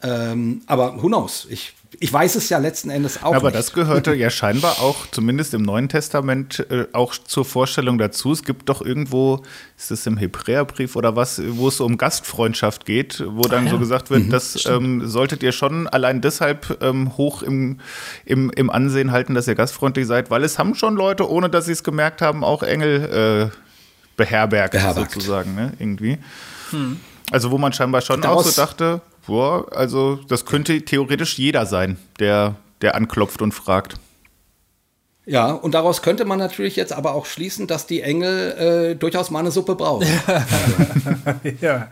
Ähm, 0.02 0.62
aber 0.66 1.02
who 1.02 1.06
knows? 1.08 1.46
Ich, 1.50 1.74
ich 1.98 2.12
weiß 2.12 2.36
es 2.36 2.48
ja 2.48 2.58
letzten 2.58 2.90
Endes 2.90 3.22
auch. 3.22 3.34
Aber 3.34 3.48
nicht. 3.48 3.58
das 3.58 3.72
gehörte 3.72 4.14
ja 4.14 4.30
scheinbar 4.30 4.80
auch, 4.80 5.06
zumindest 5.10 5.54
im 5.54 5.62
Neuen 5.62 5.88
Testament, 5.88 6.64
äh, 6.70 6.86
auch 6.92 7.14
zur 7.14 7.44
Vorstellung 7.44 7.98
dazu. 7.98 8.32
Es 8.32 8.44
gibt 8.44 8.68
doch 8.68 8.80
irgendwo, 8.80 9.42
ist 9.76 9.90
es 9.90 10.06
im 10.06 10.16
Hebräerbrief 10.16 10.94
oder 10.94 11.16
was, 11.16 11.42
wo 11.44 11.68
es 11.68 11.80
um 11.80 11.98
Gastfreundschaft 11.98 12.86
geht, 12.86 13.24
wo 13.26 13.42
dann 13.42 13.64
ah, 13.64 13.66
ja. 13.66 13.70
so 13.72 13.78
gesagt 13.78 14.10
wird, 14.10 14.26
mhm, 14.26 14.30
das 14.30 14.66
ähm, 14.66 15.06
solltet 15.06 15.42
ihr 15.42 15.52
schon 15.52 15.88
allein 15.88 16.20
deshalb 16.20 16.78
ähm, 16.80 17.16
hoch 17.16 17.42
im, 17.42 17.80
im, 18.24 18.50
im 18.50 18.70
Ansehen 18.70 19.10
halten, 19.10 19.34
dass 19.34 19.48
ihr 19.48 19.56
gastfreundlich 19.56 20.06
seid, 20.06 20.30
weil 20.30 20.44
es 20.44 20.58
haben 20.58 20.76
schon 20.76 20.94
Leute, 20.94 21.28
ohne 21.28 21.50
dass 21.50 21.66
sie 21.66 21.72
es 21.72 21.82
gemerkt 21.82 22.22
haben, 22.22 22.44
auch 22.44 22.62
Engel 22.62 23.50
äh, 23.52 23.56
beherbergt, 24.16 24.72
beherbergt, 24.72 25.12
sozusagen, 25.12 25.56
ne? 25.56 25.72
irgendwie. 25.78 26.18
Hm. 26.70 27.00
Also 27.32 27.50
wo 27.50 27.58
man 27.58 27.72
scheinbar 27.72 28.00
schon 28.00 28.20
Daraus 28.20 28.46
auch 28.46 28.50
so 28.50 28.62
dachte, 28.62 29.00
boah, 29.30 29.66
also 29.70 30.16
das 30.28 30.44
könnte 30.44 30.84
theoretisch 30.84 31.38
jeder 31.38 31.64
sein, 31.64 31.98
der, 32.18 32.56
der 32.82 32.96
anklopft 32.96 33.40
und 33.40 33.52
fragt. 33.52 33.94
Ja, 35.24 35.52
und 35.52 35.74
daraus 35.74 36.02
könnte 36.02 36.24
man 36.24 36.40
natürlich 36.40 36.74
jetzt 36.74 36.92
aber 36.92 37.14
auch 37.14 37.26
schließen, 37.26 37.68
dass 37.68 37.86
die 37.86 38.00
Engel 38.00 38.90
äh, 38.90 38.96
durchaus 38.96 39.30
mal 39.30 39.38
eine 39.38 39.52
Suppe 39.52 39.76
brauchen. 39.76 40.08
ja, 41.60 41.88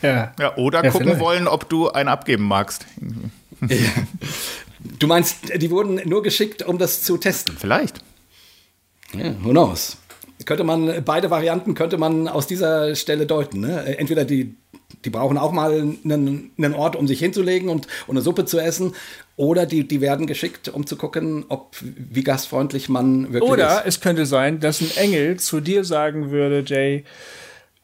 ja. 0.00 0.32
ja 0.38 0.56
oder 0.56 0.84
ja, 0.84 0.90
gucken 0.90 1.08
vielleicht. 1.08 1.20
wollen, 1.20 1.48
ob 1.48 1.68
du 1.68 1.88
einen 1.90 2.08
abgeben 2.08 2.44
magst. 2.44 2.86
Ja. 3.68 3.78
Du 5.00 5.08
meinst, 5.08 5.60
die 5.60 5.70
wurden 5.72 6.00
nur 6.04 6.22
geschickt, 6.22 6.62
um 6.62 6.78
das 6.78 7.02
zu 7.02 7.16
testen? 7.16 7.56
Vielleicht. 7.58 7.98
Ja, 9.12 9.34
who 9.42 9.50
knows? 9.50 9.96
Könnte 10.44 10.62
man, 10.62 11.02
beide 11.04 11.30
Varianten 11.30 11.74
könnte 11.74 11.98
man 11.98 12.28
aus 12.28 12.46
dieser 12.46 12.94
Stelle 12.94 13.26
deuten. 13.26 13.60
Ne? 13.60 13.98
Entweder 13.98 14.24
die 14.24 14.54
die 15.04 15.10
brauchen 15.10 15.38
auch 15.38 15.52
mal 15.52 15.72
einen, 15.72 16.50
einen 16.56 16.74
Ort, 16.74 16.96
um 16.96 17.06
sich 17.06 17.18
hinzulegen 17.18 17.68
und, 17.68 17.86
und, 18.06 18.16
eine 18.16 18.22
Suppe 18.22 18.44
zu 18.44 18.58
essen. 18.58 18.94
Oder 19.36 19.66
die, 19.66 19.86
die 19.86 20.00
werden 20.00 20.26
geschickt, 20.26 20.68
um 20.68 20.86
zu 20.86 20.96
gucken, 20.96 21.44
ob 21.48 21.76
wie 21.80 22.24
gastfreundlich 22.24 22.88
man 22.88 23.32
wirklich 23.32 23.50
Oder 23.50 23.66
ist. 23.66 23.72
Oder 23.72 23.86
es 23.86 24.00
könnte 24.00 24.26
sein, 24.26 24.60
dass 24.60 24.80
ein 24.80 24.90
Engel 24.96 25.38
zu 25.38 25.60
dir 25.60 25.84
sagen 25.84 26.30
würde, 26.30 26.64
Jay, 26.66 27.04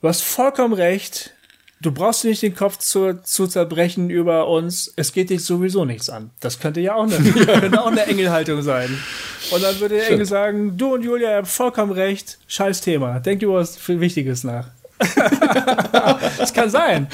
du 0.01 0.09
hast 0.09 0.23
vollkommen 0.23 0.75
recht. 0.75 1.35
Du 1.81 1.91
brauchst 1.91 2.25
nicht 2.25 2.43
den 2.43 2.55
Kopf 2.55 2.79
zu, 2.79 3.21
zu 3.25 3.49
zerbrechen 3.49 4.09
über 4.09 4.47
uns. 4.49 4.93
Es 4.95 5.13
geht 5.13 5.31
dich 5.31 5.45
sowieso 5.45 5.85
nichts 5.85 6.09
an. 6.09 6.31
Das 6.39 6.61
könnte 6.61 6.81
ja 6.81 6.95
auch 6.95 7.03
eine, 7.03 7.17
könnte 7.61 7.83
auch 7.83 7.89
eine 7.89 8.07
Engelhaltung 8.07 8.63
sein. 8.63 8.97
Und 9.51 9.63
dann 9.63 9.79
würde 9.81 9.97
der 9.97 10.11
Engel 10.11 10.27
sagen, 10.27 10.77
du 10.77 10.95
und 10.95 11.03
Julia, 11.03 11.31
ihr 11.31 11.37
habt 11.39 11.49
vollkommen 11.49 11.93
recht. 11.93 12.39
Scheiß 12.47 12.81
Thema. 12.81 13.21
Denk 13.21 13.43
über 13.43 13.55
was 13.55 13.77
Wichtiges 13.89 14.45
nach. 14.45 14.69
das 16.39 16.53
kann 16.53 16.71
sein. 16.71 17.09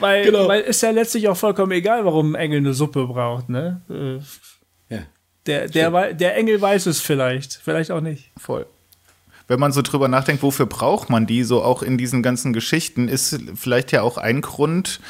Weil, 0.00 0.24
genau. 0.24 0.48
weil 0.48 0.62
ist 0.62 0.82
ja 0.82 0.90
letztlich 0.90 1.28
auch 1.28 1.36
vollkommen 1.36 1.72
egal, 1.72 2.04
warum 2.04 2.34
ein 2.34 2.40
Engel 2.40 2.58
eine 2.58 2.74
Suppe 2.74 3.06
braucht, 3.06 3.48
ne? 3.48 3.82
Äh, 3.90 4.94
ja. 4.94 5.02
Der, 5.46 5.68
der, 5.68 6.14
der 6.14 6.36
Engel 6.36 6.60
weiß 6.60 6.86
es 6.86 7.00
vielleicht, 7.00 7.60
vielleicht 7.62 7.90
auch 7.90 8.00
nicht. 8.00 8.32
Voll. 8.38 8.66
Wenn 9.46 9.60
man 9.60 9.72
so 9.72 9.82
drüber 9.82 10.08
nachdenkt, 10.08 10.42
wofür 10.42 10.64
braucht 10.64 11.10
man 11.10 11.26
die, 11.26 11.44
so 11.44 11.62
auch 11.62 11.82
in 11.82 11.98
diesen 11.98 12.22
ganzen 12.22 12.54
Geschichten, 12.54 13.08
ist 13.08 13.38
vielleicht 13.54 13.92
ja 13.92 14.00
auch 14.00 14.16
ein 14.16 14.40
Grund, 14.40 15.00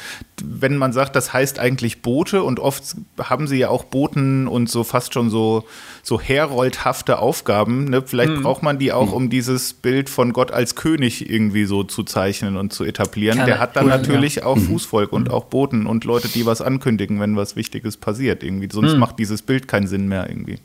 wenn 0.43 0.75
man 0.75 0.91
sagt, 0.91 1.15
das 1.15 1.31
heißt 1.31 1.57
eigentlich 1.57 2.01
Bote 2.01 2.43
und 2.43 2.59
oft 2.59 2.97
haben 3.17 3.47
sie 3.47 3.57
ja 3.57 3.69
auch 3.69 3.85
Boten 3.85 4.49
und 4.49 4.69
so 4.69 4.83
fast 4.83 5.13
schon 5.13 5.29
so, 5.29 5.63
so 6.03 6.19
heroldhafte 6.19 7.19
Aufgaben. 7.19 7.85
Ne? 7.85 8.03
Vielleicht 8.05 8.33
mhm. 8.33 8.43
braucht 8.43 8.61
man 8.61 8.77
die 8.77 8.91
auch, 8.91 9.13
um 9.13 9.29
dieses 9.29 9.73
Bild 9.73 10.09
von 10.09 10.33
Gott 10.33 10.51
als 10.51 10.75
König 10.75 11.29
irgendwie 11.29 11.63
so 11.63 11.85
zu 11.85 12.03
zeichnen 12.03 12.57
und 12.57 12.73
zu 12.73 12.83
etablieren. 12.83 13.37
Kann 13.37 13.47
Der 13.47 13.59
hat 13.59 13.77
dann 13.77 13.87
natürlich 13.87 14.35
ja. 14.35 14.45
auch 14.45 14.57
mhm. 14.57 14.67
Fußvolk 14.67 15.13
und 15.13 15.29
mhm. 15.29 15.33
auch 15.33 15.45
Boten 15.45 15.85
und 15.85 16.03
Leute, 16.03 16.27
die 16.27 16.45
was 16.45 16.59
ankündigen, 16.59 17.21
wenn 17.21 17.37
was 17.37 17.55
Wichtiges 17.55 17.95
passiert 17.95 18.43
irgendwie. 18.43 18.67
Sonst 18.69 18.93
mhm. 18.93 18.99
macht 18.99 19.17
dieses 19.17 19.41
Bild 19.41 19.69
keinen 19.69 19.87
Sinn 19.87 20.09
mehr 20.09 20.29
irgendwie. 20.29 20.59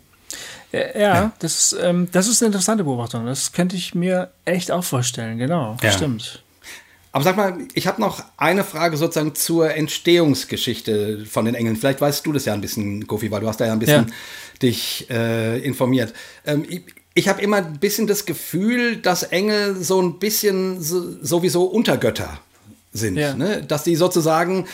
Ja, 0.72 0.98
ja, 0.98 1.32
Das, 1.40 1.74
ähm, 1.80 2.08
das 2.12 2.28
ist 2.28 2.42
eine 2.42 2.48
interessante 2.48 2.84
Beobachtung. 2.84 3.26
Das 3.26 3.52
könnte 3.52 3.76
ich 3.76 3.94
mir 3.94 4.30
echt 4.44 4.70
auch 4.70 4.84
vorstellen, 4.84 5.38
genau. 5.38 5.76
Ja. 5.82 5.90
Stimmt. 5.90 6.42
Aber 7.12 7.24
sag 7.24 7.36
mal, 7.36 7.58
ich 7.74 7.88
habe 7.88 8.00
noch 8.00 8.22
eine 8.36 8.62
Frage 8.62 8.96
sozusagen 8.96 9.34
zur 9.34 9.74
Entstehungsgeschichte 9.74 11.26
von 11.26 11.44
den 11.44 11.56
Engeln. 11.56 11.74
Vielleicht 11.74 12.00
weißt 12.00 12.24
du 12.24 12.32
das 12.32 12.44
ja 12.44 12.54
ein 12.54 12.60
bisschen, 12.60 13.06
Kofi, 13.08 13.32
weil 13.32 13.40
du 13.40 13.48
hast 13.48 13.60
da 13.60 13.66
ja 13.66 13.72
ein 13.72 13.80
bisschen 13.80 14.06
ja. 14.06 14.14
dich 14.62 15.10
äh, 15.10 15.58
informiert. 15.58 16.14
Ähm, 16.46 16.64
ich 16.68 16.82
ich 17.14 17.28
habe 17.28 17.42
immer 17.42 17.56
ein 17.56 17.78
bisschen 17.80 18.06
das 18.06 18.24
Gefühl, 18.24 18.96
dass 18.96 19.24
Engel 19.24 19.76
so 19.82 20.00
ein 20.00 20.18
bisschen 20.18 20.80
so, 20.80 21.16
sowieso 21.20 21.64
Untergötter 21.64 22.40
sind. 22.92 23.16
Ja. 23.16 23.34
Ne? 23.34 23.64
Dass 23.66 23.84
die 23.84 23.96
sozusagen 23.96 24.66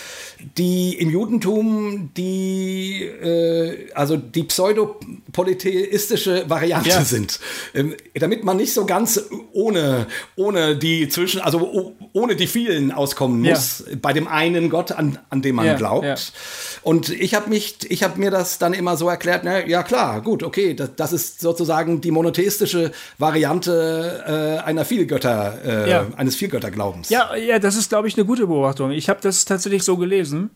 die 0.57 0.95
im 0.95 1.11
Judentum 1.11 2.11
die 2.17 3.03
äh, 3.03 3.91
also 3.95 4.17
die 4.17 4.45
pseudopolytheistische 4.45 6.49
Variante 6.49 6.91
ja. 6.91 7.03
sind. 7.03 7.41
Ähm, 7.75 7.95
damit 8.15 8.45
man 8.45 8.57
nicht 8.57 8.73
so 8.73 8.87
ganz 8.87 9.21
ohne, 9.53 10.07
ohne 10.37 10.77
die 10.77 11.09
zwischen, 11.09 11.41
also 11.41 11.95
ohne 12.13 12.37
die 12.37 12.47
vielen 12.47 12.93
auskommen 12.93 13.43
muss, 13.43 13.85
ja. 13.89 13.97
bei 14.01 14.13
dem 14.13 14.29
einen 14.29 14.71
Gott, 14.71 14.93
an, 14.93 15.19
an 15.31 15.43
dem 15.43 15.57
man 15.57 15.77
glaubt. 15.77 16.33
Und 16.83 17.11
ich 17.11 17.35
habe 17.35 17.51
mich, 17.51 17.91
ich 17.91 18.03
habe 18.03 18.19
mir 18.19 18.31
das 18.31 18.59
dann 18.59 18.73
immer 18.73 18.97
so 18.97 19.09
erklärt, 19.09 19.43
na, 19.45 19.67
ja 19.67 19.83
klar, 19.83 20.23
gut, 20.23 20.43
okay, 20.43 20.75
das, 20.75 20.91
das 20.97 21.13
ist 21.13 21.41
sozusagen 21.41 22.01
die 22.01 22.11
monotheistische 22.11 22.93
Variante 23.19 24.61
äh, 24.63 24.65
einer 24.65 24.85
Vielgötter, 24.85 25.59
äh, 25.65 26.17
eines 26.17 26.37
Vielgötterglaubens. 26.37 27.09
Ja, 27.09 27.35
ja, 27.35 27.59
das 27.59 27.77
ist, 27.77 27.89
glaube 27.89 28.06
glaube 28.07 28.09
ich, 28.09 28.19
eine 28.19 28.27
gute 28.27 28.47
Beobachtung. 28.47 28.93
Ich 28.93 29.09
habe 29.09 29.21
das 29.21 29.45
tatsächlich 29.45 29.83
so 29.83 29.97
gelesen, 29.97 30.51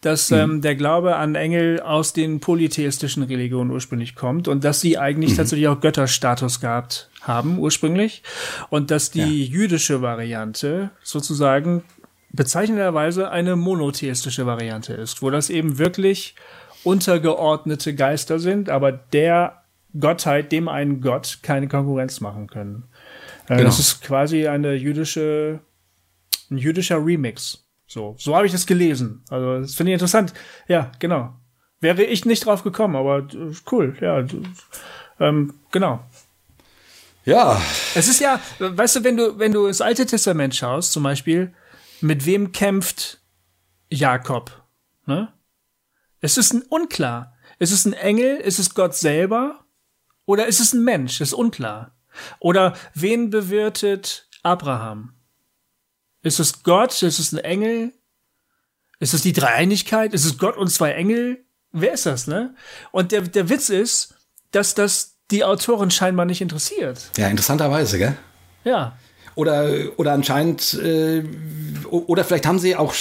dass 0.00 0.30
mhm. 0.30 0.36
ähm, 0.36 0.60
der 0.62 0.74
Glaube 0.74 1.16
an 1.16 1.34
Engel 1.34 1.80
aus 1.80 2.12
den 2.12 2.40
polytheistischen 2.40 3.22
Religionen 3.22 3.70
ursprünglich 3.70 4.16
kommt 4.16 4.48
und 4.48 4.64
dass 4.64 4.80
sie 4.80 4.98
eigentlich 4.98 5.32
mhm. 5.32 5.36
tatsächlich 5.36 5.68
auch 5.68 5.80
Götterstatus 5.80 6.60
gehabt 6.60 7.08
haben 7.22 7.58
ursprünglich 7.58 8.22
und 8.70 8.90
dass 8.90 9.10
die 9.10 9.44
ja. 9.44 9.52
jüdische 9.52 10.02
Variante 10.02 10.90
sozusagen 11.02 11.84
bezeichnenderweise 12.30 13.30
eine 13.30 13.56
monotheistische 13.56 14.46
Variante 14.46 14.94
ist, 14.94 15.22
wo 15.22 15.30
das 15.30 15.50
eben 15.50 15.78
wirklich 15.78 16.34
untergeordnete 16.84 17.94
Geister 17.94 18.38
sind, 18.38 18.70
aber 18.70 18.92
der 18.92 19.62
Gottheit, 19.98 20.52
dem 20.52 20.68
einen 20.68 21.00
Gott, 21.00 21.38
keine 21.42 21.68
Konkurrenz 21.68 22.20
machen 22.20 22.48
können. 22.48 22.84
Äh, 23.46 23.56
genau. 23.56 23.64
Das 23.64 23.78
ist 23.78 24.02
quasi 24.02 24.48
eine 24.48 24.74
jüdische 24.74 25.60
ein 26.50 26.58
jüdischer 26.58 27.04
Remix. 27.04 27.64
So, 27.86 28.14
so 28.18 28.36
habe 28.36 28.46
ich 28.46 28.52
das 28.52 28.66
gelesen. 28.66 29.22
Also, 29.30 29.60
das 29.60 29.74
finde 29.74 29.92
ich 29.92 29.94
interessant. 29.94 30.34
Ja, 30.66 30.92
genau. 30.98 31.34
Wäre 31.80 32.02
ich 32.02 32.24
nicht 32.24 32.44
drauf 32.44 32.62
gekommen, 32.62 32.96
aber 32.96 33.18
äh, 33.18 33.54
cool, 33.70 33.96
ja. 34.00 34.24
Ähm, 35.20 35.54
genau. 35.70 36.00
Ja. 37.24 37.60
Es 37.94 38.08
ist 38.08 38.20
ja, 38.20 38.40
weißt 38.58 38.96
du, 38.96 39.04
wenn 39.04 39.16
du, 39.16 39.38
wenn 39.38 39.52
du 39.52 39.66
ins 39.66 39.80
Alte 39.80 40.06
Testament 40.06 40.54
schaust, 40.54 40.92
zum 40.92 41.02
Beispiel, 41.02 41.54
mit 42.00 42.26
wem 42.26 42.52
kämpft 42.52 43.20
Jakob? 43.90 44.62
Ne? 45.06 45.32
Es 46.20 46.36
ist 46.36 46.52
ein 46.52 46.62
unklar. 46.62 47.34
Ist 47.58 47.72
es 47.72 47.84
ein 47.84 47.92
Engel? 47.92 48.36
Ist 48.36 48.58
es 48.58 48.74
Gott 48.74 48.94
selber? 48.94 49.64
Oder 50.26 50.46
ist 50.46 50.60
es 50.60 50.72
ein 50.72 50.84
Mensch? 50.84 51.20
Ist 51.20 51.32
unklar. 51.32 51.94
Oder 52.40 52.74
wen 52.94 53.30
bewirtet 53.30 54.28
Abraham? 54.42 55.14
Ist 56.28 56.40
es 56.40 56.62
Gott? 56.62 57.02
Ist 57.02 57.18
es 57.18 57.32
ein 57.32 57.38
Engel? 57.38 57.92
Ist 59.00 59.14
es 59.14 59.22
die 59.22 59.32
Dreieinigkeit? 59.32 60.12
Ist 60.12 60.26
es 60.26 60.36
Gott 60.36 60.58
und 60.58 60.68
zwei 60.68 60.92
Engel? 60.92 61.42
Wer 61.72 61.94
ist 61.94 62.04
das, 62.04 62.26
ne? 62.26 62.54
Und 62.92 63.12
der, 63.12 63.22
der 63.22 63.48
Witz 63.48 63.70
ist, 63.70 64.14
dass 64.50 64.74
das 64.74 65.16
die 65.30 65.42
Autoren 65.42 65.90
scheinbar 65.90 66.26
nicht 66.26 66.42
interessiert. 66.42 67.10
Ja, 67.16 67.28
interessanterweise, 67.28 67.96
gell? 67.96 68.16
Ja. 68.64 68.98
Oder, 69.36 69.70
oder 69.96 70.12
anscheinend, 70.12 70.74
äh, 70.74 71.24
oder 71.90 72.24
vielleicht 72.24 72.44
haben 72.44 72.58
sie 72.58 72.76
auch 72.76 72.92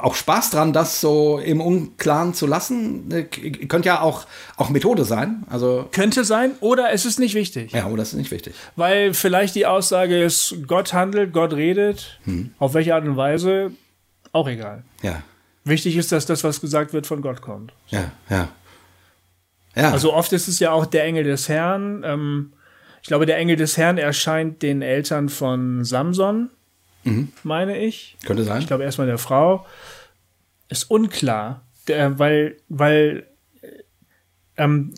auch 0.00 0.14
Spaß 0.14 0.50
dran, 0.50 0.72
das 0.72 1.00
so 1.00 1.38
im 1.38 1.60
Unklaren 1.60 2.34
zu 2.34 2.46
lassen. 2.46 3.10
Äh, 3.10 3.24
könnte 3.24 3.88
ja 3.88 4.00
auch, 4.00 4.26
auch 4.56 4.68
Methode 4.70 5.04
sein. 5.04 5.44
Also 5.50 5.88
Könnte 5.92 6.24
sein, 6.24 6.52
oder 6.60 6.92
es 6.92 7.04
ist 7.04 7.18
nicht 7.18 7.34
wichtig. 7.34 7.72
Ja, 7.72 7.86
oder 7.86 8.02
es 8.02 8.10
ist 8.12 8.18
nicht 8.18 8.30
wichtig. 8.30 8.54
Weil 8.76 9.14
vielleicht 9.14 9.54
die 9.54 9.66
Aussage 9.66 10.22
ist, 10.22 10.56
Gott 10.66 10.92
handelt, 10.92 11.32
Gott 11.32 11.52
redet. 11.52 12.20
Hm. 12.24 12.52
Auf 12.58 12.74
welche 12.74 12.94
Art 12.94 13.04
und 13.04 13.16
Weise, 13.16 13.72
auch 14.32 14.48
egal. 14.48 14.84
Ja. 15.02 15.22
Wichtig 15.64 15.96
ist, 15.96 16.12
dass 16.12 16.26
das, 16.26 16.44
was 16.44 16.60
gesagt 16.60 16.92
wird, 16.92 17.06
von 17.06 17.20
Gott 17.20 17.42
kommt. 17.42 17.72
Ja, 17.88 18.12
ja. 18.30 18.48
Ja. 19.74 19.92
Also 19.92 20.12
oft 20.12 20.32
ist 20.32 20.48
es 20.48 20.58
ja 20.58 20.72
auch 20.72 20.86
der 20.86 21.04
Engel 21.04 21.24
des 21.24 21.48
Herrn. 21.48 22.02
Ähm, 22.04 22.52
ich 23.02 23.08
glaube, 23.08 23.26
der 23.26 23.36
Engel 23.36 23.56
des 23.56 23.76
Herrn 23.76 23.98
erscheint 23.98 24.62
den 24.62 24.82
Eltern 24.82 25.28
von 25.28 25.84
Samson 25.84 26.50
mhm. 27.04 27.28
meine 27.42 27.78
ich. 27.78 28.16
Könnte 28.24 28.44
sein. 28.44 28.60
Ich 28.60 28.66
glaube 28.66 28.84
erstmal 28.84 29.06
der 29.06 29.18
Frau. 29.18 29.66
Ist 30.68 30.90
unklar, 30.90 31.62
der, 31.86 32.18
weil, 32.18 32.56
weil 32.68 33.26
ähm, 34.58 34.92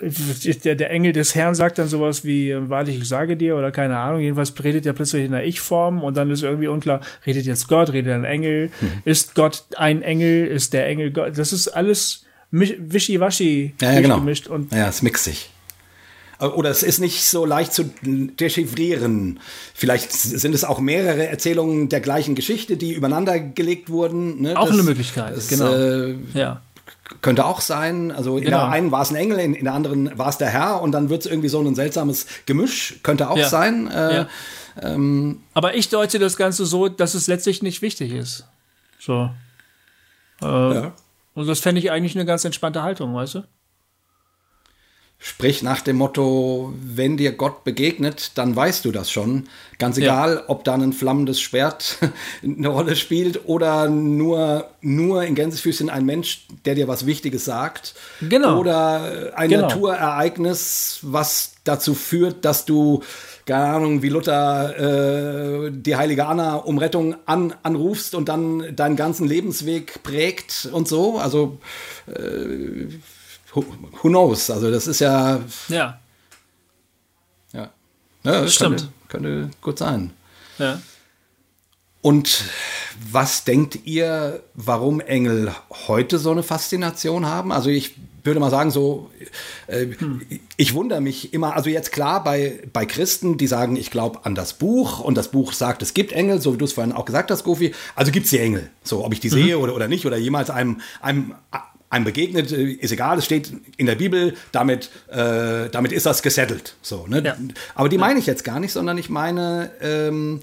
der, 0.00 0.74
der 0.74 0.90
Engel 0.90 1.12
des 1.12 1.34
Herrn 1.34 1.54
sagt 1.54 1.78
dann 1.78 1.88
sowas 1.88 2.24
wie, 2.24 2.50
äh, 2.50 2.68
warte, 2.68 2.90
ich 2.90 3.08
sage 3.08 3.36
dir, 3.36 3.56
oder 3.56 3.70
keine 3.70 3.96
Ahnung, 3.96 4.20
jedenfalls 4.20 4.52
redet 4.62 4.84
er 4.86 4.92
plötzlich 4.92 5.24
in 5.24 5.30
der 5.30 5.46
Ich-Form 5.46 6.02
und 6.02 6.16
dann 6.16 6.30
ist 6.30 6.42
irgendwie 6.42 6.66
unklar, 6.66 7.00
redet 7.24 7.46
jetzt 7.46 7.68
Gott, 7.68 7.92
redet 7.92 8.12
ein 8.12 8.24
Engel, 8.24 8.70
mhm. 8.80 9.02
ist 9.04 9.34
Gott 9.34 9.64
ein 9.76 10.02
Engel, 10.02 10.46
ist 10.46 10.72
der 10.72 10.86
Engel 10.88 11.12
Gott, 11.12 11.38
das 11.38 11.52
ist 11.52 11.68
alles 11.68 12.24
wischiwaschi 12.50 13.74
ja, 13.80 13.92
ja, 13.92 14.00
genau. 14.00 14.18
gemischt 14.18 14.48
und 14.48 14.72
ja, 14.72 14.88
es 14.88 15.02
mixt 15.02 15.24
sich. 15.24 15.50
Oder 16.40 16.70
es 16.70 16.82
ist 16.82 16.98
nicht 16.98 17.24
so 17.24 17.44
leicht 17.44 17.72
zu 17.72 17.84
dechiffrieren. 18.02 19.40
Vielleicht 19.74 20.12
sind 20.12 20.54
es 20.54 20.64
auch 20.64 20.80
mehrere 20.80 21.26
Erzählungen 21.26 21.88
der 21.88 22.00
gleichen 22.00 22.34
Geschichte, 22.34 22.76
die 22.76 22.92
übereinander 22.92 23.38
gelegt 23.38 23.88
wurden. 23.88 24.42
Ne? 24.42 24.58
Auch 24.58 24.66
das, 24.66 24.74
eine 24.74 24.82
Möglichkeit, 24.82 25.36
das, 25.36 25.48
genau. 25.48 25.72
Äh, 25.72 26.16
ja. 26.34 26.60
Könnte 27.20 27.44
auch 27.44 27.60
sein. 27.60 28.10
Also 28.10 28.38
in 28.38 28.44
genau. 28.44 28.58
der 28.58 28.68
einen 28.70 28.90
war 28.90 29.02
es 29.02 29.10
ein 29.10 29.16
Engel, 29.16 29.38
in, 29.38 29.54
in 29.54 29.64
der 29.64 29.74
anderen 29.74 30.16
war 30.18 30.28
es 30.28 30.38
der 30.38 30.48
Herr 30.48 30.80
und 30.82 30.92
dann 30.92 31.08
wird 31.08 31.24
es 31.24 31.30
irgendwie 31.30 31.48
so 31.48 31.60
ein 31.60 31.74
seltsames 31.74 32.26
Gemisch. 32.46 32.96
Könnte 33.02 33.30
auch 33.30 33.36
ja. 33.36 33.48
sein. 33.48 33.90
Äh, 33.90 34.14
ja. 34.14 34.28
ähm, 34.82 35.40
Aber 35.52 35.74
ich 35.74 35.88
deute 35.88 36.18
das 36.18 36.36
Ganze 36.36 36.66
so, 36.66 36.88
dass 36.88 37.14
es 37.14 37.26
letztlich 37.26 37.62
nicht 37.62 37.82
wichtig 37.82 38.12
ist. 38.12 38.46
So. 38.98 39.30
Äh, 40.42 40.46
ja. 40.46 40.92
Und 41.34 41.46
das 41.46 41.60
fände 41.60 41.80
ich 41.80 41.90
eigentlich 41.90 42.14
eine 42.14 42.24
ganz 42.24 42.44
entspannte 42.44 42.82
Haltung, 42.82 43.14
weißt 43.14 43.36
du? 43.36 43.44
Sprich 45.26 45.62
nach 45.62 45.80
dem 45.80 45.96
Motto, 45.96 46.74
wenn 46.78 47.16
dir 47.16 47.32
Gott 47.32 47.64
begegnet, 47.64 48.32
dann 48.34 48.54
weißt 48.54 48.84
du 48.84 48.92
das 48.92 49.10
schon. 49.10 49.44
Ganz 49.78 49.96
egal, 49.96 50.34
ja. 50.34 50.42
ob 50.48 50.64
da 50.64 50.74
ein 50.74 50.92
flammendes 50.92 51.40
Schwert 51.40 51.96
eine 52.42 52.68
Rolle 52.68 52.94
spielt 52.94 53.48
oder 53.48 53.88
nur, 53.88 54.68
nur 54.82 55.24
in 55.24 55.34
Gänsefüßchen 55.34 55.88
ein 55.88 56.04
Mensch, 56.04 56.46
der 56.66 56.74
dir 56.74 56.88
was 56.88 57.06
Wichtiges 57.06 57.46
sagt. 57.46 57.94
Genau. 58.20 58.58
Oder 58.58 59.32
ein 59.34 59.48
genau. 59.48 59.62
Naturereignis, 59.62 60.98
was 61.00 61.54
dazu 61.64 61.94
führt, 61.94 62.44
dass 62.44 62.66
du, 62.66 63.02
keine 63.46 63.64
Ahnung, 63.64 64.02
wie 64.02 64.10
Luther 64.10 65.68
äh, 65.68 65.70
die 65.72 65.96
heilige 65.96 66.26
Anna 66.26 66.56
um 66.56 66.76
Rettung 66.76 67.16
an, 67.24 67.54
anrufst 67.62 68.14
und 68.14 68.28
dann 68.28 68.76
deinen 68.76 68.96
ganzen 68.96 69.26
Lebensweg 69.26 70.02
prägt 70.02 70.68
und 70.70 70.86
so. 70.86 71.16
Also 71.16 71.60
äh, 72.08 72.88
who 73.54 74.08
knows? 74.08 74.50
Also 74.50 74.70
das 74.70 74.86
ist 74.86 75.00
ja. 75.00 75.40
Ja. 75.68 76.00
Ja. 77.52 77.70
ja 78.22 78.42
das 78.42 78.54
Stimmt. 78.54 78.88
Könnte, 79.08 79.46
könnte 79.46 79.56
gut 79.60 79.78
sein. 79.78 80.10
Ja. 80.58 80.80
Und 82.04 82.44
was 83.10 83.44
denkt 83.44 83.86
ihr, 83.86 84.42
warum 84.52 85.00
Engel 85.00 85.54
heute 85.86 86.18
so 86.18 86.30
eine 86.30 86.42
Faszination 86.42 87.24
haben? 87.24 87.50
Also 87.50 87.70
ich 87.70 87.94
würde 88.24 88.40
mal 88.40 88.50
sagen, 88.50 88.70
so, 88.70 89.10
äh, 89.68 89.86
hm. 89.98 90.20
ich 90.56 90.74
wundere 90.74 91.00
mich 91.00 91.32
immer, 91.32 91.54
also 91.54 91.70
jetzt 91.70 91.92
klar 91.92 92.22
bei, 92.22 92.62
bei 92.72 92.84
Christen, 92.86 93.38
die 93.38 93.46
sagen, 93.46 93.76
ich 93.76 93.90
glaube 93.90 94.24
an 94.24 94.34
das 94.34 94.54
Buch 94.54 95.00
und 95.00 95.14
das 95.14 95.30
Buch 95.30 95.52
sagt, 95.52 95.82
es 95.82 95.94
gibt 95.94 96.12
Engel, 96.12 96.40
so 96.40 96.54
wie 96.54 96.58
du 96.58 96.64
es 96.64 96.72
vorhin 96.72 96.92
auch 96.92 97.04
gesagt 97.04 97.30
hast, 97.30 97.44
Gofi, 97.44 97.74
also 97.94 98.12
gibt 98.12 98.24
es 98.24 98.30
die 98.30 98.38
Engel, 98.38 98.70
so 98.82 99.04
ob 99.04 99.12
ich 99.12 99.20
die 99.20 99.28
mhm. 99.28 99.34
sehe 99.34 99.58
oder, 99.58 99.74
oder 99.74 99.88
nicht 99.88 100.06
oder 100.06 100.16
jemals 100.16 100.50
einem, 100.50 100.80
einem 101.00 101.34
einem 101.94 102.04
begegnet, 102.04 102.52
äh, 102.52 102.72
ist 102.72 102.92
egal, 102.92 103.18
es 103.18 103.24
steht 103.24 103.52
in 103.76 103.86
der 103.86 103.94
Bibel, 103.94 104.34
damit, 104.52 104.90
äh, 105.10 105.70
damit 105.70 105.92
ist 105.92 106.06
das 106.06 106.22
gesettelt. 106.22 106.74
So, 106.82 107.06
ne? 107.06 107.22
Ja. 107.24 107.36
Aber 107.74 107.88
die 107.88 107.98
meine 107.98 108.18
ich 108.18 108.26
jetzt 108.26 108.44
gar 108.44 108.60
nicht, 108.60 108.72
sondern 108.72 108.98
ich 108.98 109.08
meine, 109.08 109.70
ähm, 109.80 110.40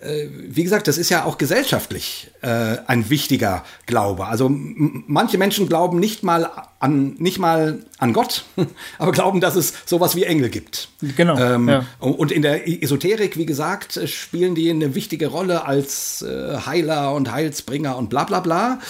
äh, 0.00 0.28
wie 0.30 0.62
gesagt, 0.62 0.86
das 0.86 0.98
ist 0.98 1.08
ja 1.08 1.24
auch 1.24 1.38
gesellschaftlich 1.38 2.30
äh, 2.42 2.76
ein 2.86 3.10
wichtiger 3.10 3.64
Glaube. 3.86 4.26
Also 4.26 4.48
manche 4.50 5.38
Menschen 5.38 5.68
glauben 5.68 5.98
nicht 5.98 6.22
mal 6.22 6.50
an 6.78 7.14
nicht 7.18 7.38
mal 7.38 7.80
an 7.98 8.12
Gott, 8.12 8.44
aber 8.98 9.12
glauben, 9.12 9.40
dass 9.40 9.56
es 9.56 9.72
sowas 9.86 10.14
wie 10.14 10.24
Engel 10.24 10.50
gibt. 10.50 10.88
Genau. 11.16 11.38
Ähm, 11.38 11.68
ja. 11.68 11.86
Und 12.00 12.32
in 12.32 12.42
der 12.42 12.68
Esoterik, 12.68 13.36
wie 13.36 13.46
gesagt, 13.46 14.00
spielen 14.06 14.54
die 14.54 14.70
eine 14.70 14.94
wichtige 14.94 15.28
Rolle 15.28 15.64
als 15.64 16.22
äh, 16.22 16.58
Heiler 16.66 17.14
und 17.14 17.32
Heilsbringer 17.32 17.96
und 17.96 18.10
bla 18.10 18.24
bla 18.24 18.40
bla. 18.40 18.80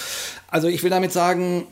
Also 0.47 0.67
ich 0.67 0.83
will 0.83 0.89
damit 0.89 1.13
sagen, 1.13 1.67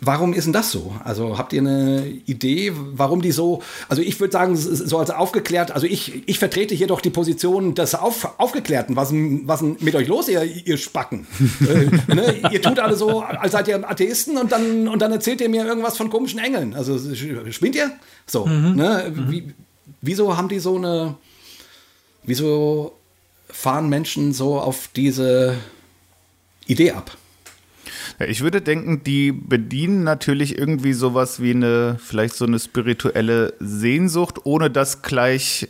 Warum 0.00 0.32
ist 0.32 0.44
denn 0.44 0.52
das 0.52 0.70
so? 0.70 0.94
Also 1.04 1.36
habt 1.36 1.52
ihr 1.52 1.60
eine 1.60 2.06
Idee, 2.26 2.72
warum 2.74 3.20
die 3.20 3.32
so, 3.32 3.62
also 3.88 4.00
ich 4.00 4.18
würde 4.18 4.32
sagen, 4.32 4.56
so 4.56 4.98
als 4.98 5.10
aufgeklärt, 5.10 5.72
also 5.72 5.86
ich, 5.86 6.22
ich 6.26 6.38
vertrete 6.38 6.74
hier 6.74 6.86
doch 6.86 7.00
die 7.00 7.10
Position 7.10 7.74
des 7.74 7.94
Auf, 7.94 8.38
Aufgeklärten. 8.38 8.96
Was, 8.96 9.10
was 9.12 9.62
mit 9.62 9.94
euch 9.94 10.08
los, 10.08 10.28
ihr, 10.28 10.42
ihr 10.42 10.78
Spacken? 10.78 11.26
äh, 11.60 12.14
ne? 12.14 12.36
Ihr 12.50 12.62
tut 12.62 12.78
alle 12.78 12.96
so, 12.96 13.20
als 13.20 13.52
seid 13.52 13.68
ihr 13.68 13.88
Atheisten 13.88 14.38
und 14.38 14.52
dann, 14.52 14.88
und 14.88 15.02
dann 15.02 15.12
erzählt 15.12 15.40
ihr 15.42 15.48
mir 15.48 15.66
irgendwas 15.66 15.96
von 15.96 16.08
komischen 16.08 16.38
Engeln. 16.38 16.74
Also 16.74 16.98
spinnt 17.50 17.76
ihr? 17.76 17.90
So, 18.26 18.46
mhm. 18.46 18.74
ne? 18.74 19.12
Wie, 19.28 19.52
wieso 20.00 20.36
haben 20.36 20.48
die 20.48 20.60
so 20.60 20.76
eine, 20.76 21.16
wieso 22.22 22.92
fahren 23.48 23.88
Menschen 23.88 24.32
so 24.32 24.58
auf 24.58 24.88
diese 24.94 25.56
Idee 26.66 26.92
ab? 26.92 27.16
Ja, 28.18 28.26
ich 28.26 28.40
würde 28.40 28.60
denken, 28.60 29.02
die 29.04 29.30
bedienen 29.32 30.02
natürlich 30.02 30.58
irgendwie 30.58 30.92
sowas 30.92 31.40
wie 31.40 31.52
eine, 31.52 31.98
vielleicht 32.02 32.34
so 32.34 32.46
eine 32.46 32.58
spirituelle 32.58 33.54
Sehnsucht, 33.60 34.40
ohne 34.44 34.70
dass 34.70 35.02
gleich 35.02 35.68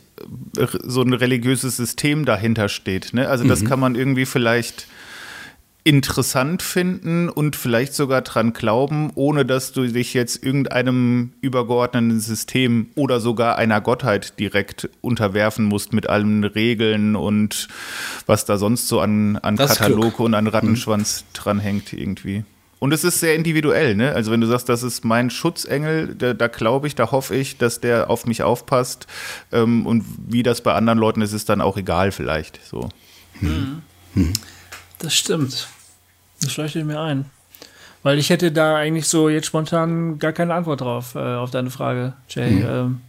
äh, 0.57 0.65
so 0.83 1.01
ein 1.01 1.13
religiöses 1.13 1.77
System 1.77 2.25
dahinter 2.25 2.67
steht. 2.67 3.13
Ne? 3.13 3.29
Also 3.29 3.43
das 3.45 3.61
mhm. 3.61 3.67
kann 3.67 3.79
man 3.79 3.95
irgendwie 3.95 4.25
vielleicht 4.25 4.87
interessant 5.83 6.61
finden 6.61 7.29
und 7.29 7.55
vielleicht 7.55 7.93
sogar 7.93 8.21
dran 8.21 8.53
glauben, 8.53 9.11
ohne 9.15 9.45
dass 9.45 9.71
du 9.71 9.87
dich 9.87 10.13
jetzt 10.13 10.43
irgendeinem 10.43 11.31
übergeordneten 11.41 12.19
System 12.19 12.87
oder 12.95 13.19
sogar 13.19 13.57
einer 13.57 13.79
Gottheit 13.79 14.39
direkt 14.39 14.89
unterwerfen 15.01 15.65
musst 15.65 15.93
mit 15.93 16.07
allen 16.07 16.43
Regeln 16.43 17.15
und 17.15 17.69
was 18.25 18.45
da 18.45 18.57
sonst 18.57 18.87
so 18.87 18.99
an, 18.99 19.37
an 19.37 19.55
Kataloge 19.55 20.21
und 20.21 20.33
an 20.33 20.47
Rattenschwanz 20.47 21.23
mhm. 21.23 21.33
dranhängt 21.33 21.93
irgendwie. 21.93 22.43
Und 22.79 22.93
es 22.93 23.03
ist 23.03 23.19
sehr 23.19 23.35
individuell, 23.35 23.95
ne? 23.95 24.13
Also 24.13 24.31
wenn 24.31 24.39
du 24.39 24.47
sagst, 24.47 24.69
das 24.69 24.83
ist 24.83 25.03
mein 25.03 25.29
Schutzengel, 25.29 26.15
da, 26.15 26.33
da 26.33 26.47
glaube 26.47 26.87
ich, 26.87 26.95
da 26.95 27.11
hoffe 27.11 27.35
ich, 27.35 27.57
dass 27.57 27.81
der 27.81 28.09
auf 28.09 28.25
mich 28.25 28.41
aufpasst. 28.41 29.05
Ähm, 29.51 29.85
und 29.85 30.05
wie 30.27 30.43
das 30.43 30.61
bei 30.61 30.73
anderen 30.73 30.97
Leuten 30.97 31.21
ist, 31.21 31.33
ist 31.33 31.49
dann 31.49 31.59
auch 31.59 31.75
egal 31.75 32.13
vielleicht. 32.13 32.65
So. 32.65 32.87
Hm. 33.39 33.81
Hm. 34.13 34.33
Das 34.99 35.13
stimmt. 35.13 35.67
Das 36.41 36.55
leuchtet 36.57 36.85
mir 36.85 36.99
ein. 36.99 37.25
Weil 38.03 38.17
ich 38.17 38.29
hätte 38.29 38.51
da 38.51 38.75
eigentlich 38.77 39.07
so 39.07 39.27
jetzt 39.27 39.47
spontan 39.47 40.19
gar 40.19 40.31
keine 40.31 40.53
Antwort 40.53 40.81
drauf, 40.81 41.15
äh, 41.15 41.35
auf 41.35 41.51
deine 41.51 41.69
Frage, 41.69 42.13
Jay. 42.29 42.51
Mhm. 42.51 42.65
Ähm, 42.69 43.01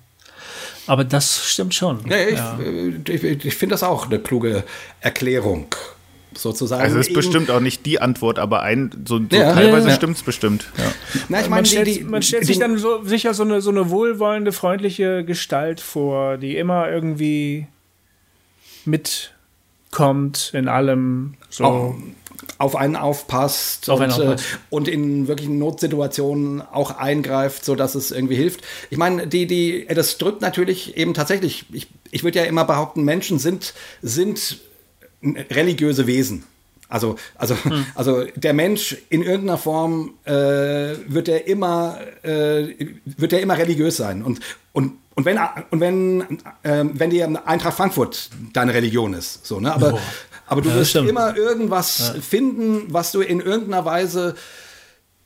aber 0.87 1.05
das 1.05 1.47
stimmt 1.47 1.75
schon. 1.75 2.01
Ja, 2.09 2.17
ich, 2.17 2.37
ja. 2.37 2.59
Äh, 2.59 3.01
ich, 3.09 3.45
ich 3.45 3.55
finde 3.55 3.75
das 3.75 3.83
auch 3.83 4.07
eine 4.07 4.19
kluge 4.19 4.65
Erklärung. 5.01 5.75
Sozusagen. 6.33 6.81
Also 6.81 6.99
es 6.99 7.09
ist 7.09 7.15
bestimmt 7.15 7.51
auch 7.51 7.59
nicht 7.59 7.85
die 7.87 8.01
Antwort, 8.01 8.39
aber 8.39 8.63
ein, 8.63 8.91
so, 9.05 9.19
so 9.19 9.37
ja, 9.37 9.53
teilweise 9.53 9.89
ja, 9.89 9.95
stimmt 9.97 10.17
es 10.17 10.23
bestimmt. 10.23 10.71
Na, 11.29 11.41
ich 11.41 11.49
meine, 11.49 11.49
man 11.49 11.65
stellt, 11.67 11.89
die, 11.89 12.05
man 12.05 12.23
stellt 12.23 12.45
die, 12.45 12.47
sich 12.47 12.59
dann 12.61 12.79
so 12.79 13.03
sicher 13.05 13.35
so 13.35 13.43
eine, 13.43 13.61
so 13.61 13.71
eine 13.71 13.91
wohlwollende, 13.91 14.53
freundliche 14.53 15.25
Gestalt 15.25 15.81
vor, 15.81 16.37
die 16.39 16.57
immer 16.57 16.89
irgendwie 16.89 17.67
mitkommt 19.91 20.53
in 20.55 20.69
allem. 20.69 21.35
So. 21.49 21.65
Auch 21.65 21.95
auf 22.59 22.77
einen 22.77 22.97
aufpasst, 22.97 23.89
auf 23.89 23.99
und, 23.99 24.05
einen 24.05 24.13
aufpasst. 24.13 24.45
Äh, 24.45 24.59
und 24.71 24.89
in 24.89 25.29
wirklichen 25.29 25.59
Notsituationen 25.59 26.63
auch 26.63 26.97
eingreift, 26.97 27.65
so 27.65 27.75
dass 27.75 27.95
es 27.95 28.11
irgendwie 28.11 28.37
hilft. 28.37 28.63
Ich 28.91 28.99
meine, 28.99 29.27
die, 29.27 29.47
die, 29.47 29.87
das 29.87 30.19
drückt 30.19 30.43
natürlich 30.43 30.97
eben 30.97 31.15
tatsächlich, 31.15 31.67
ich, 31.73 31.89
ich 32.11 32.25
würde 32.25 32.39
ja 32.39 32.45
immer 32.45 32.65
behaupten, 32.65 33.05
Menschen 33.05 33.39
sind, 33.39 33.75
sind 34.03 34.59
religiöse 35.23 36.07
Wesen. 36.07 36.45
Also, 36.89 37.17
also, 37.37 37.55
hm. 37.63 37.87
also 37.95 38.25
der 38.35 38.53
Mensch 38.53 38.97
in 39.11 39.23
irgendeiner 39.23 39.59
Form 39.59 40.15
äh, 40.25 40.33
wird 40.33 41.29
er 41.29 41.47
immer, 41.47 41.99
äh, 42.23 42.75
wird 43.05 43.33
er 43.33 43.41
immer 43.41 43.57
religiös 43.57 43.97
sein. 43.97 44.23
Und, 44.23 44.41
und, 44.73 44.95
und 45.15 45.25
wenn, 45.25 45.39
und 45.71 45.81
wenn, 45.81 46.21
äh, 46.63 46.85
wenn 46.93 47.11
die 47.11 47.23
Eintracht 47.23 47.77
Frankfurt 47.77 48.31
deine 48.53 48.73
Religion 48.73 49.13
ist, 49.13 49.45
so, 49.47 49.61
ne? 49.61 49.73
Aber, 49.75 49.95
oh. 49.95 49.99
Aber 50.47 50.63
du 50.63 50.69
ja, 50.69 50.77
wirst 50.77 50.97
immer 50.97 51.37
irgendwas 51.37 52.13
ja. 52.15 52.21
finden, 52.21 52.87
was 52.89 53.13
du 53.13 53.21
in 53.21 53.41
irgendeiner 53.41 53.85
Weise 53.85 54.35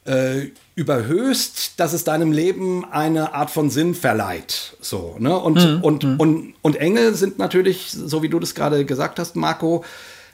äh, 0.05 0.49
überhöhst, 0.75 1.81
dass 1.81 1.93
es 1.93 2.05
deinem 2.05 2.33
Leben 2.33 2.85
eine 2.85 3.33
Art 3.33 3.51
von 3.51 3.71
Sinn 3.71 3.95
verleiht. 3.95 4.77
So, 4.81 5.17
ne? 5.19 5.39
Und, 5.39 5.57
mhm. 5.57 5.83
und, 5.83 6.05
mhm. 6.05 6.21
und, 6.21 6.55
und 6.61 6.77
Engel 6.77 7.15
sind 7.15 7.39
natürlich, 7.39 7.91
so 7.91 8.23
wie 8.23 8.29
du 8.29 8.39
das 8.39 8.55
gerade 8.55 8.85
gesagt 8.85 9.19
hast, 9.19 9.35
Marco, 9.37 9.85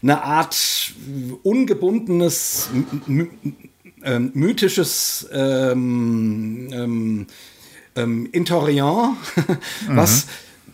eine 0.03 0.25
Art 0.25 0.57
ungebundenes, 1.43 2.71
ähm, 4.03 4.31
mythisches 4.35 5.29
ähm, 5.33 6.69
ähm, 6.73 7.27
ähm, 7.97 8.29
Intoriant, 8.33 9.17
was, 9.89 10.27
mhm 10.27 10.31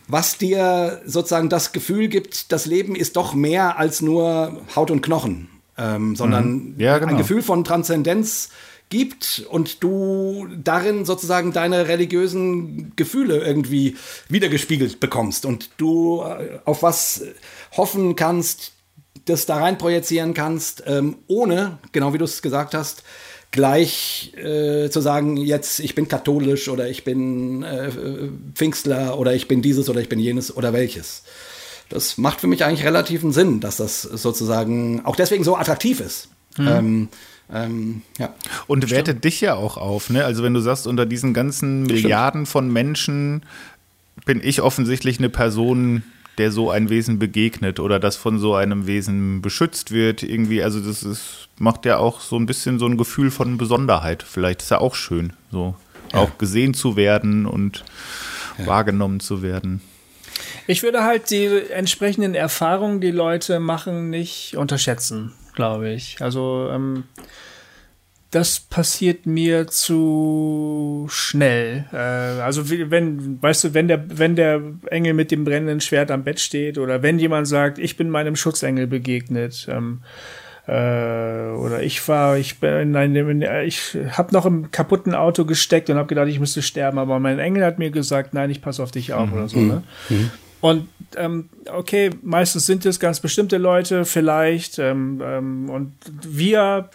was 0.08 0.38
dir 0.38 1.02
sozusagen 1.04 1.48
das 1.48 1.72
Gefühl 1.72 2.08
gibt, 2.08 2.52
das 2.52 2.66
Leben 2.66 2.94
ist 2.94 3.16
doch 3.16 3.34
mehr 3.34 3.78
als 3.78 4.02
nur 4.02 4.62
Haut 4.74 4.90
und 4.90 5.02
Knochen, 5.02 5.48
ähm, 5.76 6.14
sondern 6.14 6.74
mhm. 6.74 6.74
ja, 6.78 6.98
genau. 6.98 7.12
ein 7.12 7.18
Gefühl 7.18 7.42
von 7.42 7.64
Transzendenz 7.64 8.50
gibt 8.88 9.44
und 9.50 9.82
du 9.82 10.46
darin 10.62 11.04
sozusagen 11.04 11.52
deine 11.52 11.88
religiösen 11.88 12.92
Gefühle 12.94 13.38
irgendwie 13.38 13.96
wiedergespiegelt 14.28 15.00
bekommst 15.00 15.44
und 15.44 15.70
du 15.76 16.22
äh, 16.22 16.60
auf 16.64 16.84
was 16.84 17.24
hoffen 17.76 18.14
kannst, 18.14 18.74
das 19.24 19.44
da 19.44 19.56
rein 19.56 19.76
projizieren 19.76 20.34
kannst, 20.34 20.84
ähm, 20.86 21.16
ohne, 21.26 21.78
genau 21.90 22.14
wie 22.14 22.18
du 22.18 22.24
es 22.24 22.42
gesagt 22.42 22.74
hast, 22.74 23.02
gleich 23.56 24.32
äh, 24.36 24.88
zu 24.88 25.00
sagen, 25.00 25.36
jetzt 25.36 25.80
ich 25.80 25.96
bin 25.96 26.06
katholisch 26.06 26.68
oder 26.68 26.88
ich 26.88 27.02
bin 27.02 27.64
äh, 27.64 27.90
Pfingstler 28.54 29.18
oder 29.18 29.34
ich 29.34 29.48
bin 29.48 29.62
dieses 29.62 29.88
oder 29.88 30.00
ich 30.00 30.08
bin 30.08 30.20
jenes 30.20 30.56
oder 30.56 30.72
welches. 30.72 31.24
Das 31.88 32.18
macht 32.18 32.40
für 32.40 32.46
mich 32.46 32.64
eigentlich 32.64 32.86
relativen 32.86 33.32
Sinn, 33.32 33.60
dass 33.60 33.76
das 33.76 34.02
sozusagen 34.02 35.04
auch 35.04 35.16
deswegen 35.16 35.42
so 35.42 35.56
attraktiv 35.56 36.00
ist. 36.00 36.28
Mhm. 36.56 36.68
Ähm, 36.68 37.08
ähm, 37.52 38.02
ja. 38.18 38.34
Und 38.66 38.90
wertet 38.90 39.24
dich 39.24 39.40
ja 39.40 39.54
auch 39.54 39.76
auf, 39.76 40.10
ne? 40.10 40.24
Also 40.24 40.42
wenn 40.42 40.54
du 40.54 40.60
sagst, 40.60 40.86
unter 40.86 41.06
diesen 41.06 41.32
ganzen 41.32 41.82
Milliarden 41.82 42.46
von 42.46 42.72
Menschen 42.72 43.42
bin 44.24 44.40
ich 44.42 44.62
offensichtlich 44.62 45.18
eine 45.18 45.28
Person, 45.28 46.02
der 46.38 46.52
so 46.52 46.70
ein 46.70 46.90
Wesen 46.90 47.18
begegnet 47.18 47.80
oder 47.80 47.98
das 47.98 48.16
von 48.16 48.38
so 48.38 48.54
einem 48.54 48.86
Wesen 48.86 49.42
beschützt 49.42 49.90
wird. 49.90 50.22
Irgendwie, 50.22 50.62
also 50.62 50.80
das 50.80 51.02
ist, 51.02 51.48
macht 51.58 51.86
ja 51.86 51.98
auch 51.98 52.20
so 52.20 52.36
ein 52.36 52.46
bisschen 52.46 52.78
so 52.78 52.86
ein 52.86 52.96
Gefühl 52.96 53.30
von 53.30 53.58
Besonderheit. 53.58 54.22
Vielleicht 54.22 54.62
ist 54.62 54.70
ja 54.70 54.78
auch 54.78 54.94
schön, 54.94 55.32
so 55.50 55.74
ja. 56.12 56.20
auch 56.20 56.38
gesehen 56.38 56.74
zu 56.74 56.96
werden 56.96 57.46
und 57.46 57.84
ja. 58.58 58.66
wahrgenommen 58.66 59.20
zu 59.20 59.42
werden. 59.42 59.80
Ich 60.66 60.82
würde 60.82 61.04
halt 61.04 61.30
die 61.30 61.46
entsprechenden 61.70 62.34
Erfahrungen, 62.34 63.00
die 63.00 63.10
Leute 63.10 63.60
machen, 63.60 64.10
nicht 64.10 64.56
unterschätzen, 64.56 65.32
glaube 65.54 65.90
ich. 65.90 66.18
Also 66.20 66.68
ähm, 66.70 67.04
das 68.36 68.60
passiert 68.60 69.24
mir 69.24 69.66
zu 69.66 71.06
schnell. 71.08 71.86
Äh, 71.90 71.96
also 71.96 72.68
wenn, 72.68 73.42
weißt 73.42 73.64
du, 73.64 73.74
wenn 73.74 73.88
der, 73.88 74.04
wenn 74.18 74.36
der 74.36 74.60
Engel 74.90 75.14
mit 75.14 75.30
dem 75.30 75.44
brennenden 75.44 75.80
Schwert 75.80 76.10
am 76.10 76.22
Bett 76.22 76.38
steht 76.38 76.76
oder 76.76 77.02
wenn 77.02 77.18
jemand 77.18 77.48
sagt, 77.48 77.78
ich 77.78 77.96
bin 77.96 78.10
meinem 78.10 78.36
Schutzengel 78.36 78.86
begegnet, 78.86 79.66
ähm, 79.70 80.02
äh, 80.66 80.72
oder 80.72 81.82
ich 81.82 82.06
war, 82.08 82.36
ich 82.36 82.60
bin, 82.60 82.90
nein, 82.90 83.40
ich 83.64 83.96
habe 84.10 84.34
noch 84.34 84.44
im 84.44 84.70
kaputten 84.70 85.14
Auto 85.14 85.46
gesteckt 85.46 85.88
und 85.88 85.96
habe 85.96 86.08
gedacht, 86.08 86.28
ich 86.28 86.38
müsste 86.38 86.60
sterben, 86.60 86.98
aber 86.98 87.18
mein 87.18 87.38
Engel 87.38 87.64
hat 87.64 87.78
mir 87.78 87.90
gesagt, 87.90 88.34
nein, 88.34 88.50
ich 88.50 88.60
passe 88.60 88.82
auf 88.82 88.90
dich 88.90 89.14
auf 89.14 89.30
mhm. 89.30 89.32
oder 89.32 89.48
so. 89.48 89.58
Ne? 89.58 89.82
Mhm. 90.10 90.30
Und 90.60 90.88
ähm, 91.16 91.48
okay, 91.72 92.10
meistens 92.20 92.66
sind 92.66 92.84
es 92.84 93.00
ganz 93.00 93.20
bestimmte 93.20 93.56
Leute, 93.56 94.04
vielleicht. 94.04 94.78
Ähm, 94.78 95.22
ähm, 95.24 95.70
und 95.70 95.92
wir 96.22 96.90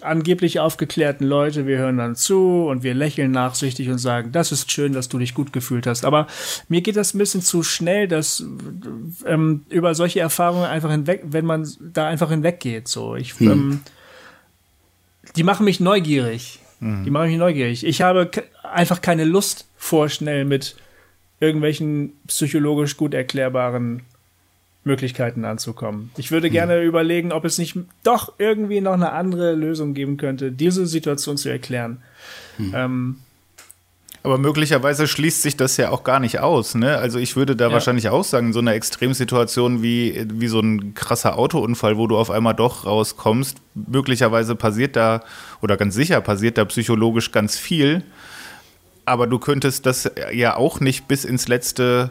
angeblich 0.00 0.60
aufgeklärten 0.60 1.26
Leute, 1.26 1.66
wir 1.66 1.78
hören 1.78 1.98
dann 1.98 2.16
zu 2.16 2.66
und 2.66 2.82
wir 2.82 2.94
lächeln 2.94 3.30
nachsichtig 3.30 3.88
und 3.90 3.98
sagen, 3.98 4.32
das 4.32 4.52
ist 4.52 4.72
schön, 4.72 4.92
dass 4.92 5.08
du 5.08 5.18
dich 5.18 5.34
gut 5.34 5.52
gefühlt 5.52 5.86
hast. 5.86 6.04
Aber 6.04 6.26
mir 6.68 6.80
geht 6.80 6.96
das 6.96 7.14
ein 7.14 7.18
bisschen 7.18 7.42
zu 7.42 7.62
schnell, 7.62 8.08
dass 8.08 8.44
ähm, 9.26 9.64
über 9.68 9.94
solche 9.94 10.20
Erfahrungen 10.20 10.64
einfach 10.64 10.90
hinweg, 10.90 11.22
wenn 11.26 11.44
man 11.44 11.68
da 11.80 12.08
einfach 12.08 12.30
hinweggeht. 12.30 12.88
So, 12.88 13.16
ich 13.16 13.38
hm. 13.38 13.50
ähm, 13.50 13.80
die 15.36 15.42
machen 15.42 15.64
mich 15.64 15.80
neugierig. 15.80 16.60
Mhm. 16.80 17.04
Die 17.04 17.10
machen 17.10 17.28
mich 17.28 17.38
neugierig. 17.38 17.84
Ich 17.84 18.02
habe 18.02 18.30
einfach 18.62 19.00
keine 19.00 19.24
Lust, 19.24 19.66
vorschnell 19.76 20.44
mit 20.44 20.76
irgendwelchen 21.40 22.12
psychologisch 22.26 22.96
gut 22.96 23.14
erklärbaren 23.14 24.02
Möglichkeiten 24.88 25.44
anzukommen. 25.44 26.10
Ich 26.16 26.32
würde 26.32 26.50
gerne 26.50 26.80
mhm. 26.80 26.88
überlegen, 26.88 27.30
ob 27.30 27.44
es 27.44 27.58
nicht 27.58 27.76
doch 28.02 28.32
irgendwie 28.38 28.80
noch 28.80 28.94
eine 28.94 29.12
andere 29.12 29.54
Lösung 29.54 29.94
geben 29.94 30.16
könnte, 30.16 30.50
diese 30.50 30.86
Situation 30.86 31.36
zu 31.36 31.48
erklären. 31.48 31.98
Mhm. 32.56 32.72
Ähm, 32.74 33.16
aber 34.24 34.36
möglicherweise 34.36 35.06
schließt 35.06 35.42
sich 35.42 35.56
das 35.56 35.76
ja 35.76 35.90
auch 35.90 36.02
gar 36.02 36.18
nicht 36.18 36.40
aus. 36.40 36.74
Ne? 36.74 36.98
Also 36.98 37.18
ich 37.18 37.36
würde 37.36 37.54
da 37.54 37.68
ja. 37.68 37.72
wahrscheinlich 37.72 38.08
auch 38.08 38.24
sagen, 38.24 38.48
in 38.48 38.52
so 38.52 38.58
einer 38.58 38.74
Extremsituation 38.74 39.82
wie, 39.82 40.26
wie 40.32 40.48
so 40.48 40.58
ein 40.58 40.94
krasser 40.94 41.38
Autounfall, 41.38 41.96
wo 41.96 42.06
du 42.08 42.18
auf 42.18 42.30
einmal 42.30 42.54
doch 42.54 42.84
rauskommst, 42.84 43.58
möglicherweise 43.74 44.56
passiert 44.56 44.96
da, 44.96 45.22
oder 45.62 45.76
ganz 45.76 45.94
sicher 45.94 46.20
passiert 46.20 46.58
da 46.58 46.64
psychologisch 46.64 47.30
ganz 47.30 47.56
viel. 47.56 48.02
Aber 49.04 49.26
du 49.26 49.38
könntest 49.38 49.86
das 49.86 50.10
ja 50.32 50.56
auch 50.56 50.80
nicht 50.80 51.08
bis 51.08 51.24
ins 51.24 51.46
letzte 51.46 52.10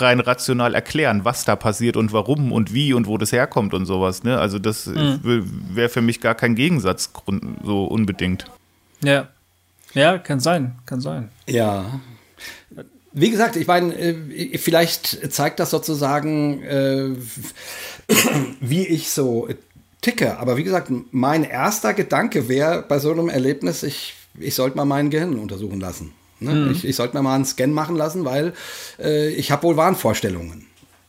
rein 0.00 0.20
rational 0.20 0.74
erklären, 0.74 1.24
was 1.24 1.44
da 1.44 1.56
passiert 1.56 1.96
und 1.96 2.12
warum 2.12 2.52
und 2.52 2.72
wie 2.72 2.92
und 2.92 3.06
wo 3.06 3.18
das 3.18 3.32
herkommt 3.32 3.74
und 3.74 3.86
sowas. 3.86 4.22
Ne? 4.22 4.38
Also 4.38 4.58
das 4.58 4.86
mhm. 4.86 5.20
wäre 5.70 5.88
für 5.88 6.02
mich 6.02 6.20
gar 6.20 6.34
kein 6.34 6.54
Gegensatz 6.54 7.10
so 7.64 7.84
unbedingt. 7.84 8.46
Ja. 9.02 9.28
Ja, 9.94 10.18
kann 10.18 10.40
sein, 10.40 10.74
kann 10.86 11.00
sein. 11.00 11.30
Ja. 11.46 12.00
Wie 13.12 13.30
gesagt, 13.30 13.54
ich 13.54 13.68
meine, 13.68 13.94
äh, 13.96 14.58
vielleicht 14.58 15.32
zeigt 15.32 15.60
das 15.60 15.70
sozusagen, 15.70 16.62
äh, 16.64 17.10
wie 18.60 18.86
ich 18.86 19.10
so 19.10 19.48
ticke. 20.00 20.38
Aber 20.38 20.56
wie 20.56 20.64
gesagt, 20.64 20.90
mein 21.12 21.44
erster 21.44 21.94
Gedanke 21.94 22.48
wäre 22.48 22.82
bei 22.82 22.98
so 22.98 23.12
einem 23.12 23.28
Erlebnis, 23.28 23.84
ich, 23.84 24.14
ich 24.38 24.54
sollte 24.56 24.76
mal 24.76 24.84
mein 24.84 25.10
Gehirn 25.10 25.38
untersuchen 25.38 25.80
lassen. 25.80 26.12
Ne? 26.40 26.52
Mhm. 26.52 26.72
Ich, 26.72 26.84
ich 26.84 26.96
sollte 26.96 27.16
mir 27.16 27.22
mal 27.22 27.34
einen 27.34 27.44
Scan 27.44 27.68
machen 27.68 27.96
lassen, 27.96 28.24
weil 28.24 28.52
äh, 28.98 29.28
ich 29.30 29.50
habe 29.50 29.62
wohl 29.64 29.76
Wahnvorstellungen. 29.76 30.66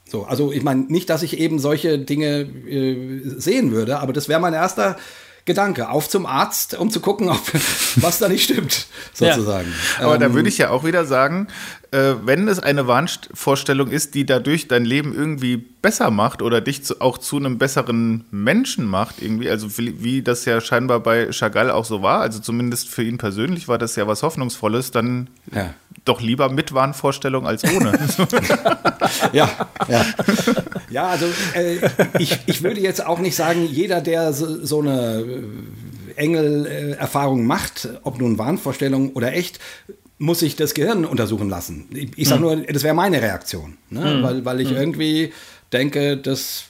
So, 0.07 0.23
also 0.25 0.51
ich 0.51 0.63
meine, 0.63 0.81
nicht, 0.81 1.09
dass 1.09 1.23
ich 1.23 1.39
eben 1.39 1.59
solche 1.59 1.97
Dinge 1.97 2.41
äh, 2.41 3.21
sehen 3.37 3.71
würde, 3.71 3.99
aber 3.99 4.13
das 4.13 4.29
wäre 4.29 4.39
mein 4.39 4.53
erster 4.53 4.97
Gedanke. 5.45 5.89
Auf 5.89 6.09
zum 6.09 6.25
Arzt, 6.25 6.77
um 6.77 6.89
zu 6.89 6.99
gucken, 6.99 7.29
ob 7.29 7.41
was 7.97 8.19
da 8.19 8.27
nicht 8.27 8.43
stimmt, 8.43 8.87
sozusagen. 9.13 9.73
Ja. 9.99 10.05
Aber 10.05 10.15
ähm, 10.15 10.21
da 10.21 10.33
würde 10.33 10.49
ich 10.49 10.57
ja 10.57 10.69
auch 10.69 10.83
wieder 10.83 11.05
sagen, 11.05 11.47
äh, 11.95 12.15
wenn 12.25 12.49
es 12.49 12.59
eine 12.59 12.87
Wahnvorstellung 12.87 13.89
ist, 13.89 14.15
die 14.15 14.25
dadurch 14.25 14.67
dein 14.67 14.83
Leben 14.83 15.15
irgendwie 15.15 15.55
besser 15.55 16.11
macht 16.11 16.41
oder 16.41 16.59
dich 16.59 16.83
zu, 16.83 16.99
auch 16.99 17.17
zu 17.17 17.37
einem 17.37 17.57
besseren 17.57 18.25
Menschen 18.31 18.85
macht, 18.85 19.21
irgendwie, 19.21 19.49
also 19.49 19.77
wie, 19.77 20.03
wie, 20.03 20.21
das 20.21 20.43
ja 20.43 20.59
scheinbar 20.59 20.99
bei 20.99 21.31
Chagall 21.31 21.71
auch 21.71 21.85
so 21.85 22.01
war, 22.01 22.19
also 22.19 22.39
zumindest 22.39 22.89
für 22.89 23.03
ihn 23.03 23.17
persönlich 23.17 23.69
war 23.69 23.77
das 23.77 23.95
ja 23.95 24.07
was 24.07 24.23
Hoffnungsvolles, 24.23 24.91
dann 24.91 25.29
ja. 25.53 25.73
doch 26.03 26.19
lieber 26.19 26.49
mit 26.49 26.73
Wahnvorstellung 26.73 27.47
als 27.47 27.63
ohne. 27.63 27.93
ja, 29.31 29.49
ja. 29.87 30.05
Ja, 30.89 31.07
also 31.07 31.27
äh, 31.53 31.77
ich, 32.19 32.39
ich 32.45 32.61
würde 32.61 32.81
jetzt 32.81 33.05
auch 33.05 33.19
nicht 33.19 33.37
sagen, 33.37 33.65
jeder, 33.65 34.01
der 34.01 34.33
so, 34.33 34.65
so 34.65 34.81
eine 34.81 35.43
Engel-Erfahrung 36.17 37.45
macht, 37.45 37.87
ob 38.03 38.19
nun 38.19 38.37
Wahnvorstellung 38.37 39.13
oder 39.13 39.33
echt, 39.33 39.59
muss 40.17 40.41
ich 40.41 40.55
das 40.55 40.73
Gehirn 40.73 41.05
untersuchen 41.05 41.49
lassen. 41.49 41.87
Ich, 41.93 42.09
ich 42.15 42.27
sage 42.27 42.41
hm. 42.49 42.59
nur, 42.59 42.67
das 42.67 42.83
wäre 42.83 42.93
meine 42.93 43.21
Reaktion, 43.21 43.77
ne? 43.89 44.15
hm. 44.15 44.23
weil, 44.23 44.45
weil 44.45 44.61
ich 44.61 44.69
hm. 44.69 44.77
irgendwie 44.77 45.33
denke, 45.73 46.17
das, 46.17 46.65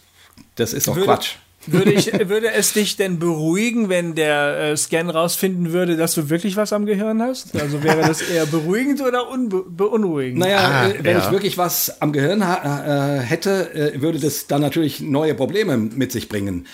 das 0.56 0.74
ist 0.74 0.88
doch 0.88 0.96
würde, 0.96 1.08
Quatsch. 1.08 1.36
Würde, 1.68 1.92
ich, 1.94 2.12
würde 2.30 2.52
es 2.52 2.74
dich 2.74 2.96
denn 2.98 3.20
beruhigen, 3.20 3.90
wenn 3.90 4.16
der 4.16 4.72
äh, 4.72 4.78
Scan 4.78 5.10
rausfinden 5.10 5.74
würde, 5.74 5.96
dass 5.96 6.16
du 6.16 6.30
wirklich 6.30 6.58
was 6.58 6.74
am 6.74 6.86
Gehirn 6.86 7.22
hast? 7.22 7.60
Also 7.60 7.84
wäre 7.84 8.02
das 8.02 8.22
eher 8.30 8.46
beruhigend 8.46 9.02
oder 9.02 9.26
beunruhigend? 9.68 10.40
Naja, 10.40 10.60
ah, 10.60 10.88
äh, 10.88 11.04
wenn 11.04 11.18
ja. 11.18 11.24
ich 11.24 11.32
wirklich 11.32 11.58
was 11.58 12.02
am 12.02 12.14
Gehirn 12.14 12.42
äh, 12.42 13.20
hätte, 13.20 13.74
äh, 13.74 14.02
würde 14.02 14.20
das 14.20 14.48
dann 14.48 14.62
natürlich 14.62 15.02
neue 15.02 15.36
Probleme 15.36 15.78
mit 15.78 16.12
sich 16.12 16.30
bringen. 16.30 16.68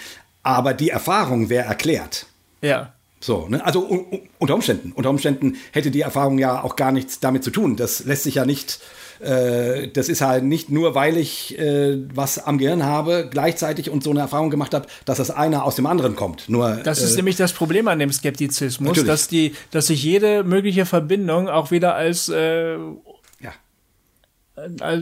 Aber 0.43 0.73
die 0.73 0.89
Erfahrung 0.89 1.49
wäre 1.49 1.65
erklärt. 1.65 2.25
Ja. 2.61 2.93
So, 3.23 3.47
ne? 3.47 3.63
Also 3.63 4.07
unter 4.39 4.55
Umständen. 4.55 4.91
Unter 4.93 5.11
Umständen 5.11 5.55
hätte 5.71 5.91
die 5.91 6.01
Erfahrung 6.01 6.39
ja 6.39 6.63
auch 6.63 6.75
gar 6.75 6.91
nichts 6.91 7.19
damit 7.19 7.43
zu 7.43 7.51
tun. 7.51 7.75
Das 7.75 8.03
lässt 8.03 8.23
sich 8.23 8.35
ja 8.35 8.45
nicht, 8.45 8.79
äh, 9.19 9.87
das 9.89 10.09
ist 10.09 10.21
halt 10.21 10.43
nicht 10.43 10.71
nur, 10.71 10.95
weil 10.95 11.17
ich 11.17 11.57
äh, 11.59 11.99
was 12.13 12.39
am 12.39 12.57
Gehirn 12.57 12.83
habe, 12.83 13.27
gleichzeitig 13.29 13.91
und 13.91 14.03
so 14.03 14.09
eine 14.09 14.21
Erfahrung 14.21 14.49
gemacht 14.49 14.73
habe, 14.73 14.87
dass 15.05 15.19
das 15.19 15.29
eine 15.29 15.63
aus 15.63 15.75
dem 15.75 15.85
anderen 15.85 16.15
kommt. 16.15 16.49
Nur, 16.49 16.77
das 16.83 17.03
ist 17.03 17.13
äh, 17.13 17.17
nämlich 17.17 17.35
das 17.35 17.53
Problem 17.53 17.87
an 17.87 17.99
dem 17.99 18.11
Skeptizismus, 18.11 19.03
dass 19.03 19.27
die, 19.27 19.53
dass 19.69 19.87
sich 19.87 20.03
jede 20.03 20.43
mögliche 20.43 20.87
Verbindung 20.87 21.47
auch 21.47 21.69
wieder 21.69 21.93
als 21.93 22.27
äh, 22.27 22.77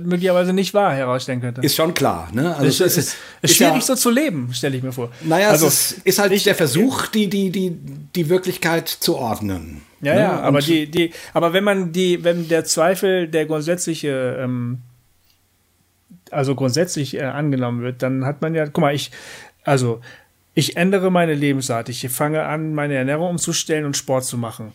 möglicherweise 0.03 0.53
nicht 0.53 0.73
wahr 0.73 0.93
herausstellen 0.93 1.41
könnte. 1.41 1.61
Ist 1.61 1.75
schon 1.75 1.93
klar, 1.93 2.29
ne? 2.31 2.55
Also 2.55 2.67
es, 2.67 2.79
ist, 2.79 2.97
ist, 2.97 3.17
ist 3.41 3.55
schwierig 3.55 3.75
ja, 3.75 3.81
so 3.81 3.95
zu 3.95 4.09
leben, 4.09 4.53
stelle 4.53 4.77
ich 4.77 4.83
mir 4.83 4.91
vor. 4.91 5.11
Naja, 5.21 5.49
also, 5.49 5.67
es 5.67 5.91
ist, 5.91 6.05
ist 6.05 6.19
halt 6.19 6.31
nicht 6.31 6.45
der 6.45 6.55
Versuch, 6.55 7.07
die, 7.07 7.29
die, 7.29 7.49
die, 7.49 7.77
die 8.15 8.29
Wirklichkeit 8.29 8.87
zu 8.87 9.17
ordnen. 9.17 9.81
Ja, 10.01 10.13
ne? 10.13 10.19
ja, 10.21 10.39
aber 10.39 10.59
die, 10.59 10.89
die, 10.89 11.11
aber 11.33 11.53
wenn 11.53 11.63
man 11.63 11.91
die, 11.91 12.23
wenn 12.23 12.47
der 12.47 12.63
Zweifel, 12.63 13.27
der 13.27 13.45
grundsätzliche, 13.45 14.37
ähm, 14.39 14.79
also 16.31 16.55
grundsätzlich 16.55 17.17
äh, 17.17 17.23
angenommen 17.23 17.81
wird, 17.81 18.01
dann 18.01 18.25
hat 18.25 18.41
man 18.41 18.55
ja, 18.55 18.65
guck 18.65 18.79
mal, 18.79 18.95
ich, 18.95 19.11
also 19.63 19.99
ich 20.53 20.77
ändere 20.77 21.11
meine 21.11 21.33
Lebensart, 21.33 21.89
ich 21.89 22.07
fange 22.09 22.43
an, 22.43 22.73
meine 22.73 22.95
Ernährung 22.95 23.31
umzustellen 23.31 23.85
und 23.85 23.97
Sport 23.97 24.23
zu 24.23 24.37
machen. 24.37 24.71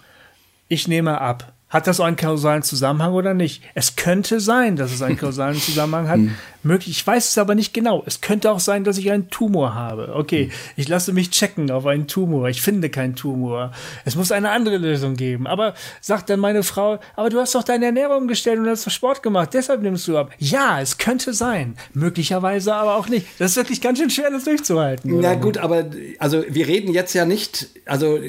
Ich 0.68 0.88
nehme 0.88 1.20
ab 1.20 1.53
hat 1.74 1.88
das 1.88 1.98
einen 1.98 2.14
kausalen 2.14 2.62
Zusammenhang 2.62 3.14
oder 3.14 3.34
nicht? 3.34 3.60
Es 3.74 3.96
könnte 3.96 4.38
sein, 4.38 4.76
dass 4.76 4.92
es 4.92 5.02
einen 5.02 5.16
kausalen 5.18 5.56
Zusammenhang 5.56 6.08
hat. 6.08 6.14
Hm. 6.24 6.30
Möglich, 6.62 6.96
ich 6.96 7.06
weiß 7.06 7.28
es 7.28 7.36
aber 7.36 7.54
nicht 7.54 7.74
genau. 7.74 8.04
Es 8.06 8.20
könnte 8.20 8.50
auch 8.50 8.60
sein, 8.60 8.84
dass 8.84 8.96
ich 8.96 9.10
einen 9.10 9.28
Tumor 9.28 9.74
habe. 9.74 10.14
Okay, 10.14 10.44
hm. 10.44 10.52
ich 10.76 10.88
lasse 10.88 11.12
mich 11.12 11.30
checken 11.30 11.70
auf 11.70 11.84
einen 11.86 12.06
Tumor. 12.06 12.48
Ich 12.48 12.62
finde 12.62 12.88
keinen 12.88 13.16
Tumor. 13.16 13.72
Es 14.04 14.14
muss 14.14 14.30
eine 14.30 14.50
andere 14.50 14.78
Lösung 14.78 15.16
geben. 15.16 15.48
Aber 15.48 15.74
sagt 16.00 16.30
dann 16.30 16.38
meine 16.38 16.62
Frau, 16.62 17.00
aber 17.16 17.30
du 17.30 17.40
hast 17.40 17.54
doch 17.54 17.64
deine 17.64 17.86
Ernährung 17.86 18.28
gestellt 18.28 18.60
und 18.60 18.68
hast 18.68 18.90
Sport 18.90 19.22
gemacht, 19.24 19.50
deshalb 19.52 19.82
nimmst 19.82 20.06
du 20.06 20.16
ab. 20.16 20.30
Ja, 20.38 20.80
es 20.80 20.96
könnte 20.96 21.34
sein. 21.34 21.76
Möglicherweise 21.92 22.74
aber 22.74 22.94
auch 22.94 23.08
nicht. 23.08 23.26
Das 23.38 23.50
ist 23.50 23.56
wirklich 23.56 23.80
ganz 23.80 23.98
schön 23.98 24.10
schwer, 24.10 24.30
das 24.30 24.44
durchzuhalten. 24.44 25.20
Na 25.20 25.34
gut, 25.34 25.58
aber 25.58 25.84
also 26.20 26.44
wir 26.48 26.68
reden 26.68 26.94
jetzt 26.94 27.12
ja 27.14 27.26
nicht, 27.26 27.66
also 27.84 28.20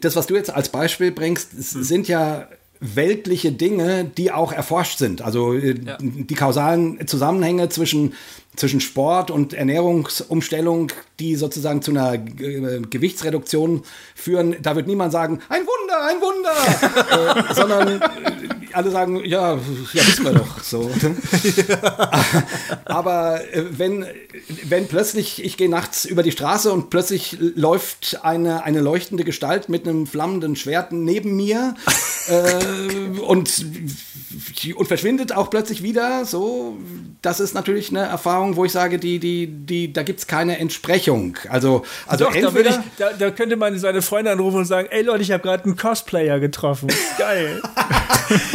das, 0.00 0.14
was 0.14 0.26
du 0.26 0.34
jetzt 0.36 0.54
als 0.54 0.68
Beispiel 0.68 1.10
bringst, 1.10 1.52
hm. 1.52 1.82
sind 1.82 2.08
ja 2.08 2.46
weltliche 2.80 3.52
Dinge, 3.52 4.04
die 4.04 4.32
auch 4.32 4.52
erforscht 4.52 4.98
sind. 4.98 5.22
Also 5.22 5.52
äh, 5.52 5.74
ja. 5.78 5.98
die 6.00 6.34
kausalen 6.34 7.06
Zusammenhänge 7.06 7.68
zwischen, 7.68 8.14
zwischen 8.56 8.80
Sport 8.80 9.30
und 9.30 9.52
Ernährungsumstellung, 9.52 10.90
die 11.20 11.36
sozusagen 11.36 11.82
zu 11.82 11.90
einer 11.90 12.14
äh, 12.14 12.80
Gewichtsreduktion 12.88 13.82
führen. 14.14 14.56
Da 14.62 14.76
wird 14.76 14.86
niemand 14.86 15.12
sagen, 15.12 15.40
ein 15.50 15.62
Wunder, 15.62 16.06
ein 16.06 16.20
Wunder, 16.22 17.48
äh, 17.50 17.54
sondern 17.54 18.00
alle 18.74 18.90
sagen, 18.90 19.24
ja, 19.24 19.54
ja, 19.54 20.06
wissen 20.06 20.24
wir 20.24 20.32
doch. 20.32 20.62
So. 20.62 20.90
Aber 22.84 23.40
äh, 23.52 23.64
wenn, 23.70 24.06
wenn 24.64 24.88
plötzlich, 24.88 25.44
ich 25.44 25.56
gehe 25.56 25.68
nachts 25.68 26.04
über 26.04 26.22
die 26.22 26.32
Straße 26.32 26.72
und 26.72 26.90
plötzlich 26.90 27.36
läuft 27.40 28.20
eine, 28.22 28.64
eine 28.64 28.80
leuchtende 28.80 29.24
Gestalt 29.24 29.68
mit 29.68 29.86
einem 29.86 30.06
flammenden 30.06 30.56
Schwert 30.56 30.92
neben 30.92 31.36
mir 31.36 31.74
äh, 32.28 33.20
und, 33.20 33.64
und 34.76 34.86
verschwindet 34.86 35.32
auch 35.32 35.50
plötzlich 35.50 35.82
wieder, 35.82 36.24
so, 36.24 36.76
das 37.22 37.40
ist 37.40 37.54
natürlich 37.54 37.90
eine 37.90 38.00
Erfahrung, 38.00 38.56
wo 38.56 38.64
ich 38.64 38.72
sage, 38.72 38.98
die, 38.98 39.18
die, 39.18 39.46
die, 39.46 39.92
da 39.92 40.02
gibt 40.02 40.20
es 40.20 40.26
keine 40.26 40.58
Entsprechung. 40.58 41.36
Also, 41.48 41.84
also 42.06 42.26
Doch, 42.26 42.34
entweder, 42.34 42.70
da, 42.70 42.78
ich, 42.78 42.84
da, 42.98 43.12
da, 43.12 43.30
könnte 43.30 43.56
man 43.56 43.78
seine 43.78 44.02
Freunde 44.02 44.30
anrufen 44.30 44.58
und 44.58 44.64
sagen, 44.64 44.88
ey 44.90 45.02
Leute, 45.02 45.22
ich 45.22 45.32
habe 45.32 45.42
gerade 45.42 45.64
einen 45.64 45.76
Cosplayer 45.76 46.40
getroffen. 46.40 46.88
Geil. 47.18 47.60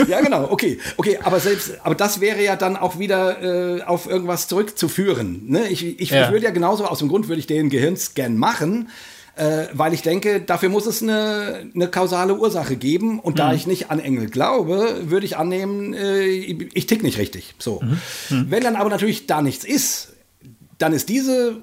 Ja, 0.07 0.21
genau, 0.21 0.51
okay. 0.51 0.79
Okay, 0.97 1.19
aber 1.23 1.39
selbst, 1.39 1.73
aber 1.83 1.95
das 1.95 2.21
wäre 2.21 2.43
ja 2.43 2.55
dann 2.55 2.77
auch 2.77 2.99
wieder 2.99 3.77
äh, 3.77 3.81
auf 3.83 4.07
irgendwas 4.07 4.47
zurückzuführen. 4.47 5.43
Ne? 5.47 5.67
Ich, 5.69 5.99
ich, 5.99 6.09
ja. 6.09 6.25
ich 6.25 6.31
würde 6.31 6.45
ja 6.45 6.51
genauso, 6.51 6.85
aus 6.85 6.99
dem 6.99 7.09
Grund 7.09 7.27
würde 7.27 7.39
ich 7.39 7.47
den 7.47 7.69
Gehirnscan 7.69 8.37
machen, 8.37 8.89
äh, 9.35 9.65
weil 9.73 9.93
ich 9.93 10.01
denke, 10.01 10.41
dafür 10.41 10.69
muss 10.69 10.85
es 10.85 11.01
eine, 11.01 11.69
eine 11.73 11.87
kausale 11.87 12.35
Ursache 12.35 12.75
geben. 12.75 13.19
Und 13.19 13.33
mhm. 13.33 13.37
da 13.37 13.53
ich 13.53 13.67
nicht 13.67 13.91
an 13.91 13.99
Engel 13.99 14.29
glaube, 14.29 15.01
würde 15.05 15.25
ich 15.25 15.37
annehmen, 15.37 15.93
äh, 15.93 16.25
ich 16.25 16.85
tick 16.85 17.03
nicht 17.03 17.17
richtig. 17.17 17.55
So. 17.59 17.81
Mhm. 17.81 17.99
Mhm. 18.29 18.45
Wenn 18.49 18.63
dann 18.63 18.75
aber 18.75 18.89
natürlich 18.89 19.27
da 19.27 19.41
nichts 19.41 19.65
ist, 19.65 20.13
dann 20.77 20.93
ist 20.93 21.09
diese 21.09 21.57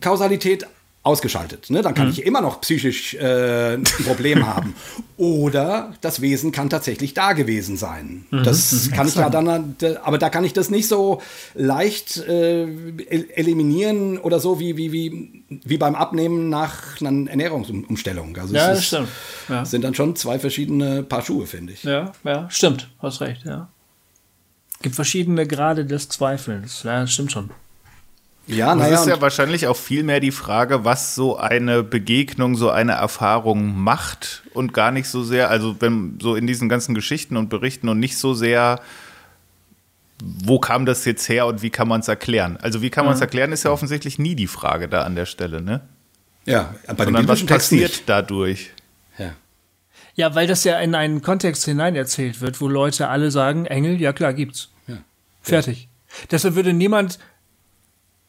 Kausalität 0.00 0.66
ausgeschaltet. 1.04 1.68
Ne? 1.68 1.82
Dann 1.82 1.94
kann 1.94 2.06
mhm. 2.06 2.12
ich 2.14 2.24
immer 2.24 2.40
noch 2.40 2.62
psychisch 2.62 3.14
äh, 3.14 3.74
ein 3.74 3.84
Problem 3.84 4.46
haben. 4.54 4.74
Oder 5.18 5.92
das 6.00 6.22
Wesen 6.22 6.50
kann 6.50 6.70
tatsächlich 6.70 7.12
da 7.12 7.34
gewesen 7.34 7.76
sein. 7.76 8.24
Mhm. 8.30 8.42
Das 8.42 8.90
kann 8.90 9.06
ich 9.06 9.14
ja 9.14 9.28
dann, 9.28 9.76
aber 10.02 10.18
da 10.18 10.30
kann 10.30 10.44
ich 10.44 10.54
das 10.54 10.70
nicht 10.70 10.88
so 10.88 11.20
leicht 11.54 12.16
äh, 12.16 12.64
eliminieren 13.34 14.18
oder 14.18 14.40
so 14.40 14.58
wie, 14.58 14.78
wie, 14.78 14.92
wie, 14.92 15.44
wie 15.48 15.76
beim 15.76 15.94
Abnehmen 15.94 16.48
nach 16.48 17.00
einer 17.00 17.30
Ernährungsumstellung. 17.30 18.36
Also 18.38 18.54
ja, 18.54 18.68
das 18.68 18.78
ist, 18.78 18.86
stimmt. 18.86 19.08
Ja. 19.50 19.64
sind 19.66 19.84
dann 19.84 19.94
schon 19.94 20.16
zwei 20.16 20.38
verschiedene 20.38 21.02
Paar 21.02 21.22
Schuhe, 21.22 21.46
finde 21.46 21.74
ich. 21.74 21.84
Ja, 21.84 22.12
ja, 22.24 22.48
stimmt. 22.50 22.88
Hast 22.98 23.20
recht, 23.20 23.44
ja. 23.44 23.68
Gibt 24.80 24.96
verschiedene 24.96 25.46
Grade 25.46 25.84
des 25.84 26.08
Zweifels. 26.08 26.82
Ja, 26.82 27.02
das 27.02 27.12
stimmt 27.12 27.32
schon. 27.32 27.50
Ja, 28.46 28.74
naja. 28.74 28.90
Das 28.90 29.00
ist 29.02 29.06
ja 29.06 29.20
wahrscheinlich 29.20 29.66
auch 29.66 29.76
viel 29.76 30.02
mehr 30.02 30.20
die 30.20 30.30
Frage, 30.30 30.84
was 30.84 31.14
so 31.14 31.38
eine 31.38 31.82
Begegnung, 31.82 32.56
so 32.56 32.70
eine 32.70 32.92
Erfahrung 32.92 33.74
macht 33.78 34.42
und 34.52 34.74
gar 34.74 34.90
nicht 34.90 35.08
so 35.08 35.22
sehr, 35.22 35.50
also 35.50 35.76
wenn 35.80 36.18
so 36.20 36.36
in 36.36 36.46
diesen 36.46 36.68
ganzen 36.68 36.94
Geschichten 36.94 37.36
und 37.36 37.48
Berichten 37.48 37.88
und 37.88 37.98
nicht 37.98 38.18
so 38.18 38.34
sehr, 38.34 38.80
wo 40.22 40.58
kam 40.58 40.84
das 40.84 41.04
jetzt 41.06 41.28
her 41.28 41.46
und 41.46 41.62
wie 41.62 41.70
kann 41.70 41.88
man 41.88 42.00
es 42.00 42.08
erklären? 42.08 42.58
Also 42.60 42.82
wie 42.82 42.90
kann 42.90 43.06
man 43.06 43.14
es 43.14 43.20
mhm. 43.20 43.24
erklären, 43.24 43.52
ist 43.52 43.64
ja 43.64 43.70
offensichtlich 43.70 44.18
nie 44.18 44.34
die 44.34 44.46
Frage 44.46 44.88
da 44.88 45.02
an 45.02 45.14
der 45.14 45.26
Stelle, 45.26 45.62
ne? 45.62 45.80
Ja, 46.44 46.74
bei 46.86 47.04
Sondern 47.04 47.26
was 47.26 47.44
passiert 47.46 47.90
nicht. 47.90 48.08
dadurch? 48.08 48.70
Ja. 49.16 49.32
Ja, 50.14 50.34
weil 50.34 50.46
das 50.46 50.62
ja 50.64 50.78
in 50.80 50.94
einen 50.94 51.22
Kontext 51.22 51.64
hinein 51.64 51.96
erzählt 51.96 52.42
wird, 52.42 52.60
wo 52.60 52.68
Leute 52.68 53.08
alle 53.08 53.30
sagen, 53.30 53.64
Engel, 53.64 54.00
ja 54.00 54.12
klar, 54.12 54.34
gibt's. 54.34 54.68
Ja. 54.86 54.98
Fertig. 55.42 55.88
Deshalb 56.30 56.54
würde 56.54 56.74
niemand 56.74 57.18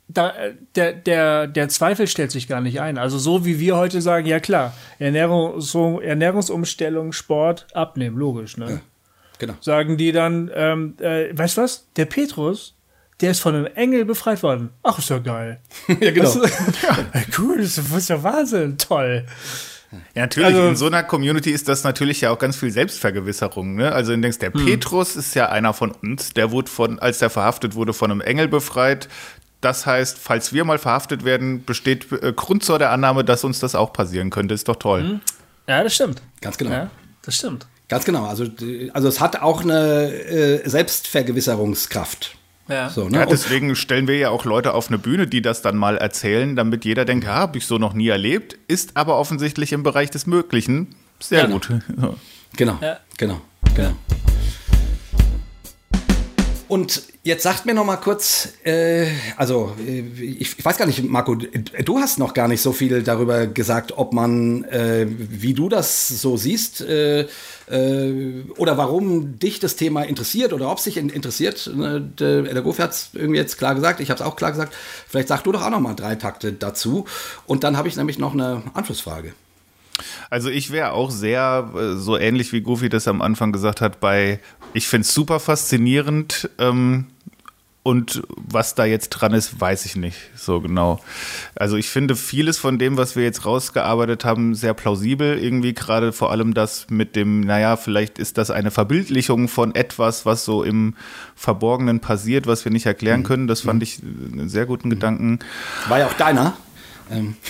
da, 0.08 0.34
der, 0.76 0.94
der, 0.94 1.48
der 1.48 1.70
Zweifel 1.70 2.08
stellt 2.08 2.32
sich 2.32 2.48
gar 2.48 2.62
nicht 2.62 2.80
ein. 2.80 2.98
Also 2.98 3.18
so 3.18 3.46
wie 3.46 3.60
wir 3.60 3.76
heute 3.76 4.02
sagen, 4.02 4.28
ja 4.28 4.40
klar, 4.40 4.74
Ernährung, 5.00 5.60
so 5.62 6.00
Ernährungsumstellung, 6.00 7.12
Sport, 7.12 7.68
abnehmen, 7.74 8.18
logisch, 8.18 8.58
ne? 8.58 8.70
Ja, 8.70 8.80
genau. 9.40 9.54
Sagen 9.62 9.98
die 9.98 10.12
dann, 10.12 10.52
ähm, 10.54 10.96
äh, 11.00 11.36
weißt 11.38 11.58
du 11.58 11.62
was? 11.64 11.88
Der 11.96 12.06
Petrus, 12.06 12.76
der 13.22 13.32
ist 13.32 13.40
von 13.40 13.56
einem 13.56 13.68
Engel 13.68 14.06
befreit 14.06 14.44
worden. 14.44 14.70
Ach, 14.84 15.00
ist 15.00 15.10
ja 15.10 15.20
geil. 15.20 15.60
ja, 15.88 16.12
genau. 16.12 16.34
Das, 16.34 16.36
ja, 16.84 16.98
cool, 17.40 17.58
das 17.58 17.78
ist 17.78 18.10
ja 18.10 18.22
Wahnsinn, 18.22 18.78
toll. 18.78 19.26
Ja, 20.14 20.24
natürlich. 20.24 20.48
Also, 20.48 20.68
in 20.68 20.76
so 20.76 20.88
einer 20.88 21.04
Community 21.04 21.52
ist 21.52 21.68
das 21.68 21.84
natürlich 21.84 22.22
ja 22.22 22.32
auch 22.32 22.40
ganz 22.40 22.58
viel 22.58 22.72
Selbstvergewisserung. 22.72 23.76
Ne? 23.76 23.92
Also, 23.92 24.14
du 24.14 24.22
denkst, 24.22 24.40
der 24.40 24.54
hm. 24.54 24.66
Petrus 24.66 25.16
ist 25.16 25.36
ja 25.36 25.50
einer 25.50 25.74
von 25.74 25.92
uns. 25.92 26.34
Der 26.34 26.52
wurde 26.52 26.70
von, 26.70 27.00
als 27.00 27.20
der 27.20 27.30
verhaftet 27.30 27.76
wurde, 27.76 27.94
von 27.94 28.12
einem 28.12 28.22
Engel 28.22 28.48
befreit. 28.48 29.08
Das 29.66 29.88
heißt, 29.88 30.20
falls 30.20 30.54
wir 30.54 30.64
mal 30.64 30.78
verhaftet 30.78 31.26
werden, 31.26 31.66
besteht 31.66 32.12
äh, 32.12 32.34
Grund 32.34 32.64
zur 32.64 32.78
der 32.78 32.92
Annahme, 32.92 33.24
dass 33.24 33.44
uns 33.44 33.60
das 33.60 33.74
auch 33.74 33.94
passieren 33.94 34.30
könnte. 34.30 34.54
Ist 34.54 34.68
doch 34.68 34.76
toll. 34.76 35.04
Mhm. 35.04 35.22
Ja, 35.68 35.82
das 35.82 35.96
stimmt. 35.96 36.22
Ganz 36.40 36.60
genau. 36.60 36.70
Ja, 36.70 36.92
das 37.24 37.34
stimmt. 37.34 37.66
Ganz 37.90 38.06
genau. 38.06 38.26
Also, 38.26 38.46
also 38.94 39.08
es 39.08 39.20
hat 39.20 39.42
auch 39.42 39.64
eine 39.64 40.14
äh, 40.14 40.70
Selbstvergewisserungskraft. 40.70 42.36
Ja. 42.68 42.90
So, 42.92 43.10
ne? 43.10 43.18
ja, 43.18 43.26
deswegen 43.26 43.76
stellen 43.76 44.08
wir 44.08 44.20
ja 44.20 44.30
auch 44.30 44.46
Leute 44.46 44.76
auf 44.76 44.90
eine 44.90 45.00
Bühne, 45.00 45.26
die 45.26 45.42
das 45.42 45.64
dann 45.64 45.78
mal 45.78 45.98
erzählen, 45.98 46.56
damit 46.56 46.86
jeder 46.86 47.04
denkt, 47.04 47.26
ja, 47.26 47.34
habe 47.34 47.58
ich 47.58 47.66
so 47.66 47.80
noch 47.80 47.94
nie 47.94 48.10
erlebt, 48.10 48.60
ist 48.68 48.96
aber 48.96 49.18
offensichtlich 49.18 49.74
im 49.74 49.82
Bereich 49.82 50.12
des 50.12 50.28
Möglichen. 50.28 50.94
Sehr 51.20 51.48
genau. 51.48 51.56
gut. 51.56 51.70
Genau, 52.58 52.78
ja. 52.82 53.00
genau, 53.18 53.42
genau. 53.76 53.92
Und 56.68 57.04
jetzt 57.24 57.44
sagt 57.44 57.66
mir 57.66 57.74
noch 57.74 57.86
mal 57.86 57.98
kurz, 57.98 58.50
äh, 58.64 59.08
also 59.38 59.76
äh, 59.86 60.00
ich, 60.00 60.58
ich, 60.58 60.66
weiß 60.66 60.78
gar 60.78 60.88
nicht, 60.88 61.04
Marco, 61.04 61.36
du 61.36 62.00
hast 62.00 62.18
noch 62.18 62.34
gar 62.34 62.48
nicht 62.48 62.62
so 62.62 62.72
viel 62.72 63.04
darüber 63.04 63.46
gesagt, 63.46 63.98
ob 63.98 64.14
man, 64.14 64.64
äh, 64.66 65.06
wie 65.08 65.54
du 65.54 65.70
das 65.70 66.08
so 66.08 66.38
siehst, 66.38 66.82
äh, 66.82 67.28
äh, 67.68 68.44
oder 68.58 68.78
warum 68.78 69.38
dich 69.38 69.60
das 69.60 69.76
Thema 69.76 70.04
interessiert 70.04 70.54
oder 70.54 70.72
ob 70.72 70.80
es 70.80 70.86
dich 70.86 70.98
interessiert. 70.98 71.70
Ne, 71.74 72.02
der, 72.02 72.42
der 72.42 72.66
hat 72.66 72.92
es 72.92 73.10
irgendwie 73.14 73.40
jetzt 73.40 73.58
klar 73.58 73.76
gesagt, 73.76 74.00
ich 74.00 74.10
habe 74.10 74.20
es 74.20 74.26
auch 74.26 74.36
klar 74.36 74.52
gesagt. 74.52 74.74
Vielleicht 75.08 75.28
sag 75.28 75.44
du 75.44 75.52
doch 75.52 75.64
auch 75.64 75.70
noch 75.70 75.80
mal 75.80 75.94
drei 75.94 76.16
Takte 76.16 76.52
dazu. 76.52 77.06
Und 77.46 77.64
dann 77.64 77.78
habe 77.78 77.88
ich 77.88 77.96
nämlich 77.96 78.18
noch 78.18 78.34
eine 78.34 78.64
Anschlussfrage. 78.74 79.34
Also 80.30 80.50
ich 80.50 80.72
wäre 80.72 80.92
auch 80.92 81.12
sehr, 81.12 81.70
äh, 81.76 81.96
so 81.96 82.18
ähnlich 82.18 82.52
wie 82.52 82.62
Goofy 82.62 82.90
das 82.90 83.08
am 83.08 83.22
Anfang 83.22 83.52
gesagt 83.52 83.82
hat, 83.82 84.00
bei, 84.00 84.40
ich 84.74 84.88
finde 84.88 85.06
es 85.06 85.14
super 85.14 85.40
faszinierend 85.40 86.50
ähm, 86.60 87.08
und 87.88 88.24
was 88.30 88.74
da 88.74 88.84
jetzt 88.86 89.10
dran 89.10 89.36
ist, 89.36 89.62
weiß 89.62 89.86
ich 89.86 89.96
nicht 89.96 90.18
so 90.36 90.60
genau. 90.60 91.00
Also 91.56 91.78
ich 91.78 91.88
finde 91.88 92.16
vieles 92.16 92.58
von 92.58 92.80
dem, 92.80 92.98
was 92.98 93.16
wir 93.16 93.24
jetzt 93.24 93.46
rausgearbeitet 93.46 94.26
haben, 94.26 94.56
sehr 94.56 94.74
plausibel. 94.74 95.38
Irgendwie 95.38 95.76
gerade 95.76 96.12
vor 96.12 96.32
allem 96.32 96.56
das 96.56 96.88
mit 96.90 97.16
dem, 97.16 97.42
naja, 97.42 97.78
vielleicht 97.78 98.18
ist 98.18 98.40
das 98.40 98.50
eine 98.50 98.72
Verbildlichung 98.72 99.48
von 99.48 99.76
etwas, 99.76 100.26
was 100.26 100.46
so 100.46 100.64
im 100.64 100.96
Verborgenen 101.36 102.00
passiert, 102.00 102.48
was 102.48 102.66
wir 102.66 102.72
nicht 102.72 102.88
erklären 102.88 103.20
mhm. 103.20 103.26
können. 103.26 103.48
Das 103.48 103.62
fand 103.62 103.78
mhm. 103.78 103.84
ich 103.84 104.00
einen 104.02 104.50
sehr 104.50 104.66
guten 104.66 104.90
Gedanken. 104.90 105.38
War 105.88 106.00
ja 106.00 106.08
auch 106.08 106.14
deiner. 106.14 106.58
Ähm. 107.12 107.36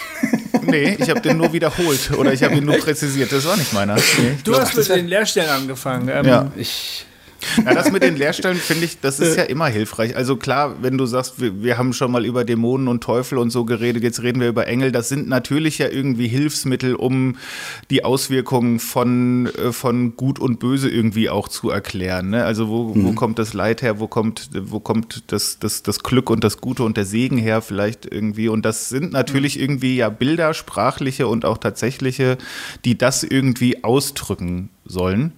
Nee, 0.67 0.97
ich 0.99 1.09
habe 1.11 1.21
den 1.21 1.37
nur 1.37 1.53
wiederholt 1.53 2.09
oder 2.17 2.33
ich 2.33 2.41
habe 2.41 2.55
ihn 2.55 2.65
nur 2.65 2.77
präzisiert. 2.77 3.31
Das 3.31 3.45
war 3.45 3.55
nicht 3.55 3.71
meiner. 3.73 3.95
Nee, 3.95 4.37
du 4.43 4.57
hast 4.57 4.75
mit 4.75 4.89
den 4.89 5.07
Lehrstellen 5.07 5.49
angefangen. 5.49 6.09
Ähm, 6.09 6.25
ja. 6.25 6.51
Ich 6.55 7.05
ja, 7.63 7.73
das 7.73 7.91
mit 7.91 8.03
den 8.03 8.15
Lehrstellen 8.15 8.57
finde 8.57 8.85
ich, 8.85 8.99
das 8.99 9.19
ist 9.19 9.37
ja 9.37 9.43
immer 9.43 9.67
hilfreich. 9.67 10.15
Also 10.15 10.35
klar, 10.35 10.81
wenn 10.81 10.97
du 10.97 11.05
sagst, 11.05 11.39
wir, 11.39 11.61
wir, 11.61 11.77
haben 11.77 11.93
schon 11.93 12.11
mal 12.11 12.25
über 12.25 12.43
Dämonen 12.43 12.87
und 12.87 13.03
Teufel 13.03 13.37
und 13.37 13.49
so 13.49 13.65
geredet, 13.65 14.03
jetzt 14.03 14.23
reden 14.23 14.39
wir 14.39 14.47
über 14.47 14.67
Engel, 14.67 14.91
das 14.91 15.09
sind 15.09 15.27
natürlich 15.27 15.77
ja 15.77 15.87
irgendwie 15.89 16.27
Hilfsmittel, 16.27 16.95
um 16.95 17.37
die 17.89 18.03
Auswirkungen 18.03 18.79
von, 18.79 19.47
äh, 19.47 19.71
von 19.71 20.15
Gut 20.15 20.39
und 20.39 20.59
Böse 20.59 20.89
irgendwie 20.89 21.29
auch 21.29 21.47
zu 21.47 21.69
erklären. 21.69 22.29
Ne? 22.29 22.45
Also 22.45 22.69
wo, 22.69 22.93
mhm. 22.93 23.05
wo 23.05 23.11
kommt 23.13 23.39
das 23.39 23.53
Leid 23.53 23.81
her, 23.81 23.99
wo 23.99 24.07
kommt, 24.07 24.49
wo 24.53 24.79
kommt 24.79 25.23
das, 25.27 25.59
das, 25.59 25.83
das 25.83 26.03
Glück 26.03 26.29
und 26.29 26.43
das 26.43 26.59
Gute 26.61 26.83
und 26.83 26.97
der 26.97 27.05
Segen 27.05 27.37
her 27.37 27.61
vielleicht 27.61 28.05
irgendwie. 28.05 28.47
Und 28.47 28.65
das 28.65 28.89
sind 28.89 29.11
natürlich 29.11 29.55
mhm. 29.55 29.61
irgendwie 29.61 29.95
ja 29.97 30.09
Bilder, 30.09 30.53
sprachliche 30.53 31.27
und 31.27 31.45
auch 31.45 31.57
tatsächliche, 31.57 32.37
die 32.85 32.97
das 32.97 33.23
irgendwie 33.23 33.83
ausdrücken 33.83 34.69
sollen. 34.85 35.33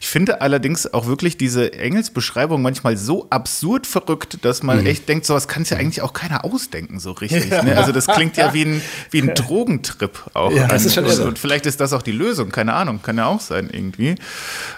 Ich 0.00 0.08
finde 0.08 0.40
allerdings 0.40 0.92
auch 0.92 1.06
wirklich 1.06 1.36
diese 1.36 1.72
Engelsbeschreibung 1.72 2.62
manchmal 2.62 2.96
so 2.96 3.26
absurd 3.30 3.86
verrückt, 3.86 4.38
dass 4.42 4.62
man 4.62 4.80
mhm. 4.80 4.86
echt 4.86 5.08
denkt, 5.08 5.26
sowas 5.26 5.48
kann 5.48 5.64
sich 5.64 5.72
ja 5.72 5.78
eigentlich 5.78 6.02
auch 6.02 6.12
keiner 6.12 6.44
ausdenken 6.44 7.00
so 7.00 7.12
richtig. 7.12 7.50
Ja. 7.50 7.62
Ne? 7.62 7.76
Also 7.76 7.92
das 7.92 8.06
klingt 8.06 8.36
ja 8.36 8.52
wie 8.54 8.64
ein, 8.64 8.82
wie 9.10 9.22
ein 9.22 9.34
Drogentrip 9.34 10.30
auch. 10.34 10.52
Ja, 10.52 10.66
das 10.66 10.84
ist 10.84 10.94
schon 10.94 11.04
und, 11.04 11.18
und 11.20 11.38
vielleicht 11.38 11.66
ist 11.66 11.80
das 11.80 11.92
auch 11.92 12.02
die 12.02 12.12
Lösung, 12.12 12.50
keine 12.50 12.74
Ahnung, 12.74 13.00
kann 13.02 13.16
ja 13.16 13.26
auch 13.26 13.40
sein 13.40 13.70
irgendwie. 13.72 14.16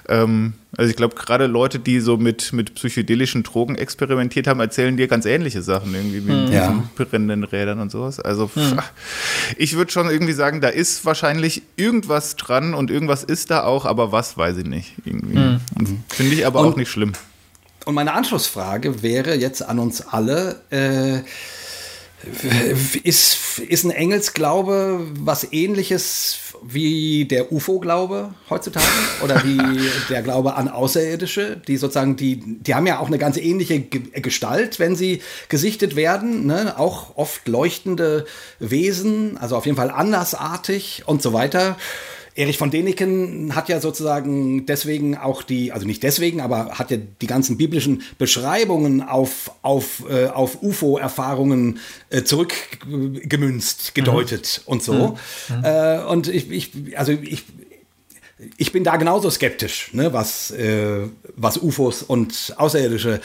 Ähm, 0.09 0.55
also 0.81 0.89
ich 0.89 0.97
glaube, 0.97 1.15
gerade 1.15 1.47
Leute, 1.47 1.79
die 1.79 2.01
so 2.01 2.17
mit, 2.17 2.55
mit 2.55 2.75
psychedelischen 2.75 3.43
Drogen 3.43 3.75
experimentiert 3.75 4.47
haben, 4.47 4.61
erzählen 4.61 4.97
dir 4.97 5.09
ganz 5.09 5.27
ähnliche 5.27 5.61
Sachen, 5.61 5.95
irgendwie 5.95 6.27
wie 6.27 6.33
mit 6.33 6.55
ja. 6.55 6.83
brennenden 6.97 7.45
Rädern 7.45 7.81
und 7.81 7.93
sowas. 7.93 8.19
Also 8.19 8.49
hm. 8.55 8.79
ich 9.59 9.77
würde 9.77 9.93
schon 9.93 10.09
irgendwie 10.09 10.33
sagen, 10.33 10.63
da 10.63 10.69
ist 10.69 11.05
wahrscheinlich 11.05 11.61
irgendwas 11.77 12.37
dran 12.37 12.73
und 12.73 12.91
irgendwas 12.91 13.25
ist 13.25 13.51
da 13.51 13.65
auch, 13.65 13.85
aber 13.85 14.11
was 14.11 14.39
weiß 14.39 14.57
ich 14.57 14.65
nicht. 14.65 14.95
Hm. 15.05 15.61
Finde 16.09 16.35
ich 16.35 16.47
aber 16.47 16.61
und, 16.61 16.73
auch 16.73 16.77
nicht 16.77 16.91
schlimm. 16.91 17.13
Und 17.85 17.95
meine 17.95 18.15
Anschlussfrage 18.15 19.03
wäre 19.03 19.35
jetzt 19.35 19.63
an 19.63 19.81
uns 19.81 20.01
alle. 20.01 20.63
Äh, 20.71 21.21
ist, 23.03 23.59
ist 23.59 23.85
ein 23.85 23.91
Engelsglaube 23.91 25.07
was 25.19 25.53
ähnliches 25.53 26.39
wie 26.63 27.25
der 27.25 27.53
UFO-Glaube 27.53 28.35
heutzutage 28.49 28.87
oder 29.23 29.43
wie 29.45 29.59
der 30.09 30.23
Glaube 30.23 30.55
an 30.55 30.69
Außerirdische, 30.69 31.57
die 31.57 31.77
sozusagen, 31.77 32.17
die, 32.17 32.41
die 32.61 32.75
haben 32.75 32.87
ja 32.87 32.99
auch 32.99 33.07
eine 33.07 33.19
ganz 33.19 33.37
ähnliche 33.37 33.81
Gestalt, 33.81 34.79
wenn 34.79 34.97
sie 34.97 35.23
gesichtet 35.49 35.97
werden, 35.97 36.47
ne? 36.47 36.79
auch 36.79 37.17
oft 37.17 37.49
leuchtende 37.49 38.27
Wesen, 38.59 39.39
also 39.39 39.57
auf 39.57 39.67
jeden 39.67 39.77
Fall 39.77 39.91
andersartig 39.91 41.05
und 41.07 41.23
so 41.23 41.33
weiter. 41.33 41.77
Erich 42.41 42.57
von 42.57 42.71
Däniken 42.71 43.55
hat 43.55 43.69
ja 43.69 43.81
sozusagen 43.81 44.65
deswegen 44.65 45.15
auch 45.15 45.43
die, 45.43 45.73
also 45.73 45.87
nicht 45.87 46.03
deswegen, 46.03 46.41
aber 46.41 46.79
hat 46.79 46.91
ja 46.91 46.97
die 46.97 47.27
ganzen 47.27 47.59
biblischen 47.59 48.03
Beschreibungen 48.17 49.03
auf, 49.03 49.53
auf, 49.61 50.05
äh, 50.09 50.29
auf 50.29 50.63
UFO-Erfahrungen 50.63 51.81
äh, 52.09 52.23
zurückgemünzt, 52.23 53.95
gedeutet 53.95 54.63
mhm. 54.65 54.73
und 54.73 54.83
so. 54.83 55.19
Mhm. 55.51 55.65
Äh, 55.65 55.99
und 56.05 56.29
ich, 56.29 56.51
ich, 56.51 56.99
also 56.99 57.13
ich, 57.13 57.45
ich 58.57 58.73
bin 58.73 58.85
da 58.85 58.97
genauso 58.97 59.29
skeptisch, 59.29 59.91
ne, 59.93 60.15
was, 60.15 60.51
äh, 60.51 61.09
was 61.37 61.59
UFOs 61.59 62.03
und 62.03 62.55
Außerirdische 62.57 63.21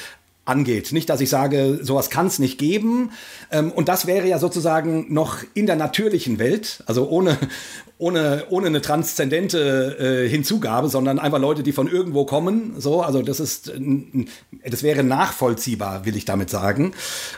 angeht. 0.46 0.92
Nicht, 0.92 1.10
dass 1.10 1.22
ich 1.22 1.30
sage, 1.30 1.80
sowas 1.82 2.10
kann 2.10 2.28
es 2.28 2.40
nicht 2.40 2.58
geben. 2.58 3.12
Ähm, 3.52 3.72
und 3.72 3.90
das 3.90 4.06
wäre 4.06 4.28
ja 4.28 4.40
sozusagen 4.40 5.14
noch 5.14 5.40
in 5.54 5.66
der 5.66 5.76
natürlichen 5.76 6.38
Welt, 6.38 6.84
also 6.86 7.10
ohne, 7.10 7.38
ohne, 7.98 8.46
ohne 8.50 8.68
eine 8.68 8.82
transzendente 8.82 10.26
äh, 10.26 10.30
Hinzugabe, 10.30 10.90
sondern 10.90 11.20
einfach 11.20 11.40
Leute, 11.40 11.64
die 11.64 11.72
von 11.72 11.88
irgendwo 11.88 12.26
kommen. 12.26 12.76
So, 12.78 13.02
also 13.02 13.22
das 13.22 13.40
ist, 13.40 13.72
das 14.70 14.84
wäre 14.84 15.04
nachvollziehbar, 15.04 16.06
will 16.06 16.16
ich 16.18 16.26
damit 16.26 16.50
sagen. 16.50 16.94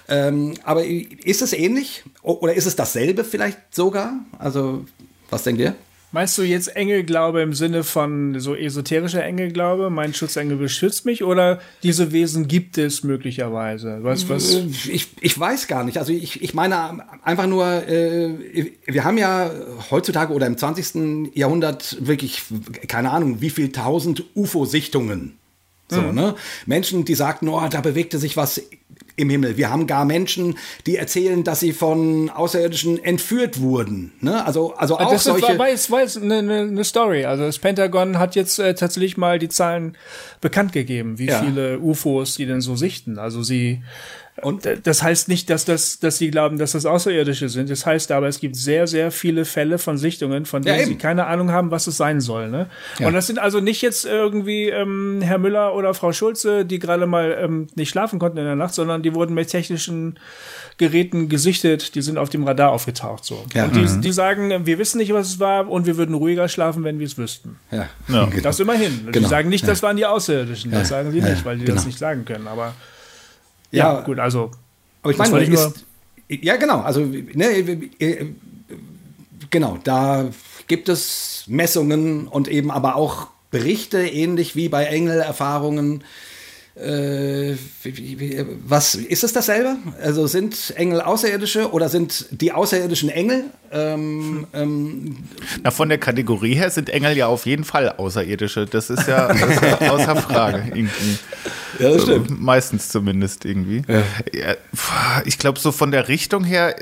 Ähm, 0.07 0.55
aber 0.63 0.85
ist 0.85 1.41
es 1.41 1.53
ähnlich 1.53 2.03
oder 2.23 2.53
ist 2.53 2.65
es 2.65 2.75
dasselbe 2.75 3.23
vielleicht 3.23 3.59
sogar? 3.71 4.13
Also 4.39 4.85
was 5.29 5.43
denkt 5.43 5.61
ihr? 5.61 5.75
Meinst 6.13 6.38
du 6.38 6.43
jetzt 6.43 6.73
Engelglaube 6.73 7.41
im 7.41 7.53
Sinne 7.53 7.84
von 7.84 8.39
so 8.39 8.55
esoterischer 8.55 9.23
Engelglaube? 9.23 9.89
Mein 9.89 10.13
Schutzengel 10.13 10.55
beschützt 10.55 11.05
mich 11.05 11.21
oder 11.21 11.59
diese 11.84 12.13
Wesen 12.13 12.47
gibt 12.47 12.77
es 12.77 13.03
möglicherweise? 13.03 13.99
Was, 14.03 14.29
was? 14.29 14.53
Ich, 14.88 15.09
ich 15.19 15.38
weiß 15.38 15.67
gar 15.67 15.84
nicht. 15.84 15.97
Also 15.97 16.13
ich, 16.13 16.41
ich 16.41 16.53
meine 16.53 17.03
einfach 17.23 17.45
nur, 17.45 17.65
äh, 17.65 18.71
wir 18.85 19.03
haben 19.03 19.17
ja 19.17 19.51
heutzutage 19.91 20.34
oder 20.34 20.47
im 20.47 20.57
20. 20.57 21.35
Jahrhundert 21.35 21.97
wirklich, 21.99 22.43
keine 22.88 23.11
Ahnung, 23.11 23.41
wie 23.41 23.49
viel 23.49 23.73
tausend 23.73 24.23
UFO-Sichtungen. 24.34 25.38
So, 25.89 26.01
mhm. 26.01 26.15
ne? 26.15 26.35
Menschen, 26.65 27.03
die 27.03 27.15
sagten, 27.15 27.49
oh, 27.49 27.67
da 27.69 27.81
bewegte 27.81 28.17
sich 28.17 28.38
was 28.38 28.61
im 29.18 29.30
Himmel. 29.30 29.57
Wir 29.57 29.69
haben 29.69 29.88
gar 29.88 30.06
Menschen, 30.06 30.57
die 30.85 30.95
erzählen, 30.95 31.44
dass 31.44 31.60
sie 31.60 31.73
von 31.73 32.30
Außerirdischen 32.30 33.03
entführt 33.03 33.60
wurden. 33.60 34.14
Ne? 34.22 34.45
Also, 34.45 34.76
also 34.76 34.98
auch 34.98 35.11
das 35.11 35.26
solche. 35.26 35.48
Das 35.48 35.57
weiß, 35.57 35.91
weiß 35.91 36.18
eine, 36.22 36.38
eine 36.38 36.84
Story. 36.84 37.26
Also 37.26 37.44
das 37.44 37.57
Pentagon 37.57 38.19
hat 38.19 38.35
jetzt 38.35 38.60
äh, 38.60 38.76
tatsächlich 38.76 39.18
mal 39.18 39.39
die 39.39 39.49
Zahlen 39.49 39.98
bekannt 40.39 40.72
gegeben, 40.72 41.18
wie 41.18 41.26
ja. 41.26 41.41
viele 41.41 41.80
UFOs 41.80 42.35
die 42.35 42.45
denn 42.45 42.61
so 42.61 42.76
sichten. 42.76 43.18
Also 43.18 43.41
sie 43.41 43.81
und 44.43 44.68
das 44.84 45.01
heißt 45.01 45.30
nicht, 45.30 45.49
dass 45.49 45.65
das, 45.65 45.99
dass 45.99 46.19
sie 46.19 46.30
glauben, 46.30 46.59
dass 46.59 46.73
das 46.73 46.85
Außerirdische 46.85 47.49
sind. 47.49 47.72
Das 47.72 47.88
heißt 47.88 48.11
aber, 48.11 48.27
es 48.27 48.39
gibt 48.39 48.55
sehr, 48.55 48.85
sehr 48.85 49.09
viele 49.11 49.45
Fälle 49.45 49.80
von 49.80 49.97
Sichtungen, 49.97 50.45
von 50.45 50.61
denen 50.61 50.80
ja, 50.80 50.85
sie 50.85 50.95
keine 50.95 51.26
Ahnung 51.26 51.51
haben, 51.51 51.72
was 51.72 51.88
es 51.88 51.97
sein 51.97 52.22
soll. 52.22 52.49
Ne? 52.49 52.68
Ja. 52.99 53.07
Und 53.07 53.14
das 53.14 53.26
sind 53.26 53.39
also 53.39 53.61
nicht 53.61 53.81
jetzt 53.81 54.05
irgendwie 54.05 54.69
ähm, 54.69 55.22
Herr 55.23 55.39
Müller 55.39 55.73
oder 55.73 55.95
Frau 55.95 56.11
Schulze, 56.11 56.65
die 56.65 56.77
gerade 56.77 57.07
mal 57.07 57.35
ähm, 57.41 57.68
nicht 57.76 57.89
schlafen 57.89 58.19
konnten 58.19 58.38
in 58.38 58.45
der 58.45 58.55
Nacht, 58.55 58.76
sondern 58.76 59.01
die 59.01 59.15
wurden 59.15 59.34
mit 59.34 59.49
technischen 59.49 60.19
Geräten 60.77 61.30
gesichtet, 61.30 61.95
die 61.95 62.03
sind 62.03 62.19
auf 62.19 62.30
dem 62.30 62.43
Radar 62.43 62.72
aufgetaucht. 62.72 63.26
So. 63.26 63.43
Ja. 63.55 63.65
Und 63.65 63.76
die, 63.76 63.80
mhm. 63.80 64.01
die 64.01 64.11
sagen, 64.11 64.68
wir 64.68 64.77
wissen 64.77 64.99
nicht, 64.99 65.11
was 65.14 65.30
es 65.30 65.39
war 65.39 65.68
und 65.68 65.88
wir 65.88 65.97
würden 65.97 66.14
ruhiger 66.14 66.47
schlafen, 66.47 66.84
wenn 66.84 66.99
wir 66.99 67.07
es 67.07 67.18
wüssten. 67.18 67.57
Ja. 67.72 67.89
ja. 68.07 68.27
Genau. 68.38 68.43
Das 68.43 68.59
immerhin. 68.59 69.07
Genau. 69.11 69.26
Die 69.26 69.26
sagen 69.26 69.49
nicht, 69.49 69.68
das 69.68 69.81
waren 69.81 69.97
die 69.97 70.05
Außerirdischen. 70.05 70.69
Das 70.69 70.89
sagen 70.89 71.11
sie 71.11 71.22
nicht, 71.22 71.43
weil 71.43 71.57
die 71.57 71.65
genau. 71.65 71.76
das 71.76 71.85
nicht 71.85 71.97
sagen 71.97 72.23
können. 72.26 72.47
Aber 72.47 72.76
ja, 73.72 73.94
ja, 73.94 74.02
gut, 74.02 74.19
also. 74.19 74.52
Aber 75.02 75.11
ich 75.11 75.18
meine, 75.18 75.44
ich 75.44 75.49
ist, 75.49 75.85
ja, 76.30 76.56
genau, 76.57 76.81
also, 76.81 77.02
ne, 77.02 78.34
genau, 79.49 79.77
da 79.84 80.26
gibt 80.68 80.89
es 80.89 81.45
Messungen 81.48 82.27
und 82.27 82.48
eben 82.48 82.72
aber 82.72 82.95
auch 82.95 83.27
Berichte, 83.52 83.99
ähnlich 83.99 84.56
wie 84.56 84.69
bei 84.69 84.85
Engelerfahrungen. 84.85 86.03
Äh, 86.76 87.56
was 88.68 88.94
ist 88.94 89.23
es 89.23 89.34
dasselbe? 89.34 89.77
Also 89.99 90.27
sind 90.27 90.73
Engel 90.76 91.02
Außerirdische 91.02 91.72
oder 91.72 91.89
sind 91.89 92.27
die 92.30 92.52
Außerirdischen 92.52 93.10
Engel? 93.10 93.45
Ähm, 93.72 94.45
ähm, 94.53 95.18
Na, 95.64 95.72
von 95.72 95.89
der 95.89 95.98
Kategorie 95.98 96.53
her 96.53 96.69
sind 96.69 96.89
Engel 96.89 97.18
ja 97.18 97.27
auf 97.27 97.48
jeden 97.48 97.64
Fall 97.64 97.89
Außerirdische. 97.89 98.68
Das 98.68 98.91
ist 98.91 99.07
ja, 99.07 99.27
das 99.30 99.41
ist 99.41 99.61
ja 99.61 99.77
außer 99.91 100.18
Frage. 100.18 100.65
Irgendwie. 100.76 101.18
Ja, 101.80 101.91
das 101.91 102.04
stimmt. 102.04 102.41
Meistens 102.41 102.90
zumindest 102.90 103.45
irgendwie. 103.45 103.84
Ja. 103.88 104.04
Ja, 104.34 104.56
ich 105.26 105.38
glaube, 105.38 105.60
so 105.60 105.72
von 105.72 105.91
der 105.91 106.08
Richtung 106.08 106.44
her 106.44 106.76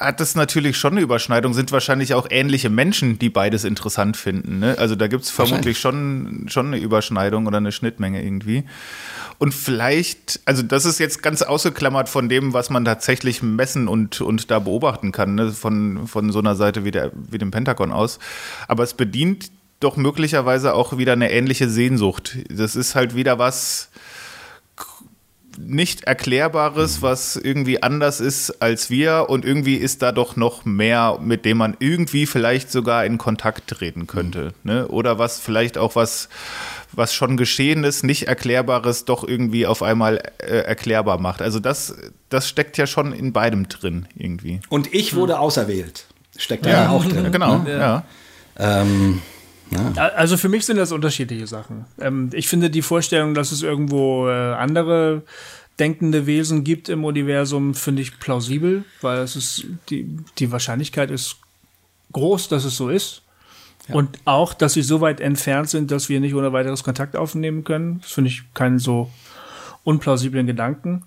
hat 0.00 0.20
es 0.20 0.34
natürlich 0.34 0.78
schon 0.78 0.92
eine 0.92 1.02
Überschneidung, 1.02 1.52
sind 1.52 1.72
wahrscheinlich 1.72 2.14
auch 2.14 2.26
ähnliche 2.30 2.70
Menschen, 2.70 3.18
die 3.18 3.28
beides 3.28 3.64
interessant 3.64 4.16
finden. 4.16 4.58
Ne? 4.58 4.76
Also 4.78 4.94
da 4.94 5.08
gibt 5.08 5.24
es 5.24 5.30
vermutlich 5.30 5.78
schon, 5.78 6.46
schon 6.48 6.68
eine 6.68 6.78
Überschneidung 6.78 7.46
oder 7.46 7.58
eine 7.58 7.70
Schnittmenge 7.70 8.22
irgendwie. 8.22 8.64
Und 9.38 9.52
vielleicht, 9.52 10.40
also 10.46 10.62
das 10.62 10.86
ist 10.86 11.00
jetzt 11.00 11.22
ganz 11.22 11.42
ausgeklammert 11.42 12.08
von 12.08 12.30
dem, 12.30 12.54
was 12.54 12.70
man 12.70 12.84
tatsächlich 12.84 13.42
messen 13.42 13.88
und, 13.88 14.22
und 14.22 14.50
da 14.50 14.58
beobachten 14.58 15.12
kann, 15.12 15.34
ne? 15.34 15.52
von, 15.52 16.06
von 16.06 16.32
so 16.32 16.38
einer 16.38 16.56
Seite 16.56 16.84
wie, 16.84 16.92
der, 16.92 17.12
wie 17.14 17.38
dem 17.38 17.50
Pentagon 17.50 17.92
aus. 17.92 18.18
Aber 18.68 18.84
es 18.84 18.94
bedient 18.94 19.50
doch 19.80 19.96
möglicherweise 19.96 20.74
auch 20.74 20.96
wieder 20.96 21.12
eine 21.12 21.30
ähnliche 21.30 21.68
Sehnsucht. 21.68 22.38
Das 22.48 22.76
ist 22.76 22.94
halt 22.94 23.14
wieder 23.14 23.38
was, 23.38 23.89
nicht 25.66 26.04
Erklärbares, 26.04 27.02
was 27.02 27.36
irgendwie 27.36 27.82
anders 27.82 28.20
ist 28.20 28.62
als 28.62 28.90
wir 28.90 29.26
und 29.28 29.44
irgendwie 29.44 29.76
ist 29.76 30.02
da 30.02 30.12
doch 30.12 30.36
noch 30.36 30.64
mehr, 30.64 31.18
mit 31.20 31.44
dem 31.44 31.58
man 31.58 31.76
irgendwie 31.78 32.26
vielleicht 32.26 32.70
sogar 32.70 33.04
in 33.04 33.18
Kontakt 33.18 33.68
treten 33.68 34.06
könnte. 34.06 34.52
Ne? 34.62 34.88
Oder 34.88 35.18
was 35.18 35.40
vielleicht 35.40 35.78
auch 35.78 35.96
was, 35.96 36.28
was 36.92 37.14
schon 37.14 37.36
geschehen 37.36 37.84
ist, 37.84 38.04
nicht 38.04 38.28
Erklärbares, 38.28 39.04
doch 39.04 39.26
irgendwie 39.26 39.66
auf 39.66 39.82
einmal 39.82 40.22
äh, 40.38 40.60
erklärbar 40.60 41.18
macht. 41.18 41.42
Also 41.42 41.60
das, 41.60 41.94
das 42.28 42.48
steckt 42.48 42.78
ja 42.78 42.86
schon 42.86 43.12
in 43.12 43.32
beidem 43.32 43.68
drin 43.68 44.06
irgendwie. 44.14 44.60
Und 44.68 44.92
ich 44.94 45.14
wurde 45.14 45.34
hm. 45.34 45.40
auserwählt. 45.40 46.06
Steckt 46.36 46.64
da 46.64 46.70
ja, 46.70 46.88
auch 46.90 47.04
drin. 47.04 47.30
Genau, 47.32 47.58
ne? 47.58 47.78
ja. 47.78 48.04
Ähm, 48.58 49.20
ja. 49.70 50.08
Also 50.08 50.36
für 50.36 50.48
mich 50.48 50.66
sind 50.66 50.76
das 50.76 50.92
unterschiedliche 50.92 51.46
Sachen. 51.46 51.84
Ähm, 52.00 52.30
ich 52.32 52.48
finde 52.48 52.70
die 52.70 52.82
Vorstellung, 52.82 53.34
dass 53.34 53.52
es 53.52 53.62
irgendwo 53.62 54.28
äh, 54.28 54.54
andere 54.54 55.22
denkende 55.78 56.26
Wesen 56.26 56.62
gibt 56.62 56.88
im 56.88 57.04
Universum, 57.04 57.74
finde 57.74 58.02
ich 58.02 58.18
plausibel, 58.20 58.84
weil 59.00 59.20
es 59.20 59.36
ist 59.36 59.66
die, 59.88 60.18
die 60.38 60.52
Wahrscheinlichkeit 60.52 61.10
ist 61.10 61.36
groß, 62.12 62.48
dass 62.48 62.64
es 62.64 62.76
so 62.76 62.90
ist. 62.90 63.22
Ja. 63.88 63.94
Und 63.94 64.18
auch, 64.26 64.52
dass 64.52 64.74
sie 64.74 64.82
so 64.82 65.00
weit 65.00 65.20
entfernt 65.20 65.70
sind, 65.70 65.90
dass 65.90 66.08
wir 66.08 66.20
nicht 66.20 66.34
ohne 66.34 66.52
weiteres 66.52 66.84
Kontakt 66.84 67.16
aufnehmen 67.16 67.64
können. 67.64 68.00
Das 68.02 68.12
finde 68.12 68.28
ich 68.30 68.42
keinen 68.52 68.78
so 68.78 69.10
unplausiblen 69.84 70.46
Gedanken. 70.46 71.04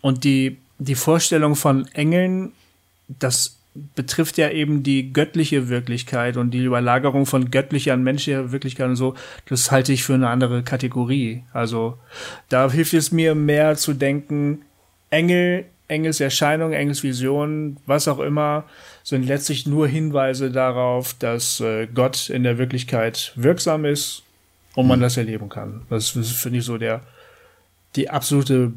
Und 0.00 0.24
die, 0.24 0.58
die 0.78 0.96
Vorstellung 0.96 1.54
von 1.54 1.86
Engeln, 1.92 2.52
dass 3.08 3.57
betrifft 3.94 4.38
ja 4.38 4.50
eben 4.50 4.82
die 4.82 5.12
göttliche 5.12 5.68
Wirklichkeit 5.68 6.36
und 6.36 6.50
die 6.50 6.64
Überlagerung 6.64 7.26
von 7.26 7.50
göttlicher 7.50 7.92
an 7.94 8.02
menschlicher 8.02 8.50
Wirklichkeit 8.50 8.88
und 8.88 8.96
so, 8.96 9.14
das 9.46 9.70
halte 9.70 9.92
ich 9.92 10.02
für 10.02 10.14
eine 10.14 10.28
andere 10.28 10.62
Kategorie. 10.62 11.44
Also 11.52 11.98
da 12.48 12.70
hilft 12.70 12.94
es 12.94 13.12
mir 13.12 13.34
mehr 13.34 13.76
zu 13.76 13.94
denken, 13.94 14.62
Engel, 15.10 15.64
Engelserscheinung, 15.86 16.72
Engelsvision, 16.72 17.78
was 17.86 18.08
auch 18.08 18.18
immer, 18.18 18.64
sind 19.04 19.26
letztlich 19.26 19.66
nur 19.66 19.88
Hinweise 19.88 20.50
darauf, 20.50 21.14
dass 21.14 21.60
äh, 21.60 21.86
Gott 21.86 22.28
in 22.28 22.42
der 22.42 22.58
Wirklichkeit 22.58 23.32
wirksam 23.36 23.84
ist 23.84 24.22
und 24.74 24.86
man 24.86 24.98
mhm. 24.98 25.04
das 25.04 25.16
erleben 25.16 25.48
kann. 25.48 25.82
Das, 25.88 26.12
das 26.12 26.30
finde 26.32 26.58
ich 26.58 26.64
so 26.64 26.78
der 26.78 27.00
die 27.96 28.10
absolute 28.10 28.72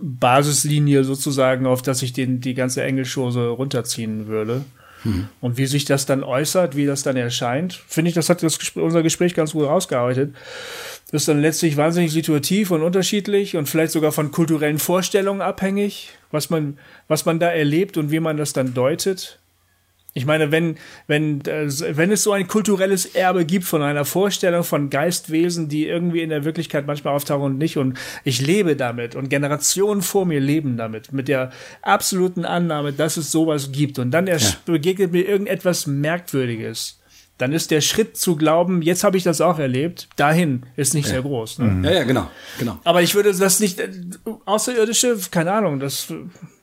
Basislinie 0.00 1.04
sozusagen, 1.04 1.66
auf 1.66 1.82
das 1.82 2.02
ich 2.02 2.12
den, 2.12 2.40
die 2.40 2.54
ganze 2.54 2.82
Engelschose 2.82 3.48
runterziehen 3.48 4.26
würde. 4.26 4.64
Mhm. 5.04 5.28
Und 5.40 5.58
wie 5.58 5.66
sich 5.66 5.84
das 5.84 6.06
dann 6.06 6.22
äußert, 6.22 6.76
wie 6.76 6.86
das 6.86 7.02
dann 7.02 7.16
erscheint, 7.16 7.74
finde 7.74 8.08
ich, 8.10 8.14
das 8.14 8.28
hat 8.28 8.42
das, 8.42 8.58
unser 8.74 9.02
Gespräch 9.02 9.34
ganz 9.34 9.52
gut 9.52 9.66
rausgearbeitet. 9.66 10.34
Das 11.10 11.22
ist 11.22 11.28
dann 11.28 11.40
letztlich 11.40 11.76
wahnsinnig 11.76 12.12
situativ 12.12 12.70
und 12.70 12.82
unterschiedlich 12.82 13.56
und 13.56 13.68
vielleicht 13.68 13.92
sogar 13.92 14.12
von 14.12 14.30
kulturellen 14.30 14.78
Vorstellungen 14.78 15.40
abhängig, 15.40 16.10
was 16.30 16.50
man, 16.50 16.78
was 17.06 17.24
man 17.24 17.38
da 17.38 17.50
erlebt 17.50 17.96
und 17.96 18.10
wie 18.10 18.20
man 18.20 18.36
das 18.36 18.52
dann 18.52 18.74
deutet. 18.74 19.38
Ich 20.14 20.26
meine, 20.26 20.50
wenn, 20.50 20.76
wenn, 21.06 21.42
äh, 21.42 21.68
wenn 21.96 22.10
es 22.10 22.22
so 22.22 22.32
ein 22.32 22.48
kulturelles 22.48 23.06
Erbe 23.06 23.44
gibt 23.44 23.66
von 23.66 23.82
einer 23.82 24.04
Vorstellung 24.04 24.64
von 24.64 24.90
Geistwesen, 24.90 25.68
die 25.68 25.86
irgendwie 25.86 26.22
in 26.22 26.30
der 26.30 26.44
Wirklichkeit 26.44 26.86
manchmal 26.86 27.14
auftauchen 27.14 27.44
und 27.44 27.58
nicht, 27.58 27.76
und 27.76 27.98
ich 28.24 28.40
lebe 28.40 28.74
damit 28.74 29.14
und 29.14 29.28
Generationen 29.28 30.02
vor 30.02 30.24
mir 30.24 30.40
leben 30.40 30.76
damit, 30.76 31.12
mit 31.12 31.28
der 31.28 31.52
absoluten 31.82 32.44
Annahme, 32.44 32.92
dass 32.92 33.16
es 33.16 33.30
sowas 33.30 33.70
gibt, 33.70 33.98
und 33.98 34.10
dann 34.10 34.26
ja. 34.26 34.38
begegnet 34.64 35.12
mir 35.12 35.28
irgendetwas 35.28 35.86
Merkwürdiges, 35.86 36.98
dann 37.36 37.52
ist 37.52 37.70
der 37.70 37.80
Schritt 37.80 38.16
zu 38.16 38.34
glauben, 38.34 38.82
jetzt 38.82 39.04
habe 39.04 39.16
ich 39.16 39.22
das 39.22 39.40
auch 39.40 39.58
erlebt, 39.58 40.08
dahin 40.16 40.64
ist 40.74 40.94
nicht 40.94 41.06
ja. 41.06 41.12
sehr 41.12 41.22
groß. 41.22 41.60
Ne? 41.60 41.66
Mhm. 41.66 41.84
Ja, 41.84 41.92
ja, 41.92 42.02
genau, 42.04 42.30
genau. 42.58 42.80
Aber 42.82 43.02
ich 43.02 43.14
würde 43.14 43.32
das 43.32 43.60
nicht, 43.60 43.78
äh, 43.78 43.90
außerirdische, 44.46 45.16
keine 45.30 45.52
Ahnung, 45.52 45.78
das 45.78 46.12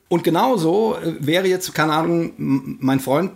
und 0.08 0.24
genauso 0.24 0.96
äh, 0.96 1.16
wäre 1.20 1.48
jetzt, 1.48 1.74
keine 1.74 1.94
Ahnung, 1.94 2.34
mein 2.38 3.00
Freund, 3.00 3.32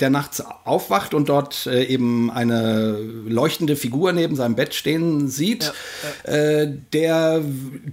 der 0.00 0.10
nachts 0.10 0.42
aufwacht 0.64 1.14
und 1.14 1.28
dort 1.28 1.66
äh, 1.66 1.84
eben 1.84 2.30
eine 2.30 2.98
leuchtende 3.26 3.76
Figur 3.76 4.12
neben 4.12 4.34
seinem 4.34 4.56
Bett 4.56 4.74
stehen 4.74 5.28
sieht, 5.28 5.72
ja, 6.26 6.32
ja. 6.32 6.38
Äh, 6.38 6.72
der, 6.92 7.40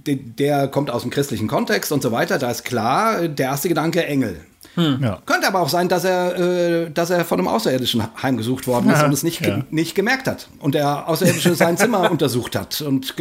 der, 0.06 0.16
der 0.16 0.68
kommt 0.68 0.90
aus 0.90 1.02
dem 1.02 1.10
christlichen 1.10 1.46
Kontext 1.46 1.92
und 1.92 2.02
so 2.02 2.10
weiter, 2.10 2.38
da 2.38 2.50
ist 2.50 2.64
klar, 2.64 3.28
der 3.28 3.46
erste 3.46 3.68
Gedanke 3.68 4.04
Engel. 4.04 4.40
Hm. 4.80 4.98
Ja. 5.02 5.18
Könnte 5.26 5.46
aber 5.46 5.60
auch 5.60 5.68
sein, 5.68 5.88
dass 5.88 6.04
er, 6.04 6.38
äh, 6.38 6.90
dass 6.90 7.10
er 7.10 7.24
von 7.24 7.38
einem 7.38 7.48
Außerirdischen 7.48 8.02
heimgesucht 8.22 8.66
worden 8.66 8.90
ist 8.90 9.00
ja. 9.00 9.04
und 9.04 9.12
es 9.12 9.22
nicht, 9.22 9.44
ja. 9.44 9.62
nicht 9.70 9.94
gemerkt 9.94 10.26
hat. 10.26 10.48
Und 10.60 10.74
der 10.74 11.06
Außerirdische 11.08 11.54
sein 11.54 11.76
Zimmer 11.76 12.10
untersucht 12.10 12.56
hat. 12.56 12.80
Und, 12.80 13.14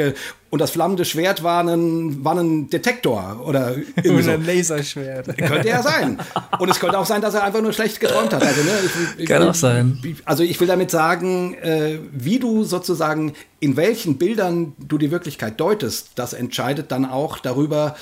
und 0.49 0.59
das 0.59 0.71
flammende 0.71 1.03
Schwert 1.03 1.43
war 1.43 1.63
ein, 1.63 2.23
war 2.23 2.37
ein 2.37 2.69
Detektor 2.69 3.41
oder 3.45 3.75
irgendwie 3.95 4.23
so. 4.23 4.31
ein 4.31 4.45
Laserschwert. 4.45 5.37
Könnte 5.37 5.67
ja 5.67 5.83
sein. 5.83 6.17
Und 6.59 6.69
es 6.69 6.79
könnte 6.79 6.97
auch 6.97 7.05
sein, 7.05 7.21
dass 7.21 7.33
er 7.33 7.43
einfach 7.43 7.61
nur 7.61 7.73
schlecht 7.73 7.99
geträumt 7.99 8.33
hat. 8.33 8.43
Also, 8.43 8.61
ne, 8.61 8.71
ich, 9.17 9.25
Kann 9.25 9.43
auch 9.43 9.53
sein. 9.53 9.99
Also 10.25 10.43
ich 10.43 10.59
will 10.59 10.67
damit 10.67 10.91
sagen, 10.91 11.55
äh, 11.55 11.99
wie 12.13 12.39
du 12.39 12.63
sozusagen, 12.63 13.33
in 13.59 13.75
welchen 13.75 14.17
Bildern 14.17 14.73
du 14.77 14.97
die 14.97 15.11
Wirklichkeit 15.11 15.59
deutest, 15.59 16.11
das 16.15 16.33
entscheidet 16.33 16.91
dann 16.91 17.05
auch 17.05 17.39
darüber, 17.39 17.95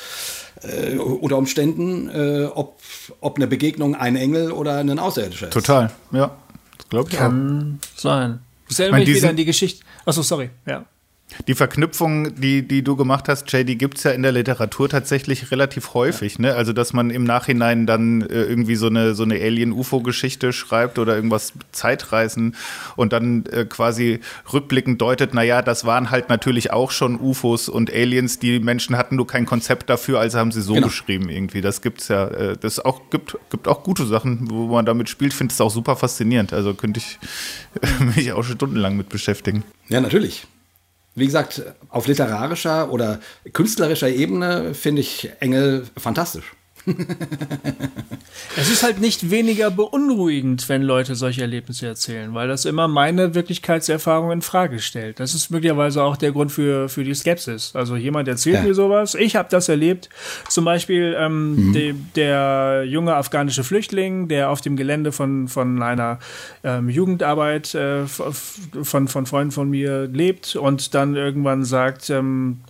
äh, 0.64 0.98
unter 0.98 1.38
Umständen, 1.38 2.10
äh, 2.10 2.46
ob, 2.46 2.80
ob 3.22 3.38
eine 3.38 3.48
Begegnung 3.48 3.96
ein 3.96 4.16
Engel 4.16 4.52
oder 4.52 4.78
ein 4.78 5.00
Außerirdischer 5.00 5.48
ist. 5.48 5.54
Total, 5.54 5.92
ja. 6.12 6.32
Das 6.78 6.90
glaube 6.90 7.10
ich 7.10 7.18
Kann 7.18 7.80
auch. 7.82 8.00
sein. 8.00 8.40
Ich 8.70 8.80
erinnere 8.80 9.00
mich 9.00 9.10
wieder 9.10 9.30
an 9.30 9.36
die 9.36 9.46
Geschichte. 9.46 9.84
Achso, 10.06 10.22
sorry, 10.22 10.50
ja. 10.66 10.86
Die 11.48 11.56
Verknüpfung, 11.56 12.36
die, 12.36 12.66
die 12.66 12.84
du 12.84 12.96
gemacht 12.96 13.28
hast, 13.28 13.52
Jay, 13.52 13.66
die 13.66 13.78
gibt 13.78 13.98
es 13.98 14.04
ja 14.04 14.12
in 14.12 14.24
der 14.24 14.32
Literatur 14.32 14.88
tatsächlich 14.88 15.52
relativ 15.52 15.94
häufig. 15.94 16.40
Ne? 16.40 16.56
Also, 16.56 16.72
dass 16.72 16.94
man 16.94 17.10
im 17.10 17.26
Nachhinein 17.26 17.86
dann 17.86 18.22
äh, 18.22 18.44
irgendwie 18.44 18.76
so 18.76 18.88
eine, 18.88 19.14
so 19.14 19.24
eine 19.24 19.36
Alien-UFO-Geschichte 19.36 20.54
schreibt 20.54 21.00
oder 21.00 21.16
irgendwas 21.16 21.54
Zeitreisen 21.74 22.56
und 22.96 23.12
dann 23.12 23.46
äh, 23.48 23.66
quasi 23.66 24.22
rückblickend 24.52 25.02
deutet, 25.02 25.34
naja, 25.34 25.62
das 25.62 25.86
waren 25.86 26.12
halt 26.12 26.30
natürlich 26.30 26.72
auch 26.72 26.92
schon 26.92 27.20
UFOs 27.20 27.68
und 27.68 27.92
Aliens. 27.92 28.40
Die 28.40 28.60
Menschen 28.60 28.98
hatten 28.98 29.18
nur 29.18 29.28
kein 29.28 29.46
Konzept 29.46 29.90
dafür, 29.90 30.20
also 30.20 30.40
haben 30.40 30.54
sie 30.54 30.62
so 30.62 30.76
genau. 30.76 30.88
geschrieben 30.88 31.30
irgendwie. 31.30 31.60
Das 31.60 31.82
gibt's 31.82 32.08
ja, 32.08 32.28
äh, 32.28 32.58
das 32.58 32.80
auch, 32.80 33.10
gibt, 33.10 33.38
gibt 33.50 33.68
auch 33.68 33.84
gute 33.84 34.06
Sachen, 34.06 34.50
wo 34.50 34.68
man 34.68 34.86
damit 34.86 35.10
spielt. 35.10 35.34
Finde 35.34 35.54
es 35.54 35.60
auch 35.60 35.72
super 35.72 35.98
faszinierend. 35.98 36.54
Also 36.54 36.74
könnte 36.74 37.02
ich 37.02 37.20
mich 38.16 38.32
auch 38.32 38.44
stundenlang 38.44 38.96
mit 38.96 39.10
beschäftigen. 39.10 39.64
Ja, 39.90 40.00
natürlich 40.00 40.48
wie 41.18 41.26
gesagt, 41.26 41.64
auf 41.90 42.08
literarischer 42.08 42.92
oder 42.92 43.20
künstlerischer 43.52 44.10
Ebene 44.10 44.76
finde 44.76 45.02
ich 45.02 45.32
Engel 45.40 45.86
fantastisch. 45.98 46.54
es 48.58 48.70
ist 48.70 48.84
halt 48.84 49.00
nicht 49.00 49.30
weniger 49.30 49.70
beunruhigend, 49.70 50.68
wenn 50.70 50.82
Leute 50.82 51.16
solche 51.16 51.42
Erlebnisse 51.42 51.88
erzählen, 51.88 52.34
weil 52.34 52.48
das 52.48 52.66
immer 52.66 52.88
meine 52.88 53.36
Wirklichkeitserfahrung 53.36 54.32
in 54.32 54.42
Frage 54.42 54.80
stellt. 54.80 55.20
Das 55.20 55.34
ist 55.34 55.50
möglicherweise 55.50 56.04
auch 56.04 56.18
der 56.18 56.32
Grund 56.32 56.52
für, 56.52 56.88
für 56.90 57.04
die 57.04 57.14
Skepsis. 57.14 57.76
Also 57.76 57.96
jemand 57.96 58.28
erzählt 58.28 58.58
ja. 58.58 58.64
mir 58.64 58.74
sowas, 58.74 59.16
ich 59.16 59.36
habe 59.36 59.50
das 59.52 59.70
erlebt. 59.70 60.10
Zum 60.50 60.66
Beispiel 60.66 61.16
ähm, 61.18 61.68
mhm. 61.68 61.74
de, 61.74 61.96
der 62.16 62.84
junge 62.86 63.16
afghanische 63.16 63.64
Flüchtling, 63.64 64.28
der 64.28 64.50
auf 64.50 64.62
dem 64.62 64.78
Gelände 64.78 65.12
von, 65.12 65.48
von 65.48 65.82
einer 65.82 66.20
ähm, 66.64 66.90
Jugendarbeit 66.90 67.76
äh, 67.76 68.06
von, 68.08 69.08
von 69.08 69.26
Freunden 69.26 69.52
von 69.52 69.70
mir 69.70 70.08
lebt 70.08 70.56
und 70.56 70.94
dann 70.94 71.16
irgendwann 71.16 71.64
sagt, 71.66 72.10
ähm, 72.10 72.62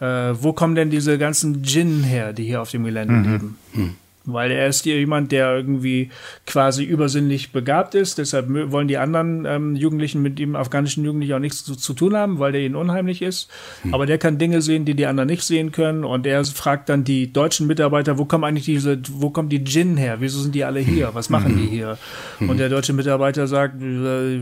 äh, 0.00 0.34
wo 0.40 0.52
kommen 0.52 0.74
denn 0.74 0.90
diese 0.90 1.18
ganzen 1.18 1.62
Djinn 1.62 2.02
her, 2.02 2.32
die 2.32 2.44
hier 2.44 2.62
auf 2.62 2.70
dem 2.70 2.84
Gelände 2.84 3.14
mhm. 3.14 3.32
leben? 3.32 3.58
Mhm. 3.74 3.94
Weil 4.28 4.50
er 4.50 4.66
ist 4.66 4.82
hier 4.82 4.98
jemand, 4.98 5.30
der 5.30 5.54
irgendwie 5.54 6.10
quasi 6.46 6.82
übersinnlich 6.82 7.52
begabt 7.52 7.94
ist. 7.94 8.18
Deshalb 8.18 8.48
wollen 8.72 8.88
die 8.88 8.98
anderen 8.98 9.44
ähm, 9.46 9.76
Jugendlichen 9.76 10.20
mit 10.20 10.40
dem 10.40 10.56
afghanischen 10.56 11.04
Jugendlichen 11.04 11.34
auch 11.34 11.38
nichts 11.38 11.64
zu, 11.64 11.76
zu, 11.76 11.94
tun 11.94 12.16
haben, 12.16 12.40
weil 12.40 12.50
der 12.50 12.62
ihnen 12.62 12.74
unheimlich 12.74 13.22
ist. 13.22 13.48
Mhm. 13.84 13.94
Aber 13.94 14.04
der 14.04 14.18
kann 14.18 14.36
Dinge 14.36 14.62
sehen, 14.62 14.84
die 14.84 14.94
die 14.94 15.06
anderen 15.06 15.28
nicht 15.28 15.44
sehen 15.44 15.70
können. 15.70 16.02
Und 16.02 16.26
er 16.26 16.44
fragt 16.44 16.88
dann 16.88 17.04
die 17.04 17.32
deutschen 17.32 17.68
Mitarbeiter, 17.68 18.18
wo 18.18 18.24
kommen 18.24 18.42
eigentlich 18.42 18.64
diese, 18.64 18.98
wo 19.12 19.30
kommen 19.30 19.48
die 19.48 19.62
Djinn 19.62 19.96
her? 19.96 20.16
Wieso 20.18 20.40
sind 20.40 20.56
die 20.56 20.64
alle 20.64 20.80
hier? 20.80 21.10
Was 21.12 21.30
machen 21.30 21.56
die 21.56 21.66
hier? 21.66 21.96
Und 22.40 22.58
der 22.58 22.68
deutsche 22.68 22.94
Mitarbeiter 22.94 23.46
sagt, 23.46 23.80
äh, 23.80 24.40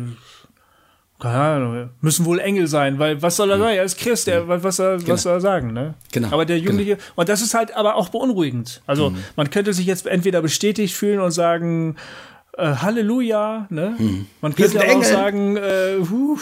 keine 1.30 1.64
Ahnung, 1.64 1.90
müssen 2.00 2.24
wohl 2.24 2.38
Engel 2.38 2.66
sein, 2.66 2.98
weil 2.98 3.22
was 3.22 3.36
soll 3.36 3.50
er 3.50 3.58
sagen? 3.58 3.76
Er 3.76 3.84
ist 3.84 3.98
Christ, 3.98 4.28
er, 4.28 4.46
was, 4.46 4.76
soll, 4.76 4.98
genau. 4.98 5.12
was 5.14 5.22
soll 5.22 5.32
er 5.32 5.40
sagen, 5.40 5.72
ne? 5.72 5.94
Genau. 6.12 6.28
Aber 6.32 6.44
der 6.44 6.58
Jugendliche, 6.58 6.96
genau. 6.96 7.06
und 7.16 7.28
das 7.28 7.40
ist 7.40 7.54
halt 7.54 7.74
aber 7.74 7.96
auch 7.96 8.10
beunruhigend. 8.10 8.82
Also 8.86 9.10
mhm. 9.10 9.24
man 9.36 9.50
könnte 9.50 9.72
sich 9.72 9.86
jetzt 9.86 10.06
entweder 10.06 10.42
bestätigt 10.42 10.94
fühlen 10.94 11.20
und 11.20 11.30
sagen, 11.30 11.96
äh, 12.58 12.76
Halleluja, 12.76 13.66
ne? 13.70 13.96
Mhm. 13.98 14.26
Man 14.40 14.54
könnte 14.54 14.80
aber 14.80 14.98
auch 14.98 15.04
sagen, 15.04 15.56
äh, 15.56 15.96
huh, 16.10 16.38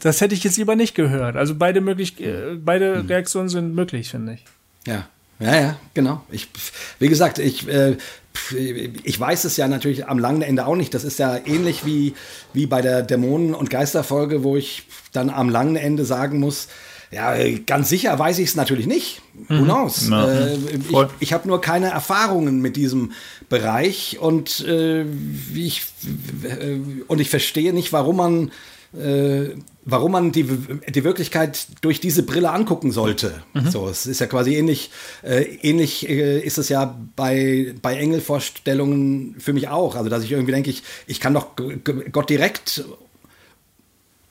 das 0.00 0.20
hätte 0.20 0.34
ich 0.34 0.42
jetzt 0.42 0.56
lieber 0.56 0.74
nicht 0.74 0.94
gehört. 0.94 1.36
Also 1.36 1.54
beide 1.54 1.80
möglich, 1.80 2.18
äh, 2.20 2.56
beide 2.56 3.02
mhm. 3.02 3.08
Reaktionen 3.08 3.48
sind 3.48 3.74
möglich, 3.74 4.10
finde 4.10 4.34
ich. 4.34 4.44
Ja. 4.86 5.06
Ja, 5.40 5.60
ja, 5.60 5.76
genau. 5.94 6.22
Ich, 6.30 6.48
wie 6.98 7.08
gesagt, 7.08 7.38
ich, 7.38 7.66
äh, 7.66 7.96
ich 9.02 9.18
weiß 9.18 9.44
es 9.44 9.56
ja 9.56 9.68
natürlich 9.68 10.06
am 10.06 10.18
langen 10.18 10.42
Ende 10.42 10.66
auch 10.66 10.76
nicht. 10.76 10.94
Das 10.94 11.02
ist 11.02 11.18
ja 11.18 11.38
ähnlich 11.44 11.84
wie, 11.84 12.14
wie 12.52 12.66
bei 12.66 12.82
der 12.82 13.02
Dämonen- 13.02 13.54
und 13.54 13.70
Geisterfolge, 13.70 14.44
wo 14.44 14.56
ich 14.56 14.84
dann 15.12 15.30
am 15.30 15.48
langen 15.48 15.76
Ende 15.76 16.04
sagen 16.04 16.38
muss, 16.38 16.68
ja, 17.12 17.34
ganz 17.66 17.88
sicher 17.88 18.16
weiß 18.16 18.38
ich 18.38 18.50
es 18.50 18.54
natürlich 18.54 18.86
nicht. 18.86 19.20
Who 19.48 19.54
mhm. 19.54 19.64
knows? 19.64 20.08
Ja. 20.08 20.28
Äh, 20.28 20.54
ich, 20.54 20.96
ich 21.18 21.32
habe 21.32 21.48
nur 21.48 21.60
keine 21.60 21.88
Erfahrungen 21.88 22.60
mit 22.60 22.76
diesem 22.76 23.12
Bereich 23.48 24.18
und 24.20 24.60
äh, 24.60 25.02
ich 25.52 25.82
äh, 26.44 26.78
und 27.08 27.20
ich 27.20 27.28
verstehe 27.28 27.72
nicht, 27.72 27.92
warum 27.92 28.16
man 28.16 28.52
äh, 28.92 29.54
warum 29.84 30.12
man 30.12 30.32
die, 30.32 30.44
die 30.44 31.04
Wirklichkeit 31.04 31.66
durch 31.80 32.00
diese 32.00 32.22
Brille 32.22 32.50
angucken 32.50 32.92
sollte. 32.92 33.42
Mhm. 33.54 33.70
So, 33.70 33.88
es 33.88 34.06
ist 34.06 34.20
ja 34.20 34.26
quasi 34.26 34.54
ähnlich, 34.56 34.90
äh, 35.22 35.42
ähnlich 35.42 36.08
äh, 36.08 36.40
ist 36.40 36.58
es 36.58 36.68
ja 36.68 36.98
bei, 37.16 37.74
bei 37.82 37.96
Engelvorstellungen 37.96 39.36
für 39.38 39.52
mich 39.52 39.68
auch. 39.68 39.96
Also, 39.96 40.10
dass 40.10 40.24
ich 40.24 40.32
irgendwie 40.32 40.52
denke, 40.52 40.70
ich, 40.70 40.82
ich 41.06 41.20
kann 41.20 41.34
doch 41.34 41.48
Gott 42.12 42.30
direkt 42.30 42.84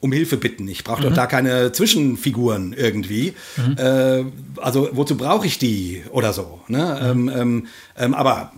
um 0.02 0.12
Hilfe 0.12 0.38
bitten. 0.38 0.68
Ich 0.68 0.84
brauche 0.84 1.02
mhm. 1.02 1.10
doch 1.10 1.14
da 1.14 1.26
keine 1.26 1.72
Zwischenfiguren 1.72 2.74
irgendwie. 2.74 3.34
Mhm. 3.58 3.78
Äh, 3.78 4.26
also, 4.58 4.90
wozu 4.94 5.16
brauche 5.18 5.48
ich 5.48 5.58
die 5.58 6.04
oder 6.12 6.34
so? 6.34 6.60
Ne? 6.68 7.14
Mhm. 7.14 7.30
Ähm, 7.30 7.40
ähm, 7.40 7.68
ähm, 7.98 8.14
aber 8.14 8.52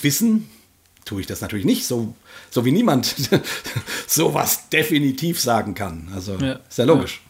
wissen 0.00 0.48
tue 1.06 1.22
ich 1.22 1.26
das 1.26 1.40
natürlich 1.40 1.64
nicht. 1.64 1.86
So 1.86 2.14
so 2.50 2.64
wie 2.64 2.72
niemand 2.72 3.14
sowas 4.06 4.68
definitiv 4.68 5.40
sagen 5.40 5.74
kann. 5.74 6.10
Also 6.14 6.36
ja. 6.36 6.58
ist 6.68 6.78
ja 6.78 6.84
logisch. 6.84 7.22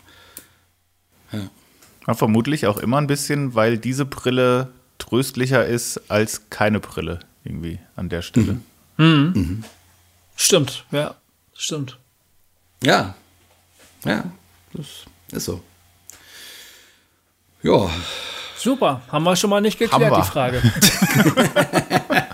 Ja. 1.31 1.49
ja. 2.07 2.15
vermutlich 2.15 2.67
auch 2.67 2.79
immer 2.79 2.99
ein 2.99 3.07
bisschen, 3.07 3.55
weil 3.55 3.79
diese 3.79 4.05
Brille 4.05 4.69
tröstlicher 4.99 5.65
ist 5.65 6.11
als 6.11 6.51
keine 6.51 6.81
Brille 6.81 7.21
irgendwie 7.45 7.79
an 7.95 8.09
der 8.09 8.23
Stelle. 8.23 8.61
Mhm. 8.97 9.05
Mhm. 9.05 9.33
Mhm. 9.35 9.65
Stimmt, 10.37 10.85
ja, 10.91 11.15
stimmt. 11.55 11.99
Ja, 12.83 13.15
ja, 14.05 14.25
das 14.75 14.87
ist 15.33 15.45
so. 15.45 15.63
Ja. 17.63 17.91
Super, 18.59 19.03
haben 19.11 19.25
wir 19.25 19.37
schon 19.37 19.51
mal 19.51 19.61
nicht 19.61 19.79
geklärt, 19.79 20.17
die 20.17 20.31
Frage. 20.31 20.63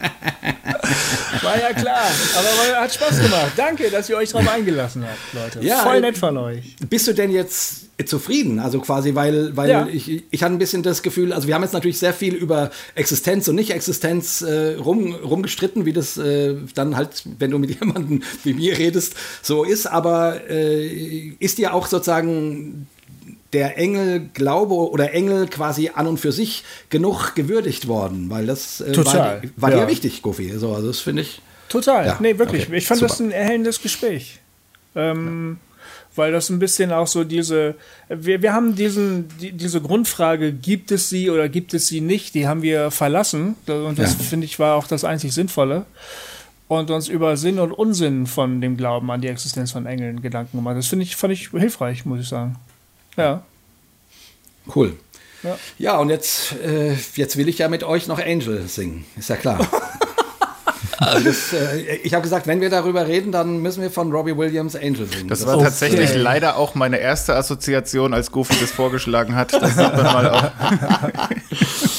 War 1.53 1.61
ja 1.61 1.73
klar. 1.75 2.07
Aber 2.39 2.81
hat 2.81 2.95
Spaß 2.95 3.21
gemacht. 3.21 3.53
Danke, 3.57 3.91
dass 3.91 4.09
ihr 4.09 4.17
euch 4.17 4.31
darauf 4.31 4.49
eingelassen 4.49 5.05
habt, 5.05 5.35
Leute. 5.35 5.67
Ja, 5.67 5.81
Voll 5.81 6.01
nett 6.01 6.17
von 6.17 6.37
euch. 6.39 6.77
Bist 6.89 7.07
du 7.07 7.13
denn 7.13 7.31
jetzt 7.31 8.07
zufrieden? 8.07 8.59
Also 8.59 8.81
quasi, 8.81 9.15
weil, 9.15 9.55
weil 9.55 9.71
ja. 9.71 9.87
ich, 9.87 10.25
ich 10.31 10.43
hatte 10.43 10.55
ein 10.55 10.59
bisschen 10.59 10.83
das 10.83 11.03
Gefühl, 11.03 11.33
also 11.33 11.47
wir 11.47 11.55
haben 11.55 11.63
jetzt 11.63 11.75
natürlich 11.75 11.99
sehr 11.99 12.15
viel 12.15 12.35
über 12.35 12.71
Existenz 12.95 13.49
und 13.49 13.57
Nicht-Existenz 13.57 14.41
äh, 14.41 14.77
rum, 14.77 15.15
rumgestritten, 15.15 15.85
wie 15.85 15.93
das 15.93 16.17
äh, 16.17 16.57
dann 16.75 16.97
halt, 16.97 17.23
wenn 17.39 17.51
du 17.51 17.59
mit 17.59 17.71
jemandem 17.81 18.23
wie 18.45 18.55
mir 18.55 18.79
redest, 18.79 19.15
so 19.43 19.63
ist. 19.63 19.87
Aber 19.87 20.49
äh, 20.49 20.87
ist 21.39 21.59
dir 21.59 21.75
auch 21.75 21.87
sozusagen 21.87 22.87
der 23.53 23.77
Engel 23.79 24.31
Glaube 24.33 24.75
oder 24.75 25.13
Engel 25.13 25.47
quasi 25.47 25.91
an 25.95 26.07
und 26.07 26.19
für 26.19 26.33
sich 26.33 26.65
genug 26.89 27.35
gewürdigt 27.35 27.87
worden, 27.89 28.31
weil 28.31 28.47
das 28.47 28.81
äh, 28.81 28.93
Total. 28.93 29.43
war, 29.43 29.71
war 29.71 29.71
ja. 29.71 29.85
dir 29.85 29.91
wichtig, 29.91 30.23
Goofy. 30.23 30.53
So, 30.59 30.75
also 30.75 30.89
das 30.89 31.01
finde 31.01 31.23
ich. 31.23 31.41
Total. 31.69 32.07
Ja. 32.07 32.19
Nee, 32.21 32.39
wirklich. 32.39 32.67
Okay. 32.67 32.77
Ich 32.77 32.87
fand 32.87 33.01
Super. 33.01 33.11
das 33.11 33.21
ein 33.21 33.31
erhellendes 33.31 33.81
Gespräch. 33.81 34.41
Ähm, 34.95 35.59
ja. 35.59 35.69
Weil 36.15 36.33
das 36.33 36.51
ein 36.51 36.59
bisschen 36.59 36.93
auch 36.93 37.07
so 37.07 37.25
diese, 37.25 37.75
wir, 38.09 38.43
wir 38.43 38.53
haben 38.53 38.75
diesen, 38.75 39.29
die, 39.41 39.53
diese 39.53 39.81
Grundfrage, 39.81 40.53
gibt 40.53 40.93
es 40.93 41.09
sie 41.09 41.31
oder 41.31 41.49
gibt 41.49 41.73
es 41.73 41.87
sie 41.87 42.03
nicht, 42.03 42.35
die 42.35 42.47
haben 42.47 42.61
wir 42.61 42.91
verlassen. 42.91 43.57
Und 43.67 43.99
das 43.99 44.15
finde 44.15 44.45
ich 44.45 44.59
war 44.59 44.77
auch 44.77 44.87
das 44.87 45.05
einzig 45.05 45.33
Sinnvolle 45.33 45.87
und 46.69 46.91
uns 46.91 47.09
über 47.09 47.37
Sinn 47.37 47.59
und 47.59 47.73
Unsinn 47.73 48.27
von 48.27 48.61
dem 48.61 48.77
Glauben 48.77 49.11
an 49.11 49.21
die 49.21 49.29
Existenz 49.29 49.73
von 49.73 49.87
Engeln 49.87 50.23
Gedanken 50.23 50.59
gemacht. 50.59 50.77
Das 50.77 50.87
finde 50.87 51.05
ich, 51.05 51.17
fand 51.17 51.33
ich 51.33 51.51
hilfreich, 51.51 52.05
muss 52.05 52.21
ich 52.21 52.29
sagen. 52.29 52.57
Ja. 53.17 53.43
Cool. 54.75 54.97
Ja, 55.43 55.59
ja 55.79 55.99
und 55.99 56.11
jetzt, 56.11 56.53
äh, 56.65 56.95
jetzt 57.15 57.37
will 57.37 57.49
ich 57.49 57.59
ja 57.59 57.69
mit 57.69 57.85
euch 57.85 58.07
noch 58.07 58.19
Angel 58.19 58.67
singen. 58.69 59.05
Ist 59.17 59.29
ja 59.29 59.37
klar. 59.37 59.59
Also 60.99 61.25
das, 61.25 61.53
äh, 61.53 61.97
ich 62.05 62.15
habe 62.15 62.23
gesagt, 62.23 62.47
wenn 62.47 62.61
wir 62.61 62.71
darüber 62.71 63.09
reden, 63.09 63.33
dann 63.33 63.59
müssen 63.59 63.83
wir 63.83 63.91
von 63.91 64.13
Robbie 64.13 64.37
Williams 64.37 64.77
Angel 64.77 65.07
singen. 65.07 65.27
Das, 65.27 65.45
war 65.45 65.57
okay. 65.57 65.65
tatsächlich 65.65 66.15
leider 66.15 66.57
auch 66.57 66.77
meine 66.77 66.99
erste 66.99 67.35
Assoziation, 67.35 68.15
als 68.15 68.31
Goofy 68.31 68.55
das 68.61 68.71
vorgeschlagen 68.71 69.35
hat. 69.35 69.53
Das 69.53 69.77
sieht 69.77 69.97
man 69.97 70.05
mal 70.05 70.31
auch. 70.31 70.51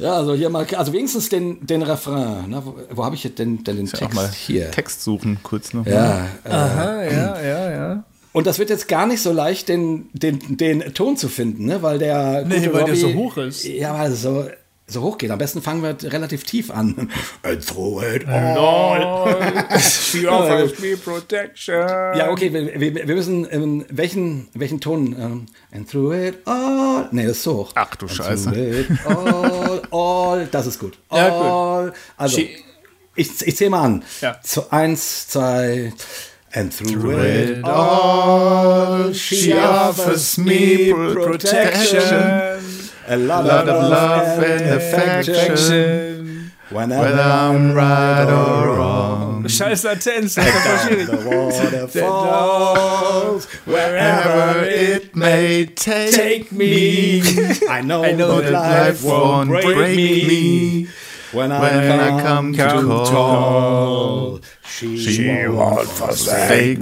Ja, 0.00 0.14
also 0.14 0.34
hier 0.34 0.48
mal, 0.48 0.66
also 0.76 0.94
wenigstens 0.94 1.28
den, 1.28 1.66
den 1.66 1.82
Refrain. 1.82 2.48
Ne? 2.48 2.62
Wo, 2.64 2.74
wo 2.90 3.04
habe 3.04 3.14
ich 3.14 3.22
denn, 3.34 3.62
denn 3.62 3.76
den 3.76 3.86
Auch 3.86 3.98
Text? 3.98 4.14
mal 4.14 4.30
hier. 4.30 4.70
Text 4.70 5.02
suchen, 5.02 5.38
kurz 5.42 5.74
noch. 5.74 5.84
Ja, 5.86 6.26
äh, 6.42 6.50
Aha, 6.50 7.02
ja, 7.02 7.40
ja, 7.42 7.70
ja. 7.70 8.04
Und 8.32 8.46
das 8.46 8.58
wird 8.58 8.70
jetzt 8.70 8.88
gar 8.88 9.06
nicht 9.06 9.22
so 9.22 9.32
leicht, 9.32 9.68
den, 9.68 10.08
den, 10.12 10.56
den 10.56 10.94
Ton 10.94 11.16
zu 11.16 11.28
finden, 11.28 11.66
ne? 11.66 11.82
weil 11.82 11.98
der. 11.98 12.44
Nee, 12.46 12.56
weil 12.72 12.84
der 12.84 12.94
Robbie- 12.94 12.96
so 12.96 13.14
hoch 13.14 13.36
ist. 13.38 13.64
Ja, 13.64 13.98
weil 13.98 14.12
es 14.12 14.22
so, 14.22 14.48
so 14.86 15.02
hoch 15.02 15.18
geht. 15.18 15.30
Am 15.30 15.38
besten 15.38 15.62
fangen 15.62 15.82
wir 15.82 15.96
relativ 16.12 16.44
tief 16.44 16.70
an. 16.70 17.10
And 17.42 17.64
throw 17.66 18.02
it 18.02 18.26
all. 18.28 19.54
She 19.80 20.26
offers 20.28 20.78
me 20.80 20.96
protection. 20.96 21.74
Ja, 21.76 22.30
okay, 22.30 22.52
wir, 22.52 22.80
wir, 22.80 22.94
wir 23.06 23.14
müssen, 23.14 23.46
ähm, 23.50 23.84
welchen, 23.88 24.48
welchen 24.54 24.80
Ton? 24.80 25.14
Ähm, 25.18 25.46
and 25.72 25.88
through 25.90 26.12
it 26.14 26.38
all. 26.44 27.08
Nee, 27.12 27.22
das 27.26 27.36
ist 27.38 27.42
so 27.44 27.56
hoch. 27.58 27.72
Ach 27.76 27.94
du 27.96 28.06
And 28.06 28.14
Scheiße. 28.16 28.50
Through 28.50 28.80
it 28.80 29.06
all, 29.06 29.82
all. 29.92 30.46
Das 30.50 30.66
ist 30.66 30.78
gut. 30.78 30.98
Ja, 31.12 31.28
gut. 31.28 31.38
all. 31.46 31.92
Also, 32.16 32.38
She- 32.38 32.56
ich, 33.16 33.46
ich 33.46 33.56
zähle 33.56 33.70
mal 33.70 33.82
an. 33.82 34.04
Ja. 34.20 34.40
Zu 34.42 34.70
eins, 34.72 35.28
zwei. 35.28 35.92
And 36.52 36.74
through, 36.74 37.18
it 37.20 37.50
it 37.58 37.64
all, 37.64 39.12
she 39.12 39.52
offers 39.52 40.36
me 40.36 40.92
protection. 40.92 42.02
A 43.06 43.16
lot, 43.16 43.44
lot 43.44 43.68
of 43.68 43.90
love 43.90 44.42
and 44.42 44.70
affection. 44.70 46.50
Whenever 46.70 47.02
Whether 47.02 47.22
I'm 47.22 47.72
right 47.72 48.24
or 48.24 48.76
wrong. 48.76 49.44
Scheiß 49.44 49.84
Latenz, 49.84 50.34
das 50.34 50.44
ist 50.44 50.64
voll 50.64 50.80
schwierig. 50.80 51.06
the 51.06 51.16
water 51.28 51.88
falls, 51.88 53.46
Wherever 53.64 54.64
it 54.64 55.16
may 55.16 55.66
take, 55.66 56.14
Take 56.14 56.52
me. 56.52 57.22
I 57.68 57.80
know, 57.80 58.04
I 58.04 58.12
know 58.12 58.40
that 58.40 58.50
that 58.50 58.52
life 58.52 59.02
life 59.02 59.04
won't 59.04 59.50
break 59.50 59.96
me. 59.96 60.88
When 61.32 61.52
I, 61.52 61.60
When 61.60 62.00
I 62.00 62.22
come, 62.22 62.54
come 62.54 62.80
to 62.80 62.86
call, 62.86 63.06
call, 63.06 64.40
she, 64.64 64.98
she 64.98 65.48
won't 65.48 65.88
forsake 65.88 66.80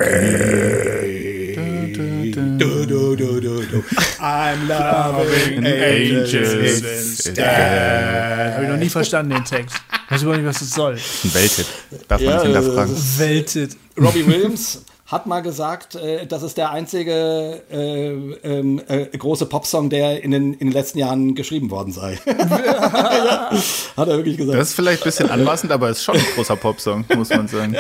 Do, 2.59 2.87
do, 2.87 3.15
do, 3.17 3.41
do, 3.41 3.67
do. 3.67 3.85
I'm 4.21 4.67
loving 4.69 5.67
angels, 5.67 6.35
angels 6.35 6.83
instead. 6.83 8.55
Habe 8.55 8.65
ich 8.65 8.71
noch 8.71 8.77
nie 8.79 8.89
verstanden, 8.89 9.31
den 9.35 9.45
Text. 9.45 9.77
Weiß 10.09 10.23
überhaupt 10.23 10.43
nicht, 10.43 10.49
was 10.49 10.61
das 10.61 10.71
soll. 10.71 10.95
Ein 10.95 11.35
Welthit. 11.35 11.67
Darf 12.09 12.21
man 12.21 12.31
Ja, 12.31 12.37
nicht 12.37 12.45
hinterfragen. 12.47 12.97
Weltet. 13.19 13.77
Robbie 14.01 14.27
Williams 14.27 14.83
hat 15.09 15.27
mal 15.27 15.41
gesagt, 15.41 15.95
äh, 15.95 16.27
das 16.27 16.43
ist 16.43 16.59
der 16.59 16.71
einzige 16.71 17.63
äh, 17.71 18.13
ähm, 18.13 18.81
äh, 18.89 19.07
große 19.07 19.47
Popsong, 19.47 19.89
der 19.89 20.23
in 20.23 20.31
den, 20.31 20.53
in 20.53 20.69
den 20.69 20.73
letzten 20.73 20.99
Jahren 20.99 21.35
geschrieben 21.35 21.71
worden 21.71 21.93
sei. 21.93 22.19
ja, 22.27 23.51
hat 23.97 24.09
er 24.09 24.17
wirklich 24.19 24.37
gesagt. 24.37 24.59
Das 24.59 24.69
ist 24.69 24.75
vielleicht 24.75 25.03
ein 25.03 25.07
bisschen 25.07 25.31
anmaßend, 25.31 25.73
aber 25.73 25.89
ist 25.89 26.05
schon 26.05 26.17
ein 26.17 26.27
großer 26.35 26.57
Popsong, 26.57 27.07
muss 27.17 27.31
man 27.31 27.49
sagen. 27.49 27.75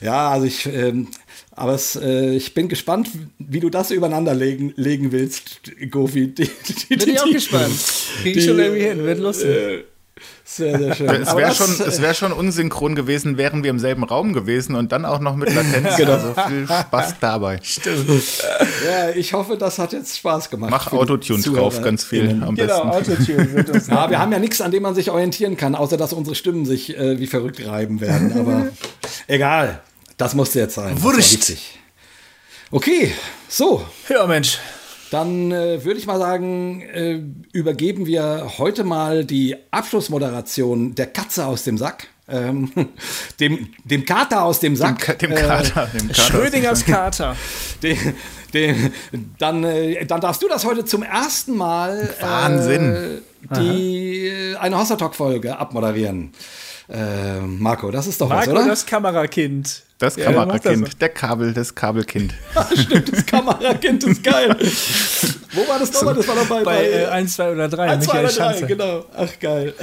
Ja, 0.00 0.30
also 0.30 0.46
ich, 0.46 0.64
ähm, 0.66 1.08
aber 1.50 1.74
es, 1.74 1.96
äh, 1.96 2.34
ich 2.34 2.54
bin 2.54 2.68
gespannt, 2.68 3.10
wie 3.38 3.60
du 3.60 3.68
das 3.68 3.90
übereinander 3.90 4.34
legen, 4.34 4.72
legen 4.76 5.12
willst, 5.12 5.60
Gofi. 5.90 6.34
Die, 6.34 6.48
die, 6.88 6.96
Bin 6.96 7.10
ich 7.10 7.20
auch 7.20 7.30
gespannt. 7.30 7.74
Krieg 8.22 8.36
ich 8.36 8.44
schon 8.44 8.58
irgendwie 8.58 8.84
hin, 8.84 9.04
wird 9.04 9.18
lustig. 9.18 9.84
Sehr, 10.56 10.78
sehr 10.78 10.94
schön. 10.94 11.08
Es 11.10 11.36
wäre 11.36 11.54
schon, 11.54 11.70
es 11.86 12.00
wär 12.00 12.14
schon 12.14 12.32
unsynchron 12.32 12.94
gewesen, 12.94 13.36
wären 13.36 13.62
wir 13.62 13.70
im 13.70 13.78
selben 13.78 14.04
Raum 14.04 14.32
gewesen 14.32 14.74
und 14.74 14.90
dann 14.92 15.04
auch 15.04 15.20
noch 15.20 15.36
mit 15.36 15.52
Latenz. 15.54 15.96
Genau. 15.96 16.12
Also 16.12 16.34
viel 16.48 16.66
Spaß 16.66 17.14
dabei. 17.20 17.60
ja, 18.86 19.10
ich 19.14 19.32
hoffe, 19.32 19.56
das 19.56 19.78
hat 19.78 19.92
jetzt 19.92 20.16
Spaß 20.18 20.50
gemacht. 20.50 20.70
Mach 20.70 20.92
Autotune 20.92 21.42
drauf, 21.42 21.80
ganz 21.82 22.04
viel 22.04 22.42
am 22.42 22.54
Genau, 22.54 22.84
besten. 22.90 23.12
Autotune 23.14 23.52
wird 23.52 23.70
uns. 23.70 23.86
Ja, 23.88 24.08
wir 24.10 24.18
haben 24.18 24.32
ja 24.32 24.38
nichts, 24.38 24.60
an 24.60 24.70
dem 24.70 24.82
man 24.82 24.94
sich 24.94 25.10
orientieren 25.10 25.56
kann, 25.56 25.74
außer 25.74 25.96
dass 25.96 26.12
unsere 26.12 26.34
Stimmen 26.34 26.64
sich 26.66 26.96
äh, 26.96 27.18
wie 27.18 27.26
verrückt 27.26 27.64
reiben 27.66 28.00
werden. 28.00 28.32
Aber 28.38 28.68
egal, 29.26 29.80
das 30.16 30.34
musste 30.34 30.58
jetzt 30.60 30.74
sein. 30.74 31.02
Wurscht. 31.02 31.52
Okay, 32.70 33.12
so, 33.48 33.84
Ja, 34.08 34.26
Mensch. 34.26 34.58
Dann 35.10 35.52
äh, 35.52 35.84
würde 35.84 35.98
ich 35.98 36.06
mal 36.06 36.18
sagen, 36.18 36.82
äh, 36.82 37.20
übergeben 37.52 38.06
wir 38.06 38.52
heute 38.58 38.84
mal 38.84 39.24
die 39.24 39.56
Abschlussmoderation 39.70 40.94
der 40.94 41.06
Katze 41.06 41.46
aus 41.46 41.64
dem 41.64 41.78
Sack. 41.78 42.08
Ähm, 42.28 42.70
dem, 43.40 43.68
dem 43.84 44.04
Kater 44.04 44.42
aus 44.42 44.58
dem 44.58 44.74
Dem, 44.74 44.76
Sack. 44.76 45.18
Dem 45.18 45.32
äh, 45.32 45.34
Kater. 45.36 45.86
Dem 45.86 46.08
Kater 46.08 46.22
Schrödingers 46.22 46.84
Kater. 46.84 47.36
den, 47.82 47.98
den, 48.52 48.92
dann, 49.38 49.62
äh, 49.62 50.04
dann 50.06 50.20
darfst 50.20 50.42
du 50.42 50.48
das 50.48 50.64
heute 50.64 50.84
zum 50.84 51.02
ersten 51.02 51.56
Mal 51.56 52.14
Wahnsinn. 52.20 52.94
Äh, 52.94 53.54
die, 53.56 54.26
äh, 54.26 54.56
eine 54.56 54.76
Hossa 54.76 54.96
Talk-Folge 54.96 55.56
abmoderieren. 55.56 56.32
Äh, 56.88 57.40
Marco, 57.40 57.90
das 57.90 58.06
ist 58.06 58.20
doch 58.20 58.30
was, 58.30 58.46
Marco, 58.46 58.60
oder? 58.60 58.68
das 58.68 58.86
Kamerakind. 58.86 59.82
Das 59.98 60.16
Ja, 60.16 60.30
mach 60.30 60.46
das 60.46 60.62
Kamerakind, 60.62 61.00
der 61.00 61.08
Kabel, 61.08 61.54
das 61.54 61.74
Kabelkind. 61.74 62.34
Stimmt, 62.74 63.12
das 63.12 63.26
Kamerakind 63.26 64.04
ist 64.04 64.22
geil. 64.22 64.54
Wo 65.52 65.66
war 65.66 65.78
das 65.78 65.92
nochmal? 65.92 66.14
Das 66.14 66.28
war 66.28 66.36
doch 66.36 66.46
bei, 66.46 66.62
Bei 66.62 66.86
äh, 66.86 67.06
1, 67.06 67.34
2 67.34 67.52
oder 67.52 67.68
3. 67.68 67.88
1, 67.90 68.04
2 68.04 68.12
Michael 68.12 68.24
oder 68.26 68.34
3, 68.34 68.52
Schanze. 68.52 68.66
genau. 68.66 69.04
Ach, 69.16 69.38
geil. 69.40 69.74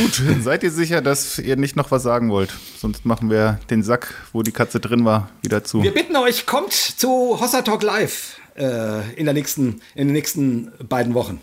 Gut, 0.00 0.22
seid 0.42 0.62
ihr 0.62 0.70
sicher, 0.70 1.02
dass 1.02 1.38
ihr 1.38 1.56
nicht 1.56 1.76
noch 1.76 1.90
was 1.90 2.04
sagen 2.04 2.30
wollt? 2.30 2.54
Sonst 2.78 3.04
machen 3.04 3.30
wir 3.30 3.58
den 3.68 3.82
Sack, 3.82 4.14
wo 4.32 4.42
die 4.42 4.52
Katze 4.52 4.78
drin 4.80 5.04
war, 5.04 5.28
wieder 5.42 5.64
zu. 5.64 5.82
Wir 5.82 5.92
bitten 5.92 6.16
euch, 6.16 6.46
kommt 6.46 6.72
zu 6.72 7.38
Hossa 7.40 7.62
Talk 7.62 7.82
Live 7.82 8.36
äh, 8.56 9.10
in, 9.16 9.24
der 9.24 9.34
nächsten, 9.34 9.80
in 9.96 10.06
den 10.08 10.12
nächsten 10.12 10.70
beiden 10.88 11.14
Wochen. 11.14 11.40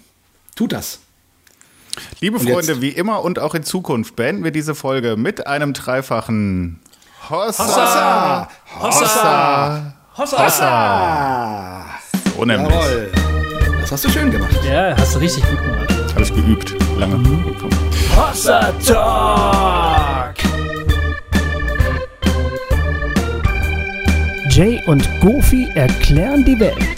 Tut 0.55 0.71
das. 0.71 0.99
Liebe 2.19 2.38
Und 2.38 2.43
Freunde, 2.49 2.73
jetzt? 2.73 2.81
wie 2.81 2.89
immer 2.89 3.23
und 3.23 3.39
auch 3.39 3.53
in 3.55 3.63
Zukunft 3.63 4.15
beenden 4.15 4.43
wir 4.43 4.51
diese 4.51 4.76
Folge 4.76 5.15
mit 5.18 5.47
einem 5.47 5.73
dreifachen 5.73 6.80
Hossa. 7.30 8.47
Hossa! 8.80 9.93
Hossa. 10.18 10.45
Hossa! 10.45 10.65
Ah, 10.68 11.85
So 12.38 12.45
nämlich. 12.45 12.69
jawohl. 12.69 13.11
Das 13.81 13.91
hast 13.91 14.05
du 14.05 14.09
schön 14.09 14.30
gemacht. 14.31 14.55
Ja, 14.65 14.95
hast 14.97 15.15
du 15.15 15.19
richtig 15.19 15.43
gut 15.49 15.59
gemacht. 15.61 15.89
Habe 16.13 16.23
ich 16.23 16.34
geübt. 16.35 16.76
Lange. 16.97 17.19
Hossa 18.15 18.72
Talk! 18.85 20.35
Jay 24.49 24.81
und 24.85 25.07
Goofy 25.22 25.69
erklären 25.76 26.43
die 26.43 26.59
Welt. 26.59 26.90